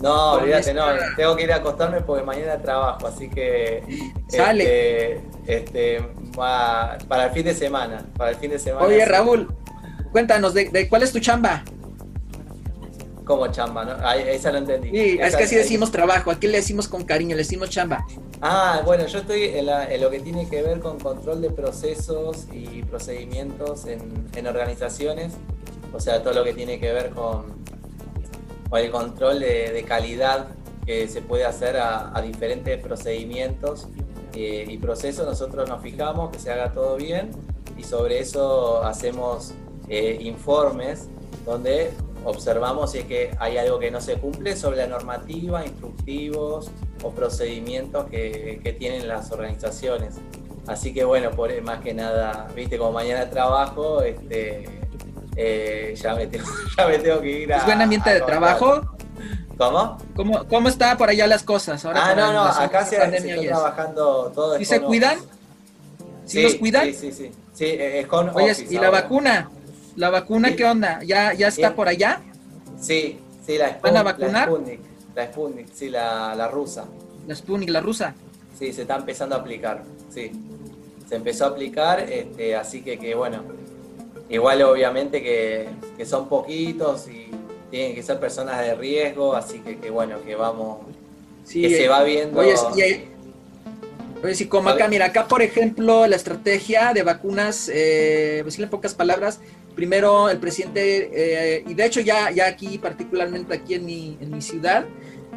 No, 0.01 0.34
olvídate, 0.34 0.73
no, 0.73 0.85
tengo 1.15 1.35
que 1.35 1.43
ir 1.43 1.53
a 1.53 1.57
acostarme 1.57 2.01
porque 2.01 2.25
mañana 2.25 2.57
trabajo, 2.61 3.07
así 3.07 3.30
que... 3.30 3.84
Sale. 4.27 5.13
Este, 5.15 5.21
este 5.47 6.09
para 6.35 7.25
el 7.25 7.31
fin 7.31 7.45
de 7.45 7.53
semana, 7.53 8.03
para 8.17 8.31
el 8.31 8.35
fin 8.38 8.49
de 8.51 8.59
semana. 8.59 8.85
Oye, 8.85 9.05
Raúl, 9.05 9.47
Cuéntanos, 10.13 10.53
¿de, 10.53 10.88
cuál 10.89 11.01
es 11.01 11.11
tu 11.11 11.19
chamba? 11.19 11.63
¿Cómo 13.25 13.47
chamba? 13.47 13.85
¿no? 13.85 14.11
esa 14.11 14.51
no 14.51 14.57
entendí. 14.57 14.89
Sí, 14.89 15.17
es 15.19 15.35
que 15.35 15.43
así 15.43 15.55
decimos 15.55 15.91
trabajo, 15.91 16.31
aquí 16.31 16.47
le 16.47 16.57
decimos 16.57 16.87
con 16.87 17.03
cariño, 17.03 17.35
le 17.35 17.43
decimos 17.43 17.69
chamba. 17.69 18.05
Ah, 18.41 18.81
bueno, 18.83 19.05
yo 19.07 19.19
estoy 19.19 19.45
en, 19.45 19.65
lo 20.01 20.09
que 20.09 20.19
tiene 20.19 20.49
que 20.49 20.61
ver 20.61 20.79
con 20.79 20.99
control 20.99 21.41
de 21.41 21.49
procesos 21.49 22.47
y 22.51 22.83
procedimientos 22.83 23.85
en, 23.85 24.47
organizaciones, 24.47 25.33
o 25.93 25.99
sea, 25.99 26.21
todo 26.21 26.33
lo 26.33 26.43
que 26.43 26.53
tiene 26.53 26.79
que 26.79 26.91
ver 26.91 27.11
con, 27.11 27.63
el 28.73 28.91
control 28.91 29.39
de, 29.39 29.85
calidad 29.87 30.47
que 30.85 31.07
se 31.07 31.21
puede 31.21 31.45
hacer 31.45 31.77
a, 31.77 32.21
diferentes 32.21 32.77
procedimientos 32.79 33.87
eh, 34.33 34.65
y 34.67 34.77
procesos, 34.77 35.25
nosotros 35.25 35.69
nos 35.69 35.81
fijamos 35.81 36.31
que 36.31 36.39
se 36.39 36.51
haga 36.51 36.73
todo 36.73 36.97
bien 36.97 37.31
y 37.77 37.83
sobre 37.83 38.19
eso 38.19 38.83
hacemos 38.83 39.53
eh, 39.87 40.17
informes 40.21 41.07
donde 41.45 41.91
observamos 42.23 42.91
si 42.91 42.99
es 42.99 43.05
que 43.05 43.35
hay 43.39 43.57
algo 43.57 43.79
que 43.79 43.91
no 43.91 44.01
se 44.01 44.15
cumple 44.15 44.55
sobre 44.55 44.77
la 44.77 44.87
normativa, 44.87 45.65
instructivos 45.65 46.71
o 47.03 47.11
procedimientos 47.11 48.09
que, 48.09 48.75
tienen 48.79 49.07
las 49.07 49.31
organizaciones. 49.31 50.15
Así 50.67 50.93
que 50.93 51.03
bueno, 51.03 51.31
por 51.31 51.61
más 51.61 51.81
que 51.81 51.93
nada, 51.93 52.47
viste, 52.55 52.77
como 52.77 52.93
mañana 52.93 53.29
trabajo, 53.29 54.01
este, 54.01 54.65
eh, 55.35 55.93
ya, 55.95 56.15
me 56.15 56.27
tengo, 56.27 56.45
que 57.21 57.31
ir 57.31 57.53
a... 57.53 57.57
¿Es 57.57 57.65
buen 57.65 57.81
ambiente 57.81 58.09
de 58.13 58.21
trabajo? 58.21 58.81
¿Cómo? 59.57 59.97
¿Cómo? 60.15 60.47
¿Cómo 60.47 60.69
está 60.69 60.97
por 60.97 61.09
allá 61.09 61.27
las 61.27 61.43
cosas? 61.43 61.83
Ahora 61.85 62.07
ah, 62.07 62.15
no, 62.15 62.33
no, 62.33 62.43
acá 62.43 62.85
se, 62.85 62.95
está 62.95 63.41
trabajando 63.49 64.31
todo. 64.33 64.59
¿Y 64.59 64.65
se 64.65 64.81
cuidan? 64.81 65.19
¿Sí, 66.25 66.41
los 66.41 66.55
cuidan? 66.55 66.85
Sí, 66.85 66.93
sí, 66.93 67.11
sí. 67.11 67.31
sí 67.53 67.65
es 67.77 68.07
con 68.07 68.29
Oye, 68.29 68.55
¿y 68.69 68.77
la 68.79 68.89
vacuna? 68.89 69.49
¿La 69.95 70.09
vacuna 70.09 70.55
qué 70.55 70.65
onda? 70.65 71.01
¿Ya, 71.03 71.33
ya 71.33 71.47
está 71.47 71.75
por 71.75 71.87
allá? 71.87 72.21
Sí, 72.79 73.19
sí, 73.45 73.57
la 73.57 73.69
Sputnik. 73.69 73.83
¿Van 73.83 73.97
a 73.97 74.03
vacunar? 74.03 74.49
La 74.49 74.55
Sputnik, 74.55 74.79
la 75.15 75.25
Sputnik 75.27 75.67
sí, 75.73 75.89
la, 75.89 76.35
la 76.35 76.47
rusa. 76.47 76.85
La 77.27 77.35
Sputnik, 77.35 77.69
la 77.69 77.81
rusa. 77.81 78.15
Sí, 78.57 78.73
se 78.73 78.81
está 78.81 78.95
empezando 78.95 79.35
a 79.35 79.39
aplicar, 79.39 79.83
sí. 80.09 80.31
Se 81.07 81.15
empezó 81.15 81.45
a 81.45 81.49
aplicar, 81.49 81.99
este, 81.99 82.55
así 82.55 82.81
que, 82.81 82.97
que 82.97 83.13
bueno, 83.13 83.43
igual 84.29 84.61
obviamente 84.63 85.21
que, 85.21 85.69
que, 85.97 86.05
son 86.05 86.27
poquitos 86.27 87.07
y 87.07 87.29
tienen 87.69 87.93
que 87.93 88.01
ser 88.01 88.19
personas 88.19 88.61
de 88.61 88.73
riesgo, 88.75 89.35
así 89.35 89.59
que, 89.59 89.77
que 89.79 89.89
bueno, 89.89 90.21
que 90.23 90.35
vamos, 90.35 90.79
sí, 91.43 91.61
que 91.61 91.69
se 91.69 91.85
eh, 91.85 91.89
va 91.89 92.03
viendo... 92.03 92.39
Oye, 92.39 92.55
oye, 94.23 94.35
si 94.35 94.47
como 94.47 94.69
acá, 94.69 94.87
mira, 94.87 95.07
acá 95.07 95.27
por 95.27 95.41
ejemplo 95.41 96.07
la 96.07 96.15
estrategia 96.15 96.93
de 96.93 97.03
vacunas, 97.03 97.69
eh, 97.71 98.41
decirle 98.45 98.65
en 98.65 98.71
pocas 98.71 98.93
palabras, 98.93 99.39
primero 99.75 100.29
el 100.29 100.39
presidente, 100.39 101.09
eh, 101.13 101.63
y 101.67 101.73
de 101.73 101.85
hecho 101.85 102.01
ya, 102.01 102.31
ya 102.31 102.47
aquí, 102.47 102.77
particularmente 102.77 103.53
aquí 103.53 103.75
en 103.75 103.85
mi, 103.85 104.17
en 104.21 104.31
mi 104.31 104.41
ciudad, 104.41 104.85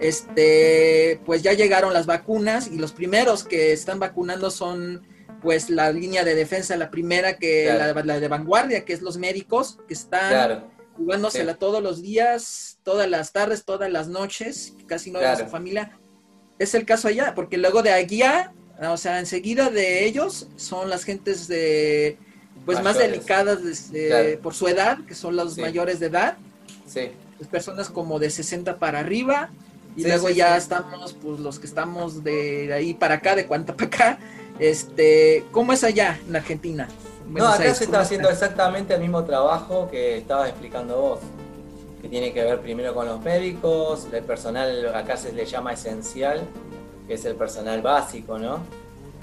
este, 0.00 1.20
pues 1.24 1.42
ya 1.42 1.52
llegaron 1.52 1.92
las 1.92 2.06
vacunas 2.06 2.68
y 2.68 2.76
los 2.76 2.92
primeros 2.92 3.44
que 3.44 3.72
están 3.72 3.98
vacunando 3.98 4.50
son 4.50 5.06
pues 5.42 5.70
la 5.70 5.92
línea 5.92 6.24
de 6.24 6.34
defensa, 6.34 6.76
la 6.76 6.90
primera 6.90 7.36
que 7.36 7.66
la, 7.66 8.20
de 8.20 8.28
vanguardia, 8.28 8.84
que 8.84 8.92
es 8.92 9.02
los 9.02 9.16
médicos, 9.16 9.78
que 9.86 9.94
están 9.94 10.64
jugándosela 10.96 11.54
todos 11.54 11.82
los 11.82 12.02
días, 12.02 12.78
todas 12.82 13.08
las 13.08 13.32
tardes, 13.32 13.64
todas 13.64 13.90
las 13.90 14.08
noches, 14.08 14.74
casi 14.86 15.10
no 15.10 15.18
claro. 15.18 15.38
su 15.38 15.46
familia. 15.46 15.98
Es 16.58 16.74
el 16.74 16.86
caso 16.86 17.08
allá, 17.08 17.34
porque 17.34 17.58
luego 17.58 17.82
de 17.82 17.92
allá, 17.92 18.52
o 18.80 18.96
sea, 18.96 19.20
enseguida 19.20 19.70
de 19.70 20.06
ellos 20.06 20.48
son 20.56 20.88
las 20.88 21.04
gentes 21.04 21.48
de 21.48 22.18
pues 22.66 22.82
más 22.82 22.98
delicadas 22.98 23.58
por 24.42 24.54
su 24.54 24.68
edad, 24.68 24.98
que 25.06 25.14
son 25.14 25.36
los 25.36 25.56
mayores 25.56 26.00
de 26.00 26.06
edad. 26.06 26.36
Sí. 26.86 27.12
Pues, 27.38 27.48
personas 27.48 27.88
como 27.88 28.18
de 28.18 28.28
60 28.28 28.78
para 28.78 28.98
arriba. 28.98 29.50
Y 29.96 30.02
luego 30.02 30.28
ya 30.28 30.58
estamos, 30.58 31.14
pues 31.14 31.40
los 31.40 31.58
que 31.58 31.66
estamos 31.66 32.22
de 32.22 32.70
ahí 32.74 32.92
para 32.92 33.14
acá, 33.14 33.34
de 33.34 33.46
cuánta 33.46 33.74
para 33.74 33.86
acá. 33.86 34.18
Este, 34.58 35.44
¿Cómo 35.52 35.72
es 35.72 35.84
allá 35.84 36.18
en 36.28 36.36
Argentina? 36.36 36.88
no, 37.28 37.48
acá 37.48 37.74
se 37.74 37.84
está 37.84 38.00
haciendo 38.00 38.28
exactamente 38.28 38.94
el 38.94 39.00
mismo 39.00 39.24
trabajo 39.24 39.88
que 39.90 40.18
estabas 40.18 40.48
explicando 40.48 41.00
vos, 41.00 41.20
que 42.00 42.08
tiene 42.08 42.32
que 42.32 42.44
ver 42.44 42.60
primero 42.60 42.94
con 42.94 43.06
los 43.06 43.20
médicos, 43.20 44.06
el 44.12 44.22
personal 44.22 44.94
acá 44.94 45.16
se 45.16 45.32
le 45.32 45.44
llama 45.44 45.72
esencial, 45.72 46.42
que 47.06 47.14
es 47.14 47.24
el 47.24 47.34
personal 47.34 47.82
básico, 47.82 48.38
¿no? 48.38 48.60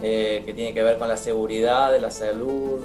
Eh, 0.01 0.43
que 0.45 0.53
tiene 0.53 0.73
que 0.73 0.83
ver 0.83 0.97
con 0.97 1.07
la 1.07 1.17
seguridad, 1.17 1.91
de 1.91 2.01
la 2.01 2.11
salud, 2.11 2.79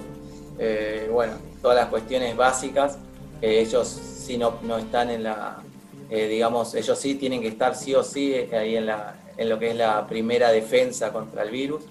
eh, 0.59 1.09
bueno, 1.13 1.35
todas 1.63 1.77
las 1.77 1.89
cuestiones 1.89 2.37
básicas, 2.37 2.99
que 3.41 3.61
ellos 3.61 3.89
sí 3.89 4.37
no, 4.37 4.59
no 4.63 4.79
están 4.79 5.11
en 5.11 5.23
la, 5.23 5.59
eh, 6.11 6.27
digamos, 6.27 6.75
ellos 6.75 6.99
sí 6.99 7.15
tienen 7.15 7.41
que 7.41 7.49
estar 7.49 7.75
sí 7.75 7.95
o 7.95 8.03
sí 8.03 8.35
ahí 8.35 8.77
en, 8.77 8.87
la, 8.87 9.15
en 9.37 9.49
lo 9.49 9.59
que 9.59 9.71
es 9.71 9.77
la 9.77 10.07
primera 10.07 10.51
defensa 10.51 11.13
contra 11.13 11.43
el 11.43 11.51
virus. 11.51 11.83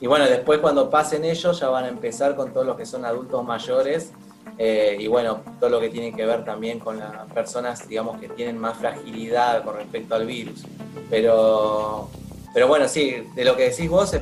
Y 0.00 0.06
bueno, 0.06 0.26
después 0.26 0.60
cuando 0.60 0.90
pasen 0.90 1.24
ellos 1.24 1.58
ya 1.58 1.68
van 1.68 1.84
a 1.84 1.88
empezar 1.88 2.36
con 2.36 2.52
todos 2.52 2.66
los 2.66 2.76
que 2.76 2.86
son 2.86 3.04
adultos 3.04 3.44
mayores 3.44 4.12
eh, 4.58 4.96
y 5.00 5.06
bueno, 5.08 5.40
todo 5.58 5.70
lo 5.70 5.80
que 5.80 5.88
tiene 5.88 6.12
que 6.12 6.24
ver 6.24 6.44
también 6.44 6.78
con 6.78 6.98
las 6.98 7.30
personas, 7.32 7.88
digamos, 7.88 8.20
que 8.20 8.28
tienen 8.28 8.58
más 8.58 8.76
fragilidad 8.78 9.64
con 9.64 9.76
respecto 9.76 10.14
al 10.14 10.26
virus. 10.26 10.64
Pero, 11.10 12.08
pero 12.52 12.68
bueno, 12.68 12.86
sí, 12.88 13.26
de 13.34 13.44
lo 13.44 13.56
que 13.56 13.70
decís 13.70 13.88
vos, 13.88 14.14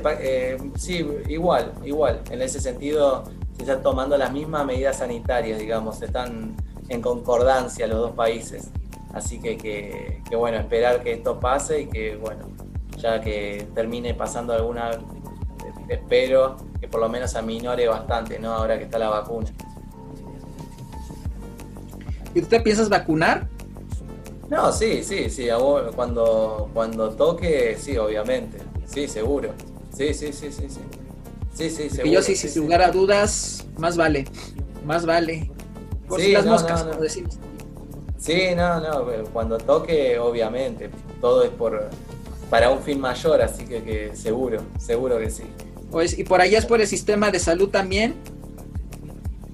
sí, 0.77 1.05
igual, 1.27 1.73
igual. 1.83 2.21
En 2.31 2.41
ese 2.41 2.59
sentido, 2.59 3.25
se 3.55 3.63
están 3.63 3.81
tomando 3.81 4.17
las 4.17 4.31
mismas 4.31 4.65
medidas 4.65 4.97
sanitarias, 4.97 5.59
digamos, 5.59 6.01
están 6.01 6.55
en 6.89 7.01
concordancia 7.01 7.87
los 7.87 7.97
dos 7.97 8.11
países. 8.11 8.69
Así 9.13 9.39
que, 9.39 9.57
que, 9.57 10.35
bueno, 10.35 10.57
esperar 10.57 11.03
que 11.03 11.13
esto 11.13 11.39
pase 11.39 11.81
y 11.81 11.85
que, 11.87 12.15
bueno, 12.15 12.47
ya 12.97 13.21
que 13.21 13.67
termine 13.75 14.15
pasando 14.15 14.53
alguna, 14.53 14.91
espero 15.87 16.57
que 16.79 16.87
por 16.87 16.99
lo 16.99 17.09
menos 17.09 17.35
aminore 17.35 17.87
bastante, 17.87 18.39
¿no? 18.39 18.53
Ahora 18.53 18.77
que 18.77 18.85
está 18.85 18.97
la 18.97 19.09
vacuna. 19.09 19.47
¿Y 22.33 22.41
tú 22.41 22.47
te 22.47 22.59
piensas 22.59 22.89
vacunar? 22.89 23.47
No, 24.49 24.71
sí, 24.71 25.03
sí, 25.03 25.29
sí. 25.29 25.47
Cuando, 25.95 26.69
cuando 26.73 27.11
toque, 27.11 27.77
sí, 27.79 27.97
obviamente. 27.97 28.57
Sí, 28.85 29.07
seguro. 29.07 29.49
Sí, 29.95 30.13
sí, 30.13 30.33
sí, 30.33 30.51
sí, 30.51 30.67
sí. 30.69 30.81
Sí, 31.53 31.69
sí, 31.69 31.89
seguro. 31.89 32.11
Yo 32.11 32.21
sí, 32.21 32.35
sin 32.35 32.63
lugar 32.63 32.81
a 32.81 32.91
dudas, 32.91 33.65
más 33.77 33.95
vale. 33.95 34.25
Más 34.85 35.05
vale. 35.05 35.51
Por 36.07 36.19
si 36.19 36.31
las 36.31 36.45
moscas, 36.45 36.83
como 36.83 37.01
decimos. 37.01 37.37
Sí, 38.17 38.55
no, 38.55 38.79
no, 38.79 39.05
cuando 39.33 39.57
toque, 39.57 40.17
obviamente, 40.17 40.89
todo 41.19 41.43
es 41.43 41.49
por 41.49 41.89
para 42.49 42.69
un 42.69 42.83
fin 42.83 42.99
mayor, 42.99 43.41
así 43.41 43.65
que, 43.65 44.11
seguro, 44.13 44.61
seguro 44.77 45.17
que 45.17 45.31
sí. 45.31 45.43
Pues, 45.89 46.17
¿Y 46.19 46.23
por 46.23 46.39
allá 46.39 46.59
es 46.59 46.67
por 46.67 46.81
el 46.81 46.87
sistema 46.87 47.31
de 47.31 47.39
salud 47.39 47.69
también? 47.69 48.13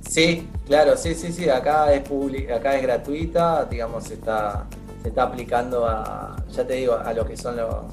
Sí, 0.08 0.50
claro, 0.68 0.98
sí, 0.98 1.16
sí, 1.16 1.32
sí, 1.32 1.48
acá 1.48 1.94
es 1.94 2.04
acá 2.52 2.76
es 2.76 2.82
gratuita, 2.82 3.66
digamos, 3.66 4.04
se 4.04 4.16
está, 4.16 4.68
se 5.02 5.08
está 5.08 5.24
aplicando 5.24 5.86
a, 5.86 6.44
ya 6.52 6.68
te 6.68 6.74
digo, 6.74 6.96
a 6.96 7.14
lo 7.14 7.26
que 7.26 7.38
son 7.38 7.56
los, 7.56 7.86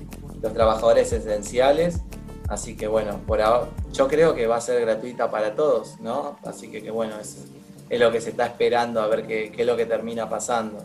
los 0.43 0.53
trabajadores 0.53 1.13
esenciales, 1.13 2.01
Así 2.49 2.77
que 2.77 2.87
bueno, 2.87 3.21
por 3.27 3.41
ahora, 3.41 3.69
yo 3.93 4.07
creo 4.07 4.35
que 4.35 4.47
va 4.47 4.57
a 4.57 4.61
ser 4.61 4.81
gratuita 4.81 5.31
para 5.31 5.55
todos, 5.55 5.99
¿no? 6.01 6.39
Así 6.45 6.69
que, 6.69 6.91
bueno, 6.91 7.17
es, 7.21 7.45
lo 7.91 8.13
que 8.13 8.21
se 8.21 8.31
está 8.31 8.47
esperando 8.47 9.01
a 9.01 9.09
ver 9.09 9.27
qué, 9.27 9.53
es 9.57 9.67
lo 9.67 9.77
que 9.77 9.87
termina 9.87 10.29
pasando. 10.29 10.85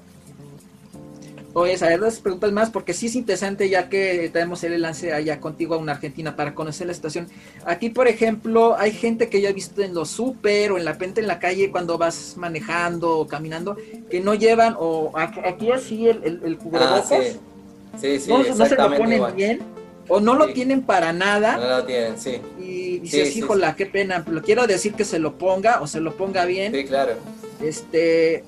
Oye, 1.53 1.75
a 1.81 1.85
ver, 1.85 1.99
dos 1.99 2.19
preguntas 2.19 2.51
más, 2.53 2.69
porque 2.69 2.93
sí 2.93 3.07
es 3.07 3.15
interesante 3.15 3.67
ya 3.67 3.89
que 3.89 4.29
tenemos 4.31 4.63
el 4.63 4.81
lance 4.81 5.13
allá 5.13 5.41
contigo 5.41 5.75
a 5.75 5.77
una 5.77 5.91
Argentina 5.91 6.35
para 6.35 6.55
conocer 6.55 6.88
la 6.88 6.93
situación. 6.93 7.27
Aquí, 7.65 7.89
por 7.89 8.07
ejemplo, 8.07 8.77
hay 8.77 8.91
gente 8.91 9.27
que 9.27 9.41
yo 9.41 9.49
he 9.49 9.53
visto 9.53 9.81
en 9.81 9.93
los 9.93 10.09
súper 10.09 10.71
o 10.71 10.77
en 10.77 10.85
la 10.85 10.97
pente 10.97 11.19
en 11.19 11.27
la 11.27 11.39
calle 11.39 11.69
cuando 11.69 11.97
vas 11.97 12.35
manejando 12.38 13.19
o 13.19 13.27
caminando, 13.27 13.75
que 14.09 14.21
no 14.21 14.33
llevan, 14.33 14.77
o 14.79 15.11
aquí 15.15 15.71
así 15.71 16.07
el, 16.07 16.39
el, 16.41 16.57
cubrebocas. 16.57 17.11
Ah, 17.11 17.97
sí. 17.99 18.19
sí, 18.19 18.31
no, 18.31 18.65
se 18.65 18.75
lo 18.75 18.97
ponen 18.97 19.35
bien, 19.35 19.59
o 20.07 20.19
no 20.19 20.36
lo 20.36 20.53
tienen 20.53 20.84
para 20.84 21.14
nada. 21.14 21.57
No 21.57 21.68
lo 21.68 21.86
tienen, 21.86 22.19
sí. 22.19 22.41
Y 22.60 22.99
dices, 22.99 23.36
híjola, 23.36 23.76
qué 23.76 23.86
pena, 23.86 24.23
lo 24.28 24.41
quiero 24.41 24.68
decir 24.68 24.94
que 24.94 25.06
se 25.06 25.19
lo 25.19 25.38
ponga 25.38 25.82
o 25.82 25.88
se 25.88 25.99
lo 25.99 26.15
ponga 26.15 26.45
bien. 26.45 26.73
Sí, 26.73 26.86
claro. 26.86 27.14
Este, 27.61 28.44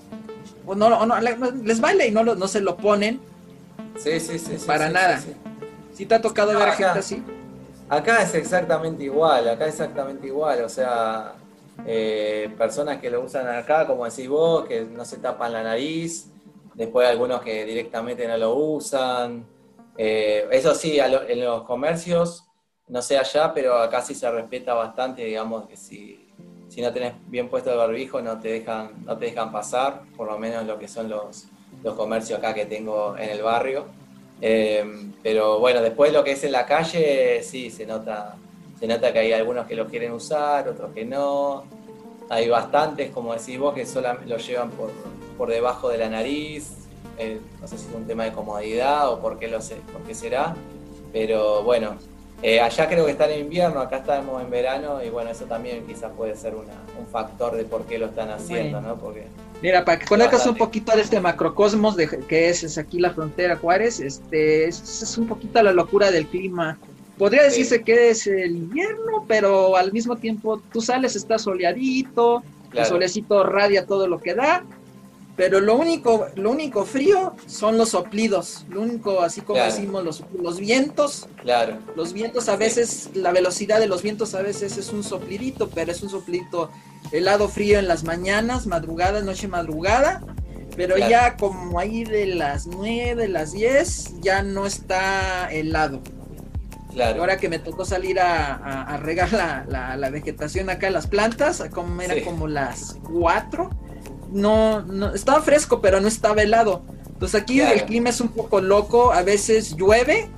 o 0.66 0.76
no, 0.76 1.06
no, 1.06 1.20
les 1.20 1.80
vale 1.80 2.08
y 2.08 2.12
no, 2.12 2.24
no 2.24 2.48
se 2.48 2.62
lo 2.62 2.78
ponen. 2.78 3.20
Sí, 3.98 4.20
sí, 4.20 4.40
sí. 4.40 4.58
Para 4.66 4.90
nada. 4.90 5.22
Sí, 5.94 6.06
te 6.06 6.16
ha 6.16 6.22
tocado 6.22 6.58
ver 6.58 6.70
a 6.70 6.72
gente 6.74 7.00
así? 7.00 7.24
Acá 7.90 8.24
es 8.24 8.34
exactamente 8.34 9.04
igual, 9.04 9.48
acá 9.48 9.66
es 9.66 9.74
exactamente 9.74 10.26
igual, 10.26 10.64
o 10.64 10.70
sea, 10.70 11.34
eh, 11.86 12.50
personas 12.58 13.00
que 13.00 13.10
lo 13.10 13.22
usan 13.22 13.48
acá, 13.48 13.86
como 13.86 14.06
decís 14.06 14.28
vos, 14.28 14.66
que 14.66 14.82
no 14.82 15.06
se 15.06 15.18
tapan 15.18 15.54
la 15.54 15.64
nariz, 15.64 16.28
después 16.74 17.08
algunos 17.08 17.42
que 17.42 17.66
directamente 17.66 18.28
no 18.28 18.38
lo 18.38 18.56
usan. 18.56 19.46
Eh, 19.98 20.48
eso 20.52 20.74
sí, 20.74 21.00
en 21.00 21.44
los 21.44 21.64
comercios, 21.64 22.46
no 22.88 23.02
sé 23.02 23.18
allá, 23.18 23.54
pero 23.54 23.78
acá 23.78 24.02
sí 24.02 24.16
se 24.16 24.30
respeta 24.30 24.74
bastante, 24.74 25.24
digamos, 25.24 25.68
que 25.68 25.78
si 25.78 26.24
si 26.74 26.82
no 26.82 26.92
tenés 26.92 27.14
bien 27.28 27.50
puesto 27.50 27.72
el 27.72 27.78
barbijo 27.78 28.20
no 28.20 28.40
te 28.40 28.48
dejan, 28.48 29.06
no 29.06 29.16
te 29.16 29.26
dejan 29.26 29.52
pasar, 29.52 30.02
por 30.18 30.26
lo 30.26 30.40
menos 30.40 30.66
lo 30.66 30.80
que 30.80 30.88
son 30.88 31.08
los, 31.08 31.46
los 31.84 31.94
comercios 31.94 32.40
acá 32.40 32.52
que 32.56 32.66
tengo 32.66 33.16
en 33.16 33.30
el 33.30 33.44
barrio. 33.44 33.86
Eh, 34.42 34.84
pero 35.22 35.60
bueno, 35.60 35.84
después 35.84 36.12
lo 36.12 36.24
que 36.24 36.32
es 36.32 36.44
en 36.44 36.52
la 36.52 36.66
calle, 36.66 37.44
sí, 37.44 37.70
se 37.70 37.86
nota, 37.86 38.38
se 38.80 38.88
nota 38.88 39.14
que 39.14 39.20
hay 39.20 39.34
algunos 39.34 39.68
que 39.68 39.76
lo 39.76 39.86
quieren 39.86 40.14
usar, 40.14 40.68
otros 40.68 40.92
que 40.94 41.06
no. 41.06 41.66
Hay 42.30 42.50
bastantes, 42.50 43.12
como 43.12 43.36
decís 43.36 43.60
vos, 43.60 43.76
que 43.76 43.86
solamente 43.86 44.28
lo 44.28 44.38
llevan 44.38 44.72
por, 44.72 44.90
por 45.38 45.50
debajo 45.50 45.90
de 45.90 46.00
la 46.00 46.10
nariz. 46.10 46.83
Eh, 47.18 47.40
no 47.62 47.68
sé 47.68 47.78
si 47.78 47.88
es 47.88 47.94
un 47.94 48.06
tema 48.06 48.24
de 48.24 48.32
comodidad 48.32 49.12
o 49.12 49.20
por 49.20 49.40
qué, 49.40 49.48
lo 49.48 49.62
sé, 49.62 49.76
por 49.92 50.02
qué 50.04 50.16
será. 50.16 50.56
Pero 51.12 51.64
bueno, 51.64 51.96
eh, 52.42 52.60
allá 52.60 52.88
creo 52.88 53.06
que 53.06 53.12
está 53.12 53.32
en 53.32 53.42
invierno, 53.42 53.80
acá 53.80 53.98
estamos 53.98 54.42
en 54.42 54.50
verano 54.50 55.04
y 55.04 55.10
bueno, 55.10 55.30
eso 55.30 55.46
también 55.46 55.86
quizás 55.86 56.12
puede 56.18 56.36
ser 56.36 56.56
un 56.56 57.08
factor 57.12 57.56
de 57.56 57.64
por 57.66 57.86
qué 57.86 57.98
lo 57.98 58.08
están 58.08 58.32
haciendo, 58.32 58.82
¿no? 58.82 58.96
Porque 58.96 59.28
Mira, 59.64 59.86
para 59.86 59.98
que 59.98 60.06
conozcas 60.06 60.46
un 60.46 60.56
poquito 60.56 60.94
de 60.94 61.04
este 61.04 61.22
macrocosmos 61.22 61.96
de 61.96 62.10
que 62.28 62.50
es, 62.50 62.78
aquí 62.78 63.00
la 63.00 63.12
frontera 63.12 63.56
Juárez, 63.56 64.02
este 64.02 64.68
es, 64.68 65.18
un 65.18 65.26
poquito 65.26 65.64
la 65.64 65.72
locura 65.72 66.12
del 66.12 66.28
clima. 66.28 66.78
Podría 67.18 67.44
decirse 67.44 67.82
que 67.82 68.10
es 68.10 68.28
el 68.28 68.58
invierno, 68.58 69.24
pero 69.26 69.78
al 69.78 69.94
mismo 69.94 70.18
tiempo 70.18 70.62
tú 70.74 70.82
sales, 70.82 71.16
está 71.16 71.40
soleadito, 71.40 72.44
el 72.74 72.86
solecito 72.86 73.46
radia 73.46 73.86
todo 73.86 74.06
lo 74.06 74.20
que 74.20 74.36
da, 74.36 74.66
pero 75.36 75.60
lo 75.60 75.76
único, 75.76 76.28
lo 76.36 76.52
único 76.52 76.86
frío 76.86 77.36
son 77.48 77.78
los 77.78 77.90
soplidos, 77.90 78.66
lo 78.70 78.82
único, 78.82 79.22
así 79.22 79.42
como 79.42 79.64
decimos, 79.64 80.04
los, 80.04 80.24
los, 80.40 80.60
vientos. 80.60 81.28
Claro. 81.42 81.80
Los 81.96 82.14
vientos 82.14 82.50
a 82.50 82.56
veces, 82.56 83.10
la 83.16 83.32
velocidad 83.32 83.80
de 83.80 83.88
los 83.88 84.04
vientos 84.04 84.36
a 84.36 84.44
veces 84.44 84.78
es 84.78 84.94
un 84.94 85.04
soplidito, 85.04 85.70
pero 85.70 85.92
es 85.92 86.04
un 86.04 86.10
soplidito 86.10 86.70
helado 87.12 87.50
frío 87.50 87.80
en 87.80 87.88
las 87.88 88.04
mañanas, 88.04 88.68
madrugada, 88.68 89.22
noche 89.22 89.48
madrugada. 89.48 90.22
Pero 90.76 90.98
ya 90.98 91.38
como 91.38 91.80
ahí 91.80 92.04
de 92.04 92.28
las 92.28 92.66
9, 92.68 93.28
las 93.28 93.54
10, 93.54 94.22
ya 94.22 94.42
no 94.42 94.66
está 94.66 95.52
helado. 95.52 96.02
Claro. 96.92 97.22
Ahora 97.22 97.38
que 97.38 97.50
me 97.50 97.58
tocó 97.58 97.86
salir 97.86 98.20
a, 98.20 98.98
regar 99.02 99.34
la, 99.34 99.96
la, 99.98 100.10
vegetación 100.12 100.70
acá 100.70 100.92
las 100.92 101.08
plantas, 101.08 101.64
como 101.72 102.02
era 102.02 102.24
como 102.24 102.48
las 102.48 102.98
4 103.04 103.70
no, 104.34 104.82
no, 104.82 105.14
estaba 105.14 105.42
fresco, 105.42 105.82
pero 105.82 106.02
no 106.02 106.08
estaba 106.08 106.42
helado. 106.42 106.84
Entonces 107.08 107.42
aquí 107.42 107.62
el 107.62 107.86
clima 107.86 108.10
es 108.10 108.20
un 108.20 108.30
poco 108.30 108.60
loco, 108.60 109.14
a 109.14 109.22
veces 109.22 109.76
llueve, 109.78 110.30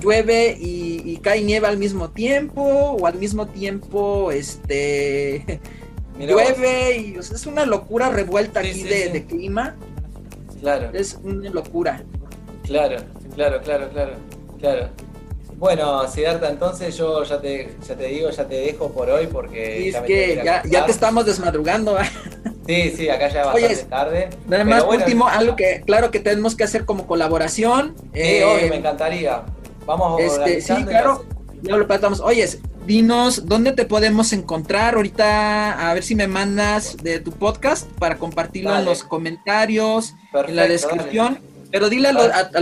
llueve 0.00 0.56
y, 0.58 1.16
cae 1.18 1.42
nieve 1.42 1.66
al 1.66 1.76
mismo 1.76 2.10
tiempo, 2.10 2.62
o 2.62 3.06
al 3.06 3.16
mismo 3.16 3.46
tiempo, 3.48 4.30
este, 4.30 5.60
llueve, 6.18 6.96
y 6.98 7.16
es 7.16 7.46
una 7.46 7.66
locura 7.66 8.08
revuelta 8.08 8.60
aquí 8.60 8.84
de, 8.84 9.26
clima. 9.28 9.74
Claro. 10.60 10.90
Es 10.94 11.18
una 11.22 11.50
locura. 11.50 12.02
Claro, 12.64 12.96
claro, 13.34 13.60
claro, 13.60 13.90
claro, 13.90 14.12
claro. 14.58 14.88
Bueno, 15.58 16.06
Siddhartha, 16.08 16.50
entonces 16.50 16.96
yo 16.96 17.24
ya 17.24 17.40
te, 17.40 17.76
ya 17.86 17.96
te 17.96 18.06
digo, 18.06 18.30
ya 18.30 18.46
te 18.46 18.56
dejo 18.56 18.90
por 18.90 19.08
hoy 19.08 19.26
porque... 19.26 19.88
es 19.88 19.96
que 19.98 20.42
ya, 20.44 20.62
ya, 20.64 20.84
te 20.84 20.92
estamos 20.92 21.24
desmadrugando. 21.24 21.96
Sí, 22.66 22.94
sí, 22.96 23.08
acá 23.08 23.28
ya 23.28 23.40
es 23.40 23.46
bastante 23.46 23.84
tarde. 23.84 24.30
Nada 24.46 24.64
más, 24.64 24.84
último, 24.84 25.28
algo 25.28 25.56
que, 25.56 25.82
claro 25.86 26.10
que 26.10 26.20
tenemos 26.20 26.56
que 26.56 26.64
hacer 26.64 26.84
como 26.84 27.06
colaboración. 27.06 27.94
Sí, 28.12 28.20
eh, 28.20 28.66
me 28.68 28.76
encantaría. 28.76 29.42
Vamos 29.86 30.20
a 30.20 30.24
este, 30.24 30.60
Sí, 30.60 30.84
claro, 30.84 31.24
ya 31.62 31.76
lo 31.76 31.86
platamos. 31.86 32.20
Oye, 32.20 32.48
dinos 32.86 33.46
dónde 33.46 33.72
te 33.72 33.84
podemos 33.84 34.32
encontrar 34.32 34.94
ahorita, 34.94 35.90
a 35.90 35.94
ver 35.94 36.02
si 36.02 36.14
me 36.14 36.26
mandas 36.26 36.96
de 36.96 37.20
tu 37.20 37.32
podcast 37.32 37.88
para 37.98 38.16
compartirlo 38.16 38.76
en 38.76 38.84
los 38.84 39.04
comentarios, 39.04 40.14
en 40.46 40.56
la 40.56 40.66
descripción. 40.66 41.38
Pero 41.70 41.88
dile 41.88 42.10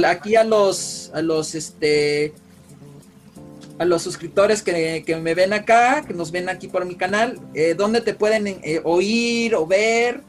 aquí 0.07 0.35
a 0.37 0.45
los, 0.45 1.11
a 1.15 1.23
los, 1.23 1.55
este, 1.55 2.33
a 3.79 3.85
los 3.85 4.03
suscriptores 4.03 4.63
que, 4.63 5.17
me 5.21 5.35
ven 5.35 5.53
acá, 5.53 6.05
que 6.07 6.15
nos 6.15 6.31
ven 6.31 6.49
aquí 6.49 6.69
por 6.69 6.85
mi 6.85 6.95
canal, 6.95 7.41
eh, 7.55 7.75
¿dónde 7.75 8.01
te 8.01 8.15
pueden 8.15 8.47
eh, 8.47 8.81
oír 8.85 9.55
o 9.55 9.67
ver? 9.67 10.21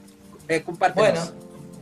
Eh, 0.47 0.63
Bueno, 0.95 1.21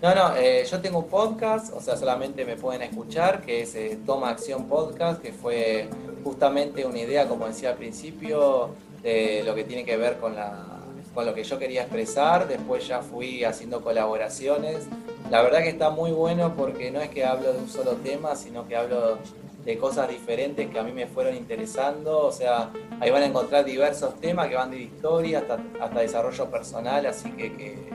no, 0.02 0.15
no, 0.15 0.35
eh, 0.35 0.65
yo 0.69 0.80
tengo 0.81 0.99
un 0.99 1.07
podcast, 1.07 1.73
o 1.73 1.80
sea, 1.80 1.95
solamente 1.95 2.44
me 2.45 2.57
pueden 2.57 2.81
escuchar, 2.81 3.41
que 3.41 3.61
es 3.61 3.77
Toma 4.06 4.30
Acción 4.30 4.68
Podcast, 4.68 5.22
que 5.22 5.31
fue 5.31 5.88
justamente 6.23 6.85
una 6.85 6.99
idea, 6.99 7.27
como 7.27 7.48
decía 7.48 7.69
al 7.69 7.76
principio, 7.76 8.72
de 9.02 9.44
lo 9.45 9.56
que 9.56 9.64
tiene 9.64 9.85
que 9.85 9.95
ver 9.98 10.18
con, 10.18 10.35
la, 10.35 10.65
con 11.14 11.26
lo 11.26 11.34
que 11.34 11.44
yo 11.44 11.60
quería 11.60 11.84
expresar. 11.84 12.48
Después 12.48 12.88
ya 12.88 13.02
fui 13.02 13.44
haciendo 13.44 13.81
colaboraciones. 13.81 14.84
La 15.30 15.41
verdad 15.41 15.61
que 15.61 15.69
está 15.69 15.90
muy 15.90 16.11
bueno 16.11 16.53
porque 16.56 16.91
no 16.91 17.02
es 17.02 17.10
que 17.10 17.26
hablo 17.26 17.53
de 17.53 17.60
un 17.60 17.69
solo 17.69 17.94
tema, 17.98 18.35
sino 18.35 18.68
que 18.68 18.76
hablo 18.76 19.19
de 19.65 19.77
cosas 19.77 20.10
diferentes 20.10 20.69
que 20.69 20.80
a 20.80 20.84
mí 20.84 20.91
me 20.91 21.07
fueron 21.07 21.35
interesando. 21.35 22.26
O 22.26 22.31
sea, 22.31 22.72
ahí 22.99 23.10
van 23.10 23.23
a 23.23 23.26
encontrar 23.26 23.65
diversos 23.65 24.19
temas 24.19 24.48
que 24.48 24.56
van 24.56 24.72
de 24.72 24.81
historia 24.81 25.40
hasta, 25.40 25.60
hasta 25.81 25.99
desarrollo 25.99 26.49
personal, 26.49 27.06
así 27.06 27.31
que, 27.31 27.56
que, 27.56 27.94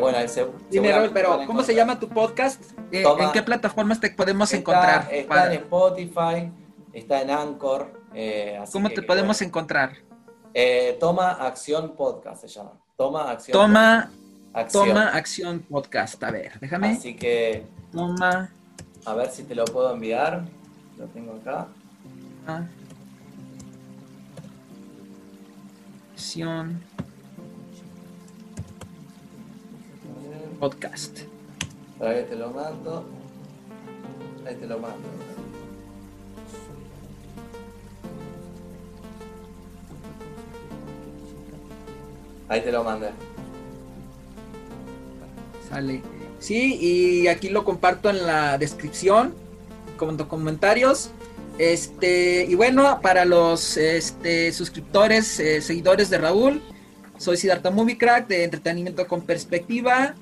bueno, 0.00 0.18
ese, 0.18 0.46
Dime, 0.70 0.92
pero 1.12 1.40
¿cómo 1.46 1.62
se 1.62 1.74
llama 1.74 1.98
tu 1.98 2.08
podcast? 2.08 2.62
Eh, 2.92 3.04
¿En 3.18 3.32
qué 3.32 3.42
plataformas 3.42 3.98
te 3.98 4.10
podemos 4.10 4.52
encontrar? 4.52 5.08
Está 5.10 5.46
en 5.46 5.60
Spotify, 5.60 6.50
está 6.92 7.22
en 7.22 7.30
Anchor. 7.30 7.90
Eh, 8.14 8.62
¿Cómo 8.72 8.90
te 8.90 9.02
podemos 9.02 9.40
encontrar? 9.42 9.96
Eh, 10.52 10.96
Toma 11.00 11.32
Acción 11.32 11.94
Podcast 11.94 12.42
se 12.42 12.48
llama. 12.48 12.72
Toma 12.96 13.30
Acción 13.30 13.52
Toma 13.52 14.10
Acción. 14.52 14.88
Toma 14.88 15.08
Acción 15.08 15.60
Podcast. 15.60 16.22
A 16.24 16.30
ver, 16.30 16.58
déjame. 16.60 16.88
Así 16.92 17.14
que. 17.14 17.66
Toma. 17.92 18.50
A 19.04 19.14
ver 19.14 19.30
si 19.30 19.42
te 19.44 19.54
lo 19.54 19.64
puedo 19.66 19.92
enviar. 19.92 20.44
Lo 20.98 21.06
tengo 21.06 21.34
acá. 21.34 21.68
Ah. 22.46 22.66
Podcast. 30.58 31.20
Ahí 32.00 32.24
te 32.28 32.36
lo 32.36 32.50
mando. 32.50 33.04
Ahí 34.46 34.54
te 34.54 34.66
lo 34.66 34.78
mando. 34.78 35.08
Ahí 42.48 42.60
te 42.60 42.72
lo 42.72 42.84
mandé. 42.84 43.10
Sale. 45.68 46.02
Sí, 46.38 46.78
y 46.80 47.28
aquí 47.28 47.48
lo 47.48 47.64
comparto 47.64 48.08
en 48.08 48.26
la 48.26 48.56
descripción 48.56 49.45
comentarios. 49.96 51.10
Este, 51.58 52.44
y 52.44 52.54
bueno, 52.54 53.00
para 53.00 53.24
los 53.24 53.76
este, 53.76 54.52
suscriptores, 54.52 55.40
eh, 55.40 55.62
seguidores 55.62 56.10
de 56.10 56.18
Raúl, 56.18 56.62
soy 57.18 57.36
Siddhartha 57.38 57.70
Movie 57.70 57.96
Crack 57.96 58.28
de 58.28 58.44
entretenimiento 58.44 59.06
con 59.06 59.22
perspectiva. 59.22 60.14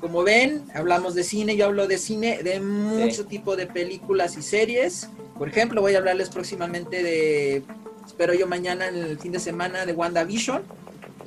Como 0.00 0.22
ven, 0.22 0.62
hablamos 0.74 1.14
de 1.14 1.24
cine, 1.24 1.56
yo 1.56 1.66
hablo 1.66 1.86
de 1.88 1.98
cine, 1.98 2.42
de 2.42 2.60
mucho 2.60 3.26
tipo 3.26 3.56
de 3.56 3.66
películas 3.66 4.36
y 4.36 4.42
series. 4.42 5.08
Por 5.36 5.48
ejemplo, 5.48 5.80
voy 5.80 5.94
a 5.94 5.98
hablarles 5.98 6.30
próximamente 6.30 7.02
de, 7.02 7.62
espero 8.06 8.32
yo 8.32 8.46
mañana 8.46 8.88
en 8.88 8.96
el 8.96 9.18
fin 9.18 9.32
de 9.32 9.40
semana, 9.40 9.84
de 9.86 9.92
WandaVision, 9.92 10.62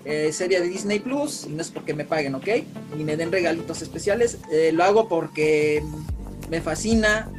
eh, 0.06 0.32
serie 0.34 0.60
de 0.62 0.68
Disney 0.68 1.00
Plus, 1.00 1.46
y 1.46 1.50
no 1.50 1.62
es 1.62 1.70
porque 1.70 1.94
me 1.94 2.06
paguen, 2.06 2.34
¿ok? 2.34 2.48
Ni 2.98 3.04
me 3.04 3.18
den 3.18 3.32
regalitos 3.32 3.82
especiales, 3.82 4.40
eh, 4.52 4.72
lo 4.74 4.84
hago 4.84 5.08
porque 5.08 5.84
me 6.50 6.62
fascina 6.62 7.30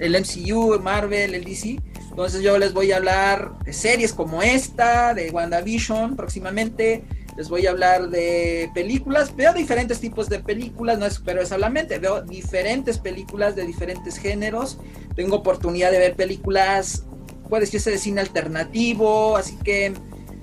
el 0.00 0.16
MCU, 0.18 0.80
Marvel, 0.80 1.34
el 1.34 1.44
DC. 1.44 1.78
Entonces 2.08 2.42
yo 2.42 2.58
les 2.58 2.72
voy 2.72 2.92
a 2.92 2.96
hablar 2.96 3.58
de 3.64 3.72
series 3.72 4.12
como 4.12 4.42
esta, 4.42 5.14
de 5.14 5.30
WandaVision 5.30 6.16
próximamente. 6.16 7.04
Les 7.36 7.48
voy 7.48 7.66
a 7.66 7.70
hablar 7.70 8.10
de 8.10 8.70
películas. 8.74 9.34
Veo 9.36 9.54
diferentes 9.54 10.00
tipos 10.00 10.28
de 10.28 10.40
películas, 10.40 10.98
no 10.98 11.06
es 11.06 11.14
superhéroes 11.14 11.48
solamente. 11.48 11.98
Veo 11.98 12.22
diferentes 12.22 12.98
películas 12.98 13.54
de 13.54 13.64
diferentes 13.64 14.18
géneros. 14.18 14.78
Tengo 15.14 15.36
oportunidad 15.36 15.92
de 15.92 15.98
ver 15.98 16.16
películas, 16.16 17.04
puede 17.48 17.62
decirse 17.62 17.90
de 17.90 17.98
cine 17.98 18.22
alternativo, 18.22 19.36
así 19.36 19.56
que 19.62 19.92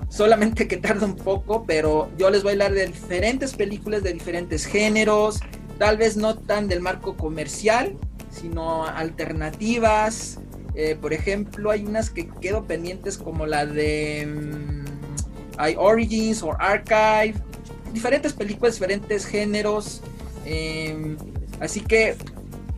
solamente 0.08 0.68
que 0.68 0.76
tarda 0.76 1.06
un 1.06 1.16
poco, 1.16 1.64
pero 1.66 2.10
yo 2.16 2.30
les 2.30 2.42
voy 2.42 2.50
a 2.50 2.52
hablar 2.52 2.72
de 2.72 2.86
diferentes 2.86 3.54
películas 3.54 4.02
de 4.02 4.12
diferentes 4.12 4.64
géneros, 4.64 5.40
tal 5.78 5.96
vez 5.96 6.16
no 6.16 6.36
tan 6.36 6.68
del 6.68 6.80
marco 6.80 7.16
comercial, 7.16 7.96
sino 8.40 8.86
alternativas. 8.86 10.38
Eh, 10.74 10.96
por 11.00 11.12
ejemplo, 11.12 11.70
hay 11.70 11.84
unas 11.84 12.10
que 12.10 12.28
quedo 12.40 12.64
pendientes 12.64 13.18
como 13.18 13.46
la 13.46 13.66
de 13.66 14.26
mm, 14.26 14.84
hay 15.58 15.74
Origins 15.76 16.42
o 16.42 16.52
Archive, 16.58 17.34
diferentes 17.92 18.32
películas, 18.32 18.74
diferentes 18.74 19.26
géneros. 19.26 20.02
Em, 20.44 21.16
así 21.60 21.80
que, 21.80 22.16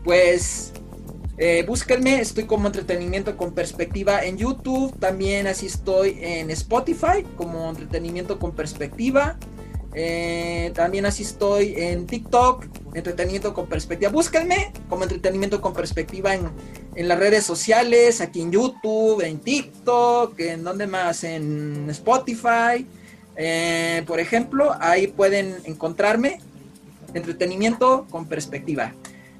pues, 0.02 0.72
eh, 1.36 1.64
búsquenme, 1.66 2.20
estoy 2.20 2.44
como 2.44 2.66
entretenimiento 2.66 3.36
con 3.36 3.52
perspectiva 3.52 4.24
en 4.24 4.36
YouTube, 4.38 4.98
también 4.98 5.46
así 5.46 5.66
estoy 5.66 6.18
en 6.20 6.50
Spotify 6.50 7.24
como 7.36 7.70
entretenimiento 7.70 8.38
con 8.38 8.52
perspectiva. 8.52 9.38
Eh, 9.92 10.70
también 10.74 11.04
así 11.04 11.24
estoy 11.24 11.74
en 11.76 12.06
TikTok, 12.06 12.64
entretenimiento 12.94 13.52
con 13.52 13.66
perspectiva. 13.66 14.10
Búsquenme 14.10 14.72
como 14.88 15.02
entretenimiento 15.02 15.60
con 15.60 15.72
perspectiva 15.72 16.34
en, 16.34 17.08
las 17.08 17.18
redes 17.18 17.44
sociales, 17.44 18.20
aquí 18.20 18.42
en 18.42 18.52
YouTube, 18.52 19.22
en 19.22 19.38
TikTok, 19.40 20.38
en 20.38 20.62
donde 20.62 20.86
más, 20.86 21.24
en 21.24 21.88
Spotify. 21.90 22.86
Eh, 23.36 24.02
por 24.06 24.20
ejemplo, 24.20 24.76
ahí 24.80 25.08
pueden 25.08 25.56
encontrarme 25.64 26.40
entretenimiento 27.14 28.06
con 28.10 28.26
perspectiva. 28.26 28.92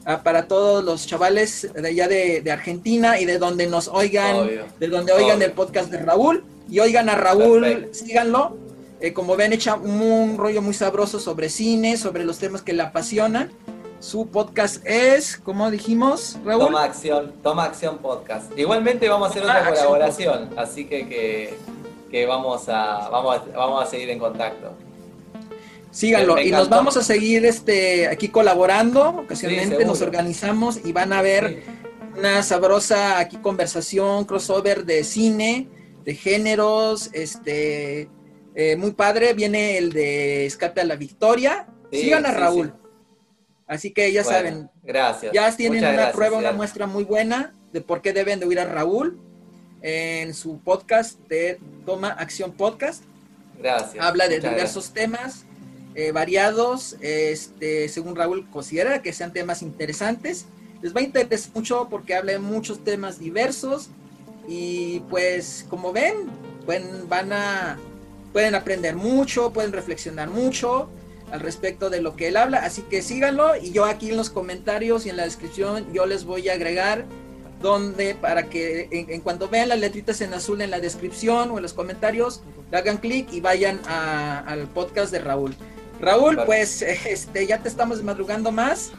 Ah, 0.06 0.22
para 0.22 0.48
todos 0.48 0.82
los 0.82 1.06
chavales 1.06 1.68
de 1.74 1.86
allá 1.86 2.09
de, 2.09 2.51
Argentina 2.51 3.20
y 3.20 3.27
de 3.27 3.39
donde 3.39 3.66
nos 3.66 3.86
oigan, 3.86 4.48
de 4.81 4.89
donde 4.89 5.12
oigan 5.12 5.43
el 5.43 5.52
podcast 5.52 5.90
de 5.90 5.98
Raúl 5.98 6.43
y 6.68 6.81
oigan 6.81 7.10
a 7.10 7.14
Raúl, 7.16 7.90
síganlo 7.93 8.56
eh, 9.01 9.12
como 9.12 9.36
ven, 9.36 9.52
echa 9.52 9.77
un 9.77 10.36
rollo 10.36 10.60
muy 10.60 10.74
sabroso 10.74 11.18
sobre 11.18 11.48
cine, 11.48 11.97
sobre 11.97 12.24
los 12.24 12.39
temas 12.39 12.62
que 12.62 12.72
le 12.72 12.82
apasionan. 12.82 13.51
Su 13.98 14.28
podcast 14.28 14.85
es, 14.86 15.36
como 15.36 15.70
dijimos, 15.70 16.39
Raúl. 16.44 16.66
Toma 16.66 16.85
Acción, 16.85 17.32
Toma 17.43 17.64
Acción 17.64 17.98
Podcast. 17.98 18.59
Igualmente 18.59 19.09
vamos 19.09 19.28
a 19.28 19.31
hacer 19.31 19.43
otra 19.43 19.68
colaboración, 19.68 20.51
así 20.56 20.86
que, 20.86 21.56
que, 22.10 22.27
vamos, 22.27 22.68
a, 22.68 23.09
vamos, 23.10 23.40
vamos 23.55 23.82
a 23.82 23.86
seguir 23.86 24.10
en 24.10 24.18
contacto. 24.18 24.72
Síganlo 25.90 26.40
y 26.40 26.51
nos 26.51 26.68
vamos 26.68 26.97
a 26.97 27.02
seguir 27.02 27.44
este 27.44 28.06
aquí 28.06 28.28
colaborando, 28.28 29.09
ocasionalmente 29.09 29.85
nos 29.85 30.01
organizamos 30.02 30.78
y 30.85 30.93
van 30.93 31.12
a 31.12 31.20
ver 31.20 31.64
una 32.16 32.43
sabrosa 32.43 33.18
aquí 33.18 33.39
conversación, 33.39 34.24
crossover 34.24 34.85
de 34.85 35.05
cine, 35.05 35.68
de 36.05 36.14
géneros, 36.14 37.10
este 37.12 38.09
eh, 38.55 38.77
muy 38.77 38.93
padre, 38.93 39.35
viene 39.35 39.78
el 39.78 39.93
de 39.93 40.47
Escape 40.47 40.81
a 40.81 40.85
la 40.85 40.97
Victoria. 40.97 41.66
Sigan 41.90 42.27
a 42.27 42.32
Raúl. 42.32 42.74
Así 43.66 43.93
que 43.93 44.12
ya 44.12 44.24
saben. 44.24 44.68
Gracias. 44.82 45.32
Ya 45.32 45.55
tienen 45.55 45.85
una 45.85 46.12
prueba, 46.12 46.39
una 46.39 46.52
muestra 46.52 46.86
muy 46.86 47.05
buena 47.05 47.55
de 47.72 47.81
por 47.81 48.02
qué 48.02 48.12
deben 48.12 48.40
de 48.40 48.47
oír 48.47 48.59
a 48.59 48.64
Raúl 48.64 49.20
en 49.82 50.35
su 50.35 50.60
podcast 50.60 51.20
de 51.28 51.60
Toma 51.86 52.09
Acción 52.09 52.52
Podcast. 52.52 53.05
Gracias. 53.59 54.05
Habla 54.05 54.28
de 54.28 54.40
diversos 54.40 54.93
temas 54.93 55.44
eh, 55.94 56.12
variados, 56.12 56.97
este, 57.01 57.89
según 57.89 58.16
Raúl 58.16 58.48
considera 58.51 59.02
que 59.02 59.12
sean 59.12 59.32
temas 59.32 59.62
interesantes. 59.62 60.47
Les 60.82 60.94
va 60.94 61.01
a 61.01 61.05
interesar 61.05 61.52
mucho 61.55 61.89
porque 61.90 62.14
habla 62.14 62.32
de 62.32 62.39
muchos 62.39 62.82
temas 62.85 63.18
diversos 63.18 63.90
y 64.48 65.01
pues 65.10 65.66
como 65.68 65.93
ven, 65.93 66.28
van 67.09 67.32
a 67.32 67.78
pueden 68.32 68.55
aprender 68.55 68.97
mucho, 68.97 69.52
pueden 69.52 69.73
reflexionar 69.73 70.31
mucho 70.31 70.89
al 71.31 71.40
respecto 71.40 71.90
de 71.90 72.01
lo 72.01 72.16
que 72.16 72.28
él 72.28 72.36
habla, 72.36 72.59
así 72.59 72.82
que 72.82 73.02
síganlo 73.02 73.57
y 73.57 73.70
yo 73.70 73.85
aquí 73.85 74.11
en 74.11 74.16
los 74.16 74.31
comentarios 74.31 75.07
y 75.07 75.11
en 75.11 75.16
la 75.16 75.24
descripción 75.24 75.93
yo 75.93 76.07
les 76.07 76.24
voy 76.24 76.48
a 76.48 76.55
agregar 76.55 77.05
donde 77.61 78.15
para 78.15 78.44
que 78.44 78.89
en, 78.90 79.20
cuanto 79.20 79.48
vean 79.48 79.69
las 79.69 79.78
letritas 79.78 80.20
en 80.23 80.32
azul 80.32 80.62
en 80.62 80.70
la 80.70 80.81
descripción 80.81 81.51
o 81.51 81.59
en 81.59 81.62
los 81.62 81.74
comentarios, 81.74 82.40
le 82.70 82.78
hagan 82.78 82.97
clic 82.97 83.32
y 83.32 83.40
vayan 83.40 83.81
al 83.86 84.66
podcast 84.69 85.12
de 85.12 85.19
Raúl. 85.19 85.55
Raúl, 86.01 86.40
pues 86.47 86.81
este 86.82 87.47
ya 87.47 87.59
te 87.59 87.69
estamos 87.69 88.02
madrugando 88.02 88.51
más. 88.51 88.93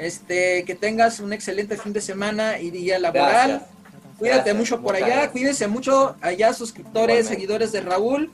Este, 0.00 0.64
que 0.64 0.74
tengas 0.74 1.18
un 1.20 1.32
excelente 1.32 1.76
fin 1.76 1.92
de 1.92 2.00
semana 2.00 2.58
y 2.58 2.70
día 2.70 2.98
laboral. 2.98 3.66
Cuídate 4.18 4.52
mucho 4.52 4.80
por 4.80 4.96
allá, 4.96 5.30
cuídense 5.30 5.68
mucho 5.68 6.16
allá 6.20 6.52
suscriptores, 6.52 7.28
seguidores 7.28 7.70
de 7.70 7.80
Raúl 7.80 8.32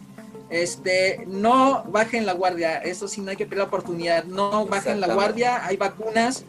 este, 0.55 1.25
no 1.27 1.85
bajen 1.85 2.27
la 2.27 2.33
guardia, 2.33 2.79
eso 2.79 3.09
sí, 3.09 3.21
no 3.21 3.31
hay 3.31 3.37
que 3.37 3.45
perder 3.45 3.59
la 3.59 3.65
oportunidad, 3.65 4.25
no 4.25 4.67
bajen 4.67 5.01
la 5.01 5.13
guardia, 5.13 5.67
hay 5.67 5.77
vacunas, 5.77 6.45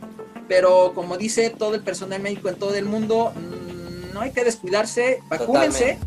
pero 0.47 0.91
como 0.93 1.17
dice 1.17 1.49
todo 1.49 1.73
el 1.73 1.81
personal 1.81 2.21
médico 2.21 2.49
en 2.49 2.55
todo 2.55 2.75
el 2.75 2.85
mundo, 2.85 3.33
mm, 3.35 4.13
no 4.13 4.21
hay 4.21 4.31
que 4.31 4.43
descuidarse, 4.43 5.21
vacúnense. 5.27 5.97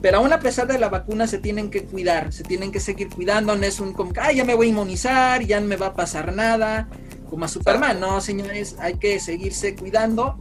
Pero 0.00 0.16
aún 0.16 0.32
a 0.32 0.40
pesar 0.40 0.66
de 0.66 0.78
la 0.78 0.88
vacuna 0.88 1.26
se 1.26 1.36
tienen 1.36 1.70
que 1.70 1.84
cuidar, 1.84 2.32
se 2.32 2.42
tienen 2.42 2.72
que 2.72 2.80
seguir 2.80 3.10
cuidando, 3.10 3.54
no 3.54 3.66
es 3.66 3.78
un 3.80 3.92
como, 3.92 4.12
ay, 4.18 4.36
ya 4.36 4.44
me 4.46 4.54
voy 4.54 4.68
a 4.68 4.70
inmunizar, 4.70 5.44
ya 5.44 5.60
no 5.60 5.66
me 5.66 5.76
va 5.76 5.88
a 5.88 5.94
pasar 5.94 6.34
nada, 6.34 6.88
como 7.28 7.44
a 7.44 7.48
Superman, 7.48 8.00
no, 8.00 8.22
señores, 8.22 8.76
hay 8.80 8.94
que 8.94 9.20
seguirse 9.20 9.76
cuidando 9.76 10.38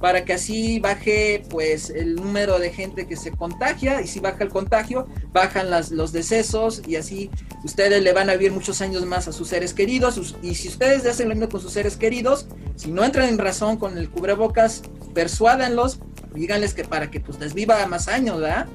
para 0.00 0.24
que 0.24 0.34
así 0.34 0.78
baje 0.78 1.42
pues 1.48 1.90
el 1.90 2.16
número 2.16 2.58
de 2.58 2.70
gente 2.70 3.06
que 3.06 3.16
se 3.16 3.30
contagia 3.30 4.00
y 4.02 4.06
si 4.06 4.20
baja 4.20 4.44
el 4.44 4.50
contagio, 4.50 5.06
bajan 5.32 5.70
las, 5.70 5.90
los 5.90 6.12
decesos 6.12 6.82
y 6.86 6.96
así 6.96 7.30
ustedes 7.64 8.02
le 8.02 8.12
van 8.12 8.30
a 8.30 8.34
vivir 8.34 8.52
muchos 8.52 8.80
años 8.82 9.04
más 9.06 9.28
a 9.28 9.32
sus 9.32 9.48
seres 9.48 9.72
queridos 9.72 10.34
y 10.42 10.54
si 10.54 10.68
ustedes 10.68 11.04
ya 11.04 11.10
hacen 11.10 11.28
lo 11.28 11.34
mismo 11.34 11.48
con 11.48 11.60
sus 11.60 11.72
seres 11.72 11.96
queridos, 11.96 12.46
si 12.76 12.90
no 12.90 13.04
entran 13.04 13.28
en 13.28 13.38
razón 13.38 13.76
con 13.76 13.96
el 13.98 14.10
cubrebocas, 14.10 14.82
persuádanlos, 15.14 15.98
díganles 16.34 16.74
que 16.74 16.84
para 16.84 17.10
que 17.10 17.20
pues 17.20 17.38
les 17.40 17.54
viva 17.54 17.84
más 17.86 18.08
años, 18.08 18.40
¿verdad? 18.40 18.66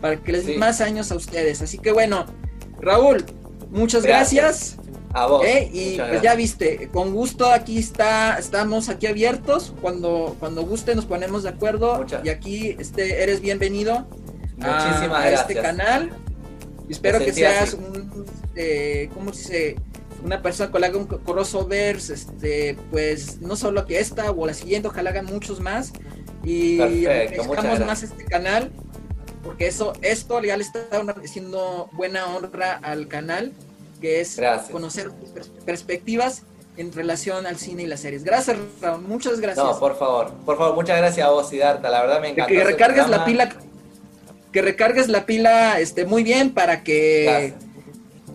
Para 0.00 0.16
que 0.16 0.32
les 0.32 0.46
viva 0.46 0.60
más 0.60 0.80
años 0.80 1.12
a 1.12 1.16
ustedes. 1.16 1.60
Así 1.62 1.78
que 1.78 1.92
bueno, 1.92 2.26
Raúl, 2.80 3.24
muchas 3.70 4.02
gracias. 4.02 4.76
A 5.12 5.26
vos. 5.26 5.44
¿Eh? 5.44 5.68
Y 5.72 5.98
pues 5.98 6.22
ya 6.22 6.34
viste, 6.34 6.88
con 6.92 7.12
gusto 7.12 7.50
aquí 7.50 7.78
está, 7.78 8.38
estamos 8.38 8.88
aquí 8.88 9.06
abiertos. 9.06 9.74
Cuando, 9.80 10.36
cuando 10.38 10.62
guste 10.62 10.94
nos 10.94 11.06
ponemos 11.06 11.42
de 11.42 11.48
acuerdo. 11.48 12.06
Y 12.22 12.28
aquí 12.28 12.76
este, 12.78 13.22
eres 13.22 13.40
bienvenido 13.40 14.06
a, 14.60 15.30
este 15.30 15.54
canal. 15.54 16.10
Espero 16.88 17.18
que 17.18 17.32
seas 17.32 17.74
un, 17.74 18.24
eh, 18.54 19.10
¿cómo 19.14 19.32
se 19.32 19.40
dice? 19.40 19.76
Una 20.22 20.42
persona 20.42 20.70
que 20.70 20.84
haga 20.84 20.98
un 20.98 21.06
crossovers, 21.06 22.10
este, 22.10 22.76
pues 22.90 23.40
no 23.40 23.56
solo 23.56 23.86
que 23.86 24.00
esta 24.00 24.30
o 24.30 24.46
la 24.46 24.52
siguiente, 24.52 24.88
ojalá 24.88 25.10
hagan 25.10 25.24
muchos 25.24 25.60
más. 25.60 25.92
Y 26.44 26.76
dejamos 26.76 27.80
más 27.80 28.02
este 28.02 28.26
canal, 28.26 28.70
porque 29.42 29.66
eso, 29.66 29.94
esto 30.02 30.42
ya 30.42 30.58
le 30.58 30.62
está 30.62 30.80
haciendo 31.24 31.88
buena 31.92 32.26
honra 32.26 32.78
al 32.82 33.08
canal 33.08 33.54
que 34.00 34.20
es 34.20 34.40
conocer 34.70 35.10
perspectivas 35.64 36.42
en 36.76 36.92
relación 36.92 37.46
al 37.46 37.56
cine 37.58 37.82
y 37.82 37.86
las 37.86 38.00
series. 38.00 38.24
Gracias, 38.24 38.56
Raúl, 38.80 39.02
muchas 39.02 39.40
gracias. 39.40 39.64
No, 39.64 39.78
por 39.78 39.98
favor, 39.98 40.32
por 40.46 40.56
favor, 40.56 40.74
muchas 40.74 40.96
gracias 40.98 41.26
a 41.26 41.30
vos, 41.30 41.48
Siddhartha, 41.48 41.90
la 41.90 42.00
verdad 42.02 42.20
me 42.20 42.30
encantó. 42.30 42.52
Que 42.52 42.64
recargues 42.64 43.08
la 43.08 43.24
pila, 43.24 43.50
que 44.52 44.62
recargues 44.62 45.08
la 45.08 45.26
pila 45.26 45.80
este, 45.80 46.06
muy 46.06 46.22
bien 46.22 46.52
para 46.52 46.82
que 46.82 47.54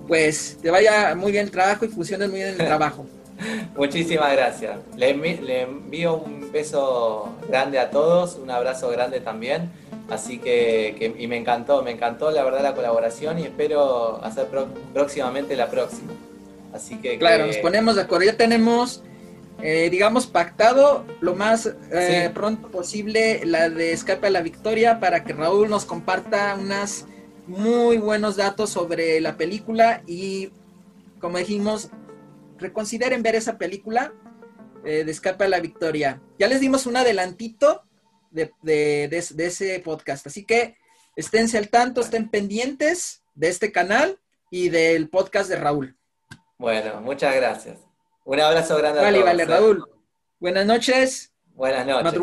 pues 0.08 0.58
te 0.62 0.70
vaya 0.70 1.16
muy 1.16 1.32
bien 1.32 1.46
el 1.46 1.52
trabajo 1.52 1.86
y 1.86 1.88
funciones 1.88 2.30
muy 2.30 2.40
bien 2.40 2.50
el 2.50 2.58
trabajo. 2.58 3.08
Muchísimas 3.76 4.32
gracias. 4.32 4.78
Le, 4.96 5.14
le 5.14 5.62
envío 5.62 6.16
un 6.16 6.52
beso 6.52 7.36
grande 7.50 7.80
a 7.80 7.90
todos, 7.90 8.36
un 8.36 8.52
abrazo 8.52 8.90
grande 8.90 9.20
también 9.20 9.72
Así 10.10 10.38
que, 10.38 11.16
y 11.18 11.28
me 11.28 11.38
encantó, 11.38 11.82
me 11.82 11.92
encantó 11.92 12.30
la 12.30 12.44
verdad 12.44 12.62
la 12.62 12.76
colaboración 12.76 13.40
y 13.40 13.44
espero 13.44 14.24
hacer 14.24 14.48
próximamente 14.94 15.56
la 15.56 15.70
próxima. 15.70 16.14
Así 16.74 16.98
que... 16.98 17.18
Claro, 17.18 17.48
nos 17.48 17.58
ponemos 17.58 17.96
de 17.96 18.04
acuerdo. 18.04 18.26
Ya 18.26 18.38
tenemos, 18.38 19.04
eh, 19.62 19.90
digamos, 19.90 20.28
pactado 20.28 21.06
lo 21.22 21.36
más 21.36 21.74
eh, 21.92 22.30
pronto 22.34 22.70
posible 22.70 23.42
la 23.46 23.70
de 23.70 23.94
Escape 23.94 24.28
a 24.28 24.30
la 24.30 24.42
Victoria 24.42 25.00
para 25.00 25.24
que 25.24 25.34
Raúl 25.34 25.70
nos 25.70 25.86
comparta 25.86 26.56
unas 26.60 27.08
muy 27.48 27.98
buenos 27.98 28.36
datos 28.36 28.70
sobre 28.70 29.20
la 29.22 29.38
película 29.38 30.04
y, 30.06 30.52
como 31.20 31.40
dijimos, 31.40 31.90
reconsideren 32.60 33.24
ver 33.24 33.36
esa 33.36 33.58
película 33.58 34.14
eh, 34.84 35.04
de 35.04 35.12
Escape 35.12 35.46
a 35.46 35.50
la 35.50 35.60
Victoria. 35.60 36.22
Ya 36.38 36.48
les 36.48 36.60
dimos 36.60 36.86
un 36.86 36.98
adelantito 36.98 37.84
de, 38.36 38.52
de, 38.62 39.08
de, 39.08 39.46
ese 39.46 39.80
podcast, 39.80 40.28
así 40.28 40.46
que 40.46 40.76
esténse 41.16 41.58
al 41.58 41.70
tanto, 41.70 42.02
estén 42.02 42.30
pendientes 42.30 43.24
de 43.34 43.48
este 43.48 43.72
canal 43.72 44.20
y 44.52 44.70
del 44.70 45.10
podcast 45.10 45.50
de 45.50 45.56
Raúl. 45.56 45.98
Bueno, 46.58 47.02
muchas 47.02 47.36
gracias. 47.36 47.80
Un 48.26 48.40
abrazo 48.40 48.78
grande 48.78 49.00
a 49.00 49.02
todos. 49.02 49.14
Vale, 49.14 49.24
vale, 49.24 49.44
¿eh? 49.44 49.46
Raúl. 49.46 49.86
Buenas 50.40 50.66
noches. 50.66 51.32
Buenas 51.54 51.86
noches. 51.86 52.20